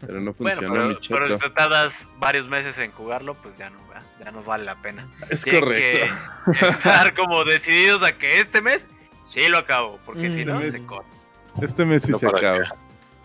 pero 0.00 0.20
no 0.20 0.32
funcionó 0.34 0.68
bueno, 0.68 0.98
pero, 1.08 1.26
pero 1.26 1.38
si 1.40 1.50
tardas 1.50 1.92
varios 2.18 2.48
meses 2.48 2.78
en 2.78 2.90
jugarlo, 2.92 3.34
pues 3.34 3.56
ya 3.58 3.70
no, 3.70 3.78
ya 4.24 4.30
no 4.30 4.42
vale 4.42 4.64
la 4.64 4.76
pena. 4.76 5.06
Es 5.28 5.44
correcto. 5.44 6.14
estar 6.66 7.14
como 7.14 7.44
decididos 7.44 8.02
a 8.02 8.16
que 8.16 8.40
este 8.40 8.60
mes 8.60 8.86
sí 9.28 9.46
lo 9.48 9.58
acabo, 9.58 9.98
porque 10.06 10.30
si 10.30 10.44
no, 10.44 10.60
se 10.62 10.84
corta. 10.86 11.10
Este 11.60 11.84
mes 11.84 12.02
sí 12.02 12.14
se 12.14 12.26
acaba. 12.26 12.76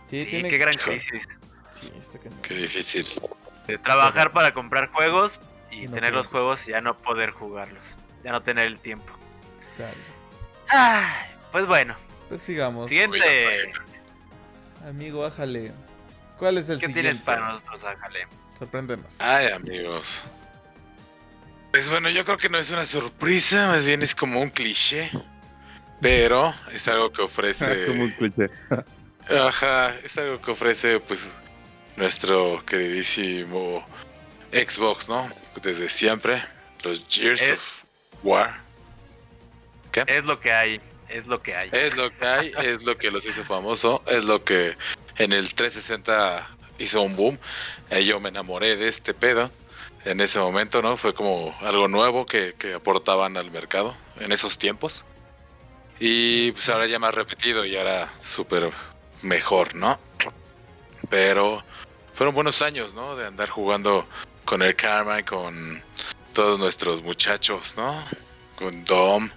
Sí, 0.03 0.25
qué 0.25 0.57
gran 0.57 0.73
crisis. 0.73 1.27
Sí, 1.69 1.91
este 1.97 2.19
que 2.19 2.29
Qué 2.41 2.55
difícil. 2.55 3.05
De 3.67 3.77
trabajar 3.77 4.31
para 4.31 4.51
comprar 4.51 4.89
juegos 4.89 5.39
y 5.69 5.87
tener 5.87 6.13
los 6.13 6.27
juegos 6.27 6.67
y 6.67 6.71
ya 6.71 6.81
no 6.81 6.97
poder 6.97 7.31
jugarlos. 7.31 7.83
Ya 8.23 8.31
no 8.31 8.41
tener 8.41 8.65
el 8.65 8.79
tiempo. 8.79 9.11
pues 11.51 11.65
bueno. 11.65 11.95
Pues 12.31 12.43
sigamos. 12.43 12.87
Siguiente. 12.87 13.19
Amigo, 14.87 15.25
ájale. 15.25 15.73
¿Cuál 16.39 16.59
es 16.59 16.69
el 16.69 16.79
¿Qué 16.79 16.85
siguiente? 16.85 17.09
tienes 17.09 17.19
para 17.19 17.51
nosotros, 17.51 17.83
ájale? 17.83 18.25
Sorpréndenos. 18.57 19.19
Ay, 19.19 19.47
amigos. 19.47 20.23
Pues 21.71 21.89
bueno, 21.89 22.09
yo 22.09 22.23
creo 22.23 22.37
que 22.37 22.47
no 22.47 22.57
es 22.57 22.69
una 22.69 22.85
sorpresa, 22.85 23.67
más 23.67 23.85
bien 23.85 24.01
es 24.01 24.15
como 24.15 24.39
un 24.39 24.49
cliché. 24.49 25.11
Pero 25.99 26.55
es 26.71 26.87
algo 26.87 27.11
que 27.11 27.21
ofrece. 27.21 27.85
como 27.87 28.03
un 28.03 28.11
cliché. 28.11 28.49
Ajá, 29.29 29.93
es 30.01 30.17
algo 30.17 30.39
que 30.39 30.51
ofrece, 30.51 31.01
pues, 31.01 31.29
nuestro 31.97 32.63
queridísimo 32.65 33.85
Xbox, 34.53 35.09
¿no? 35.09 35.29
Desde 35.61 35.89
siempre. 35.89 36.41
Los 36.81 37.05
Gears 37.09 37.51
of 37.51 37.83
War. 38.23 38.61
¿Qué? 39.91 40.05
Es 40.07 40.23
lo 40.23 40.39
que 40.39 40.53
hay, 40.53 40.79
es 41.11 41.27
lo 41.27 41.41
que 41.41 41.55
hay. 41.55 41.69
Es 41.71 41.95
lo 41.95 42.15
que 42.15 42.25
hay, 42.25 42.53
es 42.63 42.83
lo 42.83 42.97
que 42.97 43.11
los 43.11 43.25
hizo 43.25 43.43
famoso, 43.43 44.03
es 44.07 44.25
lo 44.25 44.43
que 44.43 44.75
en 45.17 45.33
el 45.33 45.53
360 45.53 46.47
hizo 46.79 47.01
un 47.01 47.15
boom. 47.15 47.39
Eh, 47.89 48.05
yo 48.05 48.19
me 48.19 48.29
enamoré 48.29 48.75
de 48.75 48.87
este 48.87 49.13
pedo 49.13 49.51
en 50.05 50.19
ese 50.19 50.39
momento, 50.39 50.81
¿no? 50.81 50.97
Fue 50.97 51.13
como 51.13 51.55
algo 51.61 51.87
nuevo 51.87 52.25
que, 52.25 52.55
que 52.57 52.73
aportaban 52.73 53.37
al 53.37 53.51
mercado 53.51 53.95
en 54.19 54.31
esos 54.31 54.57
tiempos. 54.57 55.05
Y 55.99 56.51
pues 56.53 56.67
ahora 56.69 56.87
ya 56.87 56.97
más 56.97 57.13
repetido 57.13 57.63
y 57.65 57.75
ahora 57.75 58.11
súper 58.21 58.71
mejor, 59.21 59.75
¿no? 59.75 59.99
Pero 61.09 61.63
fueron 62.13 62.33
buenos 62.33 62.61
años, 62.61 62.93
¿no? 62.93 63.15
De 63.15 63.27
andar 63.27 63.49
jugando 63.49 64.07
con 64.45 64.61
el 64.61 64.75
Karma, 64.75 65.23
con 65.23 65.83
todos 66.33 66.59
nuestros 66.59 67.03
muchachos, 67.03 67.73
¿no? 67.77 68.03
Con 68.55 68.83
Dom, 68.85 69.29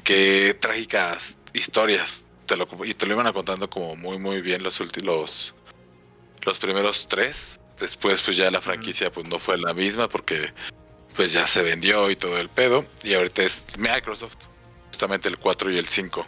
que, 0.00 0.56
trágicas 0.60 1.36
historias. 1.52 2.24
Te 2.46 2.56
lo, 2.56 2.66
y 2.84 2.94
te 2.94 3.06
lo 3.06 3.14
iban 3.14 3.32
contando 3.32 3.70
como 3.70 3.96
muy, 3.96 4.18
muy 4.18 4.40
bien 4.40 4.62
los 4.62 4.80
últimos, 4.80 5.54
los 6.44 6.58
primeros 6.58 7.06
tres. 7.08 7.60
Después, 7.78 8.20
pues 8.22 8.36
ya 8.36 8.50
la 8.50 8.60
franquicia 8.60 9.10
pues 9.10 9.26
no 9.26 9.38
fue 9.38 9.58
la 9.58 9.74
misma 9.74 10.08
porque 10.08 10.52
pues 11.16 11.32
ya 11.32 11.46
se 11.46 11.62
vendió 11.62 12.10
y 12.10 12.16
todo 12.16 12.36
el 12.36 12.48
pedo. 12.48 12.86
Y 13.02 13.14
ahorita 13.14 13.42
es 13.42 13.64
Microsoft, 13.78 14.36
justamente 14.88 15.28
el 15.28 15.38
4 15.38 15.72
y 15.72 15.78
el 15.78 15.86
5 15.86 16.26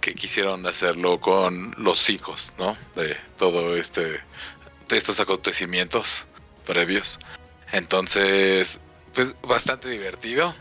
que 0.00 0.14
quisieron 0.14 0.66
hacerlo 0.66 1.20
con 1.20 1.74
los 1.76 2.08
hijos, 2.08 2.52
¿no? 2.58 2.76
De 2.94 3.16
todo 3.36 3.76
este, 3.76 4.20
de 4.88 4.96
estos 4.96 5.20
acontecimientos 5.20 6.24
previos. 6.66 7.18
Entonces, 7.72 8.78
pues 9.14 9.34
bastante 9.42 9.88
divertido. 9.88 10.54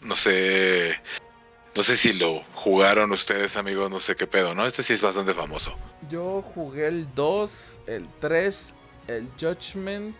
No 0.00 0.16
sé, 0.16 1.00
no 1.74 1.82
sé 1.82 1.96
si 1.96 2.12
lo 2.12 2.42
jugaron 2.54 3.12
ustedes, 3.12 3.56
amigos, 3.56 3.90
no 3.90 3.98
sé 3.98 4.14
qué 4.14 4.26
pedo, 4.26 4.54
¿no? 4.54 4.66
Este 4.66 4.82
sí 4.82 4.92
es 4.92 5.00
bastante 5.00 5.32
famoso. 5.32 5.74
Yo 6.10 6.42
jugué 6.54 6.88
el 6.88 7.14
2, 7.14 7.80
el 7.86 8.06
3, 8.20 8.74
el 9.08 9.28
Judgment 9.40 10.16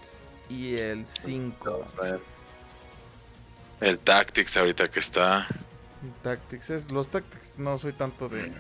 y 0.48 0.76
el 0.76 1.06
5. 1.06 1.86
El 3.80 3.98
Tactics 3.98 4.56
ahorita 4.56 4.86
que 4.86 5.00
está. 5.00 5.46
Tactics 6.22 6.70
es 6.70 6.90
los 6.90 7.08
Tactics 7.08 7.58
no 7.58 7.78
soy 7.78 7.92
tanto 7.92 8.28
de, 8.28 8.50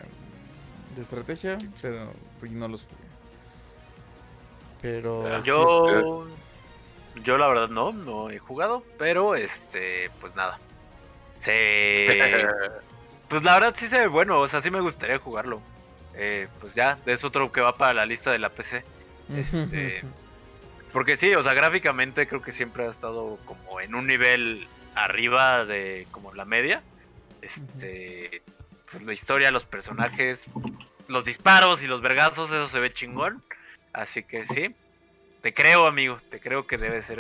de 0.94 1.02
estrategia, 1.02 1.58
pero 1.80 2.12
no 2.42 2.68
los 2.68 2.84
jugué. 2.84 2.96
Pero 4.82 5.40
yo 5.42 6.26
yo 7.24 7.38
la 7.38 7.46
verdad 7.46 7.68
no, 7.68 7.92
no 7.92 8.30
he 8.30 8.38
jugado, 8.38 8.82
pero 8.98 9.34
este 9.36 10.10
pues 10.20 10.34
nada. 10.34 10.58
Se 11.42 12.06
pues 13.28 13.42
la 13.42 13.54
verdad 13.54 13.74
sí 13.76 13.88
se 13.88 13.98
ve 13.98 14.06
bueno, 14.06 14.38
o 14.40 14.48
sea, 14.48 14.60
sí 14.60 14.70
me 14.70 14.80
gustaría 14.80 15.18
jugarlo. 15.18 15.60
Eh, 16.14 16.46
pues 16.60 16.74
ya, 16.74 16.98
es 17.06 17.24
otro 17.24 17.50
que 17.50 17.60
va 17.60 17.76
para 17.76 17.94
la 17.94 18.06
lista 18.06 18.30
de 18.30 18.38
la 18.38 18.50
PC. 18.50 18.84
Este, 19.34 20.02
porque 20.92 21.16
sí, 21.16 21.34
o 21.34 21.42
sea, 21.42 21.54
gráficamente 21.54 22.28
creo 22.28 22.42
que 22.42 22.52
siempre 22.52 22.86
ha 22.86 22.90
estado 22.90 23.38
como 23.44 23.80
en 23.80 23.94
un 23.94 24.06
nivel 24.06 24.68
arriba 24.94 25.64
de 25.64 26.06
como 26.12 26.32
la 26.32 26.44
media. 26.44 26.82
Este, 27.40 28.42
pues 28.90 29.02
la 29.02 29.12
historia, 29.12 29.50
los 29.50 29.64
personajes, 29.64 30.44
los 31.08 31.24
disparos 31.24 31.82
y 31.82 31.88
los 31.88 32.02
vergazos, 32.02 32.50
eso 32.50 32.68
se 32.68 32.78
ve 32.78 32.92
chingón. 32.92 33.42
Así 33.92 34.22
que 34.22 34.46
sí. 34.46 34.74
Te 35.40 35.52
creo, 35.52 35.88
amigo. 35.88 36.20
Te 36.30 36.38
creo 36.38 36.68
que 36.68 36.78
debe 36.78 37.02
ser 37.02 37.18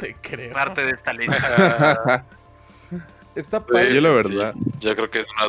parte 0.52 0.84
de 0.84 0.92
esta 0.92 1.12
lista. 1.12 2.24
Está 3.34 3.64
padre. 3.64 3.94
Yo 3.94 4.00
la 4.00 4.10
verdad. 4.10 4.54
yo 4.80 4.94
creo 4.94 5.10
que 5.10 5.20
es 5.20 5.26
una 5.36 5.48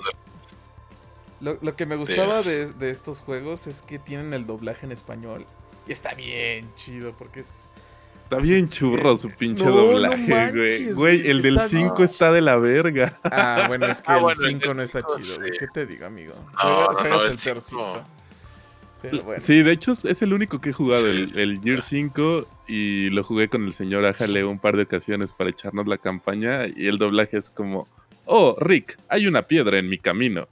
lo, 1.41 1.57
lo 1.61 1.75
que 1.75 1.85
me 1.85 1.97
gustaba 1.97 2.41
de, 2.41 2.71
de, 2.71 2.89
estos 2.89 3.19
juegos 3.21 3.67
es 3.67 3.81
que 3.81 3.99
tienen 3.99 4.33
el 4.33 4.47
doblaje 4.47 4.85
en 4.85 4.93
español. 4.93 5.45
Y 5.85 5.91
está 5.91 6.13
bien 6.13 6.73
chido 6.75 7.13
porque 7.17 7.41
es 7.41 7.73
Está 8.23 8.41
bien 8.41 8.69
churro 8.69 9.15
su 9.17 9.29
pinche 9.29 9.63
doblaje, 9.63 10.51
güey. 10.51 10.93
güey, 10.93 11.29
el 11.29 11.41
del 11.41 11.59
5 11.59 12.03
está 12.03 12.31
de 12.31 12.41
la 12.41 12.55
verga. 12.55 13.19
Ah, 13.23 13.65
bueno, 13.67 13.85
es 13.85 14.01
que 14.01 14.11
ah, 14.11 14.25
el 14.27 14.37
5 14.37 14.73
no 14.73 14.81
está 14.81 15.01
chido, 15.01 15.35
güey. 15.35 15.51
¿Qué 15.59 15.67
te 15.67 15.85
digo, 15.85 16.05
amigo? 16.05 16.33
No, 16.63 16.93
no, 16.93 17.03
no, 17.03 17.25
el 17.25 17.37
Pero 19.01 19.23
bueno. 19.23 19.41
Sí, 19.41 19.61
de 19.61 19.71
hecho 19.71 19.91
es 19.91 20.21
el 20.21 20.33
único 20.33 20.59
que 20.59 20.69
he 20.69 20.73
jugado, 20.73 21.07
el, 21.07 21.37
el 21.37 21.61
Year 21.61 21.81
5, 21.81 22.47
y 22.67 23.09
lo 23.09 23.23
jugué 23.23 23.49
con 23.49 23.65
el 23.65 23.73
señor 23.73 24.05
Ajale 24.05 24.43
un 24.43 24.59
par 24.59 24.77
de 24.77 24.83
ocasiones 24.83 25.33
para 25.33 25.49
echarnos 25.49 25.87
la 25.87 25.97
campaña, 25.97 26.67
y 26.67 26.87
el 26.87 26.97
doblaje 26.97 27.37
es 27.37 27.49
como, 27.49 27.87
oh, 28.25 28.55
Rick, 28.59 28.97
hay 29.09 29.27
una 29.27 29.43
piedra 29.43 29.79
en 29.79 29.89
mi 29.89 29.97
camino. 29.97 30.47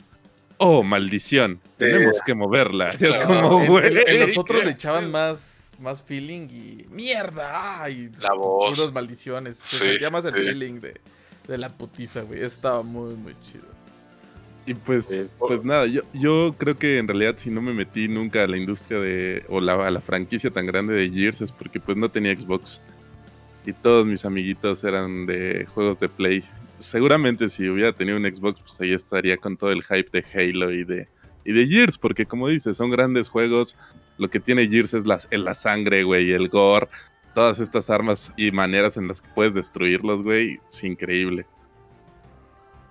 Oh, 0.58 0.84
maldición, 0.84 1.60
tenemos 1.78 2.20
que 2.24 2.36
moverla. 2.36 2.90
Es 3.00 3.18
como, 3.18 3.66
güey. 3.66 3.98
En, 4.06 4.20
los 4.20 4.38
otros 4.38 4.64
le 4.64 4.72
echaban 4.78 5.10
más 5.10 5.62
más 5.80 6.04
feeling 6.04 6.48
y 6.50 6.86
mierda. 6.92 7.90
Y 7.90 8.10
la 8.20 8.34
voz. 8.34 8.78
Unas 8.78 8.94
maldiciones. 8.94 9.58
Se 9.58 9.78
sentía 9.78 10.10
más 10.12 10.24
el 10.26 10.34
feeling 10.34 10.80
de, 10.80 11.02
de 11.48 11.58
la 11.58 11.70
putiza, 11.70 12.22
güey. 12.22 12.44
Estaba 12.44 12.84
muy, 12.84 13.16
muy 13.16 13.36
chido. 13.40 13.71
Y 14.66 14.76
pues, 14.76 15.32
pues 15.40 15.64
nada, 15.64 15.88
yo, 15.88 16.02
yo 16.14 16.56
creo 16.58 16.78
que 16.78 17.00
en 17.00 17.08
realidad 17.08 17.36
si 17.38 17.50
no 17.50 17.62
me 17.62 17.74
metí 17.74 18.08
nunca 18.08 18.44
a 18.44 18.48
la 18.48 18.58
industria 18.58 19.00
de, 19.00 19.44
o 19.50 19.60
la, 19.60 19.88
a 19.88 19.90
la 19.90 20.02
franquicia 20.02 20.52
tan 20.52 20.68
grande 20.68 20.94
de 20.94 21.10
Gears 21.10 21.42
es 21.42 21.52
porque 21.52 21.80
pues 21.80 21.98
no 21.98 22.10
tenía 22.10 22.38
Xbox. 22.38 22.82
Y 23.66 23.74
todos 23.74 24.06
mis 24.06 24.24
amiguitos 24.24 24.84
eran 24.84 25.26
de 25.26 25.66
juegos 25.66 26.00
de 26.00 26.10
Play. 26.10 26.44
Seguramente 26.78 27.50
si 27.50 27.70
hubiera 27.70 27.92
tenido 27.92 28.18
un 28.18 28.26
Xbox, 28.26 28.62
pues 28.62 28.80
ahí 28.82 28.94
estaría 28.94 29.38
con 29.38 29.58
todo 29.58 29.72
el 29.72 29.84
hype 29.84 30.10
de 30.12 30.26
Halo 30.34 30.72
y 30.72 30.84
de, 30.84 31.08
y 31.44 31.54
de 31.54 31.68
Gears, 31.68 31.98
porque 31.98 32.26
como 32.26 32.48
dices, 32.48 32.78
son 32.78 32.92
grandes 32.92 33.30
juegos, 33.30 33.76
lo 34.18 34.30
que 34.30 34.40
tiene 34.40 34.68
Gears 34.68 34.94
es 34.94 35.08
la, 35.08 35.20
la 35.32 35.54
sangre, 35.56 36.04
güey, 36.04 36.32
el 36.32 36.50
gore, 36.50 36.88
todas 37.34 37.60
estas 37.60 37.90
armas 37.90 38.34
y 38.38 38.52
maneras 38.52 38.98
en 38.98 39.08
las 39.08 39.22
que 39.22 39.30
puedes 39.34 39.54
destruirlos, 39.56 40.22
güey, 40.22 40.60
es 40.70 40.84
increíble. 40.84 41.46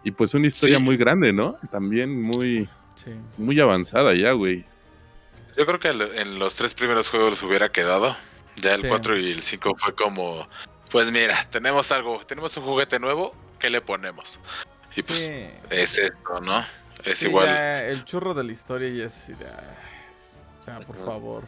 Y 0.02 0.12
pues 0.12 0.34
una 0.34 0.46
historia 0.46 0.78
muy 0.78 0.96
grande, 0.96 1.32
¿no? 1.32 1.56
También 1.70 2.22
muy, 2.22 2.68
muy 3.36 3.60
avanzada 3.60 4.14
ya, 4.14 4.32
güey. 4.32 4.64
Yo 5.56 5.66
creo 5.66 5.78
que 5.78 5.88
en 5.88 6.38
los 6.38 6.54
tres 6.54 6.74
primeros 6.74 7.08
juegos 7.08 7.30
los 7.30 7.42
hubiera 7.42 7.70
quedado. 7.70 8.16
Ya 8.56 8.74
el 8.74 8.86
4 8.86 9.18
y 9.18 9.30
el 9.32 9.42
5 9.42 9.76
fue 9.76 9.94
como, 9.94 10.48
pues 10.90 11.10
mira, 11.10 11.46
tenemos 11.50 11.90
algo, 11.92 12.20
tenemos 12.26 12.56
un 12.56 12.64
juguete 12.64 12.98
nuevo, 12.98 13.34
¿qué 13.58 13.70
le 13.70 13.80
ponemos? 13.80 14.38
Y 14.96 15.02
pues 15.02 15.30
es 15.70 15.98
esto, 15.98 16.40
¿no? 16.40 16.64
Es 17.04 17.22
igual. 17.22 17.48
el 17.48 18.04
churro 18.04 18.34
de 18.34 18.44
la 18.44 18.52
historia 18.52 18.88
y 18.88 19.00
es. 19.00 19.32
Ya, 20.66 20.80
por 20.80 20.96
favor. 20.96 21.44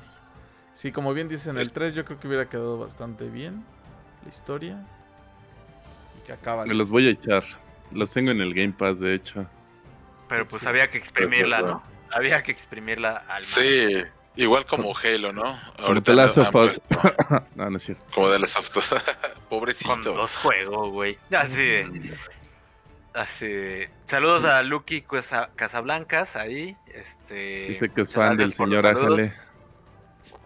Sí, 0.74 0.91
como 0.91 1.12
bien 1.12 1.29
dicen, 1.29 1.59
el 1.59 1.73
3 1.73 1.95
yo 1.95 2.05
creo 2.05 2.19
que 2.19 2.29
hubiera 2.29 2.49
quedado 2.49 2.79
bastante 2.79 3.29
bien. 3.29 3.65
La 4.24 4.31
historia. 4.31 4.87
Y 6.19 6.27
que 6.27 6.33
acaba. 6.33 6.65
Me 6.65 6.74
los 6.74 6.89
voy 6.89 7.09
a 7.09 7.11
echar. 7.11 7.45
Los 7.94 8.10
tengo 8.10 8.31
en 8.31 8.40
el 8.40 8.55
Game 8.55 8.73
Pass, 8.73 9.01
de 9.01 9.14
hecho. 9.14 9.48
Pero 10.28 10.47
pues 10.47 10.64
había 10.66 10.90
que 10.90 10.98
exprimirla, 10.98 11.60
¿no? 11.60 11.82
Había 12.10 12.43
que 12.43 12.52
exprimirla 12.52 13.24
al 13.28 13.44
Sí, 13.44 14.02
igual 14.36 14.66
como 14.66 14.94
Halo, 14.97 15.32
¿no? 15.32 15.59
Ahorita 15.78 16.12
las 16.12 16.39
of 16.39 16.55
no, 17.55 17.70
no 17.70 17.77
es 17.77 17.82
cierto. 17.82 18.05
Como 18.14 18.28
de 18.28 18.39
las 18.39 18.56
of 18.56 18.69
Pobrecito. 19.48 19.90
Con 19.90 20.02
dos 20.02 20.35
juegos, 20.36 20.90
güey. 20.90 21.19
Así 21.31 21.85
Así. 23.14 23.85
Saludos 24.06 24.44
a 24.44 24.62
Lucky 24.62 25.05
Casablancas 25.56 26.35
ahí. 26.36 26.77
Este, 26.86 27.66
Dice 27.69 27.90
que 27.90 28.02
es 28.02 28.12
fan 28.12 28.36
del 28.36 28.52
señor 28.55 28.86
Ángel. 28.86 29.32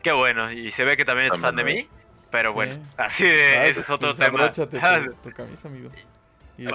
Qué 0.03 0.13
bueno, 0.13 0.51
y 0.53 0.71
se 0.73 0.85
ve 0.85 0.97
que 0.97 1.05
también 1.05 1.33
es 1.33 1.41
fan 1.41 1.57
de 1.57 1.65
mí. 1.65 1.89
Pero 2.31 2.53
bueno, 2.53 2.77
así 2.97 3.25
de, 3.25 3.57
ah, 3.57 3.67
ese 3.67 3.81
es 3.81 3.91
otro 3.91 4.13
tema. 4.13 4.51
Tu, 4.51 5.31
camisa, 5.33 5.69
amigo. 5.69 5.91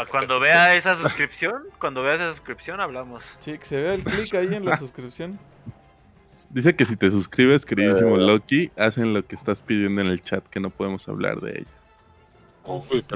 Cuando 0.10 0.40
vea 0.40 0.76
esa 0.76 0.98
suscripción, 0.98 1.64
cuando 1.80 2.04
vea 2.04 2.16
esa 2.16 2.30
suscripción 2.32 2.80
hablamos. 2.80 3.24
Sí, 3.40 3.58
que 3.58 3.66
se 3.66 3.82
vea 3.82 3.96
el 3.96 4.04
clic 4.04 4.34
ahí 4.36 4.54
en 4.54 4.66
la 4.66 4.78
suscripción. 4.78 5.40
Dice 6.50 6.76
que 6.76 6.86
si 6.86 6.96
te 6.96 7.10
suscribes, 7.10 7.66
queridísimo 7.66 8.18
eh. 8.18 8.20
Loki, 8.20 8.72
hacen 8.78 9.14
lo 9.14 9.26
que 9.26 9.36
estás 9.36 9.62
pidiendo 9.62 10.02
en 10.02 10.08
el 10.08 10.22
chat, 10.22 10.46
que 10.48 10.60
no 10.60 10.70
podemos 10.70 11.08
hablar 11.08 11.40
de 11.40 11.60
ella. 11.60 11.82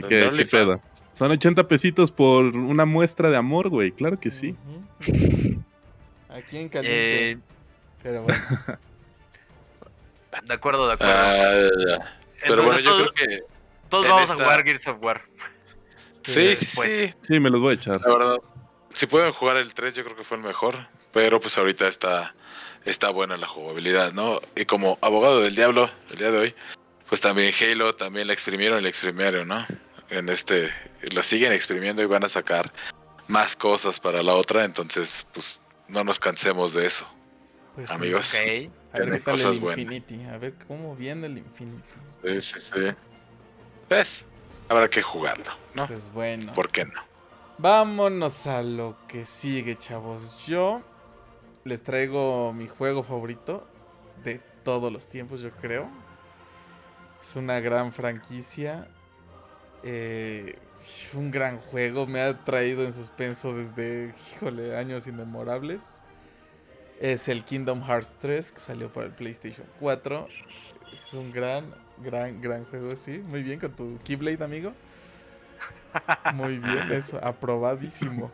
¿qué, 0.07 0.47
pedo? 0.49 0.81
Son 1.13 1.31
80 1.31 1.67
pesitos 1.67 2.11
por 2.11 2.45
una 2.57 2.85
muestra 2.85 3.29
de 3.29 3.37
amor, 3.37 3.69
güey. 3.69 3.91
Claro 3.91 4.19
que 4.19 4.31
sí. 4.31 4.55
Aquí 6.29 6.57
en 6.57 6.69
caliente. 6.69 7.31
Eh, 7.31 7.37
Pero 8.01 8.23
bueno. 8.23 8.39
de 10.47 10.53
acuerdo, 10.53 10.87
de 10.87 10.93
acuerdo. 10.93 11.13
Ah, 11.15 12.05
pero 12.47 12.63
bueno, 12.63 12.79
yo 12.79 12.95
creo 12.95 13.13
que. 13.13 13.43
Todos 13.89 14.07
vamos 14.07 14.29
a 14.29 14.33
jugar 14.33 14.63
Gears 14.63 14.87
of 14.87 14.97
War. 15.01 15.21
Sí, 16.25 16.55
sí, 16.55 16.65
sí. 16.65 17.13
Sí, 17.21 17.39
me 17.39 17.49
los 17.49 17.61
voy 17.61 17.71
a 17.71 17.75
echar. 17.75 18.01
La 18.01 18.13
verdad. 18.13 18.37
Si 18.93 19.07
pueden 19.07 19.31
jugar 19.31 19.57
el 19.57 19.73
3, 19.73 19.93
yo 19.93 20.03
creo 20.03 20.15
que 20.15 20.23
fue 20.23 20.37
el 20.37 20.43
mejor. 20.43 20.87
Pero 21.11 21.39
pues 21.39 21.57
ahorita 21.57 21.87
está, 21.87 22.35
está 22.83 23.09
buena 23.09 23.37
la 23.37 23.47
jugabilidad, 23.47 24.11
¿no? 24.11 24.41
Y 24.55 24.65
como 24.65 24.97
abogado 25.01 25.41
del 25.41 25.55
diablo, 25.55 25.89
el 26.09 26.17
día 26.17 26.29
de 26.29 26.37
hoy, 26.37 26.55
pues 27.07 27.21
también 27.21 27.53
Halo 27.57 27.95
también 27.95 28.27
la 28.27 28.33
exprimieron 28.33 28.79
y 28.79 28.83
la 28.83 28.89
exprimieron, 28.89 29.47
¿no? 29.47 29.65
En 30.09 30.27
este, 30.27 30.71
la 31.13 31.23
siguen 31.23 31.53
exprimiendo 31.53 32.01
y 32.01 32.05
van 32.05 32.25
a 32.25 32.29
sacar 32.29 32.71
más 33.27 33.55
cosas 33.55 33.99
para 33.99 34.21
la 34.21 34.33
otra, 34.33 34.65
entonces 34.65 35.25
pues 35.33 35.59
no 35.87 36.03
nos 36.03 36.19
cansemos 36.19 36.73
de 36.73 36.85
eso. 36.85 37.07
Pues 37.75 37.89
amigos. 37.89 38.35
A 38.35 38.39
ver 38.99 39.11
qué 39.11 39.19
tal 39.19 39.39
el 39.39 39.55
Infinity, 39.55 40.23
a 40.25 40.37
ver 40.37 40.53
cómo 40.67 40.95
viene 40.95 41.27
el 41.27 41.37
Infinity. 41.37 41.83
Sí, 42.23 42.41
sí, 42.41 42.59
sí. 42.59 42.81
Pues, 43.87 44.25
habrá 44.67 44.89
que 44.89 45.01
jugarlo, 45.01 45.51
¿no? 45.75 45.87
Pues 45.87 46.11
bueno. 46.11 46.53
¿Por 46.53 46.71
qué 46.71 46.85
no? 46.85 47.01
Vámonos 47.57 48.47
a 48.47 48.63
lo 48.63 48.97
que 49.07 49.25
sigue, 49.25 49.77
chavos. 49.77 50.45
Yo 50.45 50.81
les 51.63 51.83
traigo 51.83 52.53
mi 52.53 52.67
juego 52.67 53.03
favorito 53.03 53.67
de 54.23 54.39
todos 54.63 54.91
los 54.91 55.07
tiempos, 55.07 55.41
yo 55.41 55.51
creo. 55.51 55.89
Es 57.21 57.35
una 57.35 57.59
gran 57.59 57.91
franquicia. 57.91 58.87
Eh, 59.83 60.57
un 61.13 61.31
gran 61.31 61.59
juego. 61.59 62.07
Me 62.07 62.21
ha 62.21 62.43
traído 62.43 62.83
en 62.83 62.93
suspenso 62.93 63.53
desde, 63.53 64.13
híjole, 64.33 64.75
años 64.75 65.07
inmemorables. 65.07 65.97
Es 66.99 67.27
el 67.27 67.43
Kingdom 67.43 67.81
Hearts 67.83 68.17
3 68.19 68.51
que 68.51 68.59
salió 68.59 68.91
para 68.91 69.07
el 69.07 69.13
PlayStation 69.13 69.67
4. 69.79 70.27
Es 70.91 71.13
un 71.13 71.31
gran, 71.31 71.73
gran, 72.03 72.41
gran 72.41 72.65
juego, 72.65 72.95
sí. 72.95 73.19
Muy 73.19 73.43
bien 73.43 73.59
con 73.59 73.71
tu 73.71 73.97
Keyblade, 74.03 74.43
amigo. 74.43 74.73
Muy 76.33 76.57
bien, 76.57 76.91
eso, 76.91 77.19
aprobadísimo. 77.23 78.31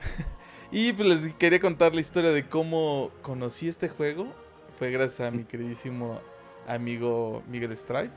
y 0.70 0.92
pues 0.92 1.08
les 1.08 1.34
quería 1.34 1.60
contar 1.60 1.94
la 1.94 2.00
historia 2.00 2.30
de 2.30 2.46
cómo 2.46 3.10
conocí 3.22 3.68
este 3.68 3.88
juego. 3.88 4.32
Fue 4.78 4.90
gracias 4.90 5.26
a 5.26 5.30
mi 5.30 5.44
queridísimo 5.44 6.20
amigo 6.66 7.42
Miguel 7.48 7.76
Strife. 7.76 8.10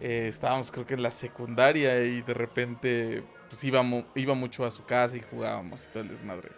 Eh, 0.00 0.26
estábamos 0.28 0.70
creo 0.70 0.86
que 0.86 0.94
en 0.94 1.02
la 1.02 1.10
secundaria 1.10 2.04
y 2.04 2.22
de 2.22 2.34
repente 2.34 3.24
pues 3.48 3.64
iba 3.64 3.82
mucho 3.82 4.64
a 4.64 4.70
su 4.70 4.84
casa 4.84 5.16
y 5.16 5.22
jugábamos 5.22 5.86
y 5.86 5.88
todo 5.88 6.02
el 6.02 6.08
desmadre. 6.08 6.50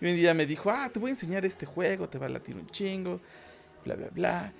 Y 0.00 0.06
un 0.06 0.16
día 0.16 0.34
me 0.34 0.46
dijo, 0.46 0.70
ah, 0.70 0.88
te 0.92 0.98
voy 0.98 1.10
a 1.10 1.12
enseñar 1.12 1.44
este 1.44 1.66
juego, 1.66 2.08
te 2.08 2.18
va 2.18 2.26
a 2.26 2.28
latir 2.28 2.56
un 2.56 2.66
chingo, 2.68 3.20
bla, 3.84 3.94
bla, 3.94 4.08
bla. 4.12 4.52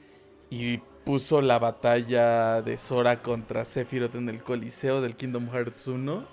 Y 0.51 0.81
puso 1.07 1.41
la 1.41 1.61
batalla 1.61 2.63
de 2.63 2.77
Sora 2.77 3.23
contra 3.23 3.65
Sephiroth 3.65 4.17
en 4.17 4.29
el 4.29 4.43
Coliseo 4.43 5.01
del 5.01 5.15
Kingdom 5.15 5.49
Hearts 5.53 5.87
1. 5.87 6.27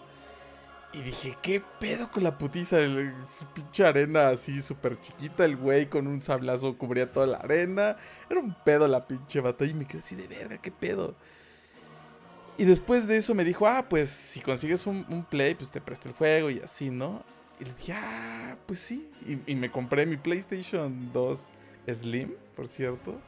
Y 0.93 1.01
dije, 1.03 1.37
¿qué 1.43 1.61
pedo 1.79 2.09
con 2.09 2.23
la 2.23 2.39
putiza? 2.39 2.77
su 3.29 3.45
pinche 3.53 3.85
arena 3.85 4.29
así 4.29 4.63
súper 4.63 4.99
chiquita, 4.99 5.45
el 5.45 5.57
güey 5.57 5.87
con 5.89 6.07
un 6.07 6.23
sablazo 6.23 6.75
cubría 6.75 7.11
toda 7.11 7.27
la 7.27 7.37
arena. 7.37 7.97
Era 8.27 8.39
un 8.39 8.55
pedo 8.65 8.87
la 8.87 9.05
pinche 9.05 9.41
batalla 9.41 9.69
y 9.69 9.75
me 9.75 9.85
quedé 9.85 9.99
así 9.99 10.15
de 10.15 10.27
verga, 10.27 10.57
¿qué 10.57 10.71
pedo? 10.71 11.13
Y 12.57 12.65
después 12.65 13.05
de 13.05 13.17
eso 13.17 13.35
me 13.35 13.43
dijo, 13.43 13.67
ah, 13.67 13.85
pues 13.87 14.09
si 14.09 14.39
consigues 14.39 14.87
un, 14.87 15.23
play, 15.29 15.53
pues 15.53 15.69
te 15.69 15.81
presto 15.81 16.09
el 16.09 16.15
juego 16.15 16.49
y 16.49 16.61
así, 16.61 16.89
¿no? 16.89 17.23
Y 17.59 17.65
le 17.65 17.73
dije, 17.73 17.93
ah, 17.93 18.57
pues 18.65 18.79
sí. 18.79 19.07
Y, 19.27 19.51
y 19.51 19.55
me 19.55 19.69
compré 19.69 20.07
mi 20.07 20.17
PlayStation 20.17 21.11
2 21.13 21.53
Slim, 21.87 22.33
por 22.55 22.67
cierto. 22.67 23.19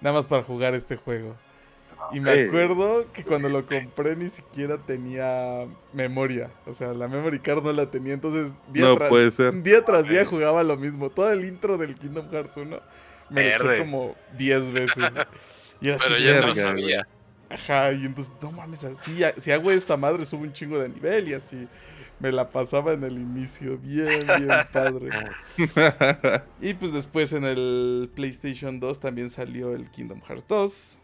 Nada 0.00 0.16
más 0.16 0.26
para 0.26 0.42
jugar 0.42 0.74
este 0.74 0.96
juego. 0.96 1.36
Y 2.12 2.20
me 2.20 2.30
acuerdo 2.30 3.06
que 3.12 3.24
cuando 3.24 3.48
lo 3.48 3.66
compré 3.66 4.16
ni 4.16 4.28
siquiera 4.28 4.78
tenía 4.78 5.66
memoria. 5.92 6.50
O 6.66 6.72
sea, 6.72 6.94
la 6.94 7.08
memory 7.08 7.40
card 7.40 7.62
no 7.62 7.72
la 7.72 7.90
tenía. 7.90 8.14
Entonces, 8.14 8.56
día, 8.72 8.94
tras, 8.94 9.38
día 9.62 9.84
tras 9.84 10.08
día 10.08 10.24
jugaba 10.24 10.62
lo 10.62 10.76
mismo. 10.76 11.10
Todo 11.10 11.30
el 11.32 11.44
intro 11.44 11.76
del 11.76 11.96
Kingdom 11.96 12.30
Hearts 12.30 12.56
1 12.56 12.80
me 13.30 13.44
lo 13.44 13.54
eché 13.54 13.78
como 13.80 14.14
10 14.36 14.70
veces. 14.70 15.14
Y 15.80 15.90
así, 15.90 16.04
Pero 16.08 16.18
yo 16.18 16.46
no 16.46 16.54
sabía. 16.54 17.06
Ajá, 17.50 17.92
y 17.92 18.04
entonces, 18.04 18.32
no 18.42 18.52
mames, 18.52 18.84
así, 18.84 19.20
si 19.38 19.52
hago 19.52 19.70
esta 19.70 19.96
madre, 19.96 20.26
subo 20.26 20.42
un 20.42 20.52
chingo 20.52 20.78
de 20.78 20.88
nivel 20.88 21.28
y 21.28 21.34
así. 21.34 21.66
Me 22.20 22.32
la 22.32 22.48
pasaba 22.48 22.92
en 22.92 23.04
el 23.04 23.14
inicio, 23.14 23.78
bien, 23.78 24.26
bien 24.26 24.48
padre. 24.72 25.10
y 26.60 26.74
pues 26.74 26.92
después 26.92 27.32
en 27.32 27.44
el 27.44 28.10
PlayStation 28.14 28.80
2 28.80 29.00
también 29.00 29.30
salió 29.30 29.74
el 29.74 29.88
Kingdom 29.90 30.20
Hearts 30.22 30.46
2. 30.48 31.00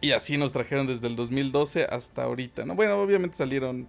Y 0.00 0.12
así 0.12 0.36
nos 0.36 0.52
trajeron 0.52 0.86
desde 0.86 1.06
el 1.06 1.16
2012 1.16 1.86
hasta 1.90 2.24
ahorita, 2.24 2.64
¿no? 2.64 2.74
Bueno, 2.74 3.00
obviamente 3.00 3.36
salieron 3.36 3.88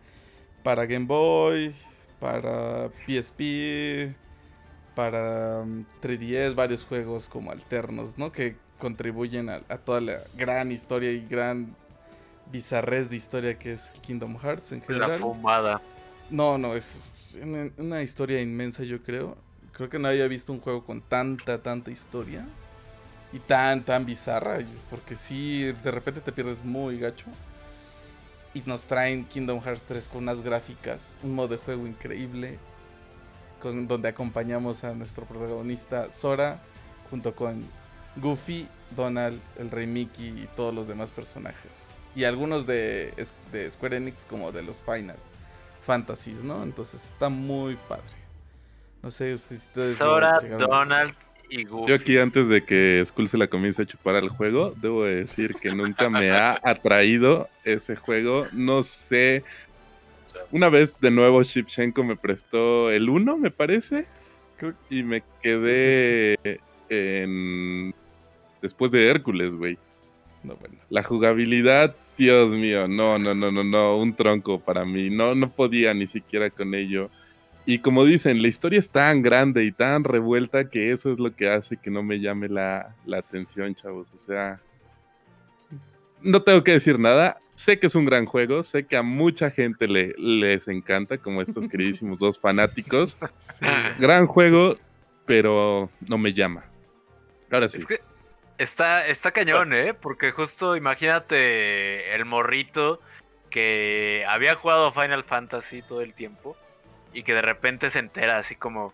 para 0.63 0.85
Game 0.85 1.05
Boy, 1.05 1.73
para 2.19 2.89
PSP, 3.05 4.15
para 4.95 5.63
3DS, 6.01 6.53
mm, 6.53 6.55
varios 6.55 6.85
juegos 6.85 7.29
como 7.29 7.51
alternos, 7.51 8.17
¿no? 8.17 8.31
Que 8.31 8.55
contribuyen 8.79 9.49
a, 9.49 9.61
toda 9.61 10.01
la 10.01 10.19
gran 10.35 10.71
historia 10.71 11.11
y 11.11 11.25
gran 11.27 11.75
bizarrez 12.51 13.09
de 13.09 13.15
historia 13.15 13.57
que 13.57 13.73
es 13.73 13.87
Kingdom 14.01 14.37
Hearts 14.39 14.71
en 14.71 14.81
general. 14.81 15.11
La 15.11 15.17
fumada. 15.19 15.81
No, 16.29 16.57
no, 16.57 16.75
es 16.75 17.03
una 17.77 18.01
historia 18.01 18.41
inmensa, 18.41 18.83
yo 18.83 19.01
creo. 19.01 19.37
Creo 19.71 19.89
que 19.89 19.99
no 19.99 20.09
había 20.09 20.27
visto 20.27 20.51
un 20.51 20.59
juego 20.59 20.83
con 20.83 21.01
tanta, 21.01 21.61
tanta 21.61 21.91
historia 21.91 22.45
y 23.31 23.39
tan, 23.39 23.83
tan 23.83 24.05
bizarra. 24.05 24.59
Porque 24.89 25.15
sí, 25.15 25.63
de 25.63 25.91
repente 25.91 26.19
te 26.19 26.31
pierdes 26.33 26.63
muy 26.65 26.99
gacho. 26.99 27.27
Y 28.53 28.61
nos 28.65 28.85
traen 28.85 29.25
Kingdom 29.25 29.61
Hearts 29.61 29.83
3 29.87 30.07
con 30.07 30.23
unas 30.23 30.41
gráficas, 30.41 31.17
un 31.23 31.33
modo 31.33 31.49
de 31.49 31.57
juego 31.57 31.87
increíble. 31.87 32.57
Con, 33.61 33.87
donde 33.87 34.09
acompañamos 34.09 34.83
a 34.83 34.93
nuestro 34.93 35.25
protagonista 35.25 36.11
Sora 36.11 36.61
junto 37.09 37.35
con 37.35 37.65
Goofy, 38.17 38.67
Donald, 38.95 39.39
el 39.57 39.71
Rey 39.71 39.87
Mickey 39.87 40.27
y 40.27 40.49
todos 40.55 40.75
los 40.75 40.87
demás 40.87 41.09
personajes. 41.11 41.99
Y 42.15 42.25
algunos 42.25 42.67
de, 42.67 43.13
de 43.51 43.71
Square 43.71 43.97
Enix 43.97 44.25
como 44.25 44.51
de 44.51 44.61
los 44.63 44.77
Final 44.77 45.17
Fantasies, 45.87 46.43
¿no? 46.43 46.63
Entonces 46.63 47.03
está 47.03 47.29
muy 47.29 47.77
padre. 47.87 48.03
No 49.01 49.09
sé 49.09 49.37
si 49.37 49.55
ustedes... 49.55 49.97
Sora, 49.97 50.37
Donald, 50.41 51.15
yo 51.49 51.95
aquí 51.95 52.17
antes 52.17 52.49
de 52.49 52.65
que 52.65 53.01
Skull 53.05 53.29
se 53.29 53.37
la 53.37 53.47
comience 53.47 53.81
a 53.81 53.85
chupar 53.85 54.15
al 54.15 54.27
juego, 54.27 54.73
debo 54.81 55.05
decir 55.05 55.55
que 55.55 55.71
nunca 55.71 56.09
me 56.09 56.31
ha 56.31 56.59
atraído 56.63 57.47
ese 57.63 57.95
juego. 57.95 58.47
No 58.51 58.83
sé. 58.83 59.45
Una 60.51 60.67
vez 60.67 60.99
de 60.99 61.09
nuevo 61.09 61.41
Shipchenko 61.41 62.03
me 62.03 62.17
prestó 62.17 62.91
el 62.91 63.09
1, 63.09 63.37
me 63.37 63.49
parece. 63.49 64.07
Y 64.89 65.03
me 65.03 65.23
quedé 65.41 66.59
en... 66.89 67.95
Después 68.61 68.91
de 68.91 69.07
Hércules, 69.07 69.53
güey. 69.53 69.77
No, 70.43 70.55
bueno. 70.57 70.75
La 70.89 71.03
jugabilidad 71.03 71.95
Dios 72.17 72.51
mío, 72.53 72.87
no, 72.87 73.19
no, 73.19 73.35
no, 73.35 73.51
no, 73.51 73.63
no, 73.63 73.97
un 73.97 74.15
tronco 74.15 74.59
para 74.59 74.83
mí. 74.83 75.09
No, 75.09 75.35
no 75.35 75.51
podía 75.51 75.93
ni 75.93 76.07
siquiera 76.07 76.49
con 76.49 76.73
ello. 76.73 77.11
Y 77.65 77.79
como 77.79 78.05
dicen, 78.05 78.41
la 78.41 78.47
historia 78.47 78.79
es 78.79 78.89
tan 78.89 79.21
grande 79.21 79.63
y 79.65 79.71
tan 79.71 80.03
revuelta 80.03 80.69
que 80.69 80.91
eso 80.91 81.11
es 81.11 81.19
lo 81.19 81.35
que 81.35 81.49
hace 81.49 81.77
que 81.77 81.91
no 81.91 82.01
me 82.01 82.19
llame 82.19 82.47
la, 82.49 82.95
la 83.05 83.19
atención, 83.19 83.75
chavos. 83.75 84.07
O 84.15 84.17
sea, 84.17 84.59
no 86.21 86.41
tengo 86.41 86.63
que 86.63 86.71
decir 86.71 86.97
nada. 86.97 87.37
Sé 87.51 87.79
que 87.79 87.87
es 87.87 87.95
un 87.95 88.05
gran 88.05 88.25
juego, 88.25 88.63
sé 88.63 88.85
que 88.85 88.97
a 88.97 89.03
mucha 89.03 89.51
gente 89.51 89.87
le, 89.87 90.13
les 90.17 90.67
encanta, 90.67 91.17
como 91.17 91.41
estos 91.41 91.67
queridísimos 91.69 92.19
dos 92.19 92.39
fanáticos. 92.39 93.17
Gran 93.99 94.27
juego, 94.27 94.77
pero 95.25 95.91
no 96.07 96.17
me 96.17 96.33
llama. 96.33 96.63
Ahora 97.51 97.67
sí. 97.67 97.79
Es 97.79 97.85
que 97.85 97.99
está, 98.57 99.07
está 99.07 99.31
cañón, 99.31 99.73
¿eh? 99.73 99.93
Porque 99.93 100.31
justo 100.31 100.75
imagínate 100.75 102.13
el 102.15 102.25
morrito 102.25 103.01
que 103.49 104.25
había 104.27 104.55
jugado 104.55 104.91
Final 104.91 105.23
Fantasy 105.23 105.81
todo 105.81 106.01
el 106.01 106.13
tiempo 106.13 106.57
y 107.13 107.23
que 107.23 107.33
de 107.33 107.41
repente 107.41 107.89
se 107.89 107.99
entera 107.99 108.37
así 108.37 108.55
como, 108.55 108.93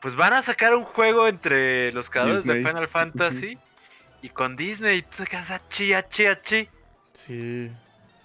pues 0.00 0.14
van 0.14 0.32
a 0.32 0.42
sacar 0.42 0.74
un 0.74 0.84
juego 0.84 1.28
entre 1.28 1.92
los 1.92 2.08
creadores 2.10 2.44
de 2.44 2.56
Final 2.56 2.88
Fantasy 2.88 3.58
y 4.22 4.28
con 4.28 4.56
Disney, 4.56 5.02
tú 5.02 5.18
te 5.18 5.26
quedas 5.26 5.50
achi, 5.50 5.92
achi, 5.92 6.26
achi. 6.26 6.68
Sí. 7.12 7.70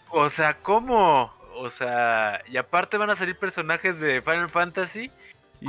O 0.09 0.29
sea, 0.29 0.57
¿cómo? 0.57 1.33
O 1.55 1.69
sea, 1.69 2.41
y 2.47 2.57
aparte 2.57 2.97
van 2.97 3.09
a 3.09 3.15
salir 3.15 3.37
personajes 3.37 3.99
de 3.99 4.21
Final 4.21 4.49
Fantasy 4.49 5.11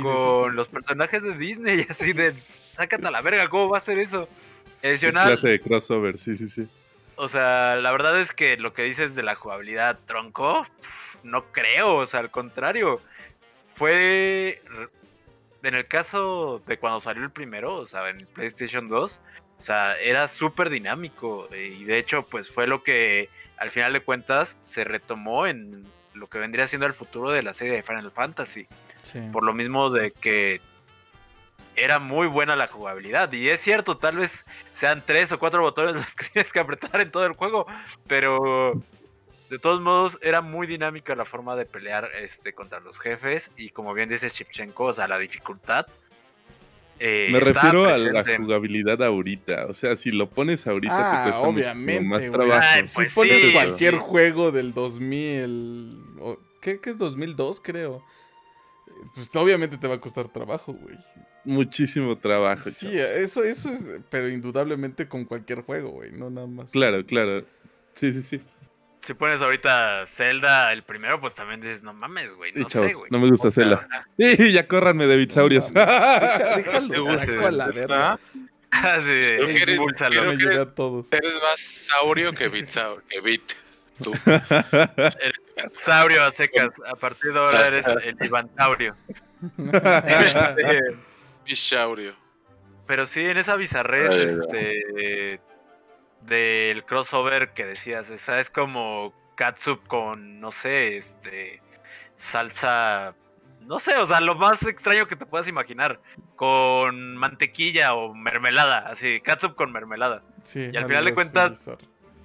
con 0.01 0.55
los 0.55 0.67
personajes 0.67 1.23
de 1.23 1.37
Disney, 1.37 1.85
así 1.89 2.13
de, 2.13 2.31
sácate 2.33 3.07
a 3.07 3.11
la 3.11 3.21
verga, 3.21 3.47
¿cómo 3.47 3.69
va 3.69 3.77
a 3.77 3.81
ser 3.81 3.99
eso? 3.99 4.27
Adicional. 4.83 5.27
Clase 5.27 5.47
de 5.47 5.61
crossover, 5.61 6.17
sí, 6.17 6.35
sí, 6.37 6.47
sí. 6.47 6.67
O 7.15 7.29
sea, 7.29 7.75
la 7.75 7.91
verdad 7.91 8.19
es 8.19 8.33
que 8.33 8.57
lo 8.57 8.73
que 8.73 8.83
dices 8.83 9.15
de 9.15 9.23
la 9.23 9.35
jugabilidad 9.35 9.99
tronco, 10.05 10.67
no 11.23 11.51
creo, 11.51 11.95
o 11.95 12.05
sea, 12.05 12.19
al 12.19 12.31
contrario. 12.31 13.01
Fue 13.75 14.61
en 15.63 15.75
el 15.75 15.87
caso 15.87 16.61
de 16.65 16.77
cuando 16.77 16.99
salió 16.99 17.23
el 17.23 17.31
primero, 17.31 17.75
o 17.75 17.87
sea, 17.87 18.09
en 18.09 18.25
PlayStation 18.27 18.87
2, 18.87 19.19
o 19.57 19.61
sea, 19.61 19.95
era 19.97 20.27
súper 20.27 20.69
dinámico 20.69 21.49
y 21.53 21.83
de 21.85 21.97
hecho 21.97 22.23
pues 22.23 22.49
fue 22.49 22.67
lo 22.67 22.83
que 22.83 23.29
al 23.57 23.71
final 23.71 23.93
de 23.93 24.01
cuentas 24.01 24.57
se 24.61 24.83
retomó 24.83 25.47
en 25.47 25.85
lo 26.13 26.27
que 26.27 26.39
vendría 26.39 26.67
siendo 26.67 26.85
el 26.85 26.93
futuro 26.93 27.31
de 27.31 27.43
la 27.43 27.53
serie 27.53 27.73
de 27.73 27.83
Final 27.83 28.11
Fantasy. 28.11 28.67
Por 29.31 29.43
lo 29.43 29.53
mismo 29.53 29.89
de 29.89 30.11
que 30.11 30.61
era 31.75 31.99
muy 31.99 32.27
buena 32.27 32.55
la 32.55 32.67
jugabilidad. 32.67 33.31
Y 33.31 33.49
es 33.49 33.61
cierto, 33.61 33.97
tal 33.97 34.17
vez 34.17 34.45
sean 34.73 35.03
tres 35.05 35.31
o 35.31 35.39
cuatro 35.39 35.61
botones 35.61 35.95
los 36.01 36.15
que 36.15 36.25
tienes 36.29 36.51
que 36.51 36.59
apretar 36.59 37.01
en 37.01 37.11
todo 37.11 37.25
el 37.25 37.33
juego. 37.33 37.65
Pero 38.07 38.81
de 39.49 39.59
todos 39.59 39.81
modos 39.81 40.17
era 40.21 40.41
muy 40.41 40.67
dinámica 40.67 41.15
la 41.15 41.25
forma 41.25 41.55
de 41.55 41.65
pelear 41.65 42.09
este, 42.19 42.53
contra 42.53 42.79
los 42.79 42.99
jefes. 42.99 43.51
Y 43.57 43.69
como 43.69 43.93
bien 43.93 44.09
dice 44.09 44.31
Chipchenko, 44.31 44.85
o 44.85 44.93
sea, 44.93 45.07
la 45.07 45.17
dificultad 45.17 45.87
eh, 46.99 47.27
Me 47.29 47.39
refiero 47.39 47.85
a 47.85 47.97
la 47.97 48.23
jugabilidad 48.23 49.03
ahorita. 49.03 49.65
O 49.67 49.73
sea, 49.73 49.95
si 49.95 50.11
lo 50.11 50.29
pones 50.29 50.65
ahorita, 50.65 51.23
te 51.23 51.29
cuesta 51.29 51.47
obviamente, 51.47 52.05
más 52.05 52.29
trabajo. 52.31 52.85
si 52.85 52.95
pues 52.95 53.13
pones 53.13 53.45
cualquier 53.51 53.97
juego 53.97 54.51
del 54.51 54.73
2000. 54.73 55.99
¿qué, 56.61 56.79
¿Qué 56.79 56.89
es 56.89 56.97
2002, 56.97 57.61
creo? 57.61 58.03
Pues 59.15 59.33
obviamente 59.35 59.77
te 59.77 59.87
va 59.87 59.95
a 59.95 60.01
costar 60.01 60.27
trabajo, 60.27 60.73
güey. 60.73 60.97
Muchísimo 61.43 62.17
trabajo. 62.17 62.69
Sí, 62.69 62.89
eso, 62.97 63.43
eso 63.43 63.69
es. 63.69 63.87
Pero 64.09 64.29
indudablemente 64.29 65.07
con 65.07 65.25
cualquier 65.25 65.61
juego, 65.61 65.89
güey. 65.89 66.11
No 66.11 66.29
nada 66.29 66.47
más. 66.47 66.71
Claro, 66.71 67.05
claro. 67.05 67.45
Sí, 67.93 68.11
sí, 68.11 68.21
sí 68.21 68.41
si 69.05 69.13
pones 69.13 69.39
ahorita 69.41 70.07
Zelda 70.07 70.73
el 70.73 70.83
primero, 70.83 71.21
pues 71.21 71.35
también 71.35 71.61
dices, 71.61 71.83
no 71.83 71.93
mames, 71.93 72.33
güey. 72.35 72.51
No, 72.53 72.67
sé, 72.67 72.79
güey. 72.79 73.11
no 73.11 73.19
me 73.19 73.29
gusta 73.29 73.51
Zelda. 73.51 73.87
Y 74.17 74.51
ya 74.51 74.67
córranme 74.67 75.05
de 75.05 75.15
Bitsaurios. 75.15 75.71
No, 75.71 75.81
déjalo, 76.55 77.19
saco 77.19 77.45
a 77.45 77.51
la 77.51 77.67
verga. 77.67 78.19
Ah, 78.71 78.99
sí, 79.05 79.11
eres, 79.11 79.79
a 80.59 80.73
todos. 80.73 81.13
eres 81.13 81.35
más 81.35 81.59
saurio 81.59 82.33
que 82.33 82.49
Bitsaurio, 82.49 83.03
que 83.07 83.21
Bit. 83.21 83.53
Tú. 84.03 84.13
saurio 85.77 86.23
a 86.23 86.31
secas. 86.31 86.69
A 86.85 86.95
partir 86.95 87.33
de 87.33 87.39
ahora 87.39 87.65
eres 87.65 87.87
el 87.87 88.17
Ivantaurio. 88.21 88.95
Bisaurio. 91.45 92.15
Pero 92.87 93.05
sí, 93.05 93.25
en 93.25 93.37
esa 93.37 93.55
bizarrez, 93.55 94.13
este 94.13 95.39
del 96.21 96.83
crossover 96.85 97.53
que 97.53 97.65
decías, 97.65 98.09
esa 98.09 98.39
es 98.39 98.49
como 98.49 99.13
catsup 99.35 99.85
con, 99.87 100.39
no 100.39 100.51
sé, 100.51 100.97
este, 100.97 101.61
salsa, 102.15 103.15
no 103.61 103.79
sé, 103.79 103.97
o 103.97 104.05
sea, 104.05 104.21
lo 104.21 104.35
más 104.35 104.63
extraño 104.63 105.07
que 105.07 105.15
te 105.15 105.25
puedas 105.25 105.47
imaginar, 105.47 105.99
con 106.35 107.15
mantequilla 107.17 107.93
o 107.93 108.13
mermelada, 108.13 108.79
así, 108.87 109.21
catsup 109.21 109.55
con 109.55 109.71
mermelada. 109.71 110.23
Sí, 110.43 110.69
y 110.71 110.77
al 110.77 110.85
final 110.85 111.05
de 111.05 111.13
cuentas, 111.13 111.69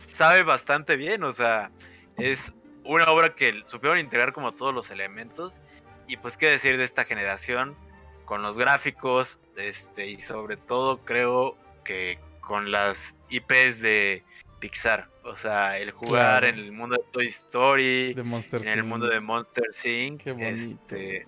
sabe 0.09 0.43
bastante 0.43 0.97
bien, 0.97 1.25
o 1.25 1.33
sea, 1.33 1.71
es 2.17 2.53
una 2.85 3.11
obra 3.11 3.35
que 3.35 3.63
supieron 3.67 3.99
integrar 3.99 4.33
como 4.33 4.53
todos 4.53 4.75
los 4.75 4.91
elementos. 4.91 5.59
Y 6.07 6.17
pues 6.17 6.37
qué 6.37 6.47
decir 6.47 6.77
de 6.77 6.85
esta 6.85 7.05
generación 7.05 7.77
con 8.25 8.43
los 8.43 8.57
gráficos, 8.57 9.39
este, 9.57 10.09
y 10.09 10.21
sobre 10.21 10.57
todo 10.57 10.99
creo 11.05 11.57
que 11.85 12.19
con 12.41 12.73
las 12.73 13.15
IPs 13.29 13.81
de 13.81 14.25
Pixar. 14.59 15.09
O 15.25 15.37
sea, 15.37 15.79
el 15.79 15.93
jugar 15.93 16.45
en 16.45 16.57
el 16.57 16.73
mundo 16.73 16.97
de 16.97 17.05
Toy 17.13 17.27
Story, 17.27 18.13
en 18.13 18.69
el 18.69 18.85
mundo 18.85 19.07
de 19.07 19.21
Monster 19.21 19.67
Inc. 19.85 20.23
Qué 20.23 20.49
Este, 20.49 21.27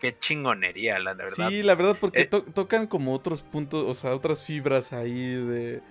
qué 0.00 0.18
chingonería, 0.18 0.98
la 0.98 1.14
verdad. 1.14 1.48
Sí, 1.48 1.62
la 1.62 1.74
verdad, 1.74 1.96
porque 2.00 2.22
eh, 2.22 2.26
tocan 2.26 2.86
como 2.86 3.14
otros 3.14 3.42
puntos, 3.42 3.84
o 3.84 3.94
sea, 3.94 4.14
otras 4.14 4.46
fibras 4.46 4.92
ahí 4.92 5.34
de 5.34 5.82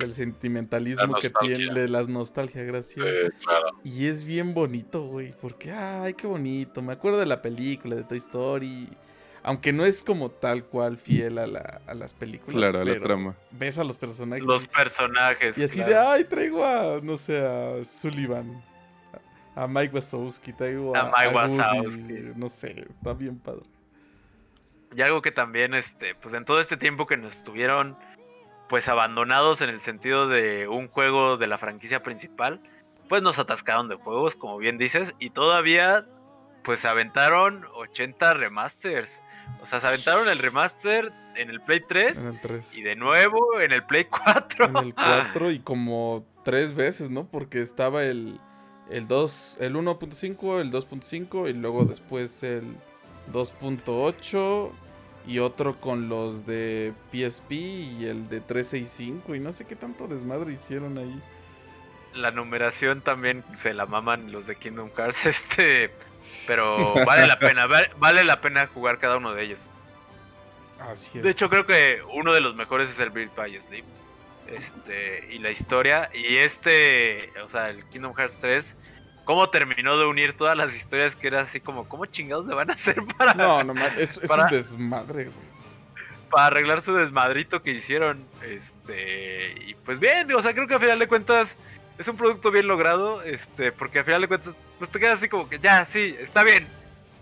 del 0.00 0.14
sentimentalismo 0.14 1.14
que 1.14 1.30
tiene, 1.30 1.72
de 1.72 1.88
las 1.88 2.08
nostalgias, 2.08 2.66
gracias. 2.66 3.06
Y 3.84 4.06
es 4.06 4.24
bien 4.24 4.54
bonito, 4.54 5.02
güey, 5.02 5.34
porque, 5.40 5.70
ay, 5.70 6.14
qué 6.14 6.26
bonito. 6.26 6.82
Me 6.82 6.92
acuerdo 6.92 7.18
de 7.18 7.26
la 7.26 7.40
película 7.40 7.96
de 7.96 8.04
Toy 8.04 8.18
Story. 8.18 8.88
Aunque 9.42 9.72
no 9.72 9.86
es 9.86 10.02
como 10.02 10.30
tal 10.30 10.64
cual 10.64 10.98
fiel 10.98 11.38
a, 11.38 11.46
la, 11.46 11.80
a 11.86 11.94
las 11.94 12.12
películas. 12.12 12.56
Claro, 12.56 12.80
a 12.80 12.84
la 12.84 13.00
trama. 13.00 13.36
Ves 13.52 13.78
a 13.78 13.84
los 13.84 13.96
personajes. 13.96 14.44
Los 14.44 14.68
personajes. 14.68 15.56
Y 15.56 15.62
así 15.62 15.82
de, 15.82 15.96
ay, 15.96 16.24
traigo 16.24 16.62
a, 16.64 17.00
no 17.02 17.16
sé, 17.16 17.38
a 17.38 17.82
Sullivan. 17.84 18.62
A 19.54 19.66
Mike 19.66 19.94
Wazowski, 19.94 20.52
traigo 20.52 20.94
a, 20.94 21.00
a 21.00 21.04
Mike 21.04 21.34
Wazowski. 21.34 22.32
No 22.36 22.48
sé, 22.48 22.86
está 22.88 23.14
bien 23.14 23.38
padre. 23.38 23.62
Y 24.94 25.02
algo 25.02 25.22
que 25.22 25.32
también, 25.32 25.72
este, 25.72 26.14
pues 26.16 26.34
en 26.34 26.44
todo 26.44 26.60
este 26.60 26.76
tiempo 26.76 27.06
que 27.06 27.16
nos 27.16 27.36
estuvieron, 27.36 27.96
pues 28.70 28.88
abandonados 28.88 29.60
en 29.62 29.68
el 29.68 29.80
sentido 29.80 30.28
de 30.28 30.68
un 30.68 30.86
juego 30.86 31.36
de 31.36 31.48
la 31.48 31.58
franquicia 31.58 32.04
principal, 32.04 32.60
pues 33.08 33.20
nos 33.20 33.40
atascaron 33.40 33.88
de 33.88 33.96
juegos, 33.96 34.36
como 34.36 34.58
bien 34.58 34.78
dices, 34.78 35.12
y 35.18 35.30
todavía, 35.30 36.06
pues 36.62 36.84
aventaron 36.84 37.66
80 37.74 38.32
remasters. 38.34 39.20
O 39.60 39.66
sea, 39.66 39.80
se 39.80 39.88
aventaron 39.88 40.28
el 40.28 40.38
remaster 40.38 41.10
en 41.34 41.50
el 41.50 41.60
Play 41.60 41.82
3, 41.88 42.24
y 42.74 42.82
de 42.82 42.94
nuevo 42.94 43.60
en 43.60 43.72
el 43.72 43.84
Play 43.84 44.04
4. 44.04 44.66
En 44.66 44.76
el 44.76 44.94
4 44.94 45.50
y 45.50 45.58
como 45.64 46.24
tres 46.44 46.72
veces, 46.72 47.10
¿no? 47.10 47.26
Porque 47.28 47.60
estaba 47.60 48.04
el, 48.04 48.38
el 48.88 49.08
2, 49.08 49.58
el 49.58 49.74
1.5, 49.74 50.60
el 50.60 50.70
2.5 50.70 51.50
y 51.50 51.54
luego 51.54 51.86
después 51.86 52.44
el 52.44 52.76
2.8 53.32 54.70
y 55.30 55.38
otro 55.38 55.80
con 55.80 56.08
los 56.08 56.44
de 56.44 56.92
PSP 57.12 57.52
y 57.52 58.06
el 58.06 58.28
de 58.28 58.40
365 58.40 59.34
y 59.34 59.40
no 59.40 59.52
sé 59.52 59.64
qué 59.64 59.76
tanto 59.76 60.08
desmadre 60.08 60.52
hicieron 60.52 60.98
ahí 60.98 61.22
la 62.14 62.30
numeración 62.30 63.00
también 63.02 63.44
se 63.56 63.74
la 63.74 63.86
maman 63.86 64.32
los 64.32 64.46
de 64.46 64.56
Kingdom 64.56 64.90
Hearts, 64.96 65.26
este, 65.26 65.90
pero 66.46 66.94
vale 67.06 67.26
la 67.26 67.38
pena, 67.38 67.66
vale, 67.66 68.24
la 68.24 68.40
pena 68.40 68.66
jugar 68.66 68.98
cada 68.98 69.16
uno 69.16 69.34
de 69.34 69.44
ellos. 69.44 69.60
Así 70.80 71.18
es. 71.18 71.24
De 71.24 71.30
hecho, 71.30 71.50
creo 71.50 71.66
que 71.66 72.02
uno 72.14 72.32
de 72.32 72.40
los 72.40 72.54
mejores 72.54 72.88
es 72.88 72.98
el 72.98 73.10
Bird 73.10 73.30
by 73.36 73.60
Sleep. 73.60 73.84
Este, 74.46 75.28
y 75.30 75.38
la 75.38 75.52
historia, 75.52 76.10
y 76.12 76.38
este, 76.38 77.30
o 77.44 77.48
sea, 77.48 77.70
el 77.70 77.84
Kingdom 77.84 78.14
Hearts 78.14 78.40
3, 78.40 78.76
cómo 79.30 79.48
terminó 79.48 79.96
de 79.96 80.06
unir 80.06 80.36
todas 80.36 80.56
las 80.56 80.74
historias 80.74 81.14
que 81.14 81.28
era 81.28 81.42
así 81.42 81.60
como, 81.60 81.88
¿cómo 81.88 82.04
chingados 82.06 82.48
le 82.48 82.54
van 82.56 82.68
a 82.68 82.74
hacer 82.74 82.96
para. 83.16 83.32
No, 83.32 83.62
no, 83.62 83.80
es, 83.96 84.18
es 84.18 84.28
un 84.28 84.48
desmadre, 84.50 85.26
güey 85.26 85.60
para 86.32 86.46
arreglar 86.46 86.82
su 86.82 86.94
desmadrito 86.94 87.62
que 87.62 87.72
hicieron. 87.72 88.24
Este, 88.42 89.54
y 89.66 89.74
pues 89.84 90.00
bien, 90.00 90.32
o 90.32 90.42
sea, 90.42 90.52
creo 90.52 90.66
que 90.66 90.74
al 90.74 90.80
final 90.80 90.98
de 90.98 91.06
cuentas 91.06 91.56
es 91.98 92.08
un 92.08 92.16
producto 92.16 92.50
bien 92.50 92.66
logrado, 92.66 93.22
este, 93.22 93.70
porque 93.70 94.00
al 94.00 94.04
final 94.04 94.20
de 94.20 94.28
cuentas, 94.28 94.54
pues 94.78 94.90
te 94.90 94.98
quedas 94.98 95.18
así 95.18 95.28
como 95.28 95.48
que 95.48 95.60
ya, 95.60 95.86
sí, 95.86 96.16
está 96.20 96.42
bien. 96.42 96.66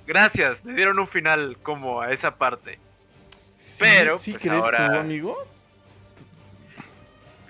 Gracias, 0.07 0.65
le 0.65 0.75
dieron 0.75 0.99
un 0.99 1.09
final 1.09 1.59
como 1.63 2.01
a 2.01 2.11
esa 2.11 2.37
parte. 2.37 2.79
Pero, 3.79 4.19
¿sí 4.19 4.33
pues 4.33 4.43
crees 4.43 4.65
tú, 4.71 4.99
amigo? 4.99 5.47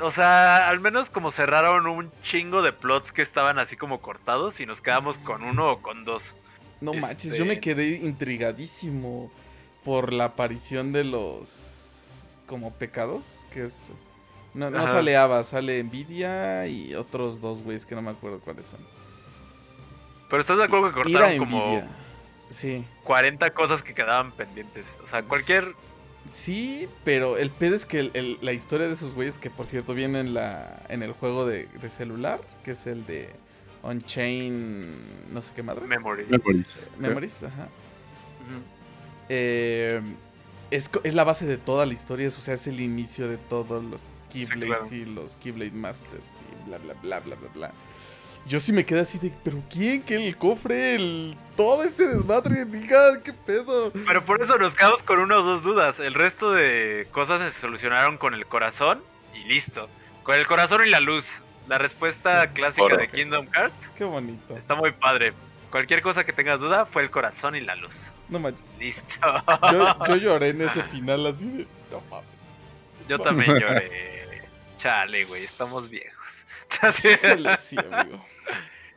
O 0.01 0.11
sea, 0.11 0.69
al 0.69 0.81
menos 0.81 1.11
como 1.11 1.31
cerraron 1.31 1.87
un 1.87 2.11
chingo 2.23 2.63
de 2.63 2.73
plots 2.73 3.13
que 3.13 3.23
estaban 3.23 3.59
así 3.59 3.77
como 3.77 4.01
cortados 4.01 4.61
y 4.61 4.67
nos 4.67 4.81
quedamos 4.81 5.17
con 5.19 5.43
uno 5.43 5.73
o 5.73 5.83
con 5.83 6.05
dos. 6.05 6.25
No 6.81 6.95
manches, 6.95 7.37
yo 7.37 7.45
me 7.45 7.55
este 7.55 7.61
quedé 7.61 7.89
intrigadísimo 7.97 9.33
por 9.85 10.13
la 10.13 10.27
aparición 10.27 10.93
de 10.93 11.05
los 11.05 12.43
como 12.47 12.73
pecados, 12.75 13.47
que 13.53 13.63
es 13.63 13.93
no, 14.55 14.71
no 14.71 14.89
sale 14.89 15.17
Ava, 15.17 15.45
sale 15.45 15.83
Nvidia 15.83 16.67
y 16.67 16.95
otros 16.95 17.41
dos 17.41 17.63
güeyes 17.63 17.87
que 17.87 17.95
no 17.95 18.03
me 18.03 18.11
acuerdo 18.11 18.41
cuáles 18.41 18.67
son. 18.67 18.81
Pero 20.29 20.41
estás 20.41 20.59
de 20.59 20.65
acuerdo 20.65 20.89
que 20.89 20.95
cortaron 20.95 21.39
como 21.39 21.83
sí. 22.51 22.85
40 23.05 23.51
cosas 23.55 23.83
que 23.83 23.95
quedaban 23.95 24.33
pendientes. 24.33 24.87
O 25.05 25.09
sea, 25.09 25.23
cualquier 25.23 25.75
Sí, 26.29 26.89
pero 27.05 27.39
el 27.39 27.51
pedo 27.51 27.75
es 27.75 27.87
que 27.87 28.37
la 28.41 28.53
historia 28.53 28.87
de 28.87 28.95
esos 28.95 29.15
güeyes, 29.15 29.39
que 29.39 29.51
por 29.51 29.67
cierto 29.67 29.95
viene 29.95 30.21
en, 30.21 30.35
la, 30.35 30.83
en 30.89 31.03
el 31.03 31.13
juego 31.13 31.47
de, 31.47 31.69
celular, 31.89 32.41
que 32.63 32.73
es 32.73 32.87
el 32.87 33.07
de 33.07 33.31
On-Chain, 33.83 35.33
no 35.33 35.41
sé 35.41 35.55
qué 35.55 35.63
madre. 35.63 35.87
Memories. 35.87 36.29
Memories, 36.99 37.43
ajá. 37.45 37.69
eh, 39.31 40.03
es, 40.71 40.91
la 41.15 41.25
base 41.25 41.47
de 41.47 41.57
toda 41.57 41.87
la 41.87 41.95
historia, 41.95 42.29
o 42.29 42.31
sea, 42.31 42.55
es 42.55 42.67
el 42.67 42.81
inicio 42.81 43.27
de 43.27 43.39
todos 43.39 43.83
los 43.83 44.23
Keyblades 44.31 44.93
y 44.93 45.07
los 45.07 45.39
Keyblade 45.39 45.73
Masters 45.73 46.43
y 46.43 46.69
bla, 46.69 46.79
bla, 46.79 46.95
bla, 46.95 47.21
bla, 47.21 47.37
bla, 47.37 47.49
bla 47.55 47.75
yo 48.49 48.61
sí 48.61 48.73
me 48.73 48.85
quedé 48.85 49.01
así 49.01 49.19
de, 49.19 49.33
pero 49.45 49.63
¿quién? 49.71 50.03
¿Que 50.03 50.27
el 50.27 50.37
cofre? 50.37 50.95
El... 50.95 51.37
Todo 51.55 51.85
ese 51.85 52.09
desmadre, 52.09 52.65
diga, 52.65 53.23
¿qué 53.23 53.33
pedo? 53.35 53.93
Pero 53.93 54.25
por 54.25 54.41
eso 54.41 54.57
nos 54.57 54.75
quedamos 54.75 55.03
con 55.03 55.19
una 55.19 55.39
o 55.39 55.43
dos 55.43 55.63
dudas. 55.63 56.01
El 56.01 56.15
resto 56.15 56.53
de 56.53 57.07
cosas 57.13 57.41
se 57.41 57.61
solucionaron 57.61 58.17
con 58.17 58.33
el 58.33 58.47
corazón 58.47 59.03
y 59.35 59.45
listo. 59.45 59.89
Con 60.23 60.37
el 60.37 60.47
corazón 60.47 60.83
y 60.87 60.89
la 60.89 61.01
luz. 61.01 61.27
La 61.69 61.77
respuesta 61.77 62.51
clásica 62.53 62.97
de 62.97 63.09
Kingdom 63.09 63.47
Hearts. 63.53 63.91
Qué 63.97 64.05
bonito. 64.05 64.57
Está 64.57 64.75
muy 64.75 64.93
padre. 64.93 65.35
Cualquier 65.71 66.01
cosa 66.01 66.25
que 66.25 66.33
tengas 66.33 66.61
duda 66.61 66.87
fue 66.87 67.03
el 67.03 67.11
corazón 67.11 67.55
y 67.55 67.61
la 67.61 67.77
luz. 67.77 67.95
No 68.31 68.39
manches. 68.39 68.65
Listo. 68.79 69.21
Yo, 70.07 70.17
lloré 70.17 70.49
en 70.49 70.63
ese 70.63 70.83
final 70.85 71.27
así 71.27 71.47
de, 71.47 71.67
no 71.91 72.03
mames. 72.11 72.45
Yo 73.07 73.19
también 73.19 73.59
lloré. 73.59 74.47
Chale, 74.79 75.27
güey, 75.27 75.45
estamos 75.45 75.91
viejos. 75.91 76.47
sí, 77.59 77.77
amigo. 77.77 78.25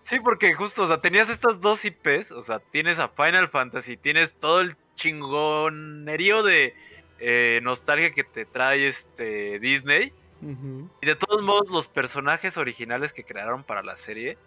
Sí, 0.04 0.20
porque 0.20 0.54
justo, 0.54 0.84
o 0.84 0.88
sea, 0.88 1.00
tenías 1.00 1.30
estas 1.30 1.62
dos 1.62 1.86
IPs, 1.86 2.32
o 2.32 2.44
sea, 2.44 2.60
tienes 2.60 3.00
a 3.00 3.10
Final 3.10 3.50
Fantasy, 3.50 3.98
tienes 3.98 4.34
todo 4.34 4.62
el 4.62 4.76
chingonerío 4.96 6.44
de 6.44 6.76
eh, 7.20 7.60
nostalgia 7.64 8.12
que 8.12 8.24
te 8.24 8.46
trae 8.46 8.88
este 8.88 9.60
Disney. 9.60 10.14
Y 11.02 11.06
de 11.06 11.14
todos 11.14 11.44
modos, 11.44 11.70
los 11.70 11.88
personajes 11.88 12.58
originales 12.58 13.14
que 13.14 13.24
crearon 13.24 13.64
para 13.64 13.84
la 13.84 13.96
serie 13.96 14.40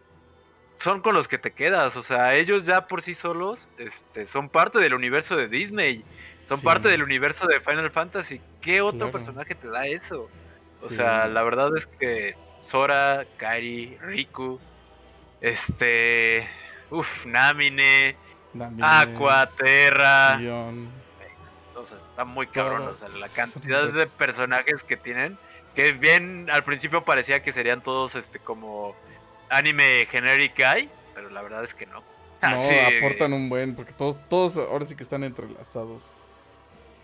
son 0.79 1.01
con 1.01 1.15
los 1.15 1.29
que 1.29 1.39
te 1.39 1.53
quedas. 1.53 1.95
O 1.95 2.03
sea, 2.03 2.35
ellos 2.35 2.67
ya 2.67 2.89
por 2.89 3.01
sí 3.01 3.15
solos 3.15 3.69
este, 3.79 4.27
son 4.27 4.49
parte 4.49 4.81
del 4.81 4.93
universo 4.93 5.37
de 5.37 5.47
Disney. 5.47 6.05
Son 6.49 6.61
parte 6.61 6.89
del 6.89 7.05
universo 7.05 7.47
de 7.47 7.61
Final 7.61 7.93
Fantasy. 7.93 8.41
¿Qué 8.61 8.81
otro 8.81 9.13
personaje 9.13 9.55
te 9.55 9.69
da 9.69 9.87
eso? 9.87 10.29
O 10.83 10.91
sea, 10.91 11.29
la 11.29 11.43
verdad 11.45 11.71
es 11.77 11.87
que 11.87 12.37
Sora, 12.61 13.25
Kairi, 13.37 13.97
Riku, 14.03 14.61
este, 15.45 16.49
uff, 16.91 17.27
Namine, 17.27 18.17
Aqua, 18.81 19.51
Terra. 19.51 20.37
O 21.77 21.87
sea, 21.87 21.99
está 21.99 22.25
muy 22.25 22.47
cabrón, 22.47 22.89
o 22.89 22.93
sea, 22.95 23.09
la 23.21 23.29
cantidad 23.29 23.93
de 23.93 24.07
personajes 24.07 24.83
que 24.83 24.97
tienen, 24.97 25.37
que 25.75 25.93
bien 25.93 26.49
al 26.51 26.65
principio 26.65 27.05
parecía 27.05 27.43
que 27.43 27.53
serían 27.53 27.83
todos 27.83 28.15
este 28.15 28.39
como 28.39 28.97
anime 29.51 30.07
generic 30.11 30.57
guy, 30.57 30.89
pero 31.15 31.29
la 31.29 31.43
verdad 31.43 31.63
es 31.63 31.75
que 31.75 31.87
no. 31.87 32.03
No, 32.45 32.99
aportan 32.99 33.33
un 33.33 33.49
buen, 33.49 33.75
porque 33.75 33.93
todos, 33.93 34.21
todos 34.29 34.59
ahora 34.59 34.85
sí 34.85 34.95
que 34.95 35.03
están 35.03 35.25
entrelazados 35.25 36.29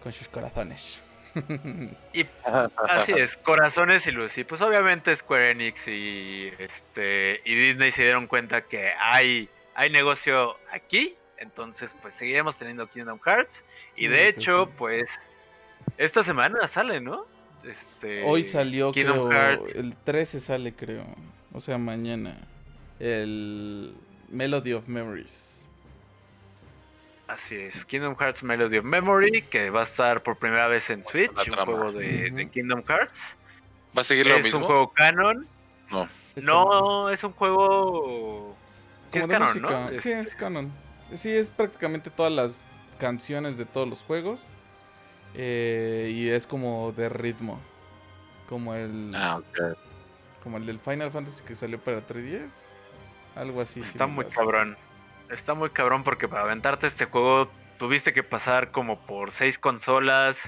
con 0.02 0.12
sus 0.12 0.28
corazones. 0.28 1.00
y 2.12 2.26
así 2.88 3.12
es, 3.12 3.36
corazones 3.36 4.06
y 4.06 4.12
luz. 4.12 4.36
Y 4.38 4.44
pues 4.44 4.60
obviamente 4.60 5.14
Square 5.14 5.52
Enix 5.52 5.86
y 5.88 6.52
este 6.58 7.40
y 7.44 7.54
Disney 7.54 7.90
se 7.92 8.02
dieron 8.02 8.26
cuenta 8.26 8.62
que 8.62 8.92
hay, 8.98 9.48
hay 9.74 9.90
negocio 9.90 10.56
aquí. 10.70 11.16
Entonces, 11.38 11.96
pues 12.02 12.14
seguiremos 12.14 12.58
teniendo 12.58 12.86
Kingdom 12.88 13.18
Hearts. 13.24 13.64
Y 13.96 14.08
de 14.08 14.28
hecho, 14.28 14.70
pues 14.76 15.10
esta 15.96 16.22
semana 16.22 16.68
sale, 16.68 17.00
¿no? 17.00 17.26
Este, 17.64 18.22
Hoy 18.24 18.42
salió, 18.42 18.92
Kingdom 18.92 19.30
Hearts. 19.30 19.74
el 19.74 19.96
13 19.96 20.40
sale, 20.40 20.74
creo. 20.74 21.06
O 21.52 21.60
sea, 21.60 21.78
mañana. 21.78 22.36
El 22.98 23.94
Melody 24.28 24.74
of 24.74 24.86
Memories. 24.88 25.59
Así 27.30 27.54
es, 27.54 27.84
Kingdom 27.84 28.16
Hearts 28.16 28.42
Melody 28.42 28.78
of 28.78 28.84
Memory, 28.84 29.42
que 29.42 29.70
va 29.70 29.82
a 29.82 29.84
estar 29.84 30.20
por 30.20 30.36
primera 30.36 30.66
vez 30.66 30.90
en 30.90 31.04
Switch, 31.04 31.30
un 31.30 31.54
juego 31.64 31.92
de, 31.92 32.50
Kingdom 32.52 32.82
Hearts. 32.82 33.20
¿Va 33.96 34.00
a 34.00 34.04
seguir 34.04 34.26
lo 34.26 34.34
mismo? 34.38 34.48
Es 34.48 34.54
un 34.54 34.62
juego 34.64 34.92
canon. 34.92 35.46
No. 35.92 36.08
no, 36.34 37.08
es 37.08 37.22
un 37.22 37.32
juego... 37.32 38.56
Sí, 39.12 39.20
es 39.20 39.26
canon, 39.28 39.62
¿no? 39.62 39.98
Sí, 40.00 40.10
es 40.10 40.34
canon. 40.34 40.72
Sí, 41.14 41.30
es 41.30 41.50
prácticamente 41.50 42.10
todas 42.10 42.32
las 42.32 42.68
canciones 42.98 43.56
de 43.56 43.64
todos 43.64 43.88
los 43.88 44.02
juegos. 44.02 44.58
Eh, 45.34 46.10
y 46.12 46.30
es 46.30 46.48
como 46.48 46.90
de 46.90 47.08
ritmo. 47.10 47.60
Como 48.48 48.74
el... 48.74 49.12
Ah, 49.14 49.40
Como 50.42 50.56
el 50.56 50.66
del 50.66 50.80
Final 50.80 51.12
Fantasy 51.12 51.44
que 51.44 51.54
salió 51.54 51.78
para 51.78 52.04
3DS. 52.04 52.78
Algo 53.36 53.60
así. 53.60 53.78
Está 53.78 54.08
muy 54.08 54.24
cabrón 54.24 54.76
está 55.30 55.54
muy 55.54 55.70
cabrón 55.70 56.04
porque 56.04 56.28
para 56.28 56.42
aventarte 56.42 56.86
este 56.86 57.06
juego 57.06 57.50
tuviste 57.78 58.12
que 58.12 58.22
pasar 58.22 58.70
como 58.72 59.00
por 59.06 59.32
seis 59.32 59.58
consolas, 59.58 60.38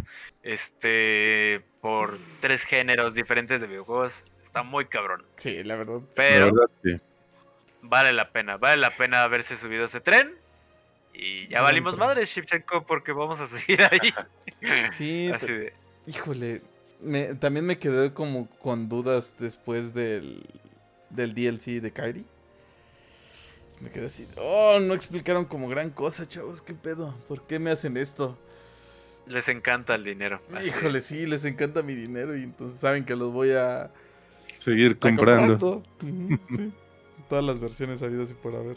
este, 0.43 1.63
por 1.81 2.19
tres 2.41 2.63
géneros 2.65 3.15
diferentes 3.15 3.61
de 3.61 3.67
videojuegos. 3.67 4.13
Está 4.43 4.63
muy 4.63 4.85
cabrón. 4.85 5.25
Sí, 5.37 5.63
la 5.65 5.77
verdad. 5.77 6.01
Pero 6.15 6.53
vale 7.81 8.13
la 8.13 8.31
pena, 8.31 8.59
vale 8.59 8.77
la 8.77 8.91
pena 8.91 9.23
haberse 9.23 9.57
subido 9.57 9.87
ese 9.87 10.01
tren. 10.01 10.35
Y 11.15 11.49
ya 11.49 11.63
valimos 11.63 11.97
madre, 11.97 12.25
Shipchenko, 12.25 12.87
porque 12.87 13.13
vamos 13.13 13.41
a 13.41 13.49
seguir 13.49 13.83
ahí. 13.83 14.15
Sí, 14.91 15.29
híjole, 16.07 16.63
también 17.41 17.67
me 17.67 17.79
quedé 17.79 18.13
como 18.15 18.49
con 18.61 18.89
dudas 18.89 19.37
después 19.39 19.93
del, 19.93 20.47
del 21.11 21.35
DLC 21.35 21.81
de 21.81 21.91
Kairi. 21.93 22.25
Me 23.81 23.91
quedé 23.91 24.07
así. 24.07 24.29
Oh, 24.37 24.79
no 24.81 24.95
explicaron 24.95 25.45
como 25.45 25.69
gran 25.69 25.91
cosa, 25.91 26.27
chavos. 26.27 26.63
¿Qué 26.63 26.75
pedo? 26.75 27.17
¿Por 27.29 27.47
qué 27.47 27.59
me 27.59 27.71
hacen 27.71 27.97
esto? 27.97 28.39
Les 29.27 29.49
encanta 29.49 29.95
el 29.95 30.05
dinero. 30.05 30.41
Híjole, 30.65 31.01
sí, 31.01 31.27
les 31.27 31.45
encanta 31.45 31.83
mi 31.83 31.95
dinero 31.95 32.37
y 32.37 32.43
entonces 32.43 32.79
saben 32.79 33.05
que 33.05 33.17
los 33.17 33.33
voy 33.33 33.53
a 33.53 33.91
seguir 34.59 34.99
comprando. 34.99 35.83
Todas 37.29 37.45
las 37.45 37.61
versiones 37.61 38.03
habidas 38.03 38.31
y 38.31 38.35
por 38.35 38.55
haber. 38.55 38.77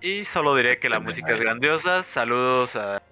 Y 0.00 0.24
solo 0.24 0.56
diré 0.56 0.78
que 0.78 0.88
la 0.88 1.00
música 1.00 1.32
es 1.32 1.40
grandiosa. 1.40 2.02
Saludos 2.02 2.74
a 2.76 3.02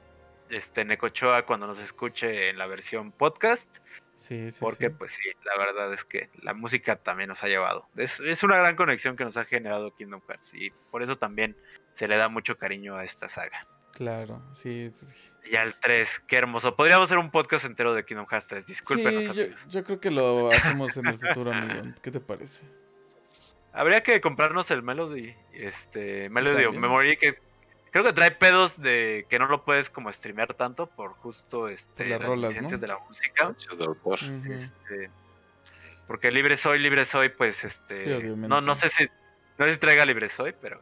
este 0.49 0.85
Necochoa 0.85 1.47
cuando 1.47 1.67
nos 1.69 1.79
escuche 1.79 2.49
en 2.49 2.59
la 2.59 2.67
versión 2.67 3.13
podcast. 3.13 3.79
Sí, 4.21 4.53
sí, 4.53 4.59
porque 4.61 4.91
pues 4.91 5.13
sí, 5.13 5.31
la 5.45 5.57
verdad 5.57 5.91
es 5.95 6.05
que 6.05 6.29
la 6.43 6.53
música 6.53 6.97
también 6.97 7.31
nos 7.31 7.43
ha 7.43 7.49
llevado. 7.49 7.89
Es, 7.97 8.43
una 8.43 8.59
gran 8.59 8.77
conexión 8.77 9.17
que 9.17 9.25
nos 9.25 9.39
ha 9.39 9.47
generado 9.47 9.95
Kingdom 9.95 10.21
Hearts 10.29 10.53
y 10.53 10.69
por 10.91 11.03
eso 11.03 11.17
también 11.17 11.57
se 11.95 12.07
le 12.07 12.19
da 12.19 12.29
mucho 12.29 12.59
cariño 12.59 12.97
a 12.97 13.05
esta 13.05 13.31
saga. 13.31 13.67
Claro, 13.95 14.43
sí. 14.53 14.93
Y 15.51 15.57
al 15.57 15.75
3, 15.81 16.25
qué 16.27 16.37
hermoso. 16.37 16.77
Podríamos 16.77 17.07
hacer 17.07 17.17
un 17.17 17.31
podcast 17.31 17.65
entero 17.65 17.95
de 17.95 18.05
Kingdom 18.05 18.27
Hearts 18.27 18.49
3, 18.49 18.67
discúlpenos. 18.67 19.35
Sí, 19.35 19.51
yo, 19.71 19.85
creo 19.85 20.01
que 20.01 20.11
lo 20.11 20.53
hacemos 20.53 20.95
en 20.99 21.07
el 21.07 21.19
futuro, 21.19 21.55
amigo. 21.55 21.95
¿Qué 22.03 22.11
te 22.11 22.21
parece? 22.21 22.67
Habría 23.73 24.03
que 24.03 24.21
comprarnos 24.21 24.71
el 24.71 24.83
Melody, 24.83 25.35
este, 25.55 26.29
Melody 26.29 26.67
of 26.67 26.77
Memory, 26.77 27.17
que 27.17 27.39
Creo 27.91 28.05
que 28.05 28.13
trae 28.13 28.31
pedos 28.31 28.81
de 28.81 29.27
que 29.29 29.39
no 29.39 29.47
lo 29.49 29.65
puedes 29.65 29.91
como 29.91 30.13
streamear 30.13 30.55
tanto 30.55 30.87
por 30.87 31.15
justo 31.15 31.69
este, 31.69 32.09
las, 32.09 32.23
rolas, 32.23 32.51
licencias 32.51 32.81
de 32.81 32.87
la 32.87 32.99
música. 32.99 33.53
Este, 34.49 35.11
porque 36.07 36.31
libre 36.31 36.57
soy, 36.57 36.79
libre 36.79 37.05
soy, 37.05 37.31
pues 37.31 37.65
este. 37.65 38.21
no, 38.37 38.61
no 38.61 38.77
sé 38.77 38.89
si. 38.89 39.09
No 39.59 39.67
sé 39.67 39.75
si 39.75 39.79
traiga 39.79 40.05
libre 40.05 40.29
soy, 40.29 40.55
pero. 40.61 40.81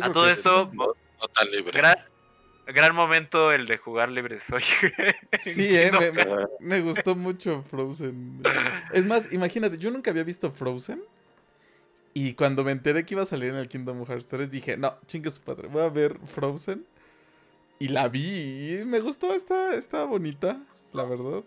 a 0.00 0.12
todo 0.12 0.28
esto. 0.28 0.70
No, 0.72 0.94
tan 1.34 1.50
libre. 1.50 1.80
Gran, 2.66 2.94
momento 2.94 3.52
el 3.52 3.66
de 3.66 3.78
jugar 3.78 4.08
libre 4.08 4.40
soy. 4.40 4.62
sí, 5.38 5.68
eh, 5.70 5.92
me, 6.60 6.80
gustó 6.80 7.14
mucho 7.14 7.62
Frozen. 7.62 8.42
Es 8.92 9.04
más, 9.04 9.32
imagínate, 9.32 9.78
yo 9.78 9.90
nunca 9.90 10.10
había 10.10 10.24
visto 10.24 10.50
Frozen. 10.50 11.02
Y 12.18 12.32
cuando 12.32 12.64
me 12.64 12.72
enteré 12.72 13.04
que 13.04 13.12
iba 13.12 13.24
a 13.24 13.26
salir 13.26 13.50
en 13.50 13.56
el 13.56 13.68
Kingdom 13.68 14.02
Hearts 14.06 14.26
3, 14.28 14.50
dije, 14.50 14.78
no, 14.78 14.96
chingue 15.06 15.30
su 15.30 15.42
padre, 15.42 15.68
voy 15.68 15.82
a 15.82 15.90
ver 15.90 16.16
Frozen. 16.24 16.86
Y 17.78 17.88
la 17.88 18.08
vi 18.08 18.80
y 18.80 18.84
me 18.86 19.00
gustó, 19.00 19.34
está, 19.34 19.74
está 19.74 20.02
bonita, 20.04 20.58
la 20.94 21.04
verdad. 21.04 21.42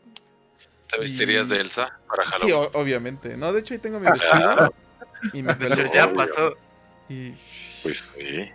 ¿Te 0.91 0.99
vestirías 0.99 1.49
de 1.49 1.61
Elsa 1.61 1.97
para 2.07 2.23
Halloween? 2.23 2.69
Sí, 2.71 2.77
obviamente. 2.77 3.35
No, 3.35 3.51
de 3.51 3.61
hecho 3.61 3.73
ahí 3.73 3.79
tengo 3.79 3.99
mi 3.99 4.11
vestido. 4.11 4.71
y 5.33 5.41
me 5.41 5.57
ya 5.91 6.13
pasó. 6.13 6.55
Y... 7.09 7.31
Pues 7.81 8.05
sí. 8.15 8.51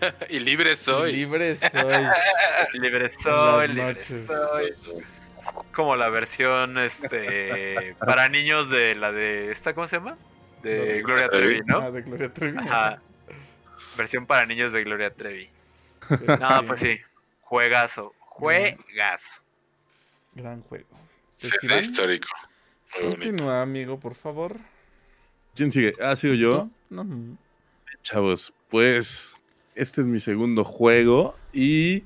y 0.28 0.40
libre 0.40 0.76
soy. 0.76 1.12
libre 1.12 1.56
soy. 1.56 2.04
libre 2.74 3.08
soy, 3.08 3.68
libre 3.68 3.98
soy. 3.98 4.74
Como 5.72 5.96
la 5.96 6.10
versión 6.10 6.76
este 6.76 7.96
para 7.98 8.28
niños 8.28 8.68
de 8.68 8.94
la 8.94 9.12
de 9.12 9.50
esta, 9.50 9.74
¿cómo 9.74 9.88
se 9.88 9.96
llama? 9.96 10.18
De 10.62 11.02
Gloria 11.02 11.28
Trevi, 11.28 11.60
¿no? 11.66 11.80
Ah, 11.80 11.90
de 11.90 12.02
Gloria 12.02 12.30
Trevi. 12.30 12.58
Ajá. 12.58 13.02
Versión 13.96 14.26
para 14.26 14.46
niños 14.46 14.72
de 14.72 14.84
Gloria 14.84 15.10
Trevi. 15.10 15.48
no, 16.08 16.66
pues 16.66 16.80
sí. 16.80 16.98
Juegazo. 17.42 18.14
Juegazo. 18.18 19.28
Gran 20.34 20.62
juego. 20.62 20.88
Sí, 21.36 21.50
histórico. 21.78 22.28
Continúa, 23.00 23.62
amigo, 23.62 23.98
por 23.98 24.14
favor. 24.14 24.56
¿Quién 25.54 25.70
sigue? 25.70 25.92
Ah, 26.00 26.16
sigo 26.16 26.34
yo. 26.34 26.68
Chavos, 28.02 28.52
pues 28.68 29.36
este 29.74 30.00
es 30.00 30.06
mi 30.06 30.20
segundo 30.20 30.64
juego 30.64 31.36
y 31.52 32.04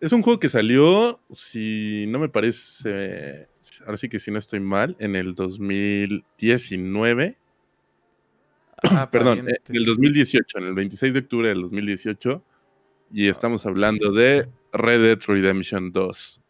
es 0.00 0.12
un 0.12 0.22
juego 0.22 0.40
que 0.40 0.48
salió, 0.48 1.20
si 1.30 2.06
no 2.08 2.18
me 2.18 2.28
parece, 2.28 3.48
ahora 3.86 3.96
sí 3.96 4.08
que 4.08 4.18
si 4.18 4.30
no 4.30 4.38
estoy 4.38 4.60
mal, 4.60 4.96
en 4.98 5.14
el 5.14 5.34
2019. 5.34 7.36
Ah, 8.90 9.08
Perdón, 9.10 9.48
en 9.48 9.76
el 9.76 9.84
2018, 9.84 10.58
en 10.58 10.64
el 10.64 10.74
26 10.74 11.14
de 11.14 11.20
octubre 11.20 11.48
del 11.48 11.62
2018. 11.62 12.42
Y 13.12 13.28
estamos 13.28 13.66
hablando 13.66 14.10
de 14.12 14.48
Red 14.72 15.02
Dead 15.02 15.18
Redemption 15.26 15.92
2. 15.92 16.40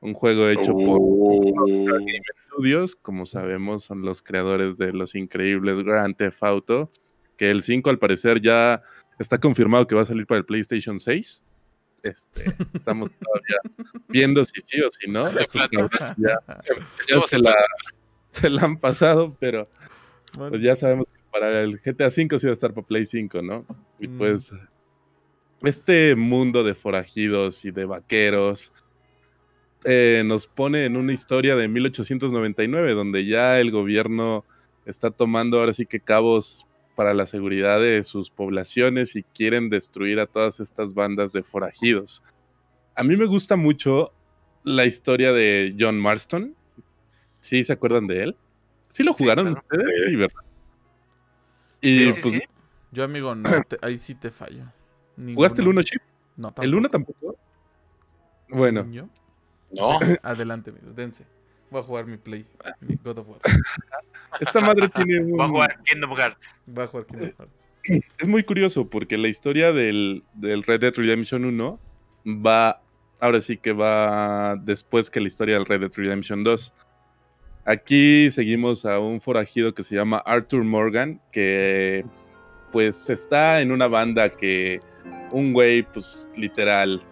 Un 0.00 0.14
juego 0.14 0.48
hecho 0.48 0.72
por 0.72 0.98
oh. 1.00 1.98
Studios, 2.46 2.96
como 2.96 3.26
sabemos, 3.26 3.84
son 3.84 4.02
los 4.02 4.22
creadores 4.22 4.78
de 4.78 4.92
los 4.92 5.14
increíbles 5.14 5.80
Grand 5.80 6.16
Theft 6.16 6.42
Auto. 6.42 6.90
Que 7.36 7.50
el 7.50 7.62
5 7.62 7.90
al 7.90 7.98
parecer 7.98 8.40
ya 8.40 8.82
está 9.18 9.38
confirmado 9.38 9.86
que 9.86 9.94
va 9.94 10.02
a 10.02 10.06
salir 10.06 10.26
para 10.26 10.38
el 10.38 10.44
PlayStation 10.44 10.98
6. 10.98 11.42
Este, 12.02 12.44
estamos 12.74 13.10
todavía 13.10 13.56
viendo 14.08 14.44
si 14.44 14.60
sí 14.60 14.80
o 14.80 14.90
si 14.90 15.10
no. 15.10 15.28
Estos 15.38 15.68
ya, 15.72 15.88
ya 16.16 16.40
se, 17.26 17.38
la, 17.38 17.54
se, 18.30 18.50
la, 18.50 18.62
han 18.62 18.78
pasado, 18.78 19.36
pero 19.38 19.68
pues 20.36 20.62
ya 20.62 20.76
sabemos 20.76 21.06
que 21.12 21.17
para 21.38 21.60
el 21.60 21.78
GTA 21.78 22.10
5 22.10 22.38
sí 22.38 22.46
va 22.46 22.50
a 22.50 22.54
estar 22.54 22.74
para 22.74 22.86
Play 22.86 23.06
5, 23.06 23.42
¿no? 23.42 23.64
Y 24.00 24.08
mm. 24.08 24.18
pues 24.18 24.52
este 25.62 26.16
mundo 26.16 26.64
de 26.64 26.74
forajidos 26.74 27.64
y 27.64 27.70
de 27.70 27.84
vaqueros 27.84 28.72
eh, 29.84 30.22
nos 30.24 30.48
pone 30.48 30.84
en 30.84 30.96
una 30.96 31.12
historia 31.12 31.54
de 31.54 31.68
1899, 31.68 32.92
donde 32.92 33.24
ya 33.24 33.60
el 33.60 33.70
gobierno 33.70 34.44
está 34.84 35.10
tomando 35.10 35.60
ahora 35.60 35.72
sí 35.72 35.86
que 35.86 36.00
cabos 36.00 36.66
para 36.96 37.14
la 37.14 37.26
seguridad 37.26 37.80
de 37.80 38.02
sus 38.02 38.30
poblaciones 38.30 39.14
y 39.14 39.22
quieren 39.22 39.70
destruir 39.70 40.18
a 40.18 40.26
todas 40.26 40.58
estas 40.58 40.94
bandas 40.94 41.32
de 41.32 41.44
forajidos. 41.44 42.24
A 42.96 43.04
mí 43.04 43.16
me 43.16 43.26
gusta 43.26 43.54
mucho 43.54 44.12
la 44.64 44.86
historia 44.86 45.32
de 45.32 45.76
John 45.78 46.00
Marston. 46.00 46.56
¿Sí 47.38 47.62
se 47.62 47.72
acuerdan 47.72 48.08
de 48.08 48.24
él? 48.24 48.36
¿Sí 48.88 49.04
lo 49.04 49.12
jugaron 49.12 49.48
ustedes? 49.48 50.04
Sí, 50.04 50.16
¿verdad? 50.16 50.47
Y 51.80 52.12
pues... 52.14 52.34
Yo, 52.90 53.04
amigo, 53.04 53.34
no, 53.34 53.48
ahí 53.82 53.98
sí 53.98 54.14
te 54.14 54.30
fallo. 54.30 54.64
¿Jugaste 55.34 55.62
el 55.62 55.68
1 55.68 55.82
chip? 55.82 56.02
No, 56.36 56.48
tampoco. 56.48 56.62
¿El 56.62 56.74
1 56.74 56.88
tampoco? 56.88 57.36
Bueno. 58.48 58.86
No. 59.70 59.98
Adelante, 60.22 60.70
amigos, 60.70 60.94
dense. 60.94 61.26
Voy 61.70 61.80
a 61.80 61.82
jugar 61.82 62.06
mi 62.06 62.16
Play, 62.16 62.46
mi 62.80 62.96
God 63.04 63.18
of 63.18 63.28
War. 63.28 63.40
Esta 64.40 64.60
madre 64.60 64.88
tiene 64.88 65.20
un... 65.20 65.38
Va 65.38 65.44
a 65.44 65.48
jugar 65.48 65.82
Kingdom 65.84 66.16
Hearts. 66.16 66.46
Va 66.76 66.84
a 66.84 66.86
jugar 66.86 67.06
Kingdom 67.06 67.32
Hearts. 67.38 67.68
Es 68.18 68.28
muy 68.28 68.42
curioso 68.42 68.88
porque 68.88 69.16
la 69.16 69.28
historia 69.28 69.72
del, 69.72 70.22
del 70.34 70.62
Red 70.62 70.80
Dead 70.80 70.94
Redemption 70.94 71.44
1 71.44 71.80
va, 72.26 72.82
ahora 73.18 73.40
sí 73.40 73.56
que 73.56 73.72
va 73.72 74.56
después 74.56 75.08
que 75.08 75.20
la 75.20 75.28
historia 75.28 75.54
del 75.54 75.64
Red 75.64 75.80
Dead 75.80 75.92
Redemption 75.94 76.44
2. 76.44 76.74
Aquí 77.68 78.30
seguimos 78.30 78.86
a 78.86 78.98
un 78.98 79.20
forajido 79.20 79.74
que 79.74 79.82
se 79.82 79.94
llama 79.94 80.22
Arthur 80.24 80.64
Morgan, 80.64 81.20
que 81.30 82.02
pues 82.72 83.10
está 83.10 83.60
en 83.60 83.72
una 83.72 83.86
banda 83.88 84.30
que 84.30 84.80
un 85.32 85.52
güey, 85.52 85.82
pues 85.82 86.32
literal, 86.34 87.02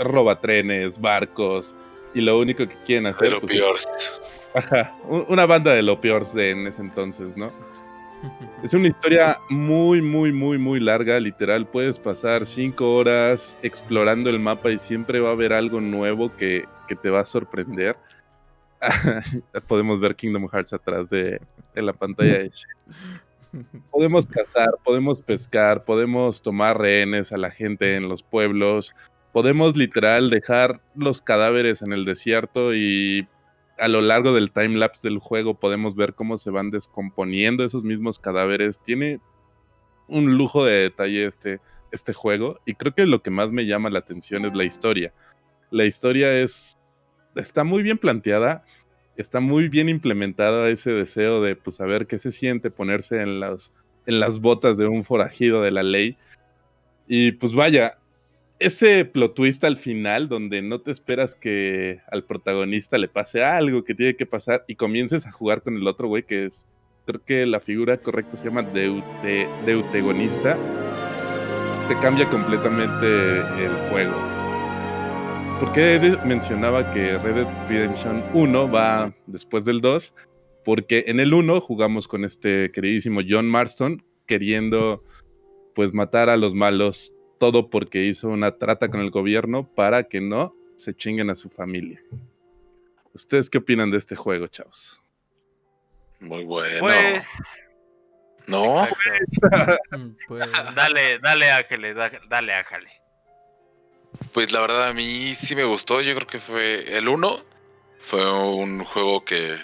roba 0.00 0.40
trenes, 0.40 1.00
barcos, 1.00 1.76
y 2.14 2.20
lo 2.20 2.36
único 2.40 2.66
que 2.66 2.74
quieren 2.84 3.06
hacer. 3.06 3.28
De 3.28 3.34
lo 3.34 3.40
pues, 3.42 3.88
Ajá, 4.54 4.92
una 5.28 5.46
banda 5.46 5.72
de 5.72 5.82
lo 5.82 6.00
peor 6.00 6.26
de 6.32 6.50
en 6.50 6.66
ese 6.66 6.82
entonces, 6.82 7.36
¿no? 7.36 7.52
Es 8.64 8.74
una 8.74 8.88
historia 8.88 9.38
muy, 9.50 10.02
muy, 10.02 10.32
muy, 10.32 10.58
muy 10.58 10.80
larga, 10.80 11.20
literal. 11.20 11.64
Puedes 11.64 12.00
pasar 12.00 12.44
cinco 12.44 12.96
horas 12.96 13.56
explorando 13.62 14.30
el 14.30 14.40
mapa 14.40 14.72
y 14.72 14.78
siempre 14.78 15.20
va 15.20 15.28
a 15.28 15.32
haber 15.32 15.52
algo 15.52 15.80
nuevo 15.80 16.34
que, 16.36 16.64
que 16.88 16.96
te 16.96 17.08
va 17.08 17.20
a 17.20 17.24
sorprender. 17.24 17.96
Podemos 19.68 20.00
ver 20.00 20.16
Kingdom 20.16 20.48
Hearts 20.48 20.72
atrás 20.72 21.08
de, 21.08 21.40
la 21.74 21.92
pantalla 21.92 22.38
de 22.38 22.50
Podemos 23.90 24.26
cazar, 24.26 24.70
podemos 24.82 25.20
pescar, 25.20 25.84
podemos 25.84 26.40
tomar 26.40 26.78
rehenes 26.78 27.32
a 27.32 27.36
la 27.36 27.50
gente 27.50 27.96
en 27.96 28.08
los 28.08 28.22
pueblos, 28.22 28.94
podemos 29.32 29.76
literal 29.76 30.30
dejar 30.30 30.80
los 30.94 31.20
cadáveres 31.20 31.82
en 31.82 31.92
el 31.92 32.06
desierto 32.06 32.74
y 32.74 33.28
a 33.78 33.88
lo 33.88 34.00
largo 34.00 34.32
del 34.32 34.52
timelapse 34.52 35.08
del 35.08 35.18
juego 35.18 35.58
podemos 35.58 35.94
ver 35.94 36.14
cómo 36.14 36.38
se 36.38 36.50
van 36.50 36.70
descomponiendo 36.70 37.62
esos 37.62 37.84
mismos 37.84 38.18
cadáveres. 38.18 38.80
Tiene 38.80 39.20
un 40.08 40.36
lujo 40.36 40.64
de 40.64 40.72
detalle 40.72 41.26
este, 41.26 41.60
este 41.90 42.12
juego 42.12 42.58
y 42.64 42.74
creo 42.74 42.94
que 42.94 43.06
lo 43.06 43.22
que 43.22 43.30
más 43.30 43.52
me 43.52 43.66
llama 43.66 43.90
la 43.90 43.98
atención 43.98 44.44
es 44.44 44.54
la 44.54 44.64
historia. 44.64 45.12
La 45.70 45.84
historia 45.84 46.32
es 46.32 46.78
está 47.34 47.64
muy 47.64 47.82
bien 47.82 47.98
planteada 47.98 48.64
está 49.16 49.40
muy 49.40 49.68
bien 49.68 49.88
implementado 49.88 50.66
ese 50.66 50.90
deseo 50.92 51.42
de 51.42 51.56
pues 51.56 51.76
saber 51.76 52.06
qué 52.06 52.18
se 52.18 52.32
siente 52.32 52.70
ponerse 52.70 53.20
en 53.20 53.40
las, 53.40 53.72
en 54.06 54.20
las 54.20 54.40
botas 54.40 54.76
de 54.76 54.86
un 54.86 55.04
forajido 55.04 55.62
de 55.62 55.70
la 55.70 55.82
ley. 55.82 56.16
Y 57.06 57.32
pues 57.32 57.54
vaya, 57.54 57.98
ese 58.58 59.04
plot 59.04 59.34
twist 59.34 59.64
al 59.64 59.76
final 59.76 60.28
donde 60.28 60.62
no 60.62 60.80
te 60.80 60.90
esperas 60.90 61.34
que 61.34 62.00
al 62.10 62.24
protagonista 62.24 62.96
le 62.96 63.08
pase 63.08 63.42
algo 63.42 63.84
que 63.84 63.94
tiene 63.94 64.16
que 64.16 64.26
pasar 64.26 64.64
y 64.66 64.76
comiences 64.76 65.26
a 65.26 65.32
jugar 65.32 65.62
con 65.62 65.76
el 65.76 65.86
otro 65.86 66.08
güey 66.08 66.24
que 66.24 66.46
es, 66.46 66.66
creo 67.04 67.22
que 67.24 67.46
la 67.46 67.60
figura 67.60 67.98
correcta 67.98 68.36
se 68.36 68.44
llama 68.44 68.62
deute, 68.62 69.48
deutegonista, 69.66 70.56
te 71.88 71.98
cambia 71.98 72.30
completamente 72.30 73.06
el 73.62 73.90
juego. 73.90 74.41
¿Por 75.62 75.72
qué 75.72 76.18
mencionaba 76.24 76.92
que 76.92 77.16
Red 77.18 77.36
Dead 77.36 77.68
Redemption 77.68 78.24
1 78.34 78.72
va 78.72 79.14
después 79.28 79.64
del 79.64 79.80
2? 79.80 80.12
Porque 80.64 81.04
en 81.06 81.20
el 81.20 81.32
1 81.32 81.60
jugamos 81.60 82.08
con 82.08 82.24
este 82.24 82.72
queridísimo 82.72 83.20
John 83.26 83.46
Marston 83.48 84.04
queriendo 84.26 85.04
pues 85.76 85.94
matar 85.94 86.30
a 86.30 86.36
los 86.36 86.56
malos, 86.56 87.12
todo 87.38 87.70
porque 87.70 88.02
hizo 88.02 88.28
una 88.28 88.58
trata 88.58 88.88
con 88.88 89.02
el 89.02 89.12
gobierno 89.12 89.72
para 89.72 90.02
que 90.02 90.20
no 90.20 90.52
se 90.74 90.96
chinguen 90.96 91.30
a 91.30 91.36
su 91.36 91.48
familia. 91.48 92.02
¿Ustedes 93.14 93.48
qué 93.48 93.58
opinan 93.58 93.92
de 93.92 93.98
este 93.98 94.16
juego, 94.16 94.48
chavos? 94.48 95.00
Muy 96.18 96.42
bueno. 96.42 96.80
Pues... 96.80 97.24
No. 98.48 98.88
pues... 100.26 100.44
dale, 100.74 101.20
dale, 101.20 101.52
Ángeles, 101.52 101.94
dale, 102.28 102.52
Ángeles. 102.52 103.01
Pues 104.32 104.52
la 104.52 104.60
verdad 104.60 104.88
a 104.88 104.94
mí 104.94 105.34
sí 105.34 105.54
me 105.54 105.64
gustó. 105.64 106.00
Yo 106.00 106.14
creo 106.14 106.26
que 106.26 106.38
fue 106.38 106.96
el 106.96 107.08
1. 107.08 107.44
Fue 108.00 108.32
un 108.32 108.84
juego 108.84 109.24
que 109.24 109.58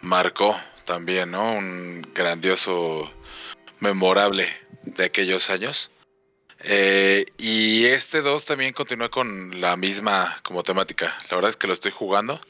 marcó 0.00 0.58
también, 0.84 1.30
¿no? 1.30 1.52
Un 1.52 2.06
grandioso, 2.14 3.10
memorable 3.80 4.48
de 4.82 5.04
aquellos 5.04 5.50
años. 5.50 5.90
Eh, 6.60 7.26
y 7.36 7.84
este 7.86 8.22
2 8.22 8.44
también 8.44 8.72
continúa 8.72 9.10
con 9.10 9.60
la 9.60 9.76
misma 9.76 10.38
como 10.42 10.62
temática. 10.62 11.18
La 11.30 11.36
verdad 11.36 11.50
es 11.50 11.56
que 11.56 11.66
lo 11.66 11.72
estoy 11.72 11.90
jugando. 11.90 12.40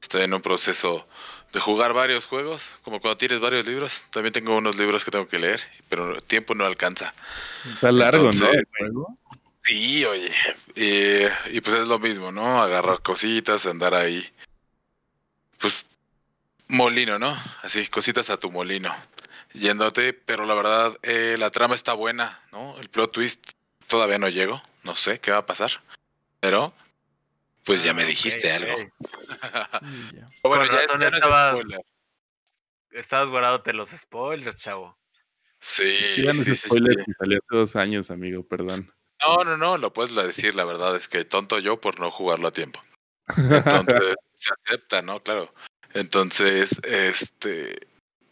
Estoy 0.00 0.22
en 0.22 0.34
un 0.34 0.42
proceso 0.42 1.06
de 1.52 1.60
jugar 1.60 1.92
varios 1.92 2.26
juegos, 2.26 2.62
como 2.82 3.00
cuando 3.00 3.18
tienes 3.18 3.40
varios 3.40 3.66
libros. 3.66 4.02
También 4.10 4.32
tengo 4.32 4.56
unos 4.56 4.78
libros 4.78 5.04
que 5.04 5.10
tengo 5.10 5.28
que 5.28 5.38
leer, 5.38 5.60
pero 5.88 6.14
el 6.14 6.22
tiempo 6.22 6.54
no 6.54 6.64
alcanza. 6.64 7.14
Está 7.72 7.92
largo, 7.92 8.32
¿no? 8.32 8.50
El 8.50 8.66
juego. 8.78 9.18
Sí, 9.64 10.04
oye. 10.04 10.32
y 10.74 11.60
pues 11.60 11.76
es 11.76 11.86
lo 11.86 11.98
mismo, 11.98 12.32
¿no? 12.32 12.62
Agarrar 12.62 13.00
cositas, 13.02 13.66
andar 13.66 13.94
ahí. 13.94 14.28
Pues 15.58 15.86
molino, 16.68 17.18
¿no? 17.18 17.36
Así, 17.62 17.86
cositas 17.86 18.30
a 18.30 18.38
tu 18.38 18.50
molino. 18.50 18.94
Yéndote, 19.52 20.14
pero 20.14 20.46
la 20.46 20.54
verdad, 20.54 20.98
eh, 21.02 21.36
la 21.38 21.50
trama 21.50 21.74
está 21.74 21.92
buena, 21.92 22.42
¿no? 22.50 22.78
El 22.80 22.88
plot 22.88 23.12
twist 23.12 23.52
todavía 23.86 24.18
no 24.18 24.28
llego. 24.28 24.60
No 24.82 24.94
sé 24.94 25.20
qué 25.20 25.30
va 25.30 25.38
a 25.38 25.46
pasar. 25.46 25.70
Pero 26.40 26.74
Pues 27.64 27.84
ya 27.84 27.94
me 27.94 28.02
ah, 28.02 28.06
dijiste 28.06 28.50
algo. 28.50 28.76
bueno, 30.42 30.66
ya, 30.66 30.86
ya 30.98 31.08
estabas, 31.08 31.62
estabas 32.90 33.30
guardándote 33.30 33.72
los 33.74 33.90
spoilers, 33.90 34.56
chavo. 34.56 34.98
Sí. 35.60 35.96
sí, 36.16 36.54
spoilers 36.56 37.04
sí, 37.04 37.12
salió 37.16 37.38
hace 37.38 37.56
dos 37.56 37.76
años, 37.76 38.10
amigo, 38.10 38.42
perdón. 38.42 38.92
No, 39.24 39.44
no, 39.44 39.56
no, 39.56 39.78
lo 39.78 39.92
puedes 39.92 40.14
decir, 40.14 40.54
la 40.54 40.64
verdad 40.64 40.96
es 40.96 41.08
que 41.08 41.24
tonto 41.24 41.58
yo 41.58 41.80
por 41.80 42.00
no 42.00 42.10
jugarlo 42.10 42.48
a 42.48 42.52
tiempo. 42.52 42.82
Entonces, 43.36 44.16
se 44.34 44.52
acepta, 44.64 45.02
¿no? 45.02 45.20
Claro. 45.20 45.52
Entonces, 45.94 46.78
este. 46.84 47.86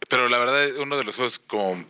Pero 0.09 0.27
la 0.27 0.39
verdad, 0.39 0.63
es 0.65 0.77
uno 0.77 0.97
de 0.97 1.03
los 1.03 1.15
juegos 1.15 1.39
como 1.39 1.85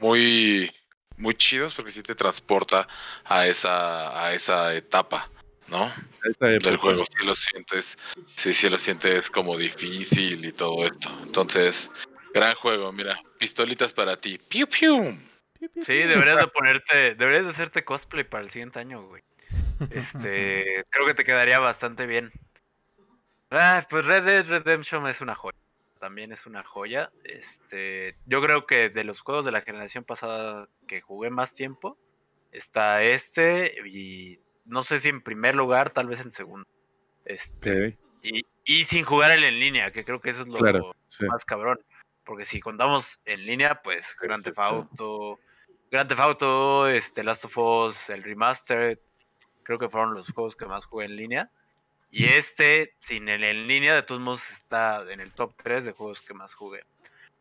muy, 0.00 0.72
muy 1.16 1.34
chidos 1.34 1.74
porque 1.74 1.92
sí 1.92 2.02
te 2.02 2.14
transporta 2.14 2.88
a 3.24 3.46
esa, 3.46 4.26
a 4.26 4.34
esa 4.34 4.74
etapa, 4.74 5.30
¿no? 5.68 5.92
Del 6.40 6.76
juego. 6.76 7.04
Si 7.04 7.24
lo 7.24 7.34
sientes, 7.34 7.98
sí, 8.36 8.52
sí 8.52 8.68
lo 8.68 8.78
sientes 8.78 9.30
como 9.30 9.56
difícil 9.56 10.44
y 10.44 10.52
todo 10.52 10.84
esto. 10.86 11.10
Entonces, 11.22 11.90
gran 12.34 12.54
juego, 12.54 12.90
mira, 12.92 13.20
pistolitas 13.38 13.92
para 13.92 14.16
ti. 14.16 14.38
¡Piu, 14.48 14.66
piu! 14.66 15.16
Sí, 15.82 15.94
deberías 16.24 16.38
de 16.38 16.46
ponerte, 16.48 17.14
deberías 17.14 17.44
de 17.44 17.50
hacerte 17.50 17.84
cosplay 17.84 18.24
para 18.24 18.42
el 18.42 18.50
siguiente 18.50 18.78
año, 18.78 19.06
güey. 19.06 19.22
Este, 19.90 20.84
creo 20.90 21.06
que 21.06 21.14
te 21.14 21.24
quedaría 21.24 21.58
bastante 21.58 22.06
bien. 22.06 22.32
Ah, 23.50 23.86
pues 23.88 24.04
Red 24.04 24.24
Dead 24.24 24.46
Redemption 24.46 25.06
es 25.08 25.20
una 25.20 25.34
joya. 25.34 25.58
También 25.98 26.32
es 26.32 26.46
una 26.46 26.62
joya. 26.62 27.10
Este, 27.24 28.16
yo 28.26 28.40
creo 28.40 28.66
que 28.66 28.88
de 28.88 29.04
los 29.04 29.20
juegos 29.20 29.44
de 29.44 29.52
la 29.52 29.60
generación 29.60 30.04
pasada 30.04 30.68
que 30.86 31.00
jugué 31.00 31.30
más 31.30 31.54
tiempo, 31.54 31.98
está 32.52 33.02
este 33.02 33.74
y 33.86 34.40
no 34.64 34.82
sé 34.82 35.00
si 35.00 35.08
en 35.08 35.20
primer 35.20 35.54
lugar, 35.54 35.90
tal 35.90 36.06
vez 36.06 36.20
en 36.20 36.32
segundo. 36.32 36.66
Este, 37.24 37.98
y, 38.22 38.46
y, 38.64 38.84
sin 38.84 39.04
jugar 39.04 39.30
el 39.32 39.44
en 39.44 39.60
línea, 39.60 39.90
que 39.90 40.04
creo 40.04 40.20
que 40.20 40.30
eso 40.30 40.42
es 40.42 40.48
lo 40.48 40.94
más 41.28 41.44
cabrón. 41.44 41.80
Porque 42.24 42.44
si 42.44 42.60
contamos 42.60 43.18
en 43.24 43.44
línea, 43.44 43.82
pues 43.82 44.16
Grand 44.20 44.44
Theft 44.44 44.58
Auto, 44.58 45.38
Grand 45.90 46.08
Theft 46.08 46.20
Auto, 46.20 46.88
este, 46.88 47.24
Last 47.24 47.44
of 47.46 47.58
Us, 47.58 48.10
el 48.10 48.22
Remastered, 48.22 48.98
creo 49.64 49.78
que 49.78 49.88
fueron 49.88 50.14
los 50.14 50.30
juegos 50.30 50.54
que 50.54 50.66
más 50.66 50.84
jugué 50.84 51.06
en 51.06 51.16
línea. 51.16 51.50
Y 52.12 52.24
este, 52.26 52.94
sin 53.00 53.28
el 53.28 53.44
en 53.44 53.66
línea, 53.66 53.94
de 53.94 54.02
todos 54.02 54.20
modos 54.20 54.48
está 54.50 55.04
en 55.10 55.20
el 55.20 55.32
top 55.32 55.54
3 55.62 55.84
de 55.84 55.92
juegos 55.92 56.20
que 56.20 56.34
más 56.34 56.54
jugué. 56.54 56.84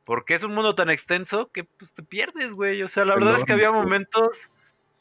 Porque 0.04 0.36
es 0.36 0.44
un 0.44 0.54
mundo 0.54 0.76
tan 0.76 0.90
extenso 0.90 1.52
que 1.52 1.64
pues, 1.64 1.92
te 1.94 2.04
pierdes, 2.04 2.54
güey. 2.54 2.82
O 2.84 2.88
sea, 2.88 3.06
la 3.06 3.16
verdad 3.16 3.38
es 3.38 3.46
que 3.46 3.54
había 3.54 3.72
momentos 3.72 4.50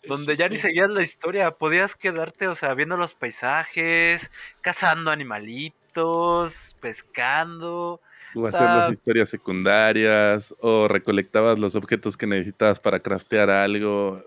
donde 0.07 0.35
ya 0.35 0.49
ni 0.49 0.59
seguías 0.59 0.91
la 0.91 1.03
historia. 1.03 1.51
Podías 1.53 1.97
quedarte, 1.97 2.49
o 2.49 2.55
sea, 2.55 2.75
viendo 2.75 2.97
los 2.97 3.15
paisajes, 3.15 4.31
cazando 4.61 5.11
animalitos, 5.11 6.77
pescando. 6.81 8.01
O 8.35 8.47
hacer 8.47 8.63
las 8.63 8.93
historias 8.93 9.29
secundarias, 9.29 10.55
o 10.61 10.89
recolectabas 10.89 11.59
los 11.59 11.75
objetos 11.75 12.17
que 12.17 12.27
necesitabas 12.27 12.81
para 12.81 13.01
craftear 13.01 13.51
algo. 13.51 14.25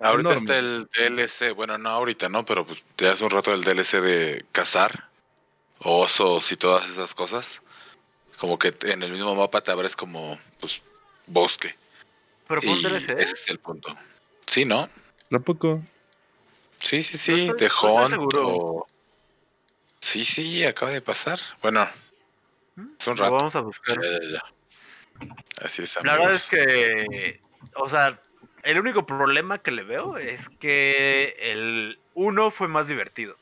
Ahorita 0.00 0.34
está 0.34 0.58
el 0.58 0.88
DLC, 0.92 1.54
bueno, 1.54 1.78
no 1.78 1.88
ahorita, 1.90 2.28
¿no? 2.28 2.44
Pero 2.44 2.66
pues 2.66 2.82
te 2.96 3.08
hace 3.08 3.24
un 3.24 3.30
rato 3.30 3.54
el 3.54 3.62
DLC 3.62 4.00
de 4.00 4.44
cazar 4.52 5.08
osos 5.78 6.52
y 6.52 6.56
todas 6.56 6.88
esas 6.90 7.14
cosas. 7.14 7.62
Como 8.38 8.58
que 8.58 8.74
en 8.82 9.02
el 9.02 9.12
mismo 9.12 9.34
mapa 9.34 9.60
te 9.60 9.70
abres 9.70 9.94
como, 9.94 10.38
pues, 10.60 10.82
bosque. 11.26 11.74
Pero 12.48 12.60
fue 12.60 12.72
un 12.72 12.82
DLC. 12.82 13.10
Ese 13.10 13.32
es 13.34 13.48
el 13.48 13.58
punto. 13.58 13.96
Sí, 14.46 14.64
¿no? 14.64 14.88
Tampoco. 15.30 15.80
Sí, 16.80 17.02
sí, 17.02 17.16
sí, 17.16 17.50
de 17.56 17.70
Hunt 17.82 18.86
Sí, 20.00 20.24
sí, 20.24 20.64
acaba 20.64 20.90
de 20.90 21.00
pasar. 21.00 21.38
Bueno, 21.62 21.88
es 22.76 23.06
un 23.06 23.16
rato. 23.16 23.34
vamos 23.34 23.54
a 23.54 23.60
buscar. 23.60 23.98
Así 25.62 25.82
es. 25.82 25.96
La 26.02 26.16
verdad 26.16 26.32
es 26.32 26.44
que, 26.44 27.40
o 27.76 27.88
sea, 27.88 28.20
el 28.62 28.78
único 28.78 29.06
problema 29.06 29.58
que 29.58 29.70
le 29.70 29.82
veo 29.82 30.18
es 30.18 30.48
que 30.60 31.36
el 31.38 31.98
1 32.14 32.50
fue 32.50 32.68
más 32.68 32.88
divertido. 32.88 33.36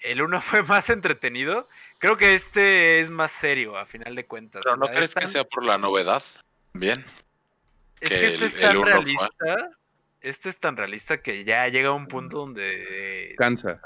El 0.00 0.22
1 0.22 0.42
fue 0.42 0.62
más 0.62 0.90
entretenido. 0.90 1.68
Creo 1.98 2.16
que 2.16 2.34
este 2.34 3.00
es 3.00 3.10
más 3.10 3.32
serio, 3.32 3.76
a 3.76 3.86
final 3.86 4.14
de 4.14 4.26
cuentas. 4.26 4.62
Pero 4.64 4.76
no 4.76 4.86
crees 4.88 5.14
que 5.14 5.26
sea 5.26 5.44
por 5.44 5.64
la 5.64 5.78
novedad. 5.78 6.22
Bien. 6.72 7.04
Es 8.00 8.10
que, 8.10 8.26
este 8.26 8.46
es 8.46 8.60
tan 8.60 8.82
realista. 8.82 9.28
Este 10.20 10.48
es 10.48 10.58
tan 10.58 10.76
realista 10.76 11.22
que 11.22 11.44
ya 11.44 11.68
llega 11.68 11.88
a 11.88 11.92
un 11.92 12.06
punto 12.06 12.38
donde. 12.38 13.34
Cansa 13.38 13.80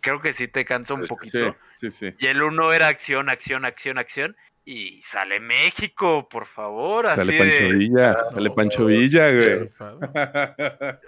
creo 0.00 0.20
que 0.20 0.32
sí 0.32 0.48
te 0.48 0.64
cansa 0.64 0.94
un 0.94 1.04
poquito. 1.04 1.56
Sí, 1.76 1.90
sí, 1.90 2.14
Y 2.18 2.26
el 2.26 2.42
uno 2.42 2.72
era 2.72 2.88
acción, 2.88 3.28
acción, 3.28 3.64
acción, 3.64 3.98
acción. 3.98 4.36
Y 4.64 5.02
sale 5.02 5.40
México, 5.40 6.28
por 6.28 6.46
favor. 6.46 7.08
Sale 7.08 7.38
Pancho 7.38 7.68
Villa, 7.70 8.24
sale 8.32 8.50
Pancho 8.50 8.84
Villa, 8.86 9.32
güey. 9.32 9.70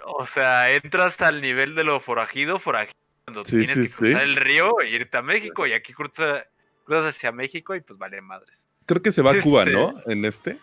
O 0.05 0.25
sea, 0.25 0.71
entras 0.71 1.21
al 1.21 1.41
nivel 1.41 1.75
de 1.75 1.83
lo 1.83 1.99
forajido, 1.99 2.59
forajido, 2.59 2.97
cuando 3.25 3.43
tienes 3.43 3.73
que 3.73 3.89
cruzar 3.89 4.23
el 4.23 4.35
río 4.35 4.81
e 4.81 4.89
irte 4.89 5.17
a 5.17 5.21
México. 5.21 5.67
Y 5.67 5.73
aquí 5.73 5.93
cruzas, 5.93 6.45
hacia 6.87 7.31
México 7.31 7.75
y 7.75 7.81
pues 7.81 7.97
vale 7.97 8.21
madres. 8.21 8.67
Creo 8.85 9.01
que 9.01 9.11
se 9.11 9.21
va 9.21 9.31
a 9.31 9.41
Cuba, 9.41 9.65
¿no? 9.65 9.89
Este 9.89 10.11
en 10.11 10.25
este. 10.25 10.57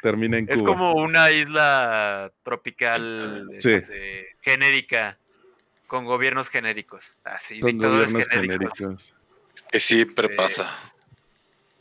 Termina 0.00 0.38
en 0.38 0.46
Cuba. 0.46 0.56
Es 0.56 0.62
como 0.62 0.94
una 0.94 1.30
isla 1.30 2.30
tropical 2.44 3.48
este, 3.52 4.36
genérica 4.40 5.18
con 5.92 6.06
gobiernos 6.06 6.48
genéricos. 6.48 7.04
Así, 7.22 7.60
con 7.60 7.76
gobiernos 7.76 8.26
genéricos. 8.26 9.14
Que 9.70 9.78
siempre 9.78 10.24
este, 10.24 10.36
pasa. 10.36 10.74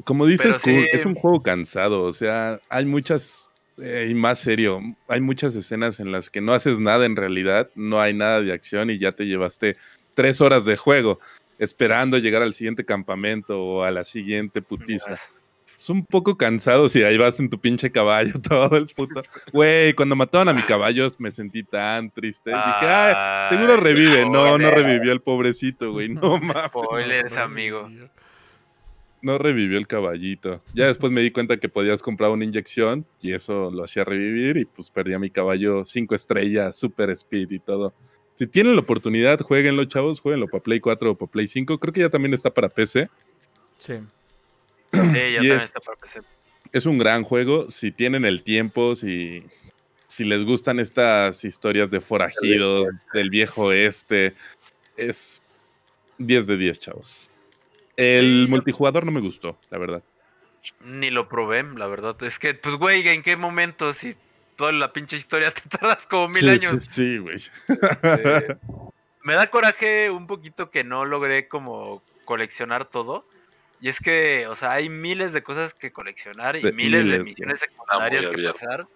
Como 0.03 0.25
dices, 0.25 0.59
es 0.65 1.05
un 1.05 1.15
juego 1.15 1.41
cansado. 1.41 2.03
O 2.03 2.11
sea, 2.11 2.59
hay 2.67 2.85
muchas. 2.85 3.49
Eh, 3.81 4.09
y 4.11 4.13
más 4.13 4.39
serio, 4.39 4.81
hay 5.07 5.21
muchas 5.21 5.55
escenas 5.55 6.01
en 6.01 6.11
las 6.11 6.29
que 6.29 6.41
no 6.41 6.51
haces 6.51 6.81
nada 6.81 7.05
en 7.05 7.15
realidad, 7.15 7.69
no 7.73 8.01
hay 8.01 8.13
nada 8.13 8.41
de 8.41 8.51
acción 8.51 8.89
y 8.89 8.99
ya 8.99 9.13
te 9.13 9.27
llevaste 9.27 9.77
tres 10.13 10.41
horas 10.41 10.65
de 10.65 10.75
juego 10.75 11.21
esperando 11.57 12.17
llegar 12.17 12.43
al 12.43 12.53
siguiente 12.53 12.83
campamento 12.83 13.63
o 13.63 13.83
a 13.83 13.91
la 13.91 14.03
siguiente 14.03 14.61
putiza 14.61 15.17
es 15.81 15.89
un 15.89 16.05
poco 16.05 16.37
cansado 16.37 16.87
si 16.89 17.03
ahí 17.03 17.17
vas 17.17 17.39
en 17.39 17.49
tu 17.49 17.59
pinche 17.59 17.91
caballo 17.91 18.33
todo 18.47 18.77
el 18.77 18.87
puto. 18.87 19.21
Güey, 19.51 19.93
cuando 19.93 20.15
mataron 20.15 20.49
a 20.49 20.53
mi 20.53 20.61
caballo 20.63 21.07
me 21.17 21.31
sentí 21.31 21.63
tan 21.63 22.11
triste. 22.11 22.51
Dije, 22.51 22.87
ay, 22.87 23.49
seguro 23.49 23.77
revive. 23.77 24.29
No, 24.29 24.57
no 24.57 24.71
revivió 24.71 25.11
el 25.11 25.21
pobrecito, 25.21 25.91
güey. 25.91 26.09
No 26.09 26.37
mames. 26.39 26.65
Spoilers, 26.67 27.37
amigo. 27.37 27.89
No 29.21 29.37
revivió 29.37 29.77
el 29.77 29.87
caballito. 29.87 30.63
Ya 30.73 30.87
después 30.87 31.11
me 31.11 31.21
di 31.21 31.31
cuenta 31.31 31.57
que 31.57 31.69
podías 31.69 32.01
comprar 32.01 32.31
una 32.31 32.45
inyección 32.45 33.05
y 33.21 33.33
eso 33.33 33.71
lo 33.71 33.83
hacía 33.83 34.03
revivir 34.03 34.57
y 34.57 34.65
pues 34.65 34.89
perdí 34.89 35.13
a 35.13 35.19
mi 35.19 35.29
caballo 35.29 35.85
cinco 35.85 36.15
estrellas, 36.15 36.77
super 36.77 37.09
speed 37.11 37.51
y 37.51 37.59
todo. 37.59 37.93
Si 38.33 38.47
tienen 38.47 38.75
la 38.75 38.81
oportunidad, 38.81 39.39
jueguenlo, 39.41 39.85
chavos, 39.85 40.21
jueguenlo 40.21 40.47
para 40.47 40.63
Play 40.63 40.79
4 40.79 41.11
o 41.11 41.15
para 41.15 41.31
Play 41.31 41.47
5. 41.47 41.79
Creo 41.79 41.93
que 41.93 41.99
ya 41.99 42.09
también 42.09 42.33
está 42.33 42.51
para 42.51 42.69
PC. 42.69 43.09
Sí. 43.77 43.99
Sí, 44.93 44.99
ya 45.34 45.35
también 45.35 45.61
está 45.61 45.80
para 45.80 45.99
PC. 45.99 46.19
Es 46.72 46.85
un 46.85 46.97
gran 46.97 47.23
juego. 47.23 47.69
Si 47.69 47.91
tienen 47.91 48.26
el 48.26 48.43
tiempo, 48.43 48.95
si, 48.95 49.43
si 50.07 50.23
les 50.23 50.43
gustan 50.43 50.80
estas 50.80 51.43
historias 51.43 51.91
de 51.91 52.01
forajidos, 52.01 52.88
del 53.13 53.30
viejo 53.30 53.72
este, 53.72 54.34
es 54.97 55.41
10 56.18 56.47
de 56.47 56.57
10, 56.57 56.80
chavos. 56.80 57.30
El 57.97 58.47
multijugador 58.47 59.05
no 59.05 59.11
me 59.11 59.22
gustó, 59.22 59.57
la 59.69 59.77
verdad. 59.77 60.03
Ni 60.85 61.09
lo 61.09 61.27
probé, 61.27 61.63
la 61.63 61.88
verdad. 61.88 62.15
Es 62.23 62.39
que, 62.39 62.53
pues, 62.53 62.76
güey, 62.76 63.07
¿en 63.07 63.23
qué 63.23 63.35
momento? 63.35 63.93
Si 63.93 64.15
toda 64.55 64.72
la 64.72 64.93
pinche 64.93 65.18
historia 65.18 65.51
te 65.51 65.61
tardas 65.77 66.05
como 66.07 66.30
mil 66.30 66.49
años. 66.49 66.85
Sí, 66.85 66.91
sí, 66.91 67.18
güey. 67.18 67.35
Este, 67.35 68.57
me 69.23 69.34
da 69.34 69.49
coraje 69.49 70.09
un 70.09 70.27
poquito 70.27 70.69
que 70.72 70.84
no 70.84 71.05
logré 71.05 71.47
como 71.47 72.01
coleccionar 72.26 72.85
todo. 72.85 73.26
Y 73.81 73.89
es 73.89 73.99
que, 73.99 74.45
o 74.47 74.55
sea, 74.55 74.73
hay 74.73 74.89
miles 74.89 75.33
de 75.33 75.41
cosas 75.41 75.73
que 75.73 75.91
coleccionar 75.91 76.55
y 76.55 76.71
miles, 76.71 77.07
de 77.07 77.23
misiones 77.23 77.59
secundarias 77.59 78.27
que 78.27 78.43
pasar. 78.43 78.87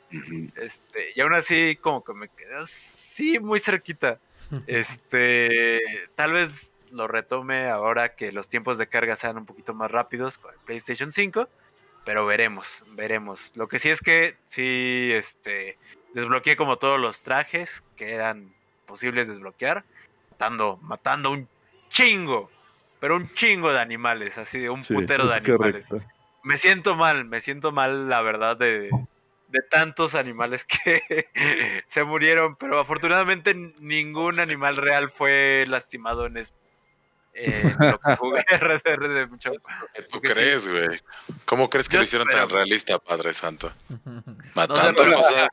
Este, 0.55 1.11
y 1.15 1.21
aún 1.21 1.33
así, 1.33 1.75
como 1.81 2.03
que 2.03 2.13
me 2.13 2.29
quedé 2.29 2.55
así 2.55 3.39
muy 3.39 3.59
cerquita. 3.59 4.19
Este, 4.67 5.81
tal 6.13 6.33
vez 6.33 6.75
lo 6.91 7.07
retome 7.07 7.67
ahora 7.67 8.15
que 8.15 8.31
los 8.31 8.47
tiempos 8.47 8.77
de 8.77 8.85
carga 8.85 9.15
sean 9.15 9.37
un 9.37 9.47
poquito 9.47 9.73
más 9.73 9.89
rápidos 9.89 10.37
con 10.37 10.53
el 10.53 10.59
PlayStation 10.59 11.11
5, 11.11 11.49
pero 12.05 12.27
veremos, 12.27 12.67
veremos. 12.91 13.53
Lo 13.55 13.67
que 13.67 13.79
sí 13.79 13.89
es 13.89 14.01
que 14.01 14.37
sí, 14.45 15.09
este, 15.11 15.79
desbloqueé 16.13 16.55
como 16.55 16.77
todos 16.77 16.99
los 16.99 17.23
trajes 17.23 17.81
que 17.95 18.13
eran 18.13 18.53
posibles 18.85 19.27
desbloquear, 19.27 19.83
matando, 20.29 20.77
matando 20.83 21.31
un 21.31 21.49
chingo 21.89 22.51
pero 22.99 23.15
un 23.15 23.31
chingo 23.33 23.71
de 23.71 23.79
animales, 23.79 24.37
así 24.37 24.59
de 24.59 24.69
un 24.69 24.81
putero 24.81 25.27
de 25.27 25.35
animales. 25.35 25.85
Me 26.43 26.57
siento 26.57 26.95
mal, 26.95 27.25
me 27.25 27.41
siento 27.41 27.71
mal, 27.71 28.09
la 28.09 28.21
verdad, 28.21 28.57
de, 28.57 28.89
tantos 29.69 30.15
animales 30.15 30.65
que 30.65 31.27
se 31.87 32.03
murieron, 32.03 32.55
pero 32.55 32.79
afortunadamente 32.79 33.53
ningún 33.79 34.39
animal 34.39 34.77
real 34.77 35.09
fue 35.09 35.65
lastimado 35.67 36.25
en, 36.27 36.33
lo 36.35 37.99
que 37.99 38.15
jugué 38.17 38.43
Redemption. 38.59 39.55
¿Tú 40.09 40.21
crees, 40.21 40.67
güey? 40.67 40.87
¿Cómo 41.45 41.69
crees 41.69 41.89
que 41.89 41.97
lo 41.97 42.03
hicieron 42.03 42.27
tan 42.27 42.49
realista, 42.49 42.99
Padre 42.99 43.33
Santo? 43.33 43.73
Matando 44.53 45.05
no 45.05 45.15
cosas 45.15 45.49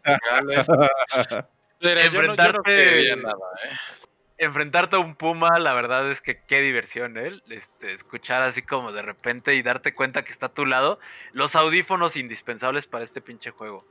Enfrentarte... 1.80 3.16
nada, 3.16 3.34
¿eh? 3.64 4.01
Enfrentarte 4.44 4.96
a 4.96 4.98
un 4.98 5.14
puma, 5.14 5.58
la 5.58 5.72
verdad 5.74 6.10
es 6.10 6.20
que 6.20 6.40
qué 6.46 6.60
diversión, 6.60 7.16
¿eh? 7.16 7.40
Este, 7.48 7.92
escuchar 7.92 8.42
así 8.42 8.62
como 8.62 8.92
de 8.92 9.02
repente 9.02 9.54
y 9.54 9.62
darte 9.62 9.92
cuenta 9.92 10.24
que 10.24 10.32
está 10.32 10.46
a 10.46 10.54
tu 10.54 10.66
lado. 10.66 10.98
Los 11.32 11.54
audífonos 11.56 12.16
indispensables 12.16 12.86
para 12.86 13.04
este 13.04 13.20
pinche 13.20 13.50
juego. 13.50 13.86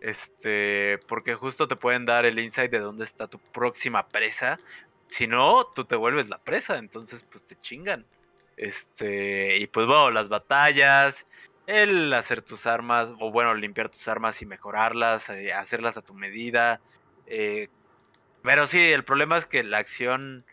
Este, 0.00 0.98
porque 1.08 1.34
justo 1.34 1.66
te 1.68 1.76
pueden 1.76 2.06
dar 2.06 2.26
el 2.26 2.38
insight 2.38 2.70
de 2.70 2.78
dónde 2.80 3.04
está 3.04 3.26
tu 3.28 3.38
próxima 3.38 4.08
presa. 4.08 4.58
Si 5.08 5.26
no, 5.26 5.66
tú 5.66 5.84
te 5.84 5.96
vuelves 5.96 6.28
la 6.28 6.38
presa, 6.38 6.78
entonces 6.78 7.24
pues 7.30 7.44
te 7.46 7.56
chingan. 7.60 8.06
Este, 8.56 9.58
y 9.58 9.66
pues 9.66 9.86
bueno, 9.86 10.10
las 10.10 10.28
batallas, 10.28 11.26
el 11.66 12.12
hacer 12.14 12.42
tus 12.42 12.66
armas, 12.66 13.10
o 13.20 13.30
bueno, 13.30 13.54
limpiar 13.54 13.88
tus 13.88 14.06
armas 14.08 14.40
y 14.42 14.46
mejorarlas, 14.46 15.28
eh, 15.30 15.52
hacerlas 15.52 15.96
a 15.96 16.02
tu 16.02 16.14
medida. 16.14 16.80
Eh, 17.26 17.68
pero 18.46 18.66
sí, 18.68 18.78
el 18.78 19.02
problema 19.04 19.36
es 19.36 19.44
que 19.44 19.64
la 19.64 19.78
acción 19.78 20.44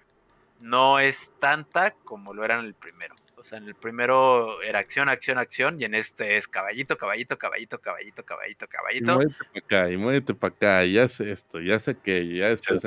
no 0.60 1.00
es 1.00 1.32
tanta 1.40 1.92
como 1.92 2.34
lo 2.34 2.44
era 2.44 2.60
en 2.60 2.66
el 2.66 2.74
primero. 2.74 3.16
O 3.36 3.44
sea, 3.44 3.60
en 3.60 3.68
el 3.68 3.76
primero 3.76 4.62
era 4.64 4.80
acción, 4.80 5.10
acción, 5.10 5.38
acción, 5.38 5.80
y 5.80 5.86
en 5.86 5.94
este 5.94 6.38
es 6.38 6.48
caballito, 6.48 6.98
caballito, 6.98 7.38
caballito, 7.38 7.80
caballito, 7.80 8.24
caballito, 8.24 8.68
caballito. 8.68 9.12
Y 9.12 9.16
muévete 9.16 9.36
para 9.46 9.60
acá, 9.66 9.92
y 9.92 9.98
muévete 9.98 10.34
para 10.34 10.54
acá, 10.56 10.86
y 10.86 10.98
hace 10.98 11.32
esto, 11.32 11.62
y 11.62 11.72
hace 11.72 11.92
aquello, 11.92 12.36
ya 12.38 12.50
después. 12.50 12.82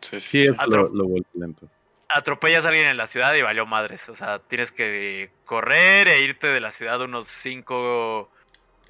Sí, 0.00 0.20
sí, 0.20 0.42
es 0.42 0.56
lo, 0.68 0.88
lo 0.90 1.06
lento. 1.34 1.68
Atropellas 2.08 2.64
a 2.64 2.68
alguien 2.68 2.86
en 2.86 2.96
la 2.96 3.08
ciudad 3.08 3.34
y 3.34 3.42
valió 3.42 3.66
madres. 3.66 4.08
O 4.08 4.14
sea, 4.14 4.38
tienes 4.38 4.70
que 4.70 5.30
correr 5.44 6.06
e 6.06 6.20
irte 6.20 6.48
de 6.48 6.60
la 6.60 6.70
ciudad 6.70 7.00
unos 7.00 7.28
cinco 7.28 8.30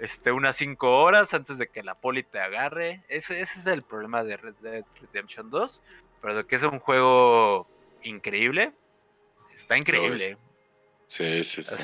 este, 0.00 0.32
unas 0.32 0.56
5 0.56 1.02
horas 1.02 1.34
antes 1.34 1.58
de 1.58 1.68
que 1.68 1.82
la 1.82 1.94
poli 1.94 2.22
te 2.22 2.40
agarre. 2.40 3.04
Ese, 3.08 3.40
ese 3.40 3.58
es 3.58 3.66
el 3.66 3.82
problema 3.82 4.24
de 4.24 4.38
Red 4.38 4.54
Dead 4.62 4.84
Redemption 5.00 5.50
2. 5.50 5.82
Pero 6.22 6.36
de 6.36 6.46
que 6.46 6.56
es 6.56 6.62
un 6.62 6.78
juego 6.78 7.68
increíble. 8.02 8.72
Está 9.54 9.76
increíble. 9.76 10.38
Sí, 11.06 11.44
sí, 11.44 11.62
sí. 11.62 11.74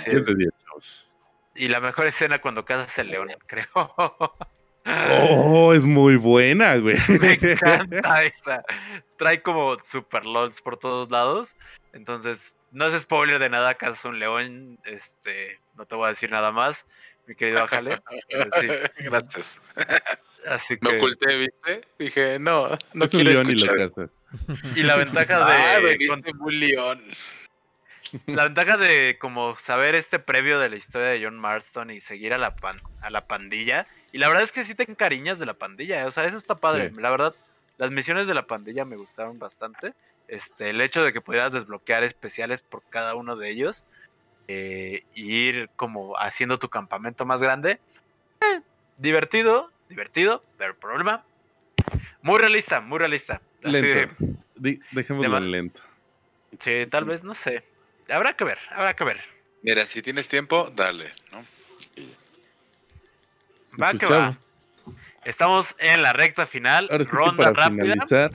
Y 1.55 1.69
la 1.69 1.81
mejor 1.81 2.07
escena 2.07 2.41
cuando 2.41 2.65
cazas 2.65 2.97
el 2.99 3.09
león, 3.09 3.29
creo. 3.47 3.69
Oh, 5.21 5.75
es 5.75 5.85
muy 5.85 6.17
buena, 6.17 6.77
güey. 6.77 6.97
Me 7.21 7.33
encanta 7.33 8.23
esa. 8.25 8.65
Trae 9.19 9.43
como 9.43 9.77
super 9.85 10.25
LOLs 10.25 10.61
por 10.63 10.79
todos 10.79 11.11
lados. 11.11 11.55
Entonces, 11.93 12.57
no 12.71 12.87
es 12.87 13.03
spoiler 13.03 13.39
de 13.41 13.49
nada, 13.49 13.75
cazas 13.75 14.05
un 14.05 14.19
león. 14.19 14.79
Este, 14.85 15.59
no 15.75 15.87
te 15.87 15.97
voy 15.97 16.07
a 16.07 16.11
decir 16.11 16.31
nada 16.31 16.53
más 16.53 16.87
mi 17.27 17.35
querido 17.35 17.63
Ajale. 17.63 18.03
Gracias. 18.99 19.61
Así 20.49 20.77
que... 20.79 20.91
Me 20.91 20.99
oculté, 20.99 21.37
¿viste? 21.37 21.89
Dije, 21.99 22.39
no, 22.39 22.69
no 22.93 23.05
es 23.05 23.11
quiero 23.11 23.41
un 23.41 23.51
escuchar. 23.51 24.11
Y, 24.75 24.81
y 24.81 24.83
la 24.83 24.97
ventaja 24.97 25.45
de... 25.45 25.53
Ah, 25.53 25.81
me 25.83 26.33
un 26.41 26.61
león. 26.61 27.03
La 28.27 28.45
ventaja 28.45 28.77
de 28.77 29.19
como 29.19 29.57
saber 29.57 29.95
este 29.95 30.19
previo 30.19 30.59
de 30.59 30.69
la 30.69 30.77
historia 30.77 31.09
de 31.09 31.25
John 31.25 31.39
Marston 31.39 31.91
y 31.91 32.01
seguir 32.01 32.33
a 32.33 32.39
la, 32.39 32.55
pan, 32.55 32.81
a 33.01 33.11
la 33.11 33.27
pandilla. 33.27 33.87
Y 34.13 34.19
la 34.19 34.29
verdad 34.29 34.45
es 34.45 34.53
que 34.53 34.65
sí 34.65 34.75
te 34.75 34.85
encariñas 34.89 35.39
de 35.39 35.47
la 35.47 35.55
pandilla. 35.55 36.03
¿eh? 36.03 36.05
O 36.05 36.13
sea, 36.13 36.25
eso 36.25 36.37
está 36.37 36.57
padre. 36.57 36.93
La 36.97 37.11
verdad, 37.11 37.35
las 37.79 37.91
misiones 37.91 38.27
de 38.27 38.35
la 38.35 38.47
pandilla 38.47 38.85
me 38.85 38.97
gustaron 38.97 39.39
bastante. 39.39 39.95
Este, 40.29 40.71
el 40.71 40.81
hecho 40.81 41.03
de 41.03 41.13
que 41.13 41.21
pudieras 41.21 41.53
desbloquear 41.53 42.03
especiales 42.05 42.61
por 42.61 42.83
cada 42.89 43.15
uno 43.15 43.37
de 43.37 43.51
ellos 43.51 43.85
eh, 44.49 45.05
ir 45.15 45.71
como 45.77 46.17
haciendo 46.19 46.59
tu 46.59 46.69
campamento 46.69 47.25
más 47.25 47.41
grande. 47.41 47.81
Eh, 48.41 48.61
divertido, 48.99 49.71
divertido, 49.89 50.43
pero 50.57 50.71
el 50.71 50.77
problema, 50.77 51.25
muy 52.23 52.39
realista, 52.39 52.81
muy 52.81 52.99
realista. 52.99 53.41
lento. 53.63 54.15
Dejémoslo 54.91 55.41
lento. 55.41 55.83
Sí, 56.61 56.87
tal 56.91 57.05
vez, 57.05 57.23
no 57.23 57.35
sé. 57.35 57.65
Habrá 58.09 58.35
que 58.35 58.45
ver, 58.45 58.59
habrá 58.71 58.95
que 58.95 59.05
ver. 59.05 59.21
Mira, 59.63 59.87
si 59.87 60.01
tienes 60.01 60.29
tiempo, 60.29 60.71
dale, 60.75 61.13
¿no? 61.33 61.45
Va 63.81 63.93
que 63.93 64.07
va. 64.07 64.33
Estamos 65.25 65.75
en 65.79 66.03
la 66.03 66.13
recta 66.13 66.47
final, 66.47 66.89
ronda 66.89 67.53
rápida. 67.53 68.31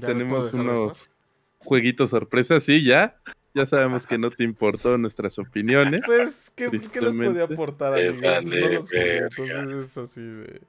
tenemos 0.00 0.52
unos 0.52 1.10
jueguitos 1.58 2.10
sorpresas, 2.10 2.62
sí, 2.62 2.84
ya. 2.84 3.16
Ya 3.58 3.66
sabemos 3.66 4.06
que 4.06 4.18
no 4.18 4.30
te 4.30 4.44
importó 4.44 4.96
nuestras 4.96 5.36
opiniones. 5.40 6.02
Pues, 6.06 6.52
¿qué, 6.54 6.70
¿qué 6.70 7.00
nos 7.00 7.12
podía 7.12 7.42
aportar, 7.42 7.92
amigos? 7.94 8.44
no 8.46 8.68
los 8.68 8.92
entonces 8.92 9.90
es 9.90 9.98
así 9.98 10.20
de... 10.20 10.60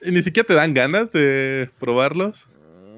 ¿Y 0.00 0.12
ni 0.12 0.22
siquiera 0.22 0.46
te 0.46 0.54
dan 0.54 0.72
ganas 0.72 1.12
de 1.12 1.70
probarlos? 1.78 2.48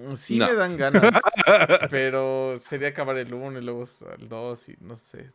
Mm, 0.07 0.15
sí 0.15 0.39
me 0.39 0.55
dan 0.55 0.77
ganas, 0.77 1.03
pero 1.91 2.55
sería 2.61 2.89
acabar 2.89 3.17
el 3.17 3.35
1 3.35 3.59
y 3.59 3.65
luego 3.65 3.83
el 4.17 4.29
2 4.29 4.69
y 4.69 4.77
no 4.83 4.95
sé. 4.95 5.27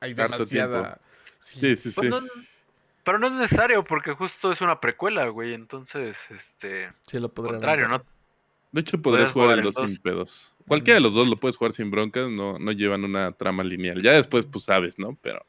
Hay 0.00 0.14
demasiada... 0.14 0.98
Sí, 1.40 1.76
sí, 1.76 1.90
sí. 1.90 1.94
Pues 1.94 2.64
pero 3.04 3.18
no 3.18 3.26
es 3.26 3.32
necesario 3.34 3.84
porque 3.84 4.12
justo 4.12 4.50
es 4.50 4.62
una 4.62 4.80
precuela, 4.80 5.28
güey. 5.28 5.52
Entonces, 5.52 6.16
este... 6.30 6.90
Sí, 7.06 7.18
lo 7.18 7.30
contrario, 7.32 7.86
¿no? 7.86 8.02
De 8.72 8.82
hecho, 8.82 9.00
podrías 9.00 9.32
jugar, 9.32 9.58
el 9.58 9.64
2 9.64 9.74
sin 9.74 9.96
pedos. 9.98 10.54
Cualquiera 10.66 10.96
de 10.96 11.00
los 11.00 11.14
dos 11.14 11.28
lo 11.28 11.36
puedes 11.36 11.56
jugar 11.56 11.72
sin 11.72 11.90
broncas, 11.90 12.28
no, 12.28 12.58
no 12.58 12.72
llevan 12.72 13.04
una 13.04 13.32
trama 13.32 13.64
lineal. 13.64 14.02
Ya 14.02 14.12
después, 14.12 14.46
pues 14.46 14.64
sabes, 14.64 14.98
¿no? 14.98 15.18
Pero. 15.22 15.44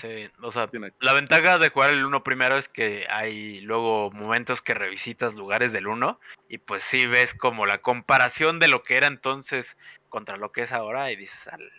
Sí, 0.00 0.30
o 0.40 0.52
sea, 0.52 0.70
la 1.00 1.12
ventaja 1.12 1.58
de 1.58 1.68
jugar 1.68 1.92
el 1.92 2.04
1 2.04 2.22
primero 2.22 2.56
es 2.56 2.68
que 2.68 3.06
hay 3.10 3.60
luego 3.60 4.10
momentos 4.10 4.62
que 4.62 4.72
revisitas 4.72 5.34
lugares 5.34 5.70
del 5.72 5.86
1 5.86 6.18
y 6.48 6.58
pues 6.58 6.82
sí 6.82 7.06
ves 7.06 7.34
como 7.34 7.66
la 7.66 7.82
comparación 7.82 8.58
de 8.58 8.68
lo 8.68 8.82
que 8.82 8.96
era 8.96 9.06
entonces 9.06 9.76
contra 10.08 10.38
lo 10.38 10.50
que 10.50 10.62
es 10.62 10.72
ahora 10.72 11.10
y 11.12 11.16
dices, 11.16 11.48
al... 11.48 11.70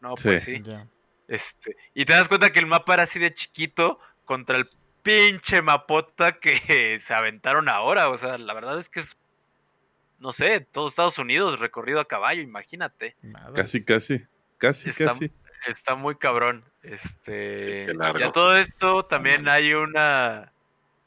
no, 0.00 0.14
pues 0.22 0.44
sí. 0.44 0.62
Este, 1.26 1.76
y 1.92 2.04
te 2.04 2.12
das 2.12 2.28
cuenta 2.28 2.50
que 2.50 2.60
el 2.60 2.66
mapa 2.66 2.94
era 2.94 3.02
así 3.02 3.18
de 3.18 3.34
chiquito 3.34 3.98
contra 4.24 4.56
el 4.56 4.70
pinche 5.02 5.60
mapota 5.60 6.38
que 6.38 7.00
se 7.00 7.14
aventaron 7.14 7.68
ahora, 7.68 8.10
o 8.10 8.18
sea, 8.18 8.38
la 8.38 8.54
verdad 8.54 8.78
es 8.78 8.88
que 8.88 9.00
es 9.00 9.16
no 10.18 10.32
sé, 10.32 10.60
todo 10.60 10.88
Estados 10.88 11.18
Unidos 11.18 11.60
recorrido 11.60 12.00
a 12.00 12.06
caballo, 12.06 12.42
imagínate. 12.42 13.16
Casi, 13.54 13.84
casi, 13.84 14.26
casi, 14.58 14.90
está, 14.90 15.06
casi. 15.06 15.32
Está 15.66 15.94
muy 15.94 16.16
cabrón. 16.16 16.64
Este, 16.82 17.86
y 17.92 18.22
a 18.22 18.32
todo 18.32 18.56
esto 18.56 19.04
también 19.04 19.48
hay 19.48 19.74
una 19.74 20.52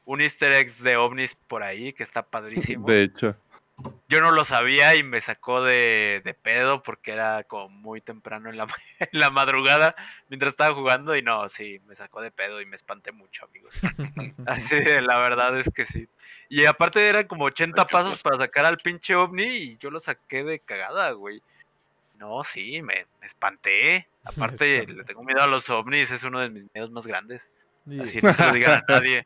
un 0.05 0.21
Easter 0.21 0.51
egg 0.51 0.73
de 0.77 0.97
ovnis 0.97 1.35
por 1.47 1.63
ahí 1.63 1.93
que 1.93 2.03
está 2.03 2.21
padrísimo. 2.29 2.88
De 2.88 3.03
hecho. 3.03 3.35
Yo 4.07 4.19
no 4.19 4.31
lo 4.31 4.43
sabía 4.43 4.95
y 4.95 5.03
me 5.03 5.21
sacó 5.21 5.63
de, 5.63 6.21
de 6.25 6.33
pedo 6.33 6.83
porque 6.83 7.11
era 7.11 7.43
como 7.43 7.69
muy 7.69 8.01
temprano 8.01 8.49
en 8.49 8.57
la, 8.57 8.67
en 8.99 9.19
la, 9.19 9.29
madrugada 9.29 9.95
mientras 10.27 10.53
estaba 10.53 10.75
jugando 10.75 11.15
y 11.15 11.21
no, 11.21 11.47
sí, 11.47 11.79
me 11.87 11.95
sacó 11.95 12.21
de 12.21 12.31
pedo 12.31 12.59
y 12.59 12.65
me 12.65 12.75
espanté 12.75 13.11
mucho, 13.11 13.45
amigos. 13.45 13.79
Así, 14.45 14.75
la 14.83 15.17
verdad 15.17 15.57
es 15.57 15.69
que 15.73 15.85
sí. 15.85 16.07
Y 16.49 16.65
aparte 16.65 17.07
eran 17.07 17.27
como 17.27 17.45
80 17.45 17.87
pasos 17.87 18.21
para 18.21 18.37
sacar 18.37 18.65
al 18.65 18.77
pinche 18.77 19.15
ovni 19.15 19.45
y 19.45 19.77
yo 19.77 19.89
lo 19.89 20.01
saqué 20.01 20.43
de 20.43 20.59
cagada, 20.59 21.11
güey. 21.11 21.41
No, 22.17 22.43
sí, 22.43 22.81
me, 22.81 23.07
espanté. 23.23 24.07
Aparte, 24.23 24.85
le 24.85 25.03
tengo 25.05 25.23
miedo 25.23 25.41
a 25.41 25.47
los 25.47 25.69
ovnis, 25.69 26.11
es 26.11 26.23
uno 26.23 26.39
de 26.39 26.49
mis 26.49 26.65
miedos 26.73 26.91
más 26.91 27.07
grandes. 27.07 27.49
Así 27.99 28.19
no 28.21 28.33
se 28.33 28.45
lo 28.45 28.53
digan 28.53 28.73
a 28.73 28.83
nadie. 28.87 29.25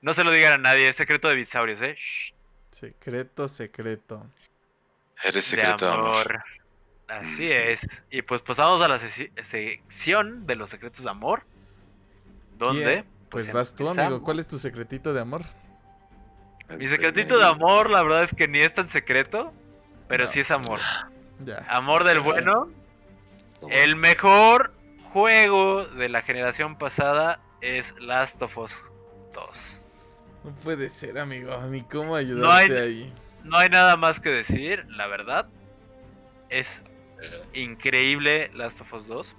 No 0.00 0.12
se 0.12 0.22
lo 0.22 0.30
digan 0.30 0.52
a 0.52 0.58
nadie, 0.58 0.88
es 0.88 0.94
secreto 0.94 1.28
de 1.28 1.34
Bitsaurios, 1.34 1.82
¿eh? 1.82 1.96
Secreto, 2.70 3.48
secreto. 3.48 4.26
Eres 5.24 5.44
secreto 5.44 5.86
de 5.86 5.92
amor. 5.92 6.44
Así 7.08 7.50
es. 7.50 7.80
Y 8.10 8.22
pues 8.22 8.42
pasamos 8.42 8.82
a 8.82 8.88
la 8.88 8.98
sección 8.98 10.46
de 10.46 10.56
los 10.56 10.70
secretos 10.70 11.04
de 11.04 11.10
amor. 11.10 11.44
¿Dónde? 12.58 13.04
Pues, 13.30 13.46
pues 13.46 13.52
vas 13.52 13.74
tú, 13.74 13.88
amigo. 13.88 14.22
¿Cuál 14.22 14.38
es 14.38 14.46
tu 14.46 14.58
secretito 14.58 15.12
de 15.14 15.20
amor? 15.20 15.42
Mi 16.76 16.86
secretito 16.86 17.38
de 17.38 17.46
amor, 17.46 17.88
la 17.88 18.02
verdad 18.02 18.24
es 18.24 18.34
que 18.34 18.46
ni 18.46 18.60
es 18.60 18.74
tan 18.74 18.90
secreto, 18.90 19.52
pero 20.06 20.26
sí 20.26 20.40
es 20.40 20.50
amor. 20.50 20.80
Amor 21.68 22.04
del 22.04 22.20
bueno. 22.20 22.68
El 23.70 23.96
mejor 23.96 24.72
juego 25.12 25.86
de 25.86 26.08
la 26.08 26.22
generación 26.22 26.76
pasada 26.76 27.40
es 27.60 27.98
Last 27.98 28.42
of 28.42 28.56
Us 28.58 28.72
2. 29.32 29.77
No 30.44 30.54
puede 30.62 30.88
ser, 30.88 31.18
amigo. 31.18 31.56
Ni 31.68 31.82
cómo 31.82 32.14
ayudarte 32.14 32.46
no 32.46 32.52
hay, 32.52 32.70
ahí. 32.70 33.12
No 33.44 33.58
hay 33.58 33.68
nada 33.68 33.96
más 33.96 34.20
que 34.20 34.30
decir, 34.30 34.86
la 34.88 35.06
verdad. 35.06 35.48
Es 36.48 36.82
increíble 37.52 38.50
Last 38.54 38.80
of 38.80 38.92
Us 38.92 39.06
2. 39.06 39.34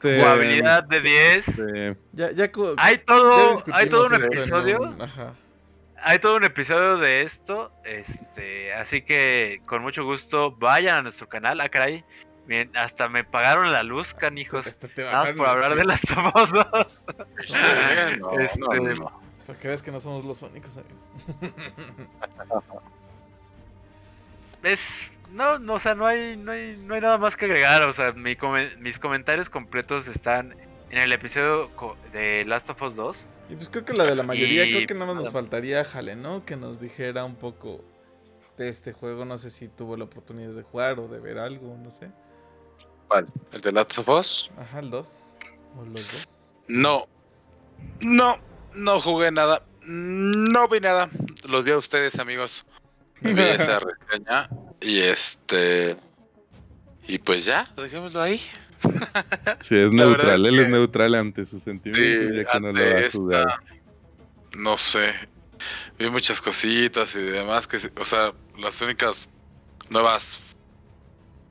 Este, 0.00 0.18
Jugabilidad 0.18 0.84
de 0.84 1.00
10. 1.00 1.48
Este, 1.48 1.96
ya, 2.12 2.30
ya, 2.32 2.50
hay 2.78 2.98
todo, 2.98 3.62
hay 3.70 3.88
todo 3.90 4.06
un 4.06 4.14
episodio. 4.14 4.96
hay 6.02 6.18
todo 6.18 6.36
un 6.36 6.44
episodio 6.44 6.96
de 6.96 7.20
esto, 7.20 7.70
este, 7.84 8.72
así 8.72 9.02
que 9.02 9.60
con 9.66 9.82
mucho 9.82 10.02
gusto 10.04 10.52
vayan 10.52 10.96
a 10.96 11.02
nuestro 11.02 11.28
canal. 11.28 11.60
Ah, 11.60 11.68
caray, 11.68 12.02
Bien, 12.50 12.68
hasta 12.76 13.08
me 13.08 13.22
pagaron 13.22 13.70
la 13.70 13.84
luz, 13.84 14.12
canijos. 14.12 14.66
Este 14.66 14.90
Nada 15.04 15.32
por 15.34 15.46
hablar 15.46 15.76
de 15.76 15.84
las 15.84 16.00
famosas. 16.00 17.06
no, 18.18 18.40
este, 18.40 18.58
no, 18.58 19.22
Porque 19.46 19.68
ves 19.68 19.84
que 19.84 19.92
no 19.92 20.00
somos 20.00 20.24
los 20.24 20.42
únicos. 20.42 20.72
es 24.64 24.80
no, 25.30 25.60
no, 25.60 25.74
o 25.74 25.78
sea, 25.78 25.94
no 25.94 26.08
hay, 26.08 26.36
no 26.36 26.50
hay, 26.50 26.76
no 26.76 26.94
hay 26.94 27.00
nada 27.00 27.18
más 27.18 27.36
que 27.36 27.44
agregar. 27.44 27.82
O 27.82 27.92
sea, 27.92 28.14
mi, 28.14 28.36
mis 28.80 28.98
comentarios 28.98 29.48
completos 29.48 30.08
están 30.08 30.56
en 30.90 30.98
el 30.98 31.12
episodio 31.12 31.70
de 32.12 32.44
Last 32.46 32.68
of 32.70 32.82
Us 32.82 32.96
2. 32.96 33.26
Y 33.50 33.54
pues 33.54 33.68
creo 33.68 33.84
que 33.84 33.92
la 33.92 34.06
de 34.06 34.16
la 34.16 34.24
mayoría, 34.24 34.64
creo 34.64 34.88
que 34.88 34.94
nada 34.94 35.06
más 35.06 35.22
nos 35.22 35.32
faltaría 35.32 35.84
Jale, 35.84 36.16
¿no? 36.16 36.44
Que 36.44 36.56
nos 36.56 36.80
dijera 36.80 37.24
un 37.24 37.36
poco 37.36 37.84
de 38.58 38.68
este 38.68 38.92
juego. 38.92 39.24
No 39.24 39.38
sé 39.38 39.52
si 39.52 39.68
tuvo 39.68 39.96
la 39.96 40.02
oportunidad 40.02 40.52
de 40.52 40.64
jugar 40.64 40.98
o 40.98 41.06
de 41.06 41.20
ver 41.20 41.38
algo, 41.38 41.78
no 41.80 41.92
sé. 41.92 42.10
¿Cuál? 43.10 43.26
¿El 43.50 43.60
de 43.60 43.72
Last 43.72 43.98
of 43.98 44.08
Us? 44.08 44.50
Ajá, 44.56 44.78
el 44.78 44.88
2. 44.88 45.36
O 45.76 45.84
los 45.84 46.12
dos. 46.12 46.54
No. 46.68 47.08
No, 48.00 48.36
no 48.72 49.00
jugué 49.00 49.32
nada. 49.32 49.64
No 49.82 50.68
vi 50.68 50.78
nada. 50.78 51.10
Los 51.42 51.64
vi 51.64 51.72
a 51.72 51.76
ustedes, 51.76 52.20
amigos. 52.20 52.64
Vi 53.20 53.32
esa 53.32 53.80
reseña. 54.08 54.48
Y 54.80 55.00
este. 55.00 55.96
Y 57.08 57.18
pues 57.18 57.44
ya, 57.44 57.68
dejémoslo 57.76 58.22
ahí. 58.22 58.40
Sí, 59.60 59.76
es 59.76 59.92
neutral, 59.92 60.46
él 60.46 60.58
es 60.60 60.68
neutral 60.68 61.14
ante 61.16 61.44
sus 61.44 61.62
sentimientos, 61.62 62.34
ya 62.34 62.50
que 62.50 62.60
no 62.60 62.72
lo 62.72 62.80
va 62.80 63.00
a 63.00 63.10
jugar. 63.10 63.46
No 64.56 64.78
sé, 64.78 65.12
vi 65.98 66.08
muchas 66.08 66.40
cositas 66.40 67.14
y 67.14 67.20
demás, 67.20 67.66
que, 67.66 67.76
o 67.76 68.04
sea, 68.06 68.32
las 68.56 68.80
únicas 68.80 69.28
nuevas 69.90 70.49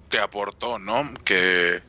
que 0.09 0.19
aportó, 0.19 0.79
¿no? 0.79 1.13
Que 1.23 1.81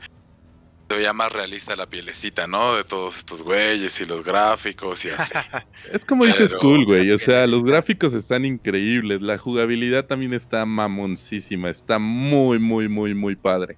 se 0.89 0.97
veía 0.97 1.13
más 1.13 1.33
realista 1.33 1.77
la 1.77 1.87
pielecita, 1.87 2.47
¿no? 2.47 2.77
De 2.77 2.85
todos 2.85 3.19
estos 3.19 3.43
güeyes 3.43 4.01
y 4.01 4.05
los 4.05 4.25
gráficos 4.25 5.05
y 5.05 5.11
así. 5.11 5.33
es 5.93 6.05
como 6.05 6.27
dice 6.27 6.47
Skull, 6.47 6.85
güey. 6.85 7.11
O 7.13 7.19
sea, 7.19 7.47
los 7.47 7.65
gráficos 7.65 8.13
están 8.13 8.45
increíbles. 8.45 9.23
La 9.23 9.39
jugabilidad 9.39 10.05
también 10.05 10.35
está 10.35 10.67
mamoncísima. 10.67 11.71
Está 11.71 11.99
muy, 11.99 12.59
muy, 12.59 12.89
muy, 12.89 13.15
muy 13.15 13.37
padre. 13.37 13.77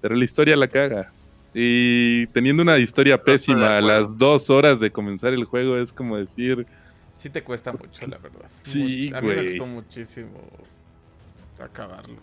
Pero 0.00 0.14
la 0.14 0.24
historia 0.24 0.56
la 0.56 0.68
caga. 0.68 1.12
Y 1.54 2.26
teniendo 2.28 2.62
una 2.62 2.78
historia 2.78 3.22
pésima 3.22 3.78
a 3.78 3.80
las 3.80 4.16
dos 4.16 4.50
horas 4.50 4.80
de 4.80 4.90
comenzar 4.90 5.32
el 5.32 5.44
juego, 5.44 5.76
es 5.76 5.92
como 5.92 6.16
decir. 6.16 6.66
Sí, 7.14 7.30
te 7.30 7.42
cuesta 7.42 7.72
mucho, 7.72 8.06
la 8.06 8.18
verdad. 8.18 8.48
Sí, 8.62 9.10
a 9.14 9.20
mí 9.20 9.28
me 9.28 9.44
costó 9.44 9.66
muchísimo 9.66 10.40
acabarlo. 11.58 12.20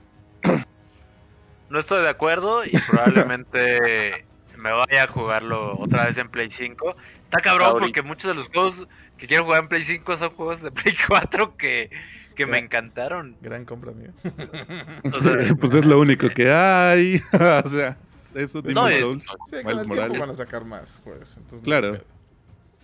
No 1.70 1.80
estoy 1.80 2.04
de 2.04 2.10
acuerdo 2.10 2.66
y 2.66 2.72
probablemente 2.90 4.26
me 4.58 4.72
vaya 4.72 5.04
a 5.04 5.08
jugarlo 5.08 5.78
otra 5.80 6.06
vez 6.06 6.18
en 6.18 6.30
Play 6.30 6.50
5. 6.50 6.96
Está 7.24 7.42
cabrón 7.42 7.78
porque 7.80 8.02
muchos 8.02 8.30
de 8.30 8.36
los 8.36 8.48
juegos 8.50 8.88
que 9.18 9.28
quiero 9.28 9.46
jugar 9.46 9.64
en 9.64 9.70
Play 9.70 9.84
5 9.84 10.18
son 10.18 10.30
juegos 10.32 10.62
de 10.62 10.72
Play 10.72 10.96
4 11.08 11.58
que, 11.58 11.90
que 12.36 12.46
me 12.46 12.60
encantaron. 12.60 13.36
Gran 13.42 13.66
compra, 13.66 13.92
mío. 13.92 14.12
pues 15.60 15.72
es 15.72 15.86
lo 15.86 16.00
único 16.00 16.30
que 16.30 16.52
hay. 16.52 17.22
o 17.64 17.68
sea, 17.68 17.98
eso 18.34 18.62
no, 18.64 18.92
Souls. 18.94 19.26
Sí, 19.50 19.64
con 19.64 19.80
el 19.80 19.90
tiempo 19.90 20.20
van 20.20 20.30
a 20.30 20.34
sacar 20.34 20.66
más, 20.66 21.02
pues. 21.04 21.40
claro. 21.64 21.98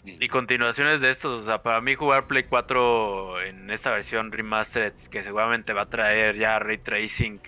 y 0.03 0.27
continuaciones 0.27 1.01
de 1.01 1.11
estos, 1.11 1.43
o 1.43 1.45
sea, 1.45 1.61
para 1.61 1.81
mí 1.81 1.95
jugar 1.95 2.25
Play 2.25 2.43
4 2.43 3.41
en 3.41 3.69
esta 3.69 3.91
versión 3.91 4.31
remastered, 4.31 4.93
que 5.09 5.23
seguramente 5.23 5.73
va 5.73 5.81
a 5.83 5.89
traer 5.89 6.37
ya 6.37 6.57
ray 6.59 6.77
tracing 6.77 7.39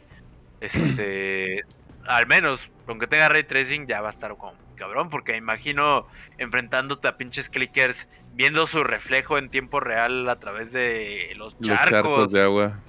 este, 0.65 1.63
al 2.07 2.27
menos, 2.27 2.69
aunque 2.87 3.07
tenga 3.07 3.29
ray 3.29 3.43
tracing, 3.43 3.87
ya 3.87 4.01
va 4.01 4.09
a 4.09 4.11
estar 4.11 4.35
como 4.37 4.53
cabrón, 4.75 5.09
porque 5.09 5.37
imagino 5.37 6.07
enfrentándote 6.37 7.07
a 7.07 7.17
pinches 7.17 7.49
clickers, 7.49 8.07
viendo 8.33 8.65
su 8.65 8.83
reflejo 8.83 9.37
en 9.37 9.49
tiempo 9.49 9.79
real 9.79 10.27
a 10.27 10.39
través 10.39 10.71
de 10.71 11.31
los 11.37 11.57
charcos, 11.59 12.31
de 12.31 12.41
agua, 12.41 12.79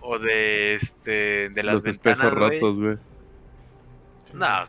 o 0.00 0.18
de 0.18 0.74
este, 0.74 1.48
de 1.48 1.62
las 1.62 1.74
los 1.74 1.86
espejos 1.86 2.32
rotos, 2.32 2.78
güey. 2.78 2.98
No, 4.34 4.66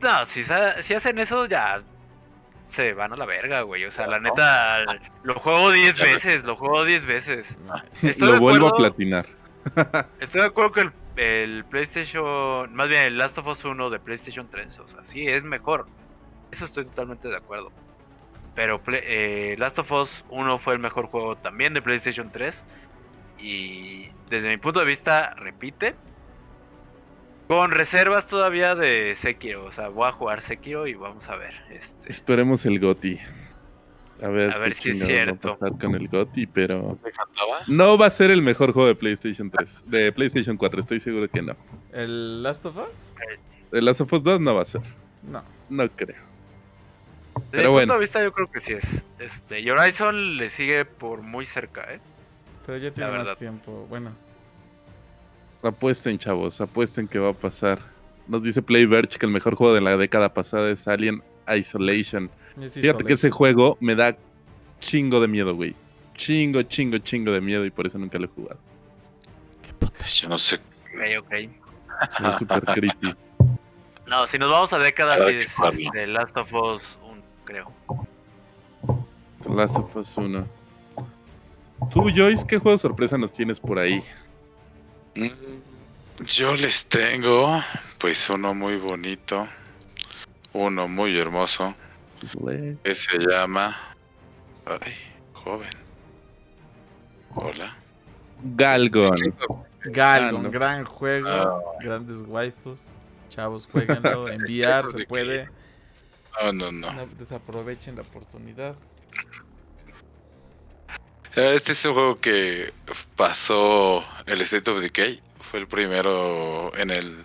no, 0.00 0.26
si, 0.26 0.42
si 0.42 0.94
hacen 0.94 1.18
eso 1.18 1.46
ya 1.46 1.82
se 2.70 2.92
van 2.94 3.12
a 3.12 3.16
la 3.16 3.26
verga, 3.26 3.62
güey. 3.62 3.84
O 3.84 3.92
sea, 3.92 4.06
la 4.06 4.20
neta, 4.20 4.84
lo 5.22 5.34
juego 5.40 5.70
10 5.70 5.98
veces, 5.98 6.44
lo 6.44 6.56
juego 6.56 6.84
10 6.84 7.04
veces. 7.04 7.56
lo 8.18 8.38
vuelvo 8.38 8.68
a 8.68 8.76
platinar. 8.76 9.26
Estoy 10.20 10.42
de 10.42 10.46
acuerdo 10.46 10.72
que 10.72 10.80
el, 10.82 10.92
PlayStation, 11.68 12.72
más 12.74 12.88
bien 12.88 13.02
el 13.02 13.18
Last 13.18 13.38
of 13.38 13.46
Us 13.46 13.64
1 13.64 13.90
de 13.90 13.98
PlayStation 13.98 14.48
3, 14.48 14.78
o 14.78 14.88
sea, 14.88 15.04
sí 15.04 15.26
es 15.26 15.44
mejor. 15.44 15.86
Eso 16.50 16.64
estoy 16.64 16.84
totalmente 16.84 17.28
de 17.28 17.36
acuerdo. 17.36 17.72
Pero 18.54 18.80
eh, 18.88 19.54
Last 19.58 19.78
of 19.78 19.92
Us 19.92 20.24
1 20.30 20.58
fue 20.58 20.72
el 20.72 20.78
mejor 20.80 21.06
juego 21.06 21.36
también 21.36 21.74
de 21.74 21.82
PlayStation 21.82 22.30
3. 22.32 22.64
Y 23.38 24.10
desde 24.30 24.48
mi 24.48 24.56
punto 24.56 24.80
de 24.80 24.86
vista, 24.86 25.34
repite. 25.34 25.94
Con 27.46 27.70
reservas 27.70 28.26
todavía 28.26 28.74
de 28.74 29.14
Sekiro. 29.14 29.64
O 29.64 29.72
sea, 29.72 29.88
voy 29.88 30.08
a 30.08 30.12
jugar 30.12 30.42
Sekiro 30.42 30.86
y 30.86 30.94
vamos 30.94 31.28
a 31.28 31.36
ver. 31.36 31.54
Este... 31.70 32.10
Esperemos 32.10 32.66
el 32.66 32.80
GOTI. 32.80 33.18
A 34.22 34.28
ver, 34.28 34.52
a 34.52 34.58
ver 34.58 34.74
si 34.74 34.90
es 34.90 34.98
cierto. 34.98 35.48
Va 35.48 35.54
a 35.54 35.58
pasar 35.58 35.78
con 35.78 35.94
el 35.94 36.08
GOTI, 36.08 36.46
pero 36.46 36.98
no 37.68 37.96
va 37.96 38.06
a 38.06 38.10
ser 38.10 38.30
el 38.30 38.42
mejor 38.42 38.72
juego 38.72 38.88
de 38.88 38.94
PlayStation 38.94 39.50
3, 39.50 39.84
de 39.86 40.12
PlayStation 40.12 40.56
4, 40.56 40.80
estoy 40.80 41.00
seguro 41.00 41.28
que 41.28 41.42
no. 41.42 41.56
¿El 41.92 42.42
Last 42.42 42.66
of 42.66 42.76
Us? 42.76 43.12
El 43.70 43.84
Last 43.84 44.00
of 44.00 44.12
Us 44.12 44.22
2 44.22 44.40
no 44.40 44.54
va 44.56 44.62
a 44.62 44.64
ser. 44.64 44.82
No. 45.22 45.42
No 45.68 45.88
creo. 45.90 46.16
Desde 47.34 47.50
pero 47.50 47.68
mi 47.68 47.72
bueno. 47.74 47.92
punto 47.92 47.94
de 47.94 48.00
vista 48.00 48.22
yo 48.22 48.32
creo 48.32 48.50
que 48.50 48.60
sí 48.60 48.72
es. 48.72 48.84
Este, 49.18 49.60
y 49.60 49.70
Horizon 49.70 50.36
le 50.36 50.50
sigue 50.50 50.84
por 50.84 51.22
muy 51.22 51.46
cerca, 51.46 51.92
¿eh? 51.92 52.00
Pero 52.66 52.78
ya 52.78 52.90
tiene 52.90 53.10
más 53.10 53.36
tiempo, 53.36 53.86
bueno. 53.88 54.10
Apuesten, 55.62 56.18
chavos, 56.18 56.60
apuesten 56.60 57.06
que 57.06 57.18
va 57.18 57.30
a 57.30 57.32
pasar. 57.32 57.78
Nos 58.26 58.42
dice 58.42 58.62
Playverge 58.62 59.18
que 59.18 59.26
el 59.26 59.32
mejor 59.32 59.54
juego 59.54 59.74
de 59.74 59.80
la 59.80 59.96
década 59.96 60.34
pasada 60.34 60.70
es 60.70 60.86
Alien 60.86 61.22
Isolation. 61.56 62.30
Fíjate 62.60 63.04
que 63.04 63.12
ese 63.12 63.30
juego 63.30 63.76
me 63.80 63.94
da 63.94 64.16
chingo 64.80 65.20
de 65.20 65.28
miedo, 65.28 65.54
güey. 65.54 65.74
Chingo, 66.16 66.62
chingo, 66.62 66.98
chingo 66.98 67.32
de 67.32 67.40
miedo 67.40 67.64
y 67.64 67.70
por 67.70 67.86
eso 67.86 67.98
nunca 67.98 68.18
lo 68.18 68.24
he 68.24 68.28
jugado. 68.28 68.58
Yo 70.12 70.28
no 70.28 70.38
sé. 70.38 70.56
Ok, 70.56 71.24
ok. 71.24 71.32
Es 71.32 72.38
súper 72.38 72.64
creepy. 72.74 73.14
No, 74.06 74.26
si 74.26 74.38
nos 74.38 74.50
vamos 74.50 74.72
a 74.72 74.78
décadas, 74.78 75.20
sí 75.26 75.36
es 75.36 75.92
de 75.92 76.06
Last 76.06 76.36
of 76.36 76.52
Us 76.52 76.82
1, 77.02 77.22
creo. 77.44 77.72
Last 79.54 79.76
of 79.76 79.94
Us 79.96 80.16
1. 80.16 80.46
Tú, 81.92 82.10
Joyce, 82.14 82.46
¿qué 82.46 82.58
juego 82.58 82.76
de 82.76 82.78
sorpresa 82.78 83.18
nos 83.18 83.32
tienes 83.32 83.60
por 83.60 83.78
ahí? 83.78 84.02
Mm, 85.14 85.28
yo 86.26 86.54
les 86.56 86.86
tengo, 86.86 87.62
pues, 87.98 88.28
uno 88.30 88.54
muy 88.54 88.76
bonito. 88.76 89.46
Uno 90.58 90.88
muy 90.88 91.16
hermoso. 91.16 91.72
Que 92.82 92.92
se 92.92 93.16
llama. 93.18 93.94
Ay, 94.66 94.92
joven. 95.32 95.70
Hola. 97.36 97.76
Galgon. 98.42 99.36
Galgon, 99.84 100.50
gran 100.50 100.84
juego. 100.84 101.28
Ah. 101.28 101.60
Grandes 101.80 102.24
waifus. 102.26 102.92
Chavos, 103.28 103.68
jueguenlo. 103.70 104.28
Enviar 104.32 104.84
se 104.86 105.06
puede. 105.06 105.48
No, 106.42 106.52
no, 106.52 106.72
no. 106.72 107.06
desaprovechen 107.16 107.94
la 107.94 108.02
oportunidad. 108.02 108.74
Este 111.36 111.70
es 111.70 111.84
un 111.84 111.94
juego 111.94 112.18
que 112.18 112.72
pasó 113.14 114.04
el 114.26 114.40
State 114.40 114.68
of 114.68 114.80
Decay. 114.80 115.22
Fue 115.38 115.60
el 115.60 115.68
primero 115.68 116.76
en 116.76 116.90
el. 116.90 117.24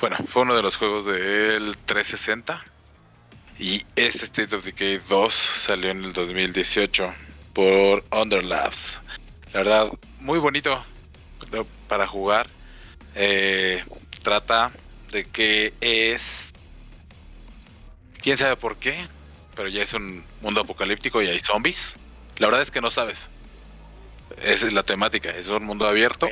Bueno, 0.00 0.16
fue 0.28 0.42
uno 0.42 0.54
de 0.54 0.62
los 0.62 0.76
juegos 0.76 1.06
del 1.06 1.76
360 1.76 2.64
y 3.58 3.84
este 3.96 4.26
State 4.26 4.54
of 4.54 4.64
Decay 4.64 5.00
2 5.08 5.34
salió 5.34 5.90
en 5.90 6.04
el 6.04 6.12
2018 6.12 7.12
por 7.52 8.04
Underlabs. 8.12 9.00
La 9.52 9.58
verdad, 9.58 9.92
muy 10.20 10.38
bonito 10.38 10.84
para 11.88 12.06
jugar. 12.06 12.46
Eh, 13.16 13.82
trata 14.22 14.70
de 15.10 15.24
que 15.24 15.74
es... 15.80 16.52
¿Quién 18.22 18.36
sabe 18.36 18.54
por 18.54 18.76
qué? 18.76 19.08
Pero 19.56 19.68
ya 19.68 19.82
es 19.82 19.94
un 19.94 20.24
mundo 20.42 20.60
apocalíptico 20.60 21.20
y 21.22 21.26
hay 21.26 21.40
zombies. 21.40 21.96
La 22.36 22.46
verdad 22.46 22.62
es 22.62 22.70
que 22.70 22.80
no 22.80 22.90
sabes. 22.90 23.28
Esa 24.40 24.68
es 24.68 24.72
la 24.72 24.84
temática. 24.84 25.30
Es 25.30 25.48
un 25.48 25.64
mundo 25.64 25.88
abierto. 25.88 26.28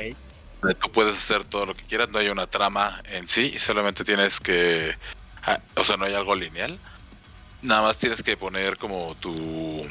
Tú 0.75 0.91
puedes 0.91 1.17
hacer 1.17 1.43
todo 1.43 1.65
lo 1.65 1.75
que 1.75 1.83
quieras. 1.83 2.09
No 2.09 2.19
hay 2.19 2.29
una 2.29 2.47
trama 2.47 3.01
en 3.05 3.27
sí. 3.27 3.57
Solamente 3.59 4.03
tienes 4.03 4.39
que... 4.39 4.95
Ah, 5.43 5.59
o 5.75 5.83
sea, 5.83 5.95
no 5.97 6.05
hay 6.05 6.13
algo 6.13 6.35
lineal 6.35 6.77
Nada 7.61 7.81
más 7.83 7.97
tienes 7.97 8.21
que 8.21 8.37
poner 8.37 8.77
como 8.77 9.15
tu... 9.15 9.85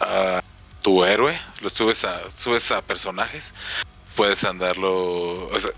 a 0.00 0.42
tu 0.84 1.02
héroe, 1.02 1.40
lo 1.62 1.70
subes 1.70 2.04
a, 2.04 2.20
subes 2.36 2.70
a 2.70 2.82
personajes, 2.82 3.52
puedes 4.14 4.44
andarlo, 4.44 5.48
o 5.48 5.58
sea, 5.58 5.70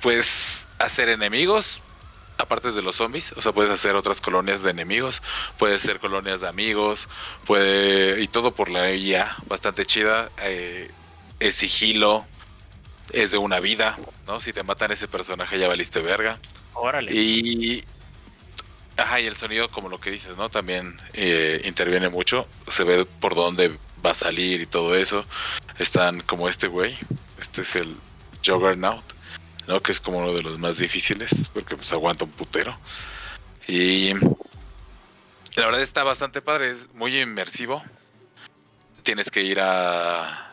puedes 0.00 0.66
hacer 0.78 1.10
enemigos, 1.10 1.78
aparte 2.38 2.72
de 2.72 2.80
los 2.80 2.96
zombies, 2.96 3.32
o 3.32 3.42
sea, 3.42 3.52
puedes 3.52 3.70
hacer 3.70 3.96
otras 3.96 4.22
colonias 4.22 4.62
de 4.62 4.70
enemigos, 4.70 5.20
puedes 5.58 5.84
hacer 5.84 6.00
colonias 6.00 6.40
de 6.40 6.48
amigos, 6.48 7.06
puede 7.44 8.22
y 8.22 8.28
todo 8.28 8.52
por 8.52 8.70
la 8.70 8.94
IA, 8.94 9.36
bastante 9.46 9.84
chida, 9.84 10.30
eh, 10.38 10.90
es 11.40 11.56
sigilo, 11.56 12.24
es 13.12 13.32
de 13.32 13.38
una 13.38 13.60
vida, 13.60 13.98
¿no? 14.26 14.40
Si 14.40 14.52
te 14.52 14.62
matan 14.62 14.92
ese 14.92 15.08
personaje 15.08 15.58
ya 15.58 15.68
valiste 15.68 16.00
verga. 16.00 16.38
Órale. 16.74 17.12
Y 17.12 17.84
ajá, 18.96 19.20
y 19.20 19.26
el 19.26 19.36
sonido 19.36 19.68
como 19.68 19.88
lo 19.88 20.00
que 20.00 20.10
dices, 20.10 20.36
¿no? 20.36 20.48
También 20.48 20.96
eh, 21.14 21.62
interviene 21.64 22.08
mucho, 22.08 22.46
se 22.70 22.84
ve 22.84 23.04
por 23.04 23.34
dónde 23.34 23.76
va 24.04 24.10
a 24.10 24.14
salir 24.14 24.60
y 24.60 24.66
todo 24.66 24.94
eso. 24.94 25.24
Están 25.78 26.20
como 26.20 26.48
este 26.48 26.68
güey, 26.68 26.96
este 27.40 27.62
es 27.62 27.74
el 27.74 27.96
Juggernaut 28.44 29.02
¿no? 29.66 29.80
Que 29.80 29.92
es 29.92 30.00
como 30.00 30.18
uno 30.18 30.32
de 30.32 30.42
los 30.42 30.58
más 30.58 30.78
difíciles, 30.78 31.32
porque 31.54 31.76
pues 31.76 31.92
aguanta 31.92 32.24
un 32.24 32.32
putero. 32.32 32.76
Y 33.68 34.12
la 35.54 35.66
verdad 35.66 35.80
está 35.80 36.02
bastante 36.02 36.42
padre, 36.42 36.72
es 36.72 36.92
muy 36.94 37.20
inmersivo. 37.20 37.82
Tienes 39.04 39.30
que 39.30 39.42
ir 39.42 39.60
a, 39.60 40.49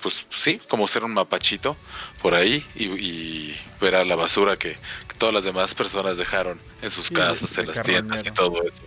pues 0.00 0.26
sí, 0.30 0.60
como 0.68 0.86
ser 0.86 1.04
un 1.04 1.14
mapachito 1.14 1.76
por 2.22 2.34
ahí 2.34 2.64
y, 2.74 3.56
ver 3.80 3.96
a 3.96 4.04
la 4.04 4.16
basura 4.16 4.56
que, 4.56 4.76
todas 5.18 5.34
las 5.34 5.44
demás 5.44 5.74
personas 5.74 6.16
dejaron 6.16 6.60
en 6.80 6.90
sus 6.90 7.10
casas, 7.10 7.58
en 7.58 7.66
las 7.66 7.82
tiendas 7.82 8.24
y 8.24 8.30
todo 8.30 8.62
eso. 8.62 8.82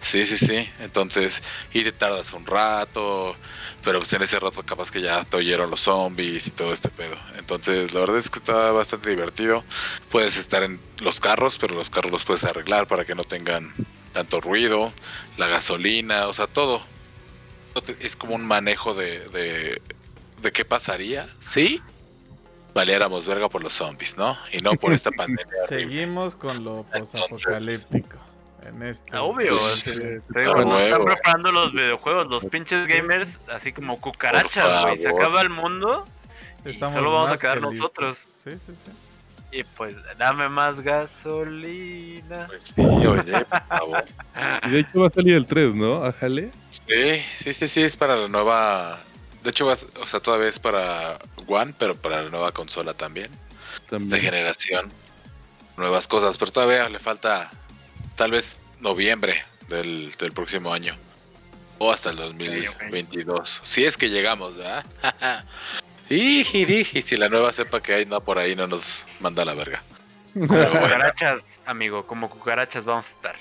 Sí, 0.00 0.24
sí, 0.24 0.38
sí. 0.38 0.68
Entonces, 0.78 1.42
y 1.72 1.82
te 1.82 1.90
tardas 1.90 2.32
un 2.32 2.46
rato, 2.46 3.34
pero 3.82 3.98
pues 3.98 4.12
en 4.12 4.22
ese 4.22 4.38
rato 4.38 4.62
capaz 4.62 4.90
que 4.90 5.00
ya 5.00 5.24
te 5.24 5.36
oyeron 5.36 5.70
los 5.70 5.80
zombies 5.80 6.46
y 6.46 6.50
todo 6.50 6.72
este 6.72 6.88
pedo. 6.90 7.16
Entonces, 7.36 7.92
la 7.92 8.00
verdad 8.00 8.18
es 8.18 8.30
que 8.30 8.38
está 8.38 8.70
bastante 8.70 9.10
divertido. 9.10 9.64
Puedes 10.10 10.36
estar 10.36 10.62
en 10.62 10.80
los 10.98 11.18
carros, 11.18 11.58
pero 11.58 11.74
los 11.74 11.90
carros 11.90 12.12
los 12.12 12.24
puedes 12.24 12.44
arreglar 12.44 12.86
para 12.86 13.04
que 13.04 13.14
no 13.14 13.24
tengan 13.24 13.74
tanto 14.12 14.40
ruido, 14.40 14.92
la 15.36 15.48
gasolina, 15.48 16.28
o 16.28 16.32
sea, 16.32 16.46
todo. 16.46 16.82
Es 18.00 18.16
como 18.16 18.34
un 18.34 18.46
manejo 18.46 18.94
de, 18.94 19.20
de, 19.28 19.82
de 20.46 20.52
qué 20.52 20.64
pasaría, 20.64 21.28
¿sí? 21.40 21.80
Valiéramos 22.72 23.26
verga 23.26 23.48
por 23.48 23.62
los 23.62 23.72
zombies, 23.72 24.16
¿no? 24.16 24.38
Y 24.52 24.58
no 24.58 24.72
por 24.74 24.92
esta 24.92 25.10
pandemia. 25.16 25.46
Seguimos 25.68 26.36
con 26.36 26.62
lo 26.62 26.84
posapocalíptico 26.84 28.18
en 28.64 28.82
este. 28.82 29.16
Obvio, 29.16 29.56
pues, 29.56 29.86
están 29.86 31.04
preparando 31.04 31.52
los 31.52 31.72
videojuegos, 31.72 32.28
los 32.28 32.44
pinches 32.44 32.86
gamers, 32.86 33.38
así 33.52 33.72
como 33.72 34.00
cucarachas, 34.00 34.82
güey. 34.82 34.98
Se 34.98 35.08
acaba 35.08 35.42
el 35.42 35.50
mundo. 35.50 36.06
Y 36.64 36.72
solo 36.72 37.12
vamos 37.12 37.30
a 37.30 37.36
quedar 37.38 37.60
nosotros. 37.60 38.16
Sí, 38.16 38.58
sí, 38.58 38.74
sí. 38.74 38.90
Y 39.52 39.64
pues, 39.64 39.94
dame 40.18 40.48
más 40.48 40.80
gasolina. 40.80 42.46
Pues 42.48 42.74
sí, 42.74 42.82
oye, 42.82 43.44
por 43.44 43.62
favor. 43.66 44.04
Y 44.66 44.70
de 44.70 44.80
hecho 44.80 45.00
va 45.00 45.06
a 45.06 45.10
salir 45.10 45.34
el 45.34 45.46
3, 45.46 45.74
¿no? 45.74 46.04
Ajale. 46.04 46.50
Sí, 46.70 47.22
sí, 47.38 47.52
sí, 47.54 47.68
sí, 47.68 47.82
es 47.82 47.96
para 47.96 48.16
la 48.16 48.28
nueva. 48.28 49.00
De 49.46 49.50
hecho, 49.50 49.68
o 49.68 50.06
sea, 50.08 50.18
todavía 50.18 50.48
es 50.48 50.58
para 50.58 51.20
One, 51.46 51.72
pero 51.78 51.94
para 51.94 52.24
la 52.24 52.30
nueva 52.30 52.50
consola 52.50 52.94
también. 52.94 53.30
también. 53.88 54.10
De 54.10 54.18
generación. 54.18 54.90
Nuevas 55.76 56.08
cosas, 56.08 56.36
pero 56.36 56.50
todavía 56.50 56.88
le 56.88 56.98
falta 56.98 57.48
tal 58.16 58.32
vez 58.32 58.56
noviembre 58.80 59.44
del, 59.68 60.12
próximo 60.34 60.72
año. 60.72 60.96
O 61.78 61.92
hasta 61.92 62.10
el 62.10 62.16
2022. 62.16 63.60
Si 63.62 63.84
es 63.84 63.96
que 63.96 64.10
llegamos, 64.10 64.56
¿verdad? 64.56 64.84
y, 66.10 66.42
si 66.42 67.16
la 67.16 67.28
nueva 67.28 67.52
cepa 67.52 67.80
que 67.80 67.94
hay 67.94 68.04
no 68.04 68.20
por 68.20 68.40
ahí 68.40 68.56
no 68.56 68.66
nos 68.66 69.06
manda 69.20 69.44
la 69.44 69.54
verga. 69.54 69.80
Como 70.34 70.48
cucarachas, 70.48 71.44
amigo, 71.66 72.04
como 72.04 72.28
cucarachas 72.28 72.84
vamos 72.84 73.06
a 73.06 73.10
estar. 73.10 73.36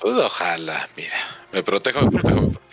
Pues 0.00 0.16
ojalá, 0.16 0.88
mira. 0.96 1.18
Me 1.52 1.62
protejo, 1.62 2.00
me 2.00 2.10
protejo, 2.10 2.40
me 2.40 2.48
protejo. 2.48 2.65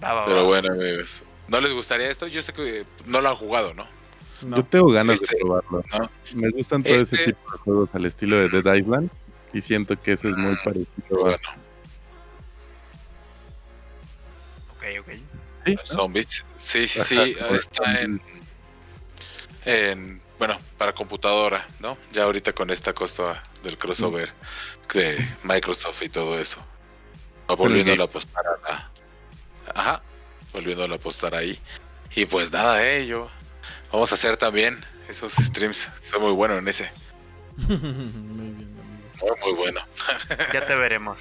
Pero 0.00 0.44
bueno, 0.44 0.72
amigos. 0.72 1.22
¿No 1.48 1.60
les 1.60 1.72
gustaría 1.72 2.10
esto? 2.10 2.26
Yo 2.26 2.42
sé 2.42 2.52
que 2.52 2.84
no 3.06 3.20
lo 3.20 3.28
han 3.28 3.36
jugado, 3.36 3.74
¿no? 3.74 3.86
Yo 4.42 4.64
tengo 4.64 4.88
ganas 4.88 5.18
de 5.18 5.24
este, 5.24 5.36
probarlo. 5.38 5.82
Me 6.34 6.48
gustan 6.50 6.82
todo 6.82 6.94
ese 6.94 7.16
este 7.16 7.32
tipo 7.32 7.52
de 7.52 7.58
juegos 7.58 7.90
al 7.92 8.06
estilo 8.06 8.36
de 8.36 8.48
Dead 8.48 8.74
Island 8.74 9.10
y 9.52 9.60
siento 9.60 10.00
que 10.00 10.12
ese 10.12 10.28
es 10.30 10.36
muy 10.36 10.54
ah, 10.54 10.60
parecido. 10.64 11.20
Bueno. 11.20 11.48
Ok, 14.76 14.84
ok. 15.00 15.14
¿Sí? 15.66 15.76
Zombies. 15.84 16.44
Sí, 16.56 16.86
sí, 16.86 17.00
sí. 17.00 17.36
Está 17.50 18.00
en, 18.00 18.22
en, 19.66 20.22
bueno, 20.38 20.56
para 20.78 20.94
computadora, 20.94 21.66
¿no? 21.80 21.98
Ya 22.12 22.24
ahorita 22.24 22.54
con 22.54 22.70
esta 22.70 22.94
costa 22.94 23.42
del 23.62 23.76
crossover 23.76 24.32
de 24.94 25.28
Microsoft 25.42 26.02
y 26.02 26.08
todo 26.08 26.38
eso. 26.38 26.64
Volviendo 27.46 28.02
a 28.02 28.06
apostar 28.06 28.44
a 28.46 28.68
la... 28.68 28.89
Ajá, 29.74 30.02
volviendo 30.52 30.84
a 30.84 30.96
apostar 30.96 31.34
ahí. 31.34 31.58
Y 32.14 32.26
pues 32.26 32.50
nada, 32.50 32.84
eh, 32.86 33.06
yo 33.06 33.30
Vamos 33.92 34.12
a 34.12 34.14
hacer 34.14 34.36
también 34.36 34.78
esos 35.08 35.32
streams. 35.32 35.88
Soy 36.02 36.20
muy 36.20 36.32
bueno 36.32 36.58
en 36.58 36.68
ese. 36.68 36.90
muy 37.56 37.76
bien, 37.76 38.74
Muy, 39.20 39.30
muy 39.42 39.52
bueno. 39.54 39.80
ya 40.52 40.66
te 40.66 40.76
veremos. 40.76 41.18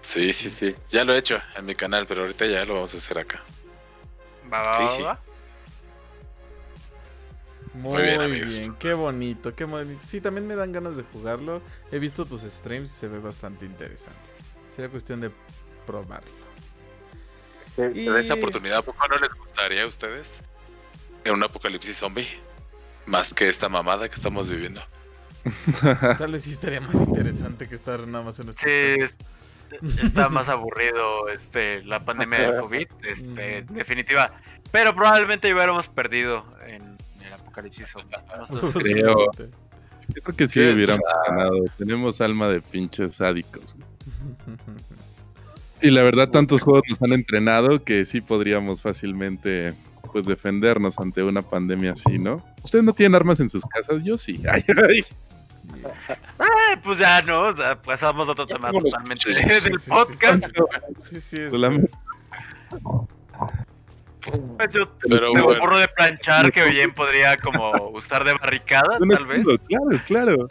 Sí, 0.00 0.32
sí, 0.32 0.50
sí. 0.50 0.74
Ya 0.88 1.04
lo 1.04 1.14
he 1.14 1.18
hecho 1.18 1.40
en 1.56 1.66
mi 1.66 1.74
canal, 1.74 2.06
pero 2.06 2.22
ahorita 2.22 2.46
ya 2.46 2.64
lo 2.64 2.74
vamos 2.74 2.94
a 2.94 2.96
hacer 2.96 3.18
acá. 3.18 3.40
Va, 4.52 4.62
va, 4.62 4.88
sí, 4.88 5.02
va, 5.02 5.20
Muy, 7.74 8.02
bien, 8.02 8.74
qué 8.80 8.94
bonito, 8.94 9.54
qué 9.54 9.64
bonito. 9.64 10.00
Sí, 10.02 10.20
también 10.20 10.48
me 10.48 10.56
dan 10.56 10.72
ganas 10.72 10.96
de 10.96 11.04
jugarlo. 11.04 11.62
He 11.92 12.00
visto 12.00 12.24
tus 12.24 12.42
streams 12.42 12.90
y 12.90 12.98
se 12.98 13.06
ve 13.06 13.20
bastante 13.20 13.64
interesante. 13.64 14.18
Sería 14.70 14.90
cuestión 14.90 15.20
de 15.20 15.30
probarlo. 15.86 16.49
Y... 17.94 18.08
esa 18.08 18.34
oportunidad, 18.34 18.84
¿por 18.84 18.94
qué 18.94 19.08
no 19.08 19.18
les 19.18 19.34
gustaría 19.34 19.82
a 19.84 19.86
ustedes? 19.86 20.40
en 21.24 21.32
un 21.34 21.42
apocalipsis 21.42 21.96
zombie. 21.96 22.28
Más 23.06 23.34
que 23.34 23.48
esta 23.48 23.68
mamada 23.68 24.08
que 24.08 24.14
estamos 24.14 24.48
viviendo. 24.48 24.82
Tal 26.18 26.32
vez 26.32 26.44
sí 26.44 26.50
estaría 26.50 26.80
más 26.80 27.00
interesante 27.00 27.66
que 27.66 27.74
estar 27.74 28.06
nada 28.06 28.24
más 28.24 28.38
en 28.38 28.46
nuestras 28.46 28.70
sí, 28.70 29.16
está 30.02 30.28
más 30.28 30.48
aburrido 30.48 31.28
este 31.28 31.82
la 31.84 32.04
pandemia 32.04 32.40
del 32.40 32.60
COVID, 32.60 32.86
este, 33.04 33.64
definitiva. 33.70 34.32
Pero 34.70 34.94
probablemente 34.94 35.52
hubiéramos 35.52 35.88
perdido 35.88 36.44
en 36.66 36.96
el 37.24 37.32
apocalipsis 37.32 37.88
zombie. 37.88 38.16
creo, 38.74 39.26
creo 40.22 40.36
que 40.36 40.46
sí 40.46 40.60
hubiéramos 40.60 41.02
ganado. 41.26 41.64
Tenemos 41.78 42.20
alma 42.20 42.48
de 42.48 42.60
pinches 42.60 43.16
sádicos. 43.16 43.74
Y 45.82 45.90
la 45.90 46.02
verdad, 46.02 46.28
tantos 46.30 46.62
juegos 46.62 46.82
nos 46.88 47.02
han 47.02 47.12
entrenado 47.12 47.82
que 47.84 48.04
sí 48.04 48.20
podríamos 48.20 48.82
fácilmente 48.82 49.74
pues 50.12 50.26
defendernos 50.26 50.98
ante 50.98 51.22
una 51.22 51.42
pandemia 51.42 51.92
así, 51.92 52.18
¿no? 52.18 52.36
¿Ustedes 52.62 52.84
no 52.84 52.92
tienen 52.92 53.14
armas 53.14 53.40
en 53.40 53.48
sus 53.48 53.64
casas? 53.64 54.02
Yo 54.04 54.18
sí. 54.18 54.42
Ay, 54.50 54.64
ay. 54.88 55.04
Eh, 55.80 56.76
pues 56.82 56.98
ya 56.98 57.22
no, 57.22 57.48
o 57.48 57.52
sea, 57.56 57.80
pasamos 57.80 58.28
a 58.28 58.32
otro 58.32 58.46
tema 58.46 58.72
totalmente 58.72 59.30
del 59.30 59.78
podcast. 59.88 60.44
Sí, 60.98 61.20
sí, 61.20 61.38
sí 61.50 61.58
pues 64.56 64.74
yo 64.74 64.82
Pero 65.08 65.32
me 65.32 65.42
bueno. 65.42 65.78
de 65.78 65.88
planchar 65.88 66.52
que 66.52 66.64
bien 66.70 66.92
podría 66.92 67.36
como 67.36 67.72
usar 67.92 68.24
de 68.24 68.34
barricada, 68.34 68.98
tal 68.98 69.26
vez. 69.26 69.46
Claro, 69.66 70.02
claro. 70.06 70.48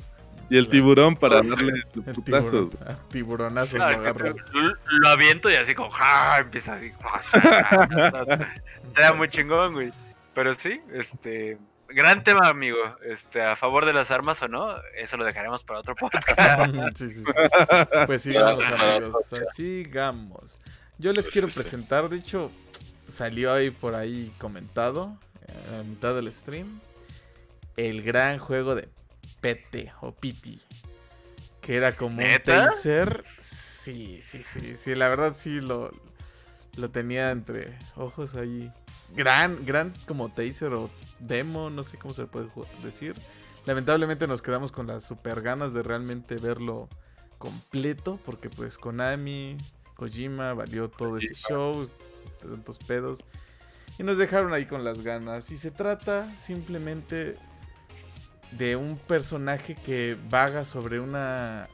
Y 0.50 0.58
el 0.58 0.68
tiburón 0.68 1.16
para 1.16 1.42
darle 1.42 1.84
putazos. 2.14 2.74
tiburonazos 3.10 3.80
lo. 3.80 4.68
Lo, 5.00 5.10
aviento 5.10 5.50
y 5.50 5.56
así 5.56 5.76
como, 5.76 5.92
Empieza 6.40 6.74
así. 6.74 6.92
Era 8.96 9.14
muy 9.14 9.30
chingón, 9.30 9.74
güey. 9.74 9.92
Pero 10.34 10.56
sí, 10.56 10.82
este. 10.94 11.58
Gran 11.90 12.24
tema, 12.24 12.48
amigo. 12.48 12.78
Este, 13.04 13.42
a 13.42 13.56
favor 13.56 13.86
de 13.86 13.94
las 13.94 14.12
armas 14.12 14.42
o 14.44 14.48
no, 14.48 14.76
eso 14.96 15.18
lo 15.18 15.26
dejaremos 15.26 15.64
para 15.64 15.80
otro 15.80 15.96
podcast. 15.96 16.30
sí, 16.96 17.10
sí, 17.10 17.24
sí. 17.24 17.32
Pues 18.06 18.22
sigamos, 18.22 18.64
amigos. 18.66 19.16
Sigamos. 19.56 20.60
Yo 21.00 21.14
les 21.14 21.28
quiero 21.28 21.48
presentar, 21.48 22.10
de 22.10 22.18
hecho, 22.18 22.52
salió 23.08 23.54
ahí 23.54 23.72
por 23.72 23.96
ahí 23.96 24.32
comentado, 24.38 25.18
a 25.68 25.78
la 25.78 25.84
mitad 25.84 26.14
del 26.14 26.32
stream, 26.32 26.80
el 27.78 28.04
gran 28.04 28.38
juego 28.38 28.76
de 28.76 28.88
PT 29.42 29.92
o 30.02 30.12
PT. 30.12 30.60
Que 31.62 31.76
era 31.76 31.96
como 31.96 32.22
un 32.22 32.30
taser. 32.44 33.24
Sí, 33.40 34.22
sí, 34.24 34.44
sí, 34.44 34.76
sí. 34.76 34.96
La 34.96 35.10
verdad 35.10 35.36
sí 35.36 35.62
lo, 35.62 35.92
lo 36.78 36.90
tenía 36.90 37.32
entre 37.32 37.78
ojos 37.96 38.36
ahí. 38.36 38.72
Gran, 39.16 39.66
gran 39.66 39.94
como 40.08 40.30
taser 40.30 40.74
o 40.74 40.90
demo, 41.20 41.70
no 41.70 41.84
sé 41.84 41.98
cómo 41.98 42.14
se 42.14 42.26
puede 42.26 42.48
decir. 42.84 43.16
Lamentablemente 43.66 44.28
nos 44.28 44.42
quedamos 44.42 44.72
con 44.72 44.88
las 44.88 45.06
super 45.06 45.42
ganas 45.42 45.74
de 45.74 45.84
realmente 45.84 46.36
verlo 46.36 46.88
completo. 47.38 48.20
Porque 48.26 48.50
pues 48.50 48.78
Konami 48.78 49.58
Kojima, 49.96 50.54
valió 50.54 50.90
todo 50.90 51.18
ese 51.18 51.34
show, 51.34 51.90
tantos 52.42 52.78
pedos. 52.80 53.26
Y 53.98 54.04
nos 54.04 54.18
dejaron 54.18 54.54
ahí 54.54 54.66
con 54.66 54.86
las 54.86 55.04
ganas. 55.04 55.52
Y 55.52 55.58
se 55.58 55.72
trata 55.72 56.36
simplemente 56.38 57.36
de 58.52 58.76
un 58.76 58.98
personaje 58.98 59.76
que 59.76 60.18
vaga 60.30 60.66
sobre 60.66 61.00
una 61.00 61.68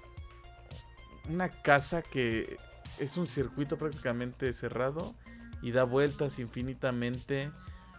una 1.30 1.50
casa 1.50 2.02
que 2.02 2.58
es 3.00 3.18
un 3.18 3.28
circuito 3.28 3.78
prácticamente 3.78 4.52
cerrado 4.54 5.16
y 5.62 5.72
da 5.72 5.84
vueltas 5.84 6.40
infinitamente 6.40 7.50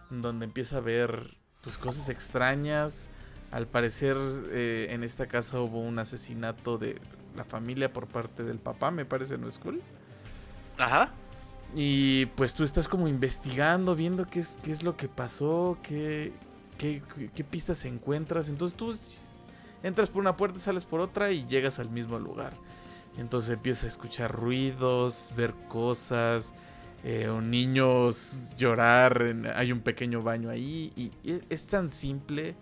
donde 0.09 0.45
empieza 0.45 0.77
a 0.77 0.81
ver 0.81 1.37
pues 1.61 1.77
cosas 1.77 2.09
extrañas. 2.09 3.09
Al 3.51 3.67
parecer 3.67 4.17
eh, 4.51 4.87
en 4.91 5.03
esta 5.03 5.27
casa 5.27 5.59
hubo 5.59 5.79
un 5.79 5.99
asesinato 5.99 6.77
de 6.77 6.99
la 7.35 7.43
familia 7.43 7.93
por 7.93 8.07
parte 8.07 8.43
del 8.43 8.59
papá 8.59 8.91
me 8.91 9.05
parece 9.05 9.37
no 9.37 9.47
es 9.47 9.59
cool 9.59 9.81
ajá. 10.77 11.11
Y 11.75 12.25
pues 12.27 12.53
tú 12.53 12.63
estás 12.63 12.87
como 12.87 13.07
investigando 13.07 13.95
viendo 13.95 14.25
qué 14.25 14.39
es 14.39 14.59
qué 14.63 14.71
es 14.71 14.83
lo 14.83 14.97
que 14.97 15.07
pasó 15.07 15.77
qué 15.83 16.33
qué, 16.77 17.01
qué 17.33 17.43
pistas 17.43 17.85
encuentras 17.85 18.49
entonces 18.49 18.77
tú 18.77 18.95
entras 19.83 20.09
por 20.09 20.21
una 20.21 20.37
puerta 20.37 20.59
sales 20.59 20.85
por 20.85 20.99
otra 20.99 21.31
y 21.31 21.45
llegas 21.47 21.79
al 21.79 21.89
mismo 21.89 22.19
lugar 22.19 22.53
entonces 23.17 23.51
empieza 23.51 23.87
a 23.87 23.89
escuchar 23.89 24.31
ruidos, 24.31 25.33
ver 25.35 25.53
cosas, 25.67 26.53
eh, 27.03 27.29
niños 27.41 28.39
llorar, 28.57 29.35
hay 29.55 29.71
un 29.71 29.81
pequeño 29.81 30.21
baño 30.21 30.49
ahí 30.49 30.93
y, 30.95 31.11
es 31.49 31.67
tan 31.67 31.89
simple 31.89 32.55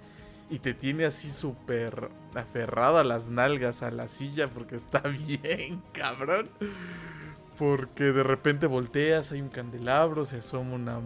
y 0.50 0.60
te 0.60 0.74
tiene 0.74 1.06
así 1.06 1.30
súper 1.30 2.10
aferrado 2.36 2.98
a 2.98 3.04
las 3.04 3.30
nalgas 3.30 3.84
a 3.84 3.92
la 3.92 4.08
silla 4.08 4.48
porque 4.48 4.76
está 4.76 5.00
bien, 5.28 5.82
cabrón. 5.92 6.50
Porque 7.58 8.06
de 8.06 8.24
repente 8.24 8.68
volteas, 8.68 9.32
hay 9.32 9.42
un 9.42 9.48
candelabro, 9.48 10.26
se 10.26 10.38
asoma 10.38 10.76
una 10.76 11.00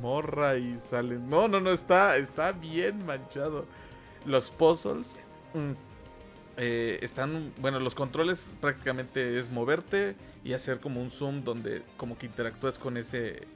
morra 0.00 0.56
y 0.56 0.78
sale... 0.78 1.18
No, 1.18 1.48
no, 1.48 1.60
no, 1.60 1.70
está, 1.70 2.16
está 2.16 2.52
bien 2.52 3.04
manchado. 3.04 3.66
Los 4.26 4.50
puzzles... 4.50 5.20
Mm, 5.54 5.72
eh, 6.58 6.98
están, 7.00 7.52
bueno, 7.58 7.80
los 7.80 7.94
controles 7.94 8.52
prácticamente 8.60 9.38
es 9.38 9.50
moverte 9.50 10.16
y 10.44 10.52
hacer 10.52 10.80
como 10.80 11.00
un 11.00 11.10
zoom 11.10 11.44
donde 11.44 11.82
como 11.96 12.18
que 12.18 12.26
interactúas 12.26 12.78
con 12.78 12.98
ese 12.98 13.46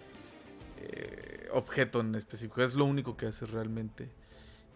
eh, 0.79 1.49
objeto 1.53 2.01
en 2.01 2.15
específico. 2.15 2.63
Es 2.63 2.75
lo 2.75 2.85
único 2.85 3.17
que 3.17 3.27
haces 3.27 3.51
realmente. 3.51 4.11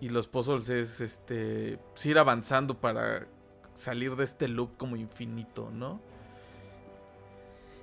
Y 0.00 0.08
los 0.10 0.28
puzzles 0.28 0.68
es 0.68 1.00
este 1.00 1.78
pues, 1.94 2.06
ir 2.06 2.18
avanzando 2.18 2.78
para 2.80 3.26
salir 3.74 4.16
de 4.16 4.24
este 4.24 4.48
loop 4.48 4.76
como 4.76 4.96
infinito, 4.96 5.70
¿no? 5.70 6.00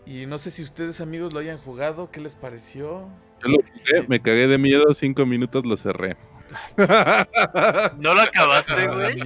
Y 0.06 0.26
no 0.26 0.38
sé 0.38 0.52
si 0.52 0.62
ustedes 0.62 1.02
amigos 1.02 1.34
lo 1.34 1.40
hayan 1.40 1.58
jugado, 1.58 2.12
¿qué 2.12 2.22
les 2.22 2.36
pareció? 2.36 3.10
Yo 3.44 3.50
lo 3.50 3.58
jugué, 3.58 4.08
me 4.08 4.20
cagué 4.20 4.48
de 4.48 4.58
miedo, 4.58 4.94
cinco 4.94 5.26
minutos 5.26 5.66
lo 5.66 5.78
cerré. 5.78 6.18
¿No 6.78 8.14
lo 8.14 8.22
acabaste, 8.22 8.88
güey? 8.88 9.22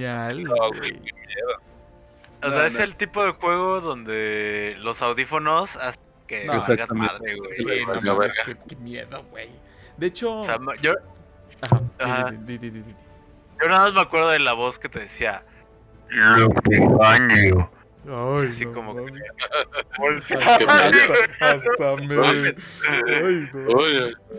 O 2.44 2.50
sea, 2.50 2.66
es 2.66 2.78
el 2.78 2.96
tipo 2.96 3.24
de 3.24 3.32
juego 3.32 3.80
donde 3.80 4.76
los 4.80 5.00
audífonos 5.00 5.76
hacen 5.76 6.02
que 6.26 6.44
no, 6.44 6.54
madre, 6.94 7.36
güey. 7.36 7.52
Sí, 7.52 7.86
no, 7.86 8.00
no, 8.00 8.20
qué, 8.68 8.76
miedo, 8.76 9.24
güey. 9.30 9.50
De 9.96 10.06
hecho... 10.06 10.40
O 10.40 10.44
sea, 10.44 10.58
yo... 10.80 10.94
Ajá, 12.00 12.32
Yo 12.32 13.68
nada 13.68 13.84
más 13.84 13.92
me 13.92 14.00
acuerdo 14.00 14.30
de 14.30 14.40
la 14.40 14.54
voz 14.54 14.78
que 14.78 14.88
te 14.88 15.00
decía... 15.00 15.44
Lo 16.08 16.50
que 16.50 16.78
Ay, 18.08 18.48
Así 18.48 18.64
no, 18.66 18.72
como 18.72 18.96
que... 18.96 19.12
hasta, 20.34 21.40
hasta 21.40 21.96
me... 21.96 22.14
Ay, 23.08 23.50
no. 23.52 24.32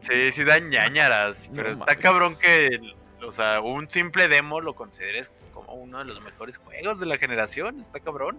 Sí, 0.00 0.32
sí 0.32 0.44
dan 0.44 0.70
ñañaras, 0.70 1.48
pero 1.54 1.72
está 1.72 1.94
cabrón 1.96 2.34
que, 2.40 2.80
o 3.22 3.30
sea, 3.30 3.60
un 3.60 3.88
simple 3.90 4.28
demo 4.28 4.60
lo 4.60 4.74
consideres 4.74 5.30
como 5.52 5.74
uno 5.74 5.98
de 5.98 6.06
los 6.06 6.22
mejores 6.22 6.56
juegos 6.56 6.98
de 6.98 7.06
la 7.06 7.18
generación, 7.18 7.80
está 7.80 8.00
cabrón. 8.00 8.38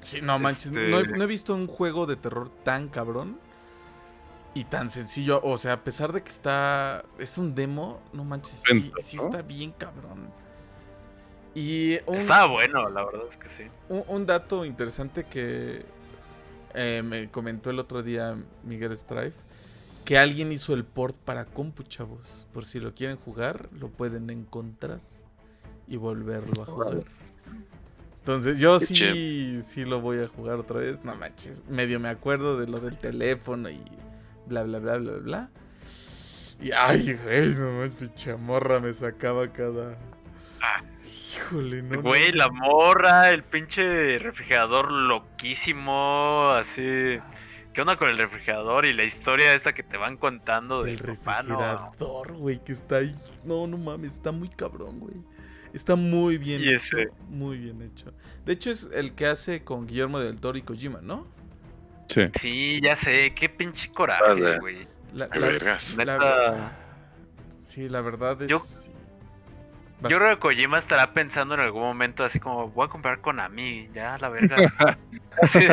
Sí, 0.00 0.20
no 0.20 0.38
manches, 0.38 0.66
este 0.66 0.90
no, 0.90 1.24
he, 1.24 1.26
visto 1.26 1.54
un 1.54 1.66
juego 1.66 2.06
de 2.06 2.16
terror 2.16 2.50
tan 2.62 2.88
cabrón 2.88 3.40
y 4.54 4.64
tan 4.64 4.90
sencillo, 4.90 5.40
o 5.42 5.56
sea, 5.56 5.72
a 5.72 5.80
pesar 5.82 6.12
de 6.12 6.22
que 6.22 6.30
está, 6.30 7.04
es 7.18 7.38
un 7.38 7.54
demo, 7.54 8.00
no 8.12 8.24
manches, 8.24 8.62
sí, 9.00 9.16
está 9.16 9.42
bien 9.42 9.72
cabrón. 9.72 10.30
Y 11.58 11.94
está 12.14 12.46
bueno, 12.46 12.88
la 12.88 13.04
verdad 13.04 13.22
es 13.28 13.36
que 13.36 13.48
sí. 13.48 13.64
Un, 13.88 14.26
dato 14.26 14.64
interesante 14.64 15.24
que 15.24 15.84
eh, 16.74 17.02
me 17.04 17.28
comentó 17.30 17.70
el 17.70 17.80
otro 17.80 18.04
día 18.04 18.36
Miguel 18.62 18.96
Strife 18.96 19.40
que 20.04 20.16
alguien 20.16 20.52
hizo 20.52 20.72
el 20.72 20.84
port 20.84 21.16
para 21.16 21.46
compu, 21.46 21.82
chavos. 21.82 22.46
Por 22.52 22.64
si 22.64 22.78
lo 22.78 22.94
quieren 22.94 23.16
jugar, 23.16 23.68
lo 23.72 23.88
pueden 23.88 24.30
encontrar 24.30 25.00
y 25.88 25.96
volverlo 25.96 26.62
a 26.62 26.66
jugar. 26.66 27.04
Entonces, 28.20 28.58
yo 28.60 28.78
sí, 28.78 29.60
sí 29.66 29.84
lo 29.84 30.00
voy 30.00 30.20
a 30.20 30.28
jugar 30.28 30.60
otra 30.60 30.78
vez. 30.78 31.04
No 31.04 31.16
manches. 31.16 31.64
Medio 31.68 31.98
me 31.98 32.08
acuerdo 32.08 32.58
de 32.58 32.68
lo 32.68 32.78
del 32.78 32.98
teléfono 32.98 33.68
y 33.68 33.82
bla, 34.46 34.62
bla, 34.62 34.78
bla, 34.78 34.96
bla, 34.98 35.12
bla. 35.18 35.50
Y 36.60 36.70
ay, 36.70 37.18
güey, 37.24 37.54
no 37.54 37.72
manches, 37.78 38.14
chamorra 38.14 38.78
me 38.78 38.94
sacaba 38.94 39.52
cada. 39.52 39.98
Híjole, 41.36 41.82
no. 41.82 42.02
Güey, 42.02 42.32
la 42.32 42.48
morra, 42.48 43.30
el 43.30 43.42
pinche 43.42 44.18
refrigerador 44.18 44.90
loquísimo, 44.90 46.50
así. 46.52 47.18
¿Qué 47.72 47.82
onda 47.82 47.96
con 47.96 48.08
el 48.08 48.18
refrigerador 48.18 48.86
y 48.86 48.92
la 48.92 49.04
historia 49.04 49.54
esta 49.54 49.72
que 49.72 49.82
te 49.82 49.96
van 49.96 50.16
contando 50.16 50.82
del 50.82 50.98
refrigerador, 50.98 52.32
güey, 52.34 52.62
que 52.64 52.72
está 52.72 52.96
ahí? 52.96 53.14
No, 53.44 53.66
no 53.66 53.76
mames, 53.76 54.14
está 54.14 54.32
muy 54.32 54.48
cabrón, 54.48 54.98
güey. 55.00 55.14
Está 55.72 55.96
muy 55.96 56.38
bien 56.38 56.62
hecho. 56.66 56.96
Muy 57.28 57.58
bien 57.58 57.82
hecho. 57.82 58.12
De 58.44 58.54
hecho, 58.54 58.70
es 58.70 58.90
el 58.94 59.14
que 59.14 59.26
hace 59.26 59.64
con 59.64 59.86
Guillermo 59.86 60.18
del 60.18 60.40
Toro 60.40 60.56
y 60.56 60.62
Kojima, 60.62 61.00
¿no? 61.02 61.26
Sí. 62.08 62.22
Sí, 62.40 62.80
ya 62.82 62.96
sé. 62.96 63.34
Qué 63.34 63.48
pinche 63.48 63.90
coraje, 63.90 64.58
güey. 64.58 64.86
La, 65.12 65.28
la, 65.28 66.72
sí, 67.58 67.88
la 67.88 68.00
verdad 68.00 68.40
es. 68.42 68.48
Yo 68.48 68.60
creo 70.02 70.28
que 70.28 70.38
Kojima 70.38 70.78
estará 70.78 71.12
pensando 71.12 71.54
en 71.54 71.60
algún 71.60 71.82
momento 71.82 72.24
así 72.24 72.38
como, 72.38 72.68
voy 72.70 72.86
a 72.86 72.88
comprar 72.90 73.20
Konami, 73.20 73.88
ya, 73.92 74.18
la 74.18 74.28
verga. 74.28 74.56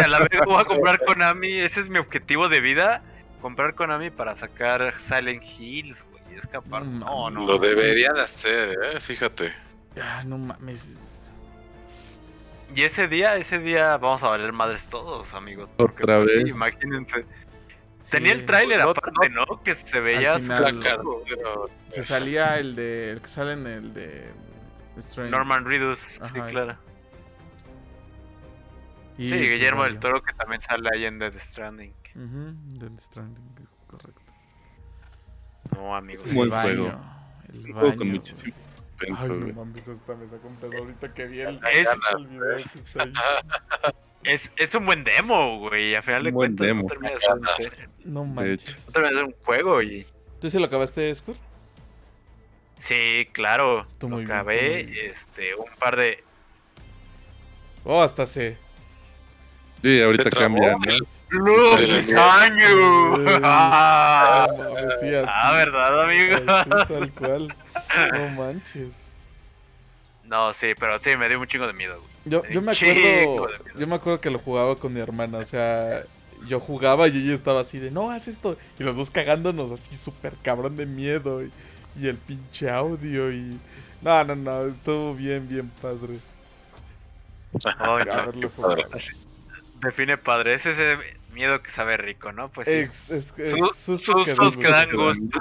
a 0.04 0.08
la 0.08 0.20
verga 0.20 0.46
voy 0.46 0.62
a 0.62 0.66
comprar 0.66 1.04
Konami, 1.06 1.54
ese 1.54 1.82
es 1.82 1.90
mi 1.90 2.00
objetivo 2.00 2.50
de 2.50 2.62
vida, 2.62 3.04
comprar 3.42 3.76
Konami 3.76 4.10
para 4.10 4.36
sacar 4.36 4.94
Silent 5.00 5.44
Hills, 5.44 6.06
güey, 6.10 6.38
escapar. 6.38 6.86
No, 6.86 7.30
no. 7.30 7.46
Lo 7.46 7.58
deberían 7.58 8.18
hacer, 8.18 8.78
eh, 8.84 9.00
fíjate. 9.00 9.54
Ah, 10.02 10.24
no 10.26 10.38
mames. 10.38 11.40
Y 12.76 12.82
ese 12.82 13.08
día, 13.08 13.38
ese 13.38 13.60
día 13.60 13.96
vamos 13.98 14.24
a 14.24 14.30
valer 14.30 14.52
madres 14.52 14.86
todos, 14.88 15.34
amigos. 15.34 15.70
Otra 15.78 16.18
pues, 16.18 16.44
vez. 16.44 16.56
imagínense. 16.56 17.26
Tenía 18.10 18.34
el 18.34 18.46
tráiler 18.46 18.82
aparte, 18.82 19.30
¿no? 19.30 19.64
Que 19.64 19.76
se 19.76 20.00
veía 20.00 20.40
Se 21.90 22.04
salía 22.04 22.60
el 22.60 22.76
de. 22.76 23.12
El 23.12 23.22
que 23.22 23.28
sale 23.28 23.54
en 23.54 23.68
el 23.68 23.94
de. 23.94 24.32
Norman 25.30 25.66
Reedus, 25.66 26.00
sí, 26.00 26.40
claro. 26.50 26.78
sí, 29.18 29.30
Guillermo 29.30 29.84
del 29.84 30.00
Toro 30.00 30.24
que 30.24 30.32
también 30.34 30.62
sale 30.62 30.90
ahí 30.94 31.04
en 31.04 31.20
Dead 31.20 31.34
Stranding. 31.38 31.94
Dead 32.14 32.98
Stranding, 32.98 33.56
es 33.62 33.74
correcto. 33.88 34.22
No, 35.74 35.94
amigos. 35.94 36.24
Es 36.24 36.30
un 36.30 36.36
buen 36.36 36.52
juego. 36.52 36.96
El 37.52 37.74
baño, 37.74 37.98
con 37.98 38.10
muchísimo 38.10 38.56
Ay, 39.02 39.30
no 39.30 39.54
mames, 39.54 39.90
hasta 39.90 40.16
me 40.16 40.26
sacó 40.26 40.48
un 40.48 40.56
pedo 40.56 40.78
ahorita 40.78 41.14
que 41.14 41.26
vi 41.26 41.42
el, 41.42 41.60
es... 41.72 41.88
el 42.18 42.28
video 42.28 42.56
que 42.56 42.80
está 42.80 43.04
ahí. 43.04 43.14
Es, 44.26 44.50
es 44.56 44.74
un 44.74 44.86
buen 44.86 45.04
demo, 45.04 45.60
güey. 45.60 45.96
A 45.96 46.02
final 46.02 46.24
de 46.24 46.34
cuentas, 46.34 46.66
demo. 46.66 46.88
no 48.04 48.26
manches. 48.26 48.88
No 48.88 48.94
termina 48.94 49.18
de 49.18 49.24
un 49.24 49.36
juego, 49.44 49.82
y. 49.82 50.06
¿Tú 50.42 50.50
sí 50.50 50.58
lo 50.58 50.66
acabaste, 50.66 51.14
Skur? 51.14 51.36
Sí, 52.80 53.28
claro. 53.32 53.88
Tú 54.00 54.10
muy 54.10 54.26
lo 54.26 54.34
acabé, 54.34 55.10
este, 55.10 55.56
un 55.56 55.70
par 55.80 55.96
de. 55.96 56.24
Oh, 57.84 58.02
hasta 58.02 58.26
se. 58.26 58.58
Sí, 59.84 60.02
ahorita 60.02 60.32
cambia. 60.32 60.76
¡Look, 61.30 62.18
año! 62.18 63.40
Ah, 63.44 64.48
ah, 65.28 65.54
¿verdad, 65.54 66.04
amigo? 66.04 66.38
Sí, 66.38 66.94
tal 66.94 67.12
cual. 67.14 67.56
No 68.14 68.28
manches. 68.30 69.14
No, 70.24 70.54
sí, 70.54 70.74
pero 70.80 71.00
sí, 71.00 71.16
me 71.18 71.28
dio 71.28 71.40
un 71.40 71.48
chingo 71.48 71.68
de 71.68 71.74
miedo, 71.74 72.00
güey. 72.00 72.15
Yo, 72.26 72.44
yo 72.50 72.62
me 72.62 72.72
acuerdo. 72.72 73.48
Yo 73.78 73.88
me 73.88 73.96
acuerdo 73.96 74.20
que 74.20 74.30
lo 74.30 74.40
jugaba 74.40 74.76
con 74.76 74.94
mi 74.94 75.00
hermana. 75.00 75.40
O 75.40 75.44
sea, 75.44 76.04
yo 76.48 76.60
jugaba 76.60 77.08
y 77.08 77.18
ella 77.18 77.34
estaba 77.34 77.62
así 77.62 77.80
de 77.80 77.92
no, 77.92 78.12
haz 78.12 78.28
esto. 78.28 78.58
Y 78.80 78.84
los 78.84 78.96
dos 78.96 79.12
cagándonos 79.12 79.72
así 79.72 79.96
súper 79.96 80.34
cabrón 80.42 80.76
de 80.76 80.86
miedo. 80.86 81.44
Y, 81.44 81.52
y, 82.00 82.08
el 82.08 82.18
pinche 82.18 82.70
audio. 82.70 83.32
Y. 83.32 83.60
No, 84.02 84.24
no, 84.24 84.36
no. 84.36 84.68
Estuvo 84.68 85.14
bien, 85.14 85.48
bien 85.48 85.70
padre. 85.82 86.20
Ay, 87.78 88.06
define 89.82 90.18
padre. 90.18 90.56
Es 90.56 90.66
ese 90.66 90.98
miedo 91.34 91.62
que 91.62 91.70
sabe 91.70 91.98
rico, 91.98 92.32
¿no? 92.32 92.50
Pues 92.50 92.68
es, 92.68 93.12
es, 93.12 93.34
sustos, 93.76 94.26
que, 94.26 94.34
dan 94.68 94.90
gusto. 94.92 95.40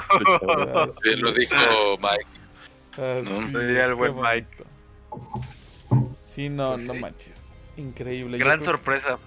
lo 1.16 1.32
dijo 1.32 1.54
Mike. 2.00 2.26
¿no? 2.98 3.60
el 3.60 3.94
buen 3.94 4.14
Mike. 4.16 4.64
Sí, 6.34 6.48
no, 6.48 6.72
pues 6.74 6.86
no 6.86 6.94
manches. 6.94 7.46
Increíble. 7.76 8.38
Gran 8.38 8.62
sorpresa. 8.64 9.18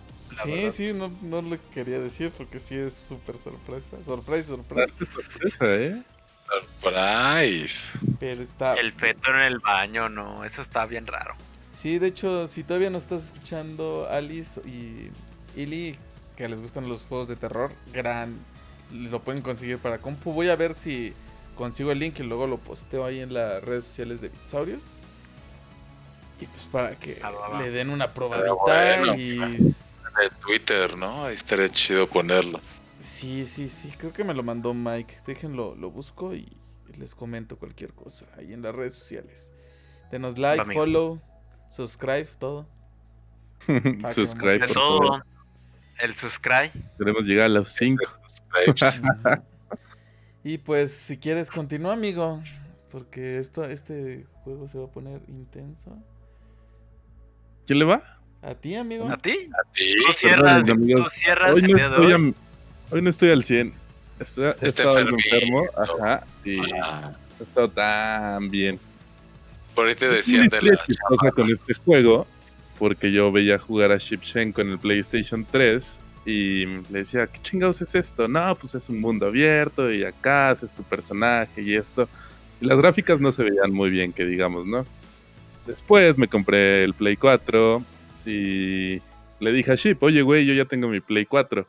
Sí, 0.43 0.71
sí, 0.71 0.91
no, 0.93 1.09
no 1.21 1.41
lo 1.41 1.57
quería 1.71 1.99
decir 1.99 2.31
porque 2.37 2.59
sí 2.59 2.75
es 2.75 2.93
súper 2.93 3.37
sorpresa. 3.37 4.03
Sorpresa, 4.03 4.49
sorpresa. 4.49 5.05
sorpresa, 5.05 5.65
¿eh? 5.75 6.03
Surprise. 6.81 7.75
Pero 8.19 8.41
está... 8.41 8.73
El 8.73 8.91
feto 8.91 9.31
en 9.31 9.39
el 9.39 9.59
baño, 9.59 10.09
no, 10.09 10.43
eso 10.43 10.61
está 10.61 10.85
bien 10.85 11.07
raro. 11.07 11.35
Sí, 11.73 11.97
de 11.97 12.07
hecho, 12.07 12.47
si 12.47 12.63
todavía 12.63 12.89
no 12.89 12.97
estás 12.97 13.27
escuchando 13.27 14.07
Alice 14.11 14.59
y 14.65 15.09
Illy, 15.55 15.95
que 16.35 16.49
les 16.49 16.59
gustan 16.59 16.89
los 16.89 17.05
juegos 17.05 17.29
de 17.29 17.37
terror, 17.37 17.71
gran, 17.93 18.37
lo 18.91 19.21
pueden 19.21 19.41
conseguir 19.41 19.77
para 19.77 19.99
compu. 19.99 20.33
Voy 20.33 20.49
a 20.49 20.57
ver 20.57 20.73
si 20.73 21.13
consigo 21.55 21.91
el 21.91 21.99
link 21.99 22.19
y 22.19 22.23
luego 22.23 22.47
lo 22.47 22.57
posteo 22.57 23.05
ahí 23.05 23.21
en 23.21 23.33
las 23.33 23.63
redes 23.63 23.85
sociales 23.85 24.19
de 24.19 24.27
Bitsaurios. 24.29 24.99
Y 26.39 26.45
pues 26.45 26.63
para 26.71 26.95
que 26.95 27.19
ah, 27.23 27.59
le 27.59 27.71
den 27.71 27.89
una 27.89 28.13
probadita 28.13 29.17
y... 29.17 29.39
Twitter, 30.41 30.97
¿no? 30.97 31.25
Ahí 31.25 31.35
estaría 31.35 31.69
chido 31.69 32.07
ponerlo. 32.09 32.59
Sí, 32.99 33.45
sí, 33.45 33.69
sí, 33.69 33.93
creo 33.97 34.11
que 34.11 34.23
me 34.23 34.33
lo 34.33 34.43
mandó 34.43 34.73
Mike. 34.73 35.19
Déjenlo, 35.25 35.75
lo 35.75 35.91
busco 35.91 36.33
y 36.33 36.57
les 36.97 37.13
comento 37.13 37.57
cualquier 37.57 37.93
cosa 37.93 38.25
ahí 38.37 38.53
en 38.53 38.61
las 38.61 38.73
redes 38.73 38.95
sociales. 38.95 39.53
Denos 40.11 40.37
like, 40.37 40.73
follow, 40.73 41.21
subscribe, 41.69 42.27
todo. 42.39 42.67
subscribe, 44.11 44.59
por 44.59 44.73
todo. 44.73 45.23
El 45.99 46.13
subscribe. 46.13 46.71
Queremos 46.97 47.25
llegar 47.25 47.45
a 47.45 47.49
los 47.49 47.69
5. 47.69 48.03
y 50.43 50.57
pues, 50.59 50.93
si 50.93 51.17
quieres, 51.17 51.51
continúa, 51.51 51.93
amigo. 51.93 52.41
Porque 52.91 53.37
esto, 53.37 53.65
este 53.65 54.25
juego 54.43 54.67
se 54.67 54.77
va 54.77 54.85
a 54.85 54.91
poner 54.91 55.21
intenso. 55.27 55.97
¿Quién 57.67 57.79
le 57.79 57.85
va? 57.85 58.01
A 58.41 58.55
ti, 58.55 58.75
amigo. 58.75 59.09
¿A 59.09 59.17
ti? 59.17 59.49
A 59.51 59.73
ti. 59.73 59.93
Tú 60.07 60.13
cierras, 60.13 60.63
tú 60.65 61.09
cierras 61.11 61.51
hoy, 61.53 61.61
no 61.63 61.77
estoy 61.77 62.35
hoy 62.91 63.01
no 63.01 63.09
estoy 63.09 63.29
al 63.29 63.43
100. 63.43 63.73
Estoy, 64.21 64.53
he 64.61 64.65
estado 64.67 64.99
enfermo. 64.99 65.65
Ajá. 65.75 66.25
Y 66.45 66.59
ah. 66.81 67.11
he 67.39 67.43
estado 67.43 67.69
tan 67.69 68.49
bien. 68.49 68.79
Por 69.75 69.87
ahí 69.87 69.95
te 69.95 70.07
decían 70.07 70.47
de 70.47 70.61
la. 70.61 70.79
cosa 71.09 71.31
con 71.31 71.51
este 71.51 71.73
juego. 71.73 72.25
Porque 72.79 73.11
yo 73.11 73.31
veía 73.31 73.57
jugar 73.57 73.91
a 73.91 73.97
Shipshenko 73.97 74.61
en 74.61 74.71
el 74.71 74.79
PlayStation 74.79 75.45
3 75.49 75.99
y 76.25 76.65
le 76.65 76.99
decía, 76.99 77.25
¿qué 77.25 77.39
chingados 77.41 77.81
es 77.81 77.95
esto? 77.95 78.27
No, 78.27 78.55
pues 78.55 78.75
es 78.75 78.87
un 78.87 79.01
mundo 79.01 79.25
abierto 79.25 79.91
y 79.91 80.03
acá 80.03 80.51
haces 80.51 80.73
tu 80.73 80.83
personaje 80.83 81.61
y 81.61 81.75
esto. 81.75 82.07
Y 82.61 82.65
las 82.65 82.77
gráficas 82.77 83.19
no 83.19 83.31
se 83.31 83.43
veían 83.43 83.73
muy 83.73 83.89
bien, 83.89 84.13
que 84.13 84.25
digamos, 84.25 84.67
¿no? 84.67 84.85
Después 85.67 86.17
me 86.17 86.29
compré 86.29 86.85
el 86.85 86.93
Play 86.93 87.17
4 87.17 87.83
y 88.25 89.01
le 89.39 89.51
dije 89.51 89.73
a 89.73 89.75
Ship, 89.75 89.97
oye, 89.99 90.21
güey, 90.21 90.45
yo 90.45 90.53
ya 90.53 90.63
tengo 90.63 90.87
mi 90.87 91.01
Play 91.01 91.25
4. 91.25 91.67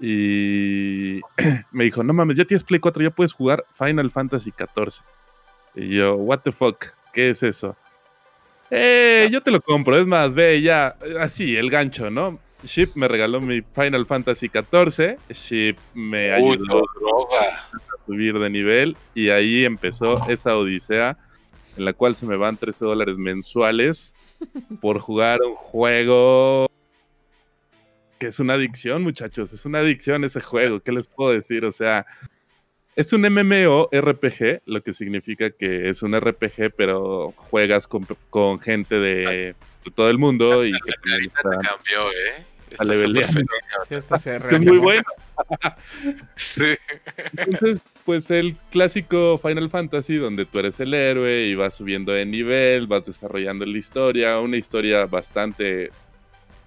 Y 0.00 1.20
me 1.72 1.84
dijo, 1.84 2.04
no 2.04 2.12
mames, 2.12 2.36
ya 2.36 2.44
tienes 2.44 2.62
Play 2.62 2.78
4, 2.78 3.02
ya 3.02 3.10
puedes 3.10 3.32
jugar 3.32 3.66
Final 3.72 4.12
Fantasy 4.12 4.52
14. 4.52 5.02
Y 5.74 5.88
yo, 5.96 6.14
what 6.14 6.38
the 6.38 6.52
fuck, 6.52 6.84
¿qué 7.12 7.30
es 7.30 7.42
eso? 7.42 7.76
Eh, 8.70 9.28
yo 9.30 9.42
te 9.42 9.50
lo 9.50 9.60
compro, 9.60 9.98
es 9.98 10.06
más, 10.06 10.34
ve 10.34 10.62
ya, 10.62 10.96
así, 11.20 11.56
el 11.56 11.68
gancho, 11.68 12.10
¿no? 12.10 12.38
Ship 12.64 12.90
me 12.94 13.08
regaló 13.08 13.40
mi 13.40 13.60
Final 13.60 14.06
Fantasy 14.06 14.48
14, 14.48 15.18
Ship 15.30 15.76
me 15.94 16.32
ayudó 16.32 16.84
a 17.40 18.04
subir 18.06 18.38
de 18.38 18.50
nivel 18.50 18.96
y 19.14 19.30
ahí 19.30 19.64
empezó 19.64 20.26
esa 20.28 20.56
odisea 20.56 21.18
en 21.76 21.84
la 21.84 21.92
cual 21.92 22.14
se 22.14 22.26
me 22.26 22.36
van 22.36 22.56
13 22.56 22.84
dólares 22.84 23.18
mensuales 23.18 24.14
por 24.80 24.98
jugar 24.98 25.40
un 25.42 25.54
juego 25.54 26.66
que 28.18 28.28
es 28.28 28.40
una 28.40 28.54
adicción, 28.54 29.02
muchachos. 29.02 29.52
Es 29.52 29.66
una 29.66 29.80
adicción 29.80 30.24
ese 30.24 30.40
juego. 30.40 30.80
¿Qué 30.80 30.92
les 30.92 31.06
puedo 31.06 31.32
decir? 31.32 31.64
O 31.64 31.72
sea, 31.72 32.06
es 32.94 33.12
un 33.12 33.22
MMO 33.22 33.90
RPG, 33.92 34.62
lo 34.64 34.82
que 34.82 34.92
significa 34.92 35.50
que 35.50 35.90
es 35.90 36.02
un 36.02 36.18
RPG, 36.18 36.74
pero 36.76 37.32
juegas 37.36 37.86
con, 37.86 38.58
gente 38.60 38.98
de, 38.98 39.54
todo 39.94 40.08
el 40.08 40.18
mundo 40.18 40.64
y 40.64 40.72
que 40.72 41.28
cambió, 41.42 42.10
¿eh? 42.10 42.55
A. 42.78 44.18
Sí, 44.18 44.34
es 44.50 44.60
muy 44.60 44.78
bueno. 44.78 45.04
sí. 46.36 46.74
Entonces, 47.36 47.80
pues 48.04 48.30
el 48.30 48.56
clásico 48.70 49.38
Final 49.38 49.70
Fantasy, 49.70 50.16
donde 50.16 50.46
tú 50.46 50.58
eres 50.58 50.80
el 50.80 50.94
héroe 50.94 51.46
y 51.46 51.54
vas 51.54 51.74
subiendo 51.74 52.12
de 52.12 52.26
nivel, 52.26 52.86
vas 52.86 53.04
desarrollando 53.04 53.64
la 53.66 53.78
historia, 53.78 54.40
una 54.40 54.56
historia 54.56 55.06
bastante 55.06 55.90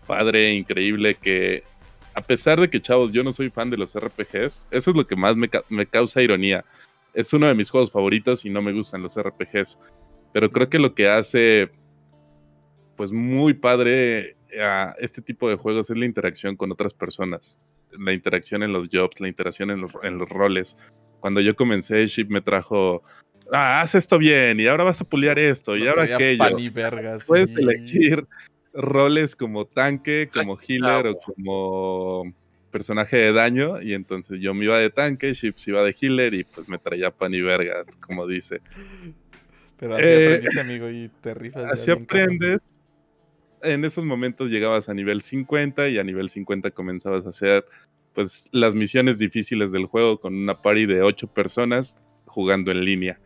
padre, 0.08 0.54
increíble, 0.54 1.16
que 1.16 1.64
a 2.14 2.22
pesar 2.22 2.60
de 2.60 2.70
que, 2.70 2.82
chavos, 2.82 3.12
yo 3.12 3.24
no 3.24 3.32
soy 3.32 3.50
fan 3.50 3.70
de 3.70 3.78
los 3.78 3.96
RPGs, 3.96 4.68
eso 4.72 4.92
es 4.92 4.96
lo 4.96 5.06
que 5.06 5.16
más 5.16 5.36
me, 5.36 5.50
me 5.70 5.86
causa 5.86 6.22
ironía. 6.22 6.66
Es 7.14 7.32
uno 7.34 7.48
de 7.48 7.56
mis 7.56 7.70
juegos 7.70 7.92
favoritos 7.92 8.46
y 8.46 8.50
no 8.50 8.62
me 8.62 8.74
gustan 8.74 9.02
los 9.02 9.18
RPGs. 9.18 9.80
Pero 10.34 10.52
creo 10.52 10.70
que 10.70 10.80
lo 10.80 10.94
que 10.94 11.08
hace, 11.08 11.72
pues 12.96 13.12
muy 13.12 13.54
padre 13.54 14.36
a 14.60 14.96
este 15.00 15.22
tipo 15.22 15.50
de 15.50 15.56
juegos 15.56 15.90
es 15.90 15.98
la 15.98 16.06
interacción 16.06 16.56
con 16.56 16.72
otras 16.72 16.94
personas. 16.94 17.60
La 17.92 18.14
interacción 18.14 18.64
en 18.64 18.72
los 18.72 18.88
jobs, 18.92 19.20
la 19.20 19.28
interacción 19.28 19.72
en 19.72 19.82
los, 19.82 19.92
en 20.04 20.18
los 20.18 20.30
roles 20.30 20.76
cuando 21.20 21.42
yo 21.42 21.56
comencé, 21.56 22.06
Ship 22.08 22.28
me 22.30 22.42
trajo, 22.42 23.04
ah, 23.52 23.82
haz 23.82 23.96
esto 23.96 24.18
bien 24.18 24.60
y 24.60 24.68
ahora 24.68 24.84
vas 24.84 25.02
a 25.02 25.06
puliar 25.06 25.38
esto 25.38 25.76
y 25.78 25.88
ahora 25.88 26.04
aquello. 26.04 26.44
Puedes 27.28 27.56
elegir 27.56 28.26
roles 28.74 29.36
como 29.36 29.66
tanque, 29.66 30.30
como 30.34 30.58
healer 30.58 31.08
o 31.08 31.20
como 31.20 32.34
personaje 32.72 33.18
de 33.18 33.34
daño 33.34 33.82
y 33.82 33.94
entonces 33.94 34.40
yo 34.40 34.54
me 34.54 34.66
iba 34.66 34.78
de 34.78 34.90
tanque, 34.90 35.34
Ship 35.34 35.54
se 35.58 35.72
iba 35.72 35.84
de 35.84 35.96
healer 36.00 36.34
y 36.34 36.44
pues 36.44 36.68
me 36.70 36.78
traía 36.78 37.12
pan 37.12 37.34
y 37.34 37.42
verga, 37.42 37.84
como 38.00 38.28
dice. 38.28 38.62
Pero 39.78 39.96
así 39.96 40.04
eh, 40.06 40.26
aprendiste, 40.26 40.60
amigo, 40.60 40.90
y 40.90 41.10
te 41.22 41.34
rifas. 41.34 41.72
Así 41.72 41.90
aprendes. 41.92 42.82
En 43.62 43.86
esos 43.86 44.06
momentos 44.06 44.50
llegabas 44.50 44.90
a 44.90 44.94
nivel 44.94 45.22
50 45.22 45.90
y 45.90 45.98
a 45.98 46.04
nivel 46.04 46.30
50 46.30 46.72
comenzabas 46.72 47.26
a 47.26 47.30
hacer 47.30 47.66
pues 48.14 48.50
las 48.52 48.76
misiones 48.76 49.20
difíciles 49.20 49.72
del 49.72 49.86
juego 49.86 50.20
con 50.20 50.36
una 50.36 50.62
party 50.62 50.86
de 50.86 51.02
8 51.02 51.28
personas 51.28 52.02
jugando 52.26 52.72
en 52.72 52.84
línea. 52.84 53.20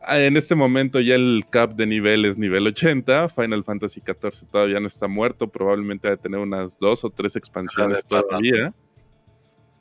Ah, 0.00 0.20
en 0.20 0.36
este 0.36 0.54
momento 0.54 1.00
ya 1.00 1.16
el 1.16 1.44
cap 1.50 1.74
de 1.74 1.86
nivel 1.86 2.24
es 2.24 2.38
nivel 2.38 2.66
80, 2.66 3.28
Final 3.28 3.64
Fantasy 3.64 4.00
XIV 4.00 4.48
todavía 4.50 4.78
no 4.78 4.86
está 4.86 5.08
muerto, 5.08 5.48
probablemente 5.48 6.06
va 6.08 6.14
a 6.14 6.16
tener 6.16 6.38
unas 6.38 6.78
dos 6.78 7.04
o 7.04 7.10
tres 7.10 7.34
expansiones 7.34 8.06
todavía. 8.06 8.72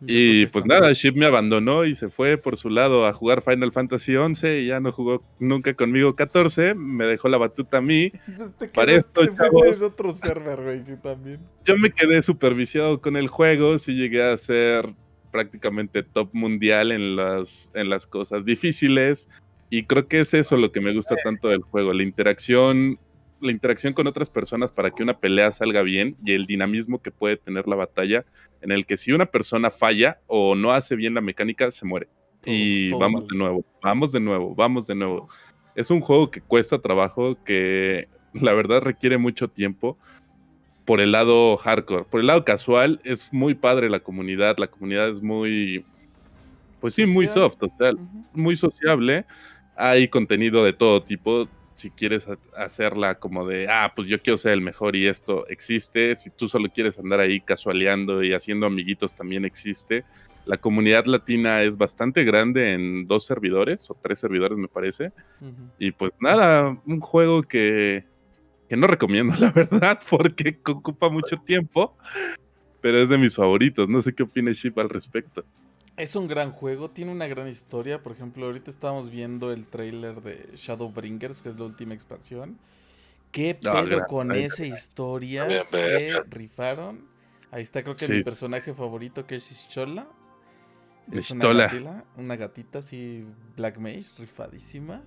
Y 0.02 0.46
pues 0.48 0.66
nada, 0.66 0.92
Ship 0.94 1.14
me 1.16 1.26
abandonó 1.26 1.86
y 1.86 1.96
se 1.96 2.10
fue 2.10 2.38
por 2.38 2.58
su 2.58 2.70
lado 2.70 3.08
a 3.08 3.14
jugar 3.14 3.42
Final 3.42 3.72
Fantasy 3.72 4.14
XI 4.14 4.48
y 4.48 4.68
ya 4.68 4.80
no 4.80 4.92
jugó 4.92 5.24
nunca 5.40 5.74
conmigo 5.74 6.16
14, 6.16 6.76
me 6.76 7.06
dejó 7.06 7.30
la 7.30 7.38
batuta 7.38 7.78
a 7.78 7.82
mí. 7.82 8.12
Para 8.74 8.94
esto, 8.94 9.26
chavos, 9.26 9.82
otro 9.82 10.12
server, 10.12 10.62
güey, 10.62 11.02
también. 11.02 11.40
Yo 11.64 11.78
me 11.78 11.90
quedé 11.90 12.22
superviciado 12.24 13.02
con 13.02 13.16
el 13.16 13.28
juego, 13.28 13.80
sí 13.80 13.96
llegué 13.96 14.24
a 14.24 14.38
ser 14.38 14.94
prácticamente 15.32 16.04
top 16.04 16.30
mundial 16.34 16.92
en 16.92 17.16
las, 17.16 17.72
en 17.74 17.90
las 17.90 18.08
cosas 18.08 18.46
difíciles 18.46 19.30
y 19.70 19.84
creo 19.84 20.08
que 20.08 20.22
es 20.22 20.34
eso 20.34 20.58
lo 20.58 20.72
que 20.72 20.82
me 20.82 20.94
gusta 20.94 21.16
tanto 21.24 21.50
del 21.50 21.62
juego, 21.62 21.94
la 21.94 22.04
interacción 22.04 23.00
la 23.42 23.52
interacción 23.52 23.94
con 23.94 24.08
otras 24.08 24.30
personas 24.30 24.72
para 24.72 24.92
que 24.92 25.04
una 25.04 25.20
pelea 25.20 25.52
salga 25.52 25.82
bien 25.82 26.16
y 26.24 26.34
el 26.34 26.46
dinamismo 26.46 27.02
que 27.02 27.12
puede 27.12 27.38
tener 27.38 27.68
la 27.68 27.76
batalla, 27.76 28.26
en 28.62 28.72
el 28.72 28.86
que 28.86 28.98
si 28.98 29.12
una 29.12 29.26
persona 29.26 29.70
falla 29.70 30.20
o 30.28 30.56
no 30.56 30.72
hace 30.72 30.96
bien 30.96 31.14
la 31.14 31.22
mecánica, 31.22 31.70
se 31.72 31.86
muere. 31.86 32.08
y 32.46 32.92
vamos 32.92 33.28
de 33.28 33.38
nuevo, 33.38 33.66
vamos 33.82 34.12
de 34.12 34.20
nuevo, 34.20 34.56
vamos 34.56 34.88
de 34.88 34.96
nuevo. 34.96 35.28
Es 35.76 35.90
un 35.90 36.00
juego 36.00 36.32
que 36.32 36.42
cuesta 36.42 36.80
trabajo, 36.80 37.38
que 37.44 38.08
la 38.34 38.54
verdad 38.54 38.82
requiere 38.82 39.18
mucho 39.18 39.50
tiempo 39.50 39.98
por 40.86 41.02
el 41.02 41.12
lado 41.12 41.58
hardcore. 41.58 42.06
Por 42.06 42.22
el 42.22 42.28
lado 42.28 42.46
casual 42.46 43.02
es 43.04 43.34
muy 43.34 43.56
padre 43.56 43.90
la 43.90 44.00
comunidad, 44.00 44.58
la 44.58 44.68
comunidad 44.68 45.10
es 45.10 45.22
muy, 45.22 45.84
pues 46.80 46.94
sí, 46.94 47.06
muy 47.06 47.28
soft, 47.28 47.62
o 47.64 47.72
sea, 47.74 47.92
muy 48.34 48.56
sociable. 48.56 49.26
Hay 49.76 50.08
contenido 50.08 50.64
de 50.64 50.74
todo 50.74 51.04
tipo 51.04 51.48
si 51.76 51.92
quieres 51.92 52.28
hacerla 52.58 53.20
como 53.20 53.46
de, 53.46 53.68
ah, 53.70 53.94
pues 53.96 54.08
yo 54.08 54.22
quiero 54.22 54.38
ser 54.38 54.54
el 54.54 54.62
mejor 54.62 54.96
y 54.96 55.08
esto 55.08 55.46
existe, 55.48 56.16
si 56.16 56.32
tú 56.32 56.48
solo 56.48 56.70
quieres 56.74 56.98
andar 56.98 57.20
ahí 57.20 57.40
casualeando 57.42 58.24
y 58.24 58.34
haciendo 58.34 58.66
amiguitos 58.66 59.14
también 59.14 59.46
existe. 59.46 60.04
La 60.46 60.58
comunidad 60.58 61.06
latina 61.06 61.62
es 61.62 61.78
bastante 61.78 62.24
grande 62.24 62.74
en 62.74 63.08
dos 63.08 63.26
servidores 63.26 63.90
o 63.92 63.98
tres 64.02 64.20
servidores 64.20 64.58
me 64.58 64.68
parece. 64.68 65.12
Y 65.78 65.92
pues 65.92 66.14
nada, 66.20 66.80
un 66.86 67.00
juego 67.00 67.44
que 67.44 68.06
que 68.68 68.78
no 68.78 68.88
recomiendo, 68.88 69.36
la 69.40 69.52
verdad, 69.52 70.00
porque 70.10 70.60
ocupa 70.66 71.10
mucho 71.10 71.38
tiempo, 71.38 71.96
pero 72.82 72.98
es 73.00 73.10
de 73.10 73.18
mis 73.18 73.36
favoritos. 73.36 73.90
No 73.90 74.02
sé 74.02 74.14
qué 74.14 74.24
opina 74.24 74.52
Ship 74.52 74.78
al 74.78 74.90
respecto. 74.90 75.46
Es 75.98 76.16
un 76.16 76.28
gran 76.28 76.52
juego, 76.52 76.90
tiene 76.90 77.12
una 77.12 77.28
gran 77.28 77.48
historia. 77.48 78.04
Por 78.04 78.12
ejemplo, 78.12 78.46
ahorita 78.46 78.70
estábamos 78.70 79.10
viendo 79.10 79.52
el 79.52 79.68
trailer 79.68 80.22
de 80.22 80.52
Shadowbringers, 80.56 81.42
que 81.42 81.50
es 81.50 81.58
la 81.58 81.66
última 81.66 81.94
expansión. 81.94 82.60
¿Qué 83.32 83.58
ah, 83.66 83.84
pedo 83.84 84.06
con 84.08 84.32
esa 84.34 84.66
historia? 84.66 85.62
Se 85.64 86.20
rifaron. 86.30 87.08
Ahí 87.52 87.64
está, 87.64 87.84
creo 87.84 87.96
que 87.96 88.08
mi 88.08 88.24
personaje 88.24 88.74
favorito, 88.74 89.26
que 89.26 89.36
es 89.36 89.52
Ischola. 89.52 90.08
Es 91.12 91.32
una, 91.32 92.04
una 92.18 92.36
gatita 92.36 92.80
así, 92.80 93.26
Black 93.56 93.78
Mage, 93.78 94.06
rifadísima. 94.18 95.04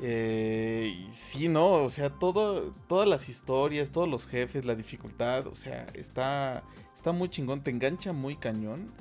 Eh, 0.00 0.92
sí, 1.12 1.48
no, 1.48 1.84
o 1.84 1.90
sea, 1.90 2.10
todo, 2.10 2.74
todas 2.88 3.08
las 3.08 3.28
historias, 3.28 3.90
todos 3.90 4.08
los 4.08 4.26
jefes, 4.26 4.64
la 4.64 4.74
dificultad, 4.74 5.46
o 5.46 5.54
sea, 5.54 5.86
está, 5.94 6.64
está 6.94 7.12
muy 7.12 7.28
chingón, 7.28 7.62
te 7.62 7.70
engancha 7.70 8.12
muy 8.12 8.36
cañón. 8.36 8.92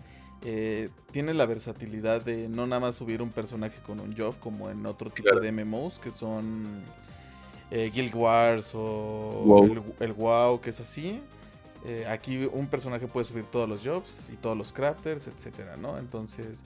Eh, 0.45 0.89
tiene 1.11 1.33
la 1.33 1.45
versatilidad 1.45 2.21
de 2.21 2.49
no 2.49 2.67
nada 2.67 2.81
más 2.81 2.95
subir 2.95 3.21
un 3.21 3.29
personaje 3.29 3.79
con 3.85 4.01
un 4.01 4.15
job 4.15 4.37
como 4.39 4.69
en 4.69 4.85
otro 4.85 5.09
tipo 5.09 5.39
de 5.39 5.51
MMOs 5.53 5.99
que 5.99 6.11
son 6.11 6.81
eh, 7.71 7.89
Guild 7.93 8.13
Wars 8.13 8.71
o 8.73 9.65
El, 9.99 10.11
WoW 10.11 10.59
que 10.59 10.71
es 10.71 10.79
así. 10.81 11.21
Eh, 11.85 12.05
aquí 12.07 12.49
un 12.51 12.67
personaje 12.67 13.07
puede 13.07 13.25
subir 13.25 13.45
todos 13.45 13.69
los 13.69 13.85
jobs 13.85 14.29
y 14.33 14.37
todos 14.37 14.57
los 14.57 14.73
crafters, 14.73 15.27
etcétera, 15.27 15.77
¿no? 15.77 15.97
Entonces, 15.97 16.63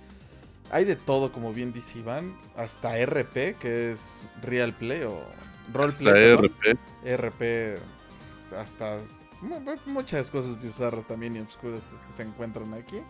hay 0.72 0.86
de 0.86 0.96
todo, 0.96 1.32
como 1.32 1.54
bien 1.54 1.72
dice 1.72 2.00
Iván, 2.00 2.36
hasta 2.56 2.98
RP, 2.98 3.56
que 3.60 3.92
es 3.92 4.26
Real 4.42 4.74
Play 4.74 5.04
o 5.04 5.20
Roleplay. 5.74 6.36
RP. 6.36 6.78
RP, 7.04 7.80
hasta 8.58 9.00
muchas 9.86 10.32
cosas 10.32 10.60
bizarras 10.60 11.08
también 11.08 11.36
y 11.36 11.40
obscuras 11.40 11.96
se 12.12 12.24
encuentran 12.24 12.74
aquí. 12.74 13.02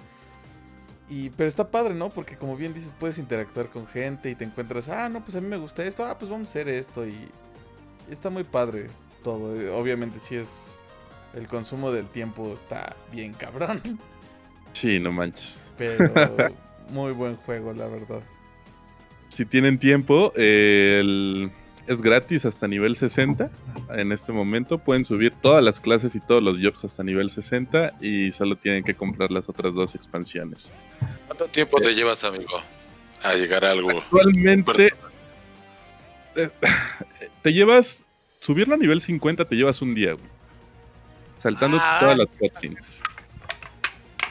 Y, 1.09 1.29
pero 1.31 1.47
está 1.47 1.69
padre, 1.69 1.93
¿no? 1.93 2.09
Porque 2.09 2.35
como 2.35 2.57
bien 2.57 2.73
dices, 2.73 2.93
puedes 2.99 3.17
interactuar 3.17 3.69
con 3.69 3.87
gente 3.87 4.29
y 4.29 4.35
te 4.35 4.43
encuentras, 4.43 4.89
ah, 4.89 5.07
no, 5.07 5.23
pues 5.23 5.35
a 5.35 5.41
mí 5.41 5.47
me 5.47 5.57
gusta 5.57 5.83
esto, 5.83 6.05
ah, 6.05 6.17
pues 6.17 6.29
vamos 6.29 6.49
a 6.49 6.51
hacer 6.51 6.67
esto. 6.67 7.05
Y 7.07 7.15
está 8.09 8.29
muy 8.29 8.43
padre 8.43 8.87
todo. 9.23 9.77
Obviamente 9.77 10.19
si 10.19 10.35
es 10.35 10.77
el 11.33 11.47
consumo 11.47 11.91
del 11.91 12.09
tiempo 12.09 12.53
está 12.53 12.95
bien 13.11 13.33
cabrón. 13.33 13.81
Sí, 14.73 14.99
no 14.99 15.11
manches. 15.11 15.73
Pero 15.77 16.13
muy 16.89 17.11
buen 17.13 17.35
juego, 17.35 17.73
la 17.73 17.87
verdad. 17.87 18.21
Si 19.29 19.45
tienen 19.45 19.77
tiempo, 19.77 20.33
el 20.35 21.51
es 21.87 22.01
gratis 22.01 22.45
hasta 22.45 22.67
nivel 22.67 22.95
60 22.95 23.49
en 23.91 24.11
este 24.11 24.31
momento. 24.31 24.77
Pueden 24.77 25.05
subir 25.05 25.33
todas 25.41 25.63
las 25.63 25.79
clases 25.79 26.15
y 26.15 26.19
todos 26.19 26.43
los 26.43 26.59
jobs 26.61 26.83
hasta 26.83 27.03
nivel 27.03 27.29
60 27.29 27.95
y 28.01 28.31
solo 28.31 28.55
tienen 28.57 28.83
que 28.83 28.93
comprar 28.93 29.31
las 29.31 29.49
otras 29.49 29.73
dos 29.73 29.95
expansiones. 29.95 30.71
¿Cuánto 31.25 31.47
tiempo 31.47 31.79
te 31.79 31.95
llevas, 31.95 32.23
amigo, 32.23 32.61
a 33.23 33.33
llegar 33.33 33.65
a 33.65 33.71
algo? 33.71 33.89
Actualmente 33.99 34.93
eh, 36.35 36.49
te 37.41 37.53
llevas, 37.53 38.05
subirlo 38.41 38.75
a 38.75 38.77
nivel 38.77 39.01
50 39.01 39.45
te 39.45 39.55
llevas 39.55 39.81
un 39.81 39.95
día, 39.95 40.13
güey. 40.13 40.37
Saltando 41.37 41.77
ah. 41.79 41.97
todas 41.99 42.17
las 42.17 42.27
cutscenes. 42.37 42.97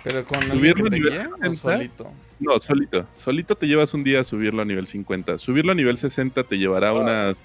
Pero 0.05 0.25
con 0.25 0.43
subirlo 0.43 0.87
a 0.87 0.91
nivel 0.91 1.13
60, 1.13 1.55
solito. 1.55 2.13
No, 2.39 2.59
solito. 2.59 3.07
Solito 3.13 3.55
te 3.55 3.67
llevas 3.67 3.95
un 3.95 4.05
día 4.05 4.21
a 4.21 4.25
subirlo 4.25 4.63
a 4.63 4.65
nivel 4.65 4.87
50. 4.87 5.39
Subirlo 5.39 5.73
a 5.73 5.75
nivel 5.75 5.97
60 5.97 6.45
te 6.45 6.59
llevará 6.59 6.93
unas 6.93 7.37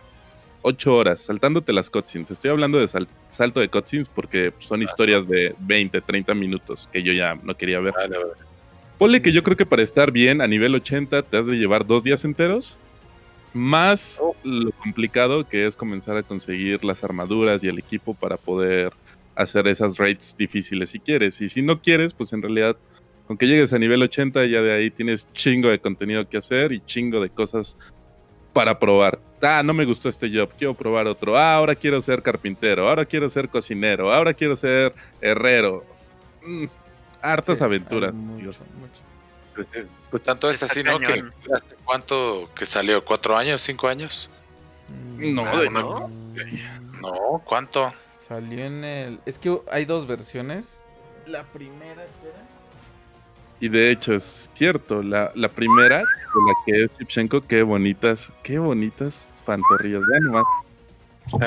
8 0.63 0.95
horas, 0.95 1.21
saltándote 1.21 1.73
las 1.73 1.89
cutscenes. 1.89 2.31
Estoy 2.31 2.51
hablando 2.51 2.79
de 2.79 2.87
salto 3.27 3.59
de 3.59 3.69
cutscenes 3.69 4.09
porque 4.09 4.53
son 4.59 4.81
historias 4.81 5.27
de 5.27 5.55
20, 5.59 6.01
30 6.01 6.33
minutos 6.33 6.89
que 6.91 7.03
yo 7.03 7.13
ya 7.13 7.35
no 7.41 7.55
quería 7.55 7.79
ver. 7.79 7.93
Ponle 8.97 9.21
que 9.21 9.31
yo 9.31 9.43
creo 9.43 9.57
que 9.57 9.65
para 9.65 9.81
estar 9.81 10.11
bien 10.11 10.41
a 10.41 10.47
nivel 10.47 10.75
80 10.75 11.23
te 11.23 11.37
has 11.37 11.47
de 11.47 11.57
llevar 11.57 11.85
dos 11.85 12.03
días 12.03 12.23
enteros. 12.25 12.77
Más 13.53 14.19
oh. 14.21 14.35
lo 14.43 14.71
complicado 14.71 15.47
que 15.47 15.65
es 15.65 15.75
comenzar 15.75 16.15
a 16.17 16.23
conseguir 16.23 16.85
las 16.85 17.03
armaduras 17.03 17.63
y 17.63 17.67
el 17.67 17.79
equipo 17.79 18.13
para 18.13 18.37
poder 18.37 18.93
hacer 19.35 19.67
esas 19.67 19.97
raids 19.97 20.35
difíciles 20.37 20.89
si 20.89 20.99
quieres. 20.99 21.41
Y 21.41 21.49
si 21.49 21.61
no 21.61 21.81
quieres, 21.81 22.13
pues 22.13 22.31
en 22.33 22.41
realidad 22.41 22.77
con 23.31 23.37
que 23.37 23.47
llegues 23.47 23.71
a 23.71 23.79
nivel 23.79 24.03
80 24.03 24.45
ya 24.47 24.61
de 24.61 24.73
ahí 24.73 24.91
tienes 24.91 25.25
chingo 25.31 25.69
de 25.69 25.79
contenido 25.79 26.27
que 26.27 26.35
hacer 26.35 26.73
y 26.73 26.81
chingo 26.81 27.21
de 27.21 27.29
cosas 27.29 27.77
para 28.51 28.77
probar. 28.77 29.21
Ah, 29.41 29.63
no 29.63 29.73
me 29.73 29.85
gustó 29.85 30.09
este 30.09 30.29
job, 30.29 30.49
quiero 30.57 30.73
probar 30.73 31.07
otro. 31.07 31.37
Ah, 31.37 31.55
ahora 31.55 31.73
quiero 31.73 32.01
ser 32.01 32.21
carpintero, 32.21 32.89
ahora 32.89 33.05
quiero 33.05 33.29
ser 33.29 33.47
cocinero, 33.47 34.11
ahora 34.11 34.33
quiero 34.33 34.57
ser 34.57 34.93
herrero. 35.21 35.85
Mm, 36.45 36.65
hartas 37.21 37.61
aventuras. 37.61 38.13
Pues, 39.55 39.67
eh, 39.75 39.87
pues, 40.09 40.23
tanto 40.23 40.49
es 40.49 40.61
así, 40.61 40.83
¿no? 40.83 40.99
Que, 40.99 41.23
¿Cuánto 41.85 42.49
que 42.53 42.65
salió? 42.65 43.05
¿Cuatro 43.05 43.37
años? 43.37 43.61
¿Cinco 43.61 43.87
años? 43.87 44.29
Mm, 44.89 45.33
no, 45.35 45.69
no. 45.69 46.11
No, 46.99 47.41
¿cuánto? 47.45 47.93
Salió 48.13 48.65
en 48.65 48.83
el... 48.83 49.19
Es 49.25 49.39
que 49.39 49.57
hay 49.71 49.85
dos 49.85 50.05
versiones. 50.05 50.83
La 51.25 51.43
primera 51.45 52.03
y 53.61 53.69
de 53.69 53.91
hecho 53.91 54.13
es 54.13 54.49
cierto, 54.53 55.01
la, 55.03 55.31
la 55.35 55.47
primera, 55.47 55.99
de 55.99 56.03
la 56.03 56.53
que 56.65 56.83
es 56.83 56.97
Chipchenko, 56.97 57.41
qué 57.41 57.61
bonitas, 57.61 58.33
qué 58.43 58.59
bonitas 58.59 59.29
pantorrillas. 59.45 60.01
Vean 60.05 60.23
nomás. 60.23 60.43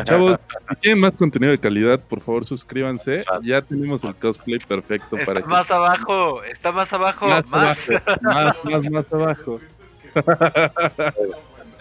Chavos, 0.05 0.39
si 0.69 0.77
quieren 0.77 1.01
más 1.01 1.13
contenido 1.13 1.51
de 1.51 1.59
calidad, 1.59 2.01
por 2.01 2.21
favor 2.21 2.45
suscríbanse. 2.45 3.25
Ya 3.43 3.61
tenemos 3.61 4.05
el 4.05 4.15
cosplay 4.15 4.61
perfecto 4.61 5.19
está 5.19 5.35
para 5.35 5.47
más 5.47 5.71
abajo, 5.71 6.43
está 6.45 6.71
más 6.73 6.93
abajo, 6.93 7.27
más, 7.27 7.51
más, 7.51 7.79
más, 8.23 8.57
más, 8.65 8.91
más 8.91 9.13
abajo. 9.13 9.61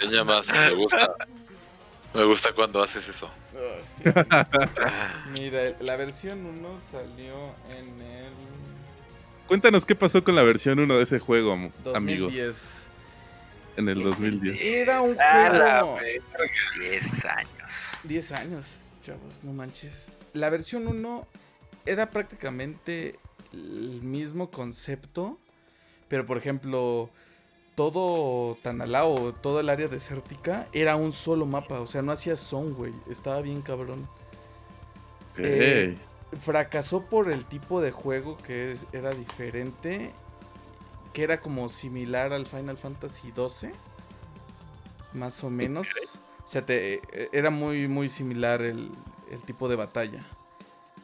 Ella 0.02 0.24
más, 0.24 0.48
me 0.52 0.74
gusta. 0.74 1.14
Me 2.14 2.24
gusta 2.26 2.52
cuando 2.54 2.82
haces 2.82 3.08
eso. 3.08 3.30
Oh, 3.56 4.10
Mira, 5.34 5.74
la 5.80 5.96
versión 5.96 6.46
1 6.46 6.80
salió 6.92 7.34
en 7.70 8.02
el 8.02 8.34
Cuéntanos 9.54 9.86
qué 9.86 9.94
pasó 9.94 10.24
con 10.24 10.34
la 10.34 10.42
versión 10.42 10.80
1 10.80 10.98
de 10.98 11.04
ese 11.04 11.20
juego, 11.20 11.54
amigo. 11.54 11.72
2010. 11.84 12.88
En 13.78 13.88
el 13.88 14.02
2010. 14.02 14.60
Era 14.60 15.02
un 15.04 15.16
juego. 15.16 15.98
10 16.80 17.26
años. 17.26 17.50
10 18.04 18.32
años, 18.32 18.94
chavos, 19.04 19.44
no 19.44 19.54
manches. 19.54 20.12
La 20.34 20.50
versión 20.50 20.88
1 20.88 21.28
era 21.86 22.10
prácticamente 22.10 23.20
el 23.52 24.02
mismo 24.02 24.50
concepto, 24.50 25.38
pero 26.08 26.26
por 26.26 26.40
ejemplo, 26.40 27.12
todo 27.76 28.58
Tanalao, 28.64 29.34
todo 29.34 29.60
el 29.60 29.70
área 29.70 29.88
desértica, 29.88 30.68
era 30.74 30.96
un 30.96 31.12
solo 31.12 31.46
mapa. 31.46 31.80
O 31.80 31.86
sea, 31.86 32.02
no 32.02 32.12
hacía 32.12 32.38
son, 32.38 32.74
güey. 32.74 32.92
Estaba 33.08 33.40
bien 33.44 33.62
cabrón. 33.62 34.10
Eh, 35.38 35.96
fracasó 36.40 37.04
por 37.04 37.32
el 37.32 37.46
tipo 37.46 37.82
de 37.82 37.92
juego 37.92 38.38
que 38.38 38.78
era 38.92 39.12
diferente, 39.12 40.12
que 41.14 41.24
era 41.24 41.42
como 41.42 41.70
similar 41.70 42.34
al 42.34 42.46
Final 42.46 42.78
Fantasy 42.78 43.34
XII, 43.36 43.72
más 45.14 45.44
o 45.44 45.50
menos. 45.50 45.88
O 46.44 46.48
sea, 46.48 46.66
te, 46.66 47.02
era 47.32 47.50
muy, 47.50 47.88
muy 47.88 48.10
similar 48.10 48.62
el, 48.62 48.92
tipo 49.46 49.68
de 49.70 49.76
batalla. 49.76 50.24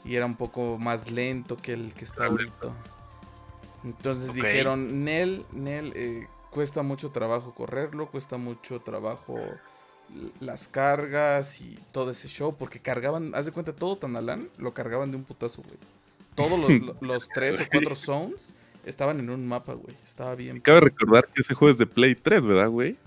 Y 0.06 0.16
era 0.16 0.26
un 0.26 0.36
poco 0.36 0.78
más 0.78 1.12
lento 1.12 1.58
que 1.58 1.74
el 1.74 1.94
que 1.94 2.06
está 2.06 2.26
ahorita. 2.26 2.74
Entonces 3.84 4.34
dijeron, 4.34 5.04
Nel, 5.04 5.46
Nel, 5.52 5.94
eh, 5.96 6.28
cuesta 6.50 6.84
mucho 6.84 7.12
trabajo 7.12 7.54
correrlo, 7.54 8.08
cuesta 8.08 8.38
mucho 8.38 8.82
trabajo 8.82 9.40
las 10.40 10.68
cargas 10.68 11.62
y 11.62 11.78
todo 11.92 12.12
ese 12.12 12.28
show, 12.28 12.56
porque 12.58 12.80
cargaban, 12.80 13.34
haz 13.36 13.46
de 13.46 13.52
cuenta, 13.52 13.74
todo 13.74 13.98
Tanalán 13.98 14.50
lo 14.58 14.74
cargaban 14.74 15.12
de 15.12 15.18
un 15.18 15.24
putazo, 15.24 15.62
güey. 15.62 15.78
Todos 16.36 16.60
los, 17.02 17.30
tres 17.34 17.60
o 17.60 17.64
cuatro 17.72 17.96
zones 17.96 18.56
estaban 18.86 19.20
en 19.20 19.30
un 19.30 19.48
mapa, 19.48 19.74
güey. 19.74 19.96
Estaba 20.04 20.36
bien. 20.36 20.60
Cabe 20.62 20.82
recordar 20.82 21.28
que 21.28 21.42
ese 21.42 21.54
juego 21.54 21.72
es 21.72 21.78
de 21.78 21.86
Play 21.86 22.16
3, 22.16 22.46
¿verdad, 22.46 22.70
güey? 22.70 22.98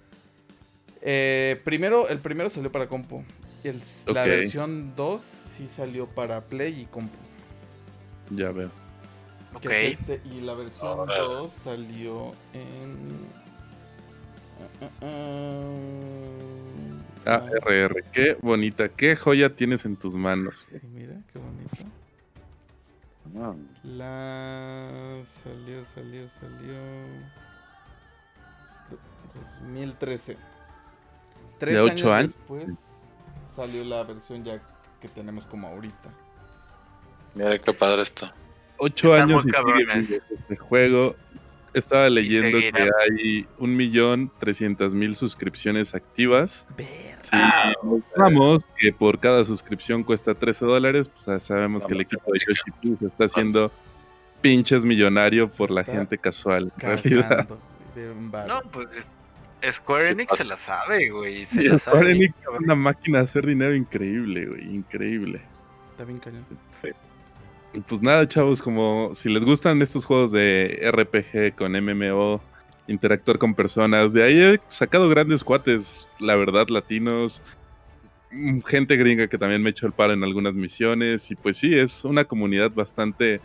Eh, 1.01 1.61
primero, 1.65 2.09
el 2.09 2.19
primero 2.19 2.49
salió 2.49 2.70
para 2.70 2.89
compu. 2.89 3.24
El, 3.65 3.81
La 4.07 4.24
versión 4.24 4.95
2 4.97 5.23
sí 5.23 5.69
salió 5.69 6.07
para 6.07 6.43
Play 6.43 6.83
y 6.83 6.85
compu. 6.87 7.16
Ya 8.31 8.51
veo. 8.53 8.70
Este, 9.62 10.20
y 10.24 10.41
la 10.41 10.55
versión 10.55 11.07
2 11.07 11.53
salió 11.53 12.35
en 12.55 13.43
ARR, 17.27 18.05
qué 18.12 18.36
bonita, 18.40 18.89
qué 18.89 19.16
joya 19.16 19.55
tienes 19.55 19.85
en 19.85 19.97
tus 19.97 20.15
manos. 20.15 20.66
mira, 20.93 21.15
qué 21.32 21.39
bonita. 21.39 21.77
Ah. 23.39 23.55
La 23.85 25.24
salió, 25.24 25.85
salió, 25.85 26.28
salió. 26.28 26.74
2013. 29.35 30.36
Tres 31.59 31.74
¿De 31.74 31.81
8 31.81 32.12
años, 32.12 32.35
después 32.35 32.73
salió 33.55 33.85
la 33.85 34.03
versión 34.03 34.44
ya 34.44 34.61
que 35.01 35.09
tenemos 35.09 35.47
como 35.47 35.69
ahorita. 35.69 36.11
Mira 37.35 37.59
qué 37.59 37.73
padre 37.73 38.03
está. 38.03 38.35
Ocho 38.78 39.15
años 39.15 39.44
y 39.47 40.03
sigue 40.05 40.20
este 40.28 40.57
juego. 40.57 41.15
Estaba 41.74 42.09
leyendo 42.11 42.59
que 42.59 42.73
hay 43.01 43.47
un 43.59 43.74
millón 43.77 44.31
trescientas 44.39 44.93
mil 44.93 45.16
suscripciones 45.16 45.94
activas. 45.94 46.66
Si 47.23 47.36
vamos 48.16 48.69
que 48.77 48.93
por 48.93 49.19
cada 49.19 49.44
suscripción 49.44 50.03
cuesta 50.03 50.35
13 50.35 50.66
dólares, 50.66 51.09
pues 51.09 51.43
sabemos 51.43 51.86
que 51.86 51.94
el 51.94 52.03
equipo 52.03 52.31
de 52.32 52.40
Yoshi 52.40 52.97
se 52.99 53.07
está 53.07 53.24
haciendo 53.24 53.73
pinches 54.43 54.85
millonario 54.85 55.49
por 55.49 55.70
la 55.70 55.85
gente 55.85 56.19
casual. 56.19 56.73
En 56.78 56.81
realidad. 56.81 57.49
No, 58.49 58.61
pues 58.70 58.89
Square 59.70 60.09
Enix 60.09 60.36
se 60.36 60.44
la 60.44 60.57
sabe, 60.57 61.11
güey. 61.11 61.47
Square 61.47 62.11
Enix 62.11 62.36
es 62.36 62.61
una 62.61 62.74
máquina 62.74 63.19
de 63.19 63.24
hacer 63.24 63.47
dinero 63.47 63.74
increíble, 63.74 64.47
güey. 64.47 64.74
Increíble. 64.74 65.40
Está 65.90 66.05
bien 66.05 66.19
cañón. 66.19 66.44
Pues 67.86 68.03
nada, 68.03 68.28
chavos, 68.28 68.61
como 68.61 69.15
si 69.15 69.31
les 69.31 69.44
gustan 69.44 69.81
estos 69.81 70.05
juegos 70.05 70.31
de 70.31 70.90
RPG 70.93 71.57
con 71.57 71.73
MMO, 71.73 72.43
interactuar 72.86 73.39
con 73.39 73.55
personas, 73.55 74.12
de 74.12 74.23
ahí 74.23 74.40
he 74.40 74.61
sacado 74.69 75.09
grandes 75.09 75.43
cuates, 75.43 76.07
la 76.20 76.36
verdad, 76.36 76.69
latinos, 76.69 77.43
mm, 78.31 78.61
gente 78.61 78.97
gringa 78.97 79.27
que 79.27 79.39
también 79.39 79.62
me 79.62 79.70
echó 79.70 79.86
el 79.86 79.93
paro 79.93 80.12
en 80.12 80.23
algunas 80.23 80.53
misiones, 80.53 81.31
y 81.31 81.35
pues 81.35 81.57
sí, 81.57 81.74
es 81.74 82.05
una 82.05 82.24
comunidad 82.24 82.73
bastante 82.73 83.40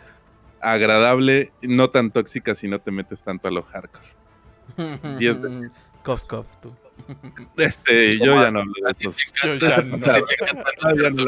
agradable, 0.60 1.52
no 1.62 1.88
tan 1.88 2.10
tóxica 2.10 2.54
si 2.54 2.68
no 2.68 2.80
te 2.80 2.90
metes 2.90 3.22
tanto 3.22 3.48
a 3.48 3.50
lo 3.50 3.62
hardcore. 3.62 4.08
10 5.18 5.42
de... 5.42 5.70
tú. 6.62 6.74
Este, 7.56 8.18
yo 8.18 8.34
ya 8.34 8.50
no 8.50 8.60
hablo 8.60 8.72
de 8.72 8.94
esos. 8.98 9.16
Yo 9.42 9.54
ya 9.56 9.82
no, 9.82 9.96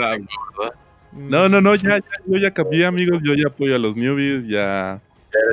hablo. 0.05 0.72
No, 1.12 1.49
no, 1.49 1.61
no, 1.61 1.74
ya, 1.74 1.99
ya, 1.99 2.05
yo 2.27 2.37
ya 2.39 2.53
cambié, 2.53 2.87
amigos. 2.87 3.23
Yo 3.23 3.35
ya 3.35 3.49
apoyo 3.49 3.74
a 3.74 3.78
los 3.78 3.97
newbies. 3.97 4.47
Ya 4.47 5.01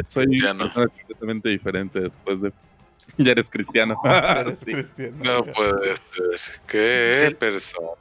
soy 0.07 0.41
una 0.41 0.71
completamente 0.71 1.49
diferente 1.49 1.99
después 2.01 2.41
de. 2.41 2.51
Ya 3.19 3.31
eres 3.31 3.49
cristiano. 3.49 3.99
eres 4.05 4.63
cristiano. 4.65 5.17
No 5.23 5.43
puede 5.43 5.95
ser. 5.95 6.61
Qué 6.67 7.35
persona. 7.39 7.97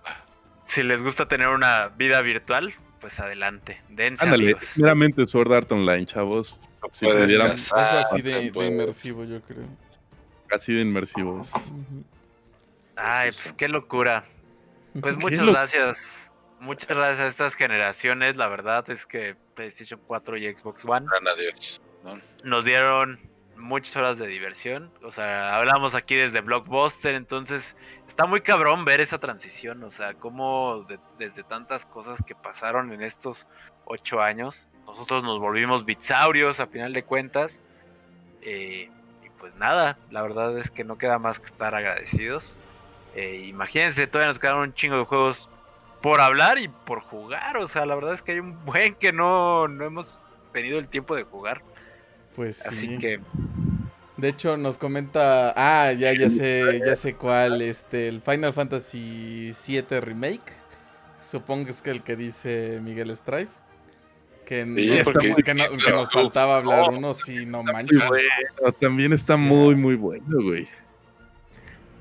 Si 0.65 0.83
les 0.83 1.01
gusta 1.01 1.27
tener 1.27 1.49
una 1.49 1.89
vida 1.89 2.21
virtual, 2.21 2.75
pues 3.01 3.19
adelante. 3.19 3.81
Dense, 3.89 4.23
Ándale, 4.23 4.45
amigos. 4.45 4.65
meramente 4.77 5.27
Sword 5.27 5.53
Art 5.55 5.73
Online, 5.73 6.05
chavos. 6.05 6.61
Si 6.91 7.07
es 7.07 7.73
así 7.73 8.21
de, 8.21 8.43
inmersivo, 8.43 9.25
yo 9.25 9.41
creo. 9.41 9.65
Así 10.51 10.75
de 10.75 10.83
inmersivos. 10.83 11.53
Ay, 12.97 13.31
pues 13.31 13.55
qué 13.55 13.69
locura. 13.69 14.25
Pues 15.01 15.17
muchas 15.23 15.47
gracias. 15.47 15.97
Muchas 16.61 16.89
gracias 16.89 17.21
a 17.21 17.27
estas 17.29 17.55
generaciones. 17.55 18.37
La 18.37 18.49
verdad 18.49 18.89
es 18.91 19.07
que 19.07 19.37
PlayStation 19.55 20.01
4 20.07 20.37
y 20.39 20.55
Xbox 20.55 20.85
One 20.85 21.07
nos 22.45 22.65
dieron 22.65 23.21
muchas 23.57 23.97
horas 23.97 24.19
de 24.19 24.27
diversión. 24.27 24.91
O 25.03 25.13
sea, 25.13 25.57
hablamos 25.57 25.95
aquí 25.95 26.15
desde 26.15 26.41
Blockbuster, 26.41 27.15
entonces 27.15 27.77
está 28.07 28.27
muy 28.27 28.41
cabrón 28.41 28.85
ver 28.85 29.01
esa 29.01 29.19
transición. 29.19 29.83
O 29.85 29.91
sea, 29.91 30.15
cómo 30.15 30.87
desde 31.19 31.43
tantas 31.43 31.85
cosas 31.85 32.23
que 32.25 32.35
pasaron 32.35 32.93
en 32.93 33.03
estos 33.03 33.47
ocho 33.85 34.21
años, 34.21 34.67
nosotros 34.87 35.23
nos 35.23 35.39
volvimos 35.39 35.85
bitsaurios 35.85 36.61
a 36.61 36.67
final 36.67 36.93
de 36.93 37.03
cuentas. 37.03 37.61
Eh, 38.43 38.91
y 39.25 39.31
pues 39.39 39.55
nada, 39.57 39.99
la 40.11 40.23
verdad 40.23 40.57
es 40.59 40.71
que 40.71 40.85
no 40.85 40.99
queda 40.99 41.19
más 41.19 41.39
que 41.39 41.47
estar 41.47 41.75
agradecidos. 41.75 42.55
Eh, 43.15 43.47
imagínense, 43.47 44.07
todavía 44.07 44.29
nos 44.29 44.39
quedaron 44.39 44.61
un 44.61 44.75
chingo 44.75 44.99
de 44.99 45.05
juegos 45.05 45.49
por 46.03 46.21
hablar 46.21 46.59
y 46.59 46.69
por 46.69 47.01
jugar. 47.01 47.57
O 47.59 47.69
sea, 47.69 47.87
la 47.87 47.95
verdad 47.95 48.15
es 48.15 48.23
que 48.23 48.33
hay 48.33 48.39
un 48.41 48.65
buen 48.65 48.95
que 48.95 49.13
no, 49.13 49.69
no 49.69 49.85
hemos 49.85 50.21
tenido 50.53 50.79
el 50.79 50.89
tiempo 50.89 51.17
de 51.17 51.25
jugar. 51.25 51.63
Pues 52.35 52.67
Así 52.67 52.99
que. 52.99 53.21
De 54.17 54.29
hecho, 54.29 54.57
nos 54.57 54.79
comenta. 54.79 55.53
Ah, 55.57 55.93
ya, 55.93 56.13
ya 56.15 56.31
sé, 56.31 56.81
ya 56.85 56.97
sé 56.97 57.15
cuál. 57.15 57.61
Este, 57.61 58.09
el 58.09 58.21
Final 58.21 58.53
Fantasy 58.53 59.53
VII 59.67 60.01
Remake. 60.01 60.53
Supongo 61.21 61.67
que 61.67 61.71
es 61.73 61.87
el 61.87 62.03
que 62.03 62.17
dice 62.17 62.81
Miguel 62.83 63.15
Strife. 63.17 63.53
Que, 64.47 64.65
nos 64.65 66.13
faltaba 66.13 66.59
hablar 66.59 66.91
uno, 66.91 67.15
si 67.15 67.45
no 67.45 67.65
manches. 67.65 67.99
también 68.79 69.13
está 69.13 69.37
muy, 69.37 69.75
muy 69.75 69.97
bueno, 69.97 70.41
güey. 70.41 70.69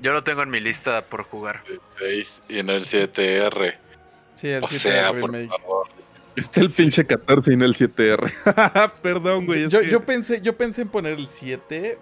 Yo 0.00 0.12
lo 0.12 0.22
tengo 0.22 0.42
en 0.42 0.50
mi 0.50 0.60
lista 0.60 1.04
por 1.06 1.24
jugar. 1.24 1.62
El 1.68 1.80
6 1.98 2.42
y 2.48 2.58
en 2.60 2.70
el 2.70 2.84
7R. 2.84 3.74
Sí, 4.36 4.48
el 4.48 4.62
7R 4.62 5.14
remake. 5.14 5.50
Está 6.36 6.60
el 6.60 6.70
pinche 6.70 7.04
14 7.06 7.52
y 7.52 7.56
no 7.56 7.64
el 7.64 7.74
7R. 7.74 8.92
Perdón, 9.02 9.46
güey. 9.46 9.68
Yo, 9.68 9.80
yo, 9.80 10.04
pensé, 10.04 10.40
yo 10.42 10.56
pensé 10.56 10.82
en 10.82 10.88
poner 10.88 11.14
el 11.14 11.28
7, 11.28 11.98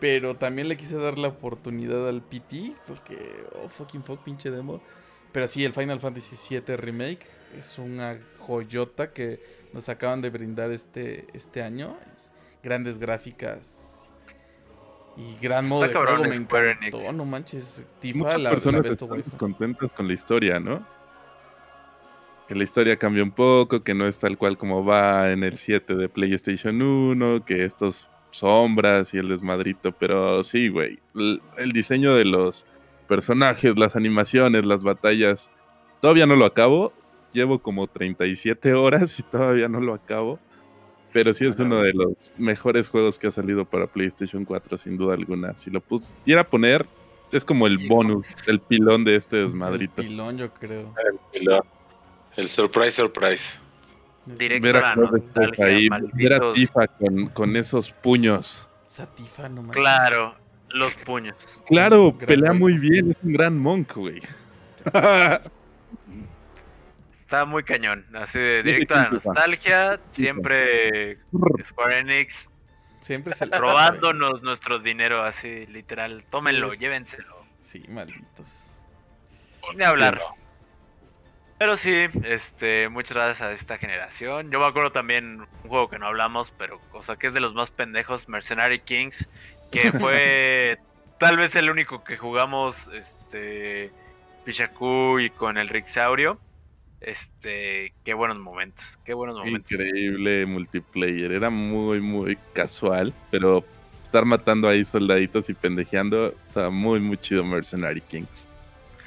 pero 0.00 0.34
también 0.34 0.66
le 0.66 0.76
quise 0.76 0.96
dar 0.96 1.18
la 1.18 1.28
oportunidad 1.28 2.08
al 2.08 2.22
PT, 2.22 2.72
porque, 2.86 3.18
oh, 3.62 3.68
fucking 3.68 4.02
fuck, 4.02 4.24
pinche 4.24 4.50
demo. 4.50 4.80
Pero 5.30 5.46
sí, 5.46 5.64
el 5.64 5.74
Final 5.74 6.00
Fantasy 6.00 6.36
7 6.36 6.76
Remake 6.78 7.26
es 7.56 7.78
una 7.78 8.18
joyota 8.38 9.12
que 9.12 9.40
nos 9.72 9.88
acaban 9.88 10.22
de 10.22 10.30
brindar 10.30 10.72
este, 10.72 11.26
este 11.34 11.62
año. 11.62 11.96
Grandes 12.62 12.98
gráficas 12.98 14.00
y 15.16 15.36
gran 15.40 15.68
modo 15.68 15.82
de 15.82 15.94
juego 15.94 16.24
me 16.24 16.36
encantó. 16.36 17.12
No 17.12 17.24
manches, 17.24 17.84
Tifa, 18.00 18.18
Muchas 18.18 18.40
la, 18.40 18.50
personas 18.50 18.86
están 18.86 19.22
contentas 19.38 19.92
con 19.92 20.06
la 20.06 20.14
historia, 20.14 20.58
¿no? 20.58 20.86
Que 22.50 22.56
la 22.56 22.64
historia 22.64 22.96
cambia 22.96 23.22
un 23.22 23.30
poco, 23.30 23.84
que 23.84 23.94
no 23.94 24.06
es 24.06 24.18
tal 24.18 24.36
cual 24.36 24.58
como 24.58 24.84
va 24.84 25.30
en 25.30 25.44
el 25.44 25.56
7 25.56 25.94
de 25.94 26.08
PlayStation 26.08 26.82
1, 26.82 27.44
que 27.44 27.64
estos 27.64 28.10
sombras 28.32 29.14
y 29.14 29.18
el 29.18 29.28
desmadrito, 29.28 29.92
pero 29.92 30.42
sí, 30.42 30.68
güey. 30.68 30.98
El 31.14 31.70
diseño 31.70 32.12
de 32.16 32.24
los 32.24 32.66
personajes, 33.06 33.78
las 33.78 33.94
animaciones, 33.94 34.64
las 34.64 34.82
batallas, 34.82 35.48
todavía 36.00 36.26
no 36.26 36.34
lo 36.34 36.44
acabo. 36.44 36.92
Llevo 37.32 37.60
como 37.60 37.86
37 37.86 38.74
horas 38.74 39.20
y 39.20 39.22
todavía 39.22 39.68
no 39.68 39.80
lo 39.80 39.94
acabo. 39.94 40.40
Pero 41.12 41.32
sí 41.32 41.46
es 41.46 41.56
uno 41.60 41.76
de 41.76 41.92
los 41.92 42.14
mejores 42.36 42.88
juegos 42.88 43.20
que 43.20 43.28
ha 43.28 43.30
salido 43.30 43.64
para 43.64 43.86
PlayStation 43.86 44.44
4, 44.44 44.76
sin 44.76 44.96
duda 44.96 45.14
alguna. 45.14 45.54
Si 45.54 45.70
lo 45.70 45.80
pusiera 45.80 46.42
poner, 46.42 46.84
es 47.30 47.44
como 47.44 47.68
el 47.68 47.86
bonus, 47.86 48.26
el 48.48 48.58
pilón 48.58 49.04
de 49.04 49.14
este 49.14 49.36
desmadrito. 49.36 50.02
El 50.02 50.08
pilón, 50.08 50.36
yo 50.36 50.52
creo. 50.52 50.92
El 51.06 51.20
pilón. 51.30 51.62
El 52.36 52.48
surprise, 52.48 52.92
surprise. 52.92 53.58
Directo 54.26 54.62
ver 54.62 54.76
a, 54.76 54.94
ahí, 55.64 55.88
ver 56.12 56.34
a 56.34 56.52
Tifa 56.52 56.86
con, 56.86 57.28
con, 57.28 57.56
esos 57.56 57.90
puños. 57.90 58.68
Satifa, 58.86 59.48
no 59.48 59.66
Claro, 59.68 60.36
los 60.68 60.94
puños. 60.94 61.36
Claro, 61.66 62.16
pelea 62.16 62.52
muy 62.52 62.78
bien, 62.78 63.10
es 63.10 63.16
un 63.22 63.32
gran 63.32 63.58
monk, 63.58 63.94
güey. 63.94 64.20
Está 67.18 67.44
muy 67.44 67.62
cañón, 67.62 68.06
así 68.14 68.38
de 68.38 68.62
directo 68.62 68.94
a 68.94 69.04
la 69.04 69.10
nostalgia, 69.10 70.00
siempre 70.10 71.18
Square 71.64 72.00
Enix 72.00 72.50
siempre 73.00 73.34
se 73.34 73.46
robándonos 73.58 74.42
nuestro 74.42 74.78
dinero 74.78 75.22
así 75.24 75.66
literal, 75.66 76.24
tómenlo, 76.30 76.74
llévenselo. 76.74 77.36
Sí, 77.62 77.82
malditos. 77.88 78.70
Ni 79.76 79.84
hablar. 79.84 80.20
Pero 81.60 81.76
sí, 81.76 82.06
este, 82.24 82.88
muchas 82.88 83.12
gracias 83.12 83.42
a 83.42 83.52
esta 83.52 83.76
generación. 83.76 84.50
Yo 84.50 84.58
me 84.60 84.66
acuerdo 84.66 84.92
también 84.92 85.40
un 85.62 85.68
juego 85.68 85.90
que 85.90 85.98
no 85.98 86.06
hablamos, 86.06 86.54
pero 86.56 86.80
cosa 86.90 87.18
que 87.18 87.26
es 87.26 87.34
de 87.34 87.40
los 87.40 87.52
más 87.52 87.70
pendejos, 87.70 88.30
Mercenary 88.30 88.80
Kings, 88.80 89.28
que 89.70 89.92
fue 90.00 90.78
tal 91.18 91.36
vez 91.36 91.54
el 91.56 91.68
único 91.68 92.02
que 92.02 92.16
jugamos, 92.16 92.88
este, 92.94 93.92
Pichaku 94.46 95.18
y 95.18 95.28
con 95.28 95.58
el 95.58 95.68
Rixaurio. 95.68 96.40
Este, 97.02 97.92
qué 98.04 98.14
buenos 98.14 98.38
momentos, 98.38 98.98
qué 99.04 99.12
buenos 99.12 99.36
momentos. 99.36 99.70
Increíble 99.70 100.46
multiplayer, 100.46 101.30
era 101.30 101.50
muy, 101.50 102.00
muy 102.00 102.38
casual, 102.54 103.12
pero 103.30 103.66
estar 104.00 104.24
matando 104.24 104.66
ahí 104.66 104.82
soldaditos 104.86 105.50
y 105.50 105.52
pendejeando, 105.52 106.34
estaba 106.48 106.70
muy, 106.70 107.00
muy 107.00 107.18
chido 107.18 107.44
Mercenary 107.44 108.00
Kings. 108.00 108.49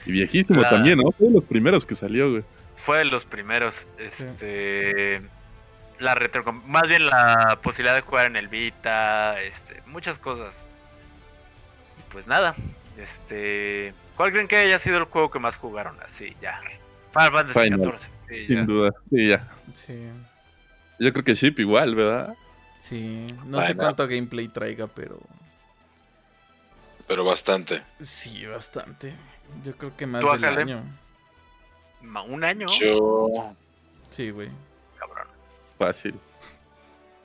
Y 0.06 0.12
viejísimo 0.12 0.62
también, 0.64 1.00
¿no? 1.00 1.12
Fue 1.12 1.28
de 1.28 1.34
los 1.34 1.44
primeros 1.44 1.86
que 1.86 1.96
salió, 1.96 2.32
güey. 2.32 2.44
Fue 2.76 3.00
de 3.00 3.06
los 3.06 3.26
primeros, 3.26 3.76
este... 3.98 5.22
La 6.00 6.16
retro... 6.16 6.44
Más 6.52 6.88
bien 6.88 7.06
la 7.06 7.60
posibilidad 7.64 7.96
de 7.96 8.02
jugar 8.02 8.26
en 8.26 8.36
el 8.36 8.48
Vita, 8.48 9.40
este... 9.42 9.82
Muchas 9.86 10.20
cosas. 10.20 10.56
Y 12.00 12.12
pues 12.12 12.28
nada, 12.28 12.56
este... 12.98 13.94
¿Cuál 14.18 14.32
creen 14.32 14.48
que 14.48 14.58
haya 14.58 14.80
sido 14.80 14.98
el 14.98 15.06
juego 15.06 15.32
que 15.32 15.40
más 15.40 15.56
jugaron? 15.56 15.98
Así, 16.02 16.36
ya. 16.42 16.60
Final 17.14 17.32
Fantasy 17.32 17.70
XIV. 17.70 18.48
Sin 18.48 18.66
duda, 18.66 18.92
sí, 19.10 19.30
ya. 19.30 19.48
Sí. 19.74 20.08
Yo 21.00 21.14
creo 21.14 21.24
que 21.24 21.36
Ship 21.36 21.56
igual, 21.60 21.96
¿verdad? 21.96 22.36
Sí, 22.80 23.28
no 23.46 23.62
sé 23.62 23.76
cuánto 23.76 24.08
gameplay 24.08 24.48
traiga, 24.48 24.88
pero. 24.88 25.20
Pero 27.08 27.24
bastante. 27.24 27.82
Sí, 28.02 28.46
bastante. 28.46 29.16
Yo 29.64 29.76
creo 29.78 29.96
que 29.96 30.08
más 30.08 30.22
del 30.22 30.46
año. 30.46 30.84
¿Un 32.28 32.44
año? 32.44 32.68
Yo. 32.80 33.56
Sí, 34.10 34.32
güey. 34.32 34.50
Cabrón. 35.00 35.28
Fácil. 35.78 36.16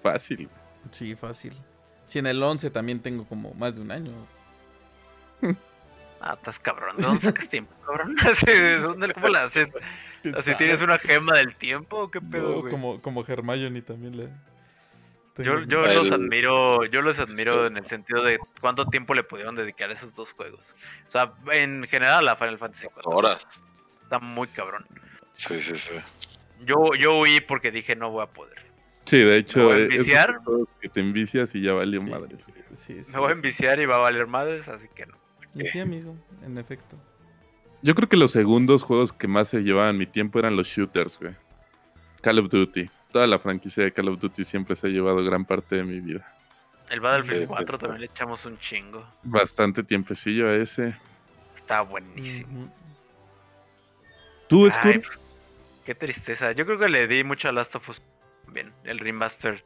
Fácil. 0.02 0.48
Sí, 0.90 1.14
fácil. 1.14 1.52
Si 2.06 2.18
en 2.18 2.26
el 2.26 2.42
11 2.42 2.70
también 2.70 3.00
tengo 3.00 3.26
como 3.26 3.52
más 3.54 3.74
de 3.74 3.82
un 3.82 3.90
año. 3.90 4.12
Ah, 6.20 6.34
estás 6.34 6.58
cabrón. 6.58 6.96
¿De 6.96 7.02
dónde 7.02 7.20
sacas 7.20 7.48
tiempo, 7.48 7.74
cabrón? 7.86 8.16
¿Cómo 9.14 9.28
la 9.28 9.44
haces? 9.44 9.70
¿Así 10.36 10.54
tienes 10.56 10.80
una 10.80 10.98
gema 10.98 11.36
del 11.36 11.54
tiempo? 11.56 12.10
¿Qué 12.10 12.20
pedo, 12.20 12.62
no, 12.62 12.70
como, 12.70 13.00
como 13.00 13.24
Hermione 13.24 13.82
también 13.82 14.16
le... 14.16 14.28
Yo, 15.38 15.60
yo 15.62 15.82
los 15.82 16.10
admiro, 16.10 16.84
yo 16.86 17.00
los 17.00 17.18
admiro 17.18 17.66
en 17.66 17.76
el 17.76 17.86
sentido 17.86 18.22
de 18.24 18.38
cuánto 18.60 18.86
tiempo 18.86 19.14
le 19.14 19.22
pudieron 19.22 19.54
dedicar 19.54 19.88
a 19.90 19.92
esos 19.92 20.12
dos 20.14 20.32
juegos. 20.32 20.74
O 21.06 21.10
sea, 21.10 21.32
en 21.52 21.84
general 21.86 22.28
a 22.28 22.36
Final 22.36 22.58
Fantasy 22.58 22.88
4. 22.92 23.10
Horas. 23.10 23.46
Está 24.02 24.18
muy 24.18 24.48
cabrón. 24.48 24.84
Sí, 25.32 25.60
sí, 25.60 25.76
sí. 25.76 25.94
Yo, 26.64 26.94
yo 26.98 27.18
huí 27.18 27.40
porque 27.40 27.70
dije 27.70 27.94
no 27.94 28.10
voy 28.10 28.24
a 28.24 28.26
poder. 28.26 28.58
Sí, 29.04 29.18
de 29.18 29.36
hecho, 29.38 29.60
¿Me 29.60 29.64
voy 29.64 29.74
a 29.74 29.84
enviciar? 29.84 30.40
que 30.80 30.88
te 30.88 31.00
envicias 31.00 31.54
y 31.54 31.62
ya 31.62 31.72
valió 31.72 32.02
madres. 32.02 32.44
Sí, 32.72 33.00
Me 33.12 33.20
voy 33.20 33.30
a 33.30 33.32
enviciar 33.32 33.80
y 33.80 33.86
va 33.86 33.96
a 33.96 34.00
valer 34.00 34.26
madres, 34.26 34.68
así 34.68 34.88
que 34.94 35.06
no. 35.06 35.16
Y 35.54 35.66
sí, 35.66 35.78
amigo, 35.80 36.14
en 36.44 36.58
efecto. 36.58 36.96
Yo 37.80 37.94
creo 37.94 38.08
que 38.08 38.16
los 38.16 38.32
segundos 38.32 38.82
juegos 38.82 39.12
que 39.12 39.28
más 39.28 39.48
se 39.48 39.60
llevaban 39.60 39.96
mi 39.96 40.06
tiempo 40.06 40.38
eran 40.38 40.56
los 40.56 40.66
shooters, 40.66 41.18
güey. 41.20 41.34
Call 42.20 42.40
of 42.40 42.48
Duty. 42.48 42.90
Toda 43.10 43.26
la 43.26 43.38
franquicia 43.38 43.84
de 43.84 43.92
Call 43.92 44.08
of 44.08 44.18
Duty 44.18 44.44
siempre 44.44 44.76
se 44.76 44.86
ha 44.86 44.90
llevado 44.90 45.24
gran 45.24 45.44
parte 45.44 45.76
de 45.76 45.84
mi 45.84 46.00
vida. 46.00 46.34
El 46.90 47.00
Battlefield 47.00 47.48
4 47.48 47.78
también 47.78 48.00
le 48.00 48.06
echamos 48.06 48.44
un 48.44 48.58
chingo. 48.58 49.06
Bastante 49.22 49.82
tiempecillo 49.82 50.48
a 50.48 50.54
ese. 50.54 50.96
Está 51.54 51.82
buenísimo. 51.82 52.72
¿Tú, 54.48 54.70
Skur? 54.70 55.02
Pues, 55.02 55.18
qué 55.84 55.94
tristeza. 55.94 56.52
Yo 56.52 56.64
creo 56.64 56.78
que 56.78 56.88
le 56.88 57.06
di 57.06 57.24
mucho 57.24 57.48
a 57.48 57.52
Last 57.52 57.74
of 57.76 57.88
Us. 57.90 58.02
Bien, 58.48 58.72
el 58.84 58.98
remastered. 58.98 59.62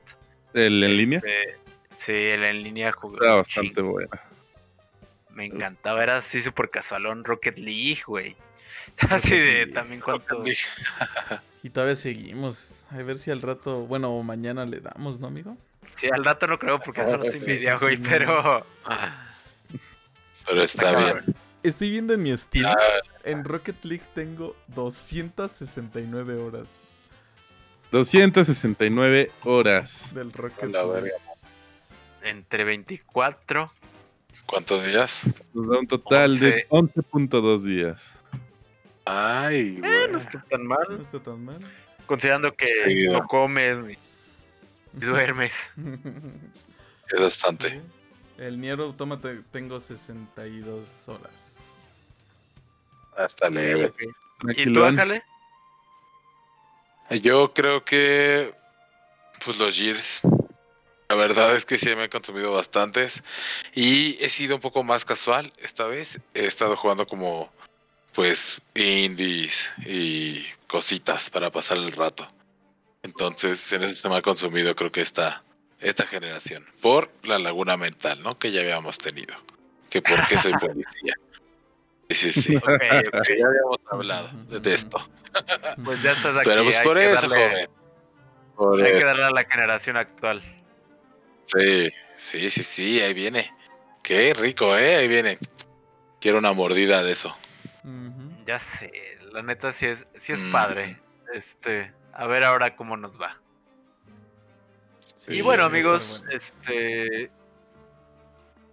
¿El 0.54 0.82
en 0.82 0.96
línea? 0.96 1.18
Este, 1.18 1.58
sí, 1.94 2.12
el 2.12 2.42
en 2.42 2.62
línea 2.62 2.92
jugué. 2.92 3.18
Está 3.18 3.34
bastante 3.34 3.80
buena. 3.80 4.20
Me 5.30 5.46
encantaba, 5.46 6.02
era 6.02 6.18
así 6.18 6.40
súper 6.40 6.70
casualón 6.70 7.24
Rocket 7.24 7.58
League, 7.58 8.02
güey. 8.06 8.36
Así 9.10 9.34
de 9.34 9.66
también 9.66 10.00
cuánto. 10.00 10.42
y 11.62 11.70
todavía 11.70 11.96
seguimos. 11.96 12.86
A 12.90 12.96
ver 12.98 13.18
si 13.18 13.30
al 13.30 13.42
rato, 13.42 13.80
bueno, 13.80 14.22
mañana 14.22 14.64
le 14.64 14.80
damos, 14.80 15.18
¿no, 15.18 15.26
amigo? 15.28 15.56
Sí, 15.96 16.08
al 16.12 16.24
rato 16.24 16.46
no 16.46 16.58
creo 16.58 16.80
porque 16.80 17.02
solo 17.02 17.24
soy 17.30 17.40
media, 17.40 17.76
güey, 17.78 17.96
pero. 17.96 18.66
Pero 20.46 20.62
está 20.62 20.96
bien. 20.96 21.34
Estoy 21.62 21.90
viendo 21.90 22.14
en 22.14 22.22
mi 22.22 22.36
Steam. 22.36 22.66
En 23.22 23.44
Rocket 23.44 23.84
League 23.84 24.04
tengo 24.14 24.56
269 24.68 26.34
horas. 26.36 26.82
269 27.92 29.30
horas. 29.44 30.12
Del 30.14 30.32
Rocket 30.32 30.70
League. 30.70 31.12
Entre 32.22 32.64
24 32.64 33.72
¿Cuántos 34.46 34.84
días? 34.84 35.22
Nos 35.54 35.68
da 35.68 35.78
un 35.78 35.86
total 35.86 36.38
de 36.38 36.66
11.2 36.68 37.62
días. 37.62 38.21
Ay, 39.04 39.80
eh, 39.82 40.08
no 40.10 40.18
está 40.18 40.44
tan 40.48 40.66
mal. 40.66 40.86
No 40.88 41.02
está 41.02 41.20
tan 41.20 41.44
mal. 41.44 41.58
Considerando 42.06 42.54
que 42.54 43.08
no 43.10 43.26
comes 43.26 43.96
y 43.96 43.98
duermes. 44.92 45.54
es 47.12 47.20
bastante. 47.20 47.80
El 48.38 48.60
Nier 48.60 48.80
Automata 48.80 49.30
tengo 49.50 49.80
62 49.80 51.08
horas. 51.08 51.74
Hasta 53.16 53.50
leve. 53.50 53.92
¿Y 54.56 54.72
tú, 54.72 54.84
Ájale? 54.84 55.22
Yo 57.10 57.52
creo 57.52 57.84
que. 57.84 58.54
Pues 59.44 59.58
los 59.58 59.76
Gears. 59.76 60.22
La 61.08 61.16
verdad 61.16 61.54
es 61.54 61.66
que 61.66 61.76
sí 61.76 61.94
me 61.94 62.04
he 62.04 62.08
consumido 62.08 62.54
bastantes 62.54 63.22
y 63.74 64.16
he 64.24 64.30
sido 64.30 64.54
un 64.54 64.62
poco 64.62 64.82
más 64.82 65.04
casual 65.04 65.52
esta 65.58 65.86
vez. 65.86 66.18
He 66.32 66.46
estado 66.46 66.74
jugando 66.74 67.06
como 67.06 67.52
pues 68.14 68.60
indies 68.74 69.70
y 69.86 70.44
cositas 70.66 71.30
para 71.30 71.50
pasar 71.50 71.78
el 71.78 71.92
rato. 71.92 72.26
Entonces, 73.02 73.72
en 73.72 73.82
eso 73.84 73.96
se 73.96 74.08
me 74.08 74.16
ha 74.16 74.22
consumido 74.22 74.74
creo 74.76 74.92
que 74.92 75.00
esta 75.00 75.42
esta 75.82 76.06
generación 76.06 76.64
por 76.80 77.10
la 77.24 77.38
laguna 77.38 77.76
mental, 77.76 78.22
¿no? 78.22 78.38
Que 78.38 78.52
ya 78.52 78.60
habíamos 78.60 78.98
tenido. 78.98 79.34
Que 79.90 80.00
por 80.00 80.26
qué 80.28 80.38
soy 80.38 80.52
policía. 80.52 81.14
Sí, 82.08 82.32
sí, 82.32 82.42
sí. 82.42 82.52
Ya 82.52 83.46
habíamos 83.46 83.78
hablado 83.90 84.30
de 84.48 84.74
esto. 84.74 84.98
Pues 85.82 86.02
ya 86.02 86.12
estás 86.12 86.36
aquí. 86.36 86.44
Pero 86.44 86.62
pues 86.62 86.76
por 86.80 86.98
eso, 86.98 87.26
joven. 88.54 88.86
hay 88.86 88.92
que 88.98 89.04
darle 89.04 89.24
a 89.24 89.30
la 89.30 89.44
generación 89.44 89.96
actual. 89.96 90.42
Sí, 91.46 91.90
sí, 92.18 92.50
sí, 92.50 92.62
sí, 92.62 93.00
ahí 93.00 93.14
viene. 93.14 93.50
Qué 94.02 94.34
rico, 94.34 94.76
¿eh? 94.76 94.96
Ahí 94.96 95.08
viene. 95.08 95.38
Quiero 96.20 96.36
una 96.36 96.52
mordida 96.52 97.02
de 97.02 97.12
eso. 97.12 97.34
Ya 98.44 98.60
sé, 98.60 98.92
la 99.32 99.42
neta 99.42 99.72
sí 99.72 99.86
es, 99.86 100.06
sí 100.14 100.32
es 100.32 100.40
mm. 100.40 100.52
padre. 100.52 101.00
Este, 101.34 101.92
a 102.12 102.26
ver 102.26 102.44
ahora 102.44 102.76
cómo 102.76 102.96
nos 102.96 103.20
va. 103.20 103.38
y 105.28 105.40
bueno, 105.40 105.64
amigos, 105.64 106.22
este 106.30 107.30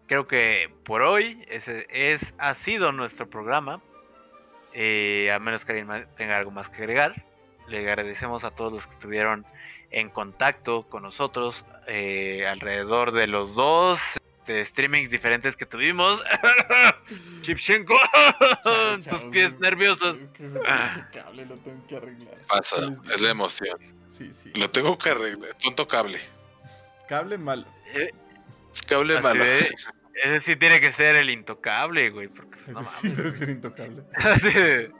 creo 0.07 0.27
que 0.27 0.71
por 0.85 1.03
hoy 1.03 1.45
ese 1.49 1.87
es 1.89 2.33
ha 2.37 2.53
sido 2.53 2.91
nuestro 2.91 3.29
programa. 3.29 3.81
Eh, 4.73 5.31
a 5.31 5.39
menos 5.39 5.65
que 5.65 5.71
alguien 5.71 6.07
tenga 6.15 6.37
algo 6.37 6.51
más 6.51 6.69
que 6.69 6.77
agregar. 6.77 7.25
Le 7.67 7.79
agradecemos 7.79 8.43
a 8.43 8.51
todos 8.51 8.73
los 8.73 8.87
que 8.87 8.93
estuvieron 8.93 9.45
en 9.91 10.09
contacto 10.09 10.83
con 10.89 11.03
nosotros 11.03 11.65
eh, 11.87 12.45
alrededor 12.47 13.11
de 13.11 13.27
los 13.27 13.55
dos 13.55 13.99
este, 14.49 14.65
streamings 14.65 15.09
diferentes 15.09 15.55
que 15.55 15.65
tuvimos. 15.65 16.23
Chipchenko, 17.41 17.95
tus 19.07 19.23
pies 19.31 19.59
nerviosos. 19.59 20.17
cable 21.13 21.45
lo 21.45 21.55
tengo 21.57 21.87
que 21.87 21.97
arreglar. 21.97 22.35
Pasa, 22.47 22.77
es 23.13 23.21
la 23.21 23.29
emoción. 23.29 23.77
Sí, 24.07 24.33
sí. 24.33 24.51
Lo 24.55 24.69
tengo 24.69 24.97
que 24.97 25.11
arreglar. 25.11 25.55
Tonto 25.61 25.87
cable. 25.87 26.19
Cable 27.07 27.37
malo. 27.37 27.65
Eh, 27.93 28.09
es 28.73 28.81
cable 28.81 29.21
malo. 29.21 29.43
ese 29.43 30.39
sí 30.41 30.55
tiene 30.55 30.79
que 30.81 30.91
ser 30.91 31.15
el 31.15 31.29
intocable, 31.29 32.09
güey. 32.09 32.27
Porque, 32.27 32.57
pues, 32.65 32.69
ese 32.69 32.85
sí 32.85 33.07
debe 33.09 33.29
ser 33.29 33.49
intocable. 33.49 34.03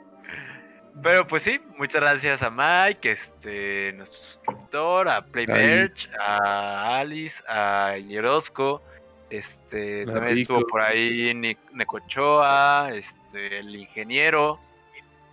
Pero 1.02 1.26
pues 1.26 1.44
sí, 1.44 1.60
muchas 1.78 2.00
gracias 2.00 2.42
a 2.42 2.50
Mike, 2.50 3.12
este, 3.12 3.92
nuestro 3.94 4.18
suscriptor, 4.18 5.08
a 5.08 5.24
Playmerch, 5.24 6.10
a 6.18 6.98
Alice, 6.98 7.42
a 7.48 7.96
Yerosco, 7.96 8.82
este, 9.30 10.04
también 10.06 10.38
estuvo 10.38 10.66
por 10.66 10.82
ahí 10.82 11.32
Necochoa, 11.72 12.90
este, 12.92 13.58
el 13.58 13.74
ingeniero, 13.76 14.60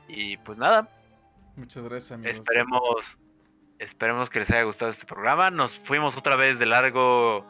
y 0.07 0.37
pues 0.37 0.57
nada. 0.57 0.89
Muchas 1.55 1.83
gracias, 1.83 2.11
amigos. 2.11 2.37
Esperemos, 2.37 3.17
esperemos 3.79 4.29
que 4.29 4.39
les 4.39 4.51
haya 4.51 4.63
gustado 4.63 4.91
este 4.91 5.05
programa. 5.05 5.49
Nos 5.49 5.77
fuimos 5.79 6.15
otra 6.15 6.35
vez 6.35 6.59
de 6.59 6.67
largo 6.67 7.45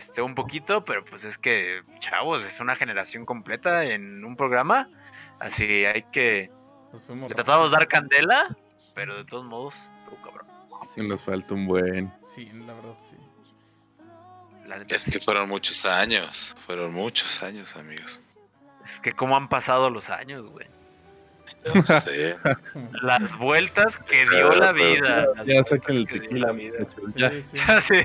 este, 0.00 0.22
un 0.22 0.34
poquito, 0.34 0.84
pero 0.84 1.04
pues 1.04 1.24
es 1.24 1.38
que, 1.38 1.80
chavos, 1.98 2.44
es 2.44 2.58
una 2.60 2.74
generación 2.74 3.24
completa 3.24 3.84
en 3.84 4.24
un 4.24 4.36
programa, 4.36 4.88
así 5.40 5.84
hay 5.84 6.02
que 6.04 6.50
le 6.92 7.34
tratamos 7.34 7.70
de 7.70 7.76
dar 7.76 7.88
candela, 7.88 8.56
pero 8.94 9.16
de 9.16 9.24
todos 9.24 9.44
modos, 9.44 9.74
cabrón. 10.22 10.46
Sí, 10.94 11.06
nos 11.06 11.24
falta 11.24 11.54
un 11.54 11.66
buen. 11.66 12.12
Sí, 12.20 12.50
la 12.66 12.74
verdad, 12.74 12.96
sí. 13.00 13.16
Es 14.88 15.04
que 15.04 15.20
fueron 15.20 15.48
muchos 15.48 15.84
años, 15.84 16.54
fueron 16.66 16.92
muchos 16.92 17.42
años, 17.42 17.74
amigos. 17.76 18.20
Es 18.84 19.00
que 19.00 19.12
cómo 19.12 19.36
han 19.36 19.48
pasado 19.48 19.90
los 19.90 20.10
años, 20.10 20.46
güey. 20.50 20.66
No 21.74 21.82
sé. 22.00 22.36
Las 23.02 23.36
vueltas 23.38 23.98
que 23.98 24.24
dio 24.28 24.50
la 24.54 24.72
vida. 24.72 25.26
Ya 25.46 25.64
saquen 25.64 25.96
el 25.96 26.06
tequila, 26.06 26.52
vida. 26.52 26.86
Ya. 27.14 27.30
Sí, 27.80 28.04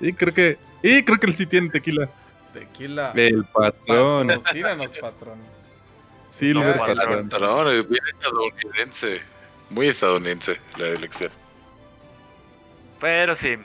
y 0.00 0.12
creo 0.12 0.34
que. 0.34 0.58
Y 0.82 1.02
creo 1.02 1.18
que 1.18 1.26
él 1.26 1.34
sí 1.34 1.46
tiene 1.46 1.70
tequila. 1.70 2.08
Tequila. 2.52 3.12
El 3.14 3.44
patrón. 3.44 4.28
Patrocínanos, 4.28 4.94
patrón. 4.96 5.38
Silver 6.30 6.76
patrón. 6.76 7.28
patrón. 7.28 7.86
Bien 7.88 8.02
estadounidense. 8.14 9.22
Muy 9.70 9.88
estadounidense 9.88 10.60
la 10.76 10.88
elección. 10.88 11.30
Pero 13.00 13.36
sí, 13.36 13.56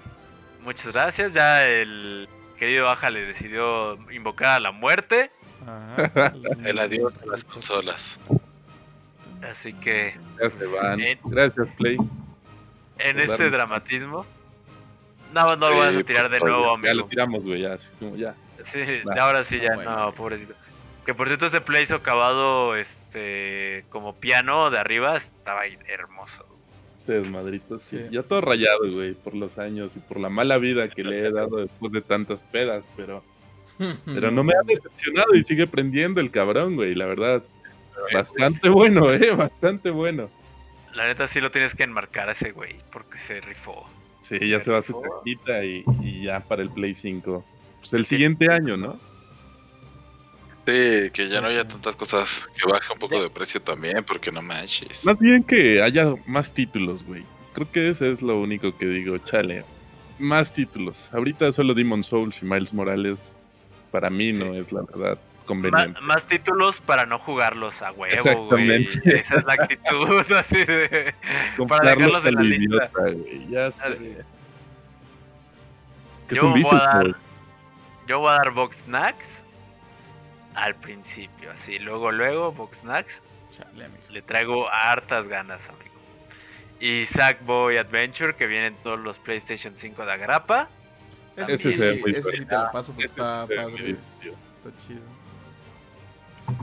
muchas 0.64 0.92
gracias. 0.92 1.34
Ya 1.34 1.66
el 1.66 2.28
querido 2.58 2.86
Baja 2.86 3.10
le 3.10 3.26
decidió 3.26 3.98
invocar 4.12 4.56
a 4.56 4.60
la 4.60 4.72
muerte. 4.72 5.32
el 6.66 6.80
adiós 6.80 7.20
de 7.20 7.28
las 7.28 7.44
consolas. 7.44 8.20
Así 9.50 9.74
que. 9.74 10.16
Gracias, 11.26 11.68
Play. 11.78 11.98
En 13.00 13.20
este 13.20 13.50
dramatismo. 13.50 14.26
No, 15.34 15.56
no 15.56 15.70
lo 15.70 15.78
vas 15.78 15.98
a 15.98 16.04
tirar 16.04 16.30
de 16.30 16.40
nuevo, 16.40 16.74
amigo. 16.74 16.88
Ya 16.88 16.94
lo 16.94 17.06
tiramos, 17.08 17.44
güey, 17.44 17.62
ya. 17.62 17.74
Así 17.74 17.92
como 18.00 18.16
ya. 18.16 18.36
Sí, 18.64 18.82
ahora 19.20 19.44
sí 19.44 19.60
ya, 19.60 19.76
no, 19.76 20.14
pobrecito. 20.14 20.54
Que 21.06 21.14
por 21.14 21.28
cierto 21.28 21.48
ese 21.48 21.60
play 21.60 21.86
acabado 21.94 22.76
este 22.76 23.86
como 23.90 24.16
piano 24.16 24.70
de 24.70 24.80
arriba 24.80 25.18
estaba 25.18 25.66
hermoso. 25.66 26.46
Ustedes, 27.04 27.30
madritos, 27.30 27.84
sí. 27.84 28.00
Ya 28.12 28.24
todo 28.24 28.40
rayado, 28.40 28.90
güey, 28.90 29.14
por 29.14 29.36
los 29.36 29.58
años 29.58 29.92
y 29.98 30.00
por 30.00 30.22
la 30.22 30.30
mala 30.30 30.58
vida 30.58 30.88
que 30.88 31.04
le 31.04 31.28
he 31.28 31.32
dado 31.32 31.58
después 31.58 31.92
de 31.92 32.00
tantas 32.02 32.44
pedas, 32.44 32.86
pero 32.96 33.22
pero 34.06 34.32
no 34.32 34.42
me 34.44 34.54
ha 34.54 34.64
decepcionado 34.66 35.36
y 35.36 35.44
sigue 35.44 35.68
prendiendo 35.68 36.22
el 36.22 36.32
cabrón, 36.32 36.78
güey, 36.78 36.96
la 36.96 37.06
verdad. 37.06 37.44
Bastante 38.14 38.70
bueno, 38.70 39.12
eh, 39.14 39.32
bastante 39.32 39.92
bueno. 39.92 40.30
La 40.94 41.08
neta 41.08 41.28
sí 41.28 41.42
lo 41.42 41.52
tienes 41.52 41.76
que 41.76 41.84
enmarcar 41.84 42.30
a 42.30 42.32
ese 42.32 42.52
güey, 42.52 42.78
porque 42.90 43.20
se 43.20 43.42
rifó. 43.42 43.86
Sí, 44.22 44.48
ya 44.48 44.62
se 44.62 44.72
va 44.72 44.78
a 44.78 44.82
su 44.82 45.02
cajita 45.02 45.66
y, 45.66 45.84
ya 46.24 46.40
para 46.40 46.62
el 46.62 46.70
Play 46.70 46.96
5. 46.96 47.44
Pues 47.80 47.94
el 47.94 48.06
siguiente 48.06 48.50
año, 48.50 48.78
¿no? 48.78 48.98
Sí, 50.66 51.10
que 51.12 51.28
ya 51.30 51.42
no 51.42 51.48
haya 51.48 51.68
tantas 51.68 51.96
cosas, 51.98 52.48
que 52.56 52.72
baje 52.72 52.94
un 52.94 53.00
poco 53.00 53.22
de 53.22 53.30
precio 53.30 53.62
también, 53.62 54.02
porque 54.06 54.32
no 54.32 54.42
manches. 54.42 55.04
Más 55.04 55.20
bien 55.20 55.44
que 55.44 55.82
haya 55.82 56.14
más 56.26 56.54
títulos, 56.54 57.04
güey. 57.04 57.26
Creo 57.54 57.70
que 57.70 57.90
eso 57.90 58.06
es 58.06 58.22
lo 58.22 58.40
único 58.40 58.76
que 58.78 58.86
digo, 58.86 59.18
chale. 59.18 59.66
Más 60.20 60.54
títulos. 60.54 61.10
Ahorita 61.14 61.52
solo 61.52 61.74
Demon 61.74 62.04
Souls 62.04 62.42
y 62.42 62.46
Miles 62.46 62.74
Morales 62.74 63.36
para 63.92 64.10
mí 64.10 64.32
no 64.32 64.54
es 64.54 64.72
la 64.72 64.84
verdad 64.84 65.20
conveniente. 65.46 66.00
Más, 66.02 66.26
títulos 66.28 66.80
para 66.80 67.06
no 67.06 67.20
jugarlos 67.20 67.82
a 67.82 67.92
huevo, 67.92 68.14
Exactamente. 68.14 69.16
Esa 69.18 69.36
es 69.36 69.44
la 69.44 69.54
actitud 69.54 70.32
así 70.38 70.64
de 70.64 71.14
para 71.68 71.92
dejarlos 71.92 72.26
en 72.26 72.36
la 72.36 72.42
lista. 72.42 72.92
Ya 73.50 73.72
sé. 73.72 74.24
yo, 76.30 76.50
voy 76.50 76.64
a 76.72 76.76
dar, 76.76 77.16
yo 78.08 78.20
voy 78.20 78.32
a 78.32 78.34
dar 78.36 78.52
Box 78.52 78.78
Snacks 78.86 79.43
al 80.56 80.76
principio, 80.76 81.52
así, 81.52 81.80
luego, 81.80 82.12
luego, 82.12 82.52
Box 82.52 82.80
Snacks. 82.80 83.22
Le 84.10 84.22
traigo 84.22 84.68
hartas 84.70 85.28
ganas, 85.28 85.70
amigo. 85.70 85.94
Y 86.80 87.06
Sackboy 87.06 87.78
Adventure, 87.78 88.36
que 88.36 88.48
vienen 88.48 88.76
todos 88.84 89.00
los 89.00 89.20
PlayStation 89.20 89.76
5 89.76 90.06
de 90.06 90.12
Agrapa. 90.12 90.70
Ese, 91.36 91.58
sí, 91.58 91.70
ese 91.70 92.32
sí 92.32 92.46
te 92.46 92.56
lo 92.56 92.72
paso 92.72 92.92
porque 92.92 93.06
está 93.06 93.48
padre. 93.48 93.92
Está 93.92 94.78
chido. 94.78 95.02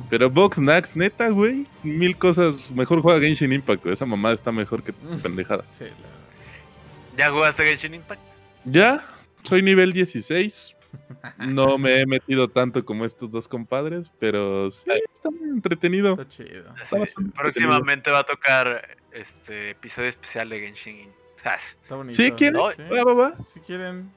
Pero 0.09 0.31
Box 0.31 0.59
Nax, 0.59 0.97
neta, 0.97 1.29
güey. 1.31 1.67
Mil 1.83 2.17
cosas. 2.17 2.71
Mejor 2.71 3.01
juega 3.01 3.21
Genshin 3.21 3.53
Impact, 3.53 3.87
Esa 3.87 4.07
mamada 4.07 4.35
está 4.35 4.53
mejor 4.53 4.83
que 4.83 4.93
pendejada. 5.23 5.65
Sí, 5.71 5.85
la 5.85 7.17
¿Ya 7.17 7.31
jugaste 7.31 7.65
Genshin 7.65 7.95
Impact? 7.95 8.21
Ya. 8.65 9.05
Soy 9.43 9.63
nivel 9.63 9.93
16. 9.93 10.77
No 11.39 11.79
me 11.79 12.01
he 12.01 12.07
metido 12.07 12.49
tanto 12.49 12.85
como 12.85 13.05
estos 13.05 13.31
dos 13.31 13.49
compadres, 13.49 14.11
pero 14.19 14.71
sí, 14.71 14.91
está 15.13 15.31
muy 15.31 15.51
entretenido. 15.51 16.13
Está 16.13 16.29
chido. 16.29 16.75
Próximamente 17.37 18.11
va 18.11 18.21
a 18.21 18.25
tocar 18.25 18.97
este 19.13 19.71
episodio 19.71 20.09
especial 20.09 20.49
de 20.49 20.61
Genshin. 20.61 21.13
Está 21.37 21.97
bonito. 21.97 22.17
¿Sí 22.17 22.31
quieren? 22.33 22.61
Si 23.45 23.61
quieren, 23.61 24.11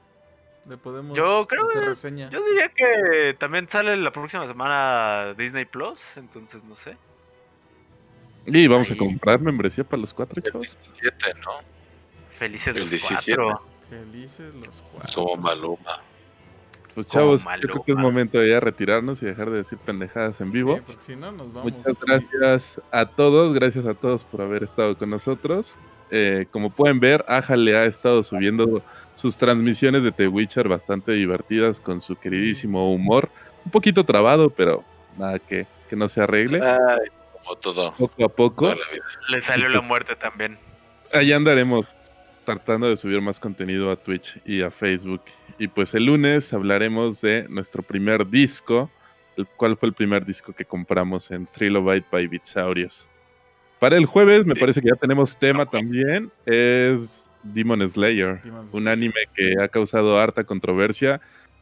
le 0.68 0.78
podemos 0.78 1.18
yo 1.18 1.48
creo 1.48 1.64
hacer 1.66 1.86
reseña. 1.86 2.30
Yo 2.30 2.44
diría 2.46 2.70
que 2.70 3.36
también 3.40 3.68
sale 3.70 3.96
la 3.98 4.12
próxima 4.12 4.46
semana 4.48 5.34
Disney 5.38 5.66
Plus, 5.66 6.00
entonces 6.16 6.64
no 6.64 6.76
sé. 6.76 6.98
Y 8.46 8.68
vamos 8.68 8.92
a 8.92 8.98
comprar 8.98 9.40
membresía 9.40 9.84
para 9.84 10.02
los 10.02 10.14
cuatro 10.14 10.42
chavos. 10.42 10.78
17, 10.78 11.40
¿no? 11.46 11.52
Felices 12.38 12.76
los 12.76 12.90
17. 12.90 13.36
cuatro. 13.36 13.66
Felices 13.90 14.56
los 14.56 14.84
cuatro. 14.92 15.24
Como 15.24 15.42
Maluma. 15.42 16.02
Pues 16.94 17.08
chavos, 17.08 17.44
yo 17.62 17.68
creo 17.70 17.84
que 17.84 17.92
es 17.92 17.98
momento 17.98 18.38
de 18.38 18.50
ya 18.50 18.60
retirarnos 18.60 19.22
y 19.24 19.26
dejar 19.26 19.50
de 19.50 19.58
decir 19.58 19.80
pendejadas 19.80 20.40
en 20.42 20.52
vivo. 20.52 20.80
Sí, 20.88 20.96
si 21.00 21.16
no, 21.16 21.32
nos 21.32 21.52
vamos. 21.52 21.72
Muchas 21.72 22.00
gracias 22.00 22.82
a 22.92 23.06
todos, 23.08 23.54
gracias 23.54 23.86
a 23.86 23.94
todos 23.94 24.24
por 24.24 24.42
haber 24.42 24.64
estado 24.64 24.98
con 24.98 25.10
nosotros. 25.10 25.78
Eh, 26.12 26.46
como 26.52 26.70
pueden 26.70 27.00
ver, 27.00 27.26
Aja 27.28 27.56
le 27.56 27.76
ha 27.76 27.86
estado 27.86 28.22
subiendo 28.22 28.84
sus 29.16 29.36
transmisiones 29.38 30.04
de 30.04 30.12
The 30.12 30.28
Witcher 30.28 30.68
bastante 30.68 31.14
divertidas 31.14 31.80
con 31.80 32.02
su 32.02 32.16
queridísimo 32.16 32.94
humor. 32.94 33.30
Un 33.66 33.72
poquito 33.72 34.04
trabado, 34.04 34.52
pero 34.52 34.84
nada 35.18 35.40
que, 35.40 35.66
que 35.90 35.96
no 35.96 36.08
se 36.08 36.22
arregle. 36.22 36.60
como 36.60 37.56
todo. 37.56 37.94
Poco 37.96 38.26
a 38.26 38.30
poco. 38.30 38.74
Le 39.30 39.42
salió 39.42 39.70
la 39.70 39.82
muerte 39.82 40.16
también. 40.16 40.60
Allá 41.12 41.36
andaremos 41.36 42.12
tratando 42.46 42.88
de 42.88 42.98
subir 42.98 43.22
más 43.22 43.40
contenido 43.40 43.92
a 43.92 43.96
Twitch 43.96 44.40
y 44.46 44.62
a 44.62 44.70
Facebook. 44.70 45.22
Y 45.58 45.68
pues 45.68 45.94
el 45.94 46.06
lunes 46.06 46.54
hablaremos 46.54 47.22
de 47.22 47.48
nuestro 47.50 47.84
primer 47.84 48.28
disco, 48.28 48.90
el 49.38 49.48
cual 49.48 49.78
fue 49.78 49.90
el 49.90 49.94
primer 49.94 50.26
disco 50.26 50.54
que 50.54 50.66
compramos 50.66 51.32
en 51.32 51.46
Trilobyte 51.46 52.06
by 52.12 52.28
Bitsaurios. 52.28 53.10
Para 53.80 53.98
el 53.98 54.06
jueves, 54.06 54.46
me 54.46 54.56
parece 54.56 54.82
que 54.82 54.88
ya 54.88 54.96
tenemos 54.96 55.38
tema 55.38 55.66
también. 55.66 56.32
Es 56.46 57.30
Demon 57.44 57.88
Slayer, 57.88 58.42
un 58.72 58.88
anime 58.88 59.28
que 59.36 59.56
ha 59.62 59.68
causado 59.68 60.20
harta 60.20 60.44
controversia. 60.44 61.20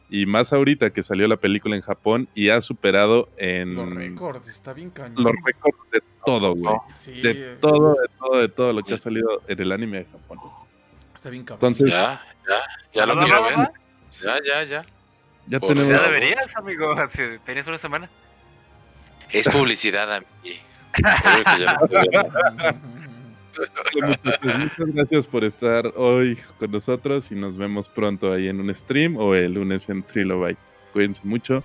Y 0.08 0.26
más 0.26 0.52
ahorita 0.52 0.90
que 0.90 1.02
salió 1.02 1.26
la 1.26 1.38
película 1.38 1.74
en 1.74 1.80
Japón 1.80 2.28
y 2.34 2.50
ha 2.50 2.60
superado 2.60 3.28
en. 3.38 3.74
Los 3.74 3.94
récords, 3.94 4.48
está 4.48 4.72
bien 4.72 4.90
cañón. 4.90 5.24
Los 5.24 5.32
récords 5.44 5.80
de 5.90 6.02
todo, 6.24 6.54
güey. 6.54 6.74
de 7.22 7.56
todo, 7.56 7.94
de 7.94 8.08
todo, 8.18 8.38
de 8.38 8.48
todo 8.48 8.72
lo 8.72 8.82
que 8.82 8.94
ha 8.94 8.98
salido 8.98 9.42
en 9.48 9.60
el 9.60 9.72
anime 9.72 9.98
de 9.98 10.04
Japón. 10.04 10.38
Está 11.14 11.30
bien 11.30 11.44
cabrón. 11.44 11.72
Entonces. 11.72 11.90
Ya, 11.90 12.20
ya, 12.46 12.60
ya 12.94 13.06
lo 13.06 13.18
quiero 13.18 13.42
ver. 13.42 13.81
Ya, 14.20 14.38
ya, 14.44 14.62
ya. 14.64 14.84
Ya 15.46 15.60
tenemos. 15.60 15.88
Ya 15.88 16.02
deberías, 16.02 16.56
amigo. 16.56 16.94
Tenías 17.44 17.66
una 17.66 17.78
semana. 17.78 18.10
Es 19.30 19.48
publicidad, 19.48 20.14
amigo. 20.14 20.28
Muchas 24.58 24.94
gracias 24.94 25.26
por 25.26 25.44
estar 25.44 25.92
hoy 25.96 26.38
con 26.58 26.70
nosotros 26.70 27.30
y 27.32 27.34
nos 27.34 27.56
vemos 27.56 27.88
pronto 27.88 28.32
ahí 28.32 28.48
en 28.48 28.60
un 28.60 28.74
stream 28.74 29.16
o 29.16 29.34
el 29.34 29.54
lunes 29.54 29.88
en 29.88 30.02
Trilobyte. 30.02 30.58
Cuídense 30.92 31.22
mucho 31.24 31.64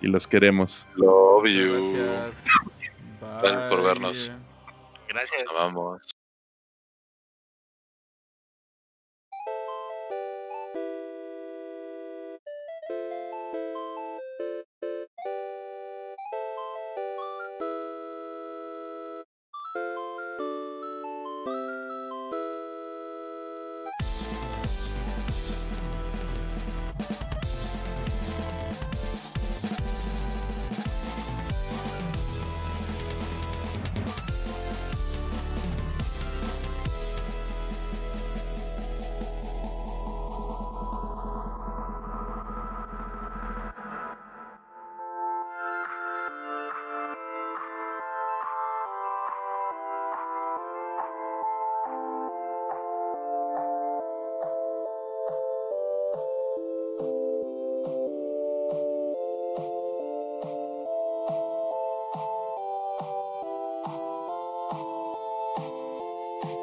y 0.00 0.08
los 0.08 0.26
queremos. 0.26 0.86
Love 0.96 1.48
you. 1.48 1.94
Gracias. 1.94 2.90
Gracias 3.20 3.70
por 3.70 3.82
vernos. 3.82 4.32
Gracias. 5.08 5.44
Nos 5.44 5.54
amamos. 5.54 6.21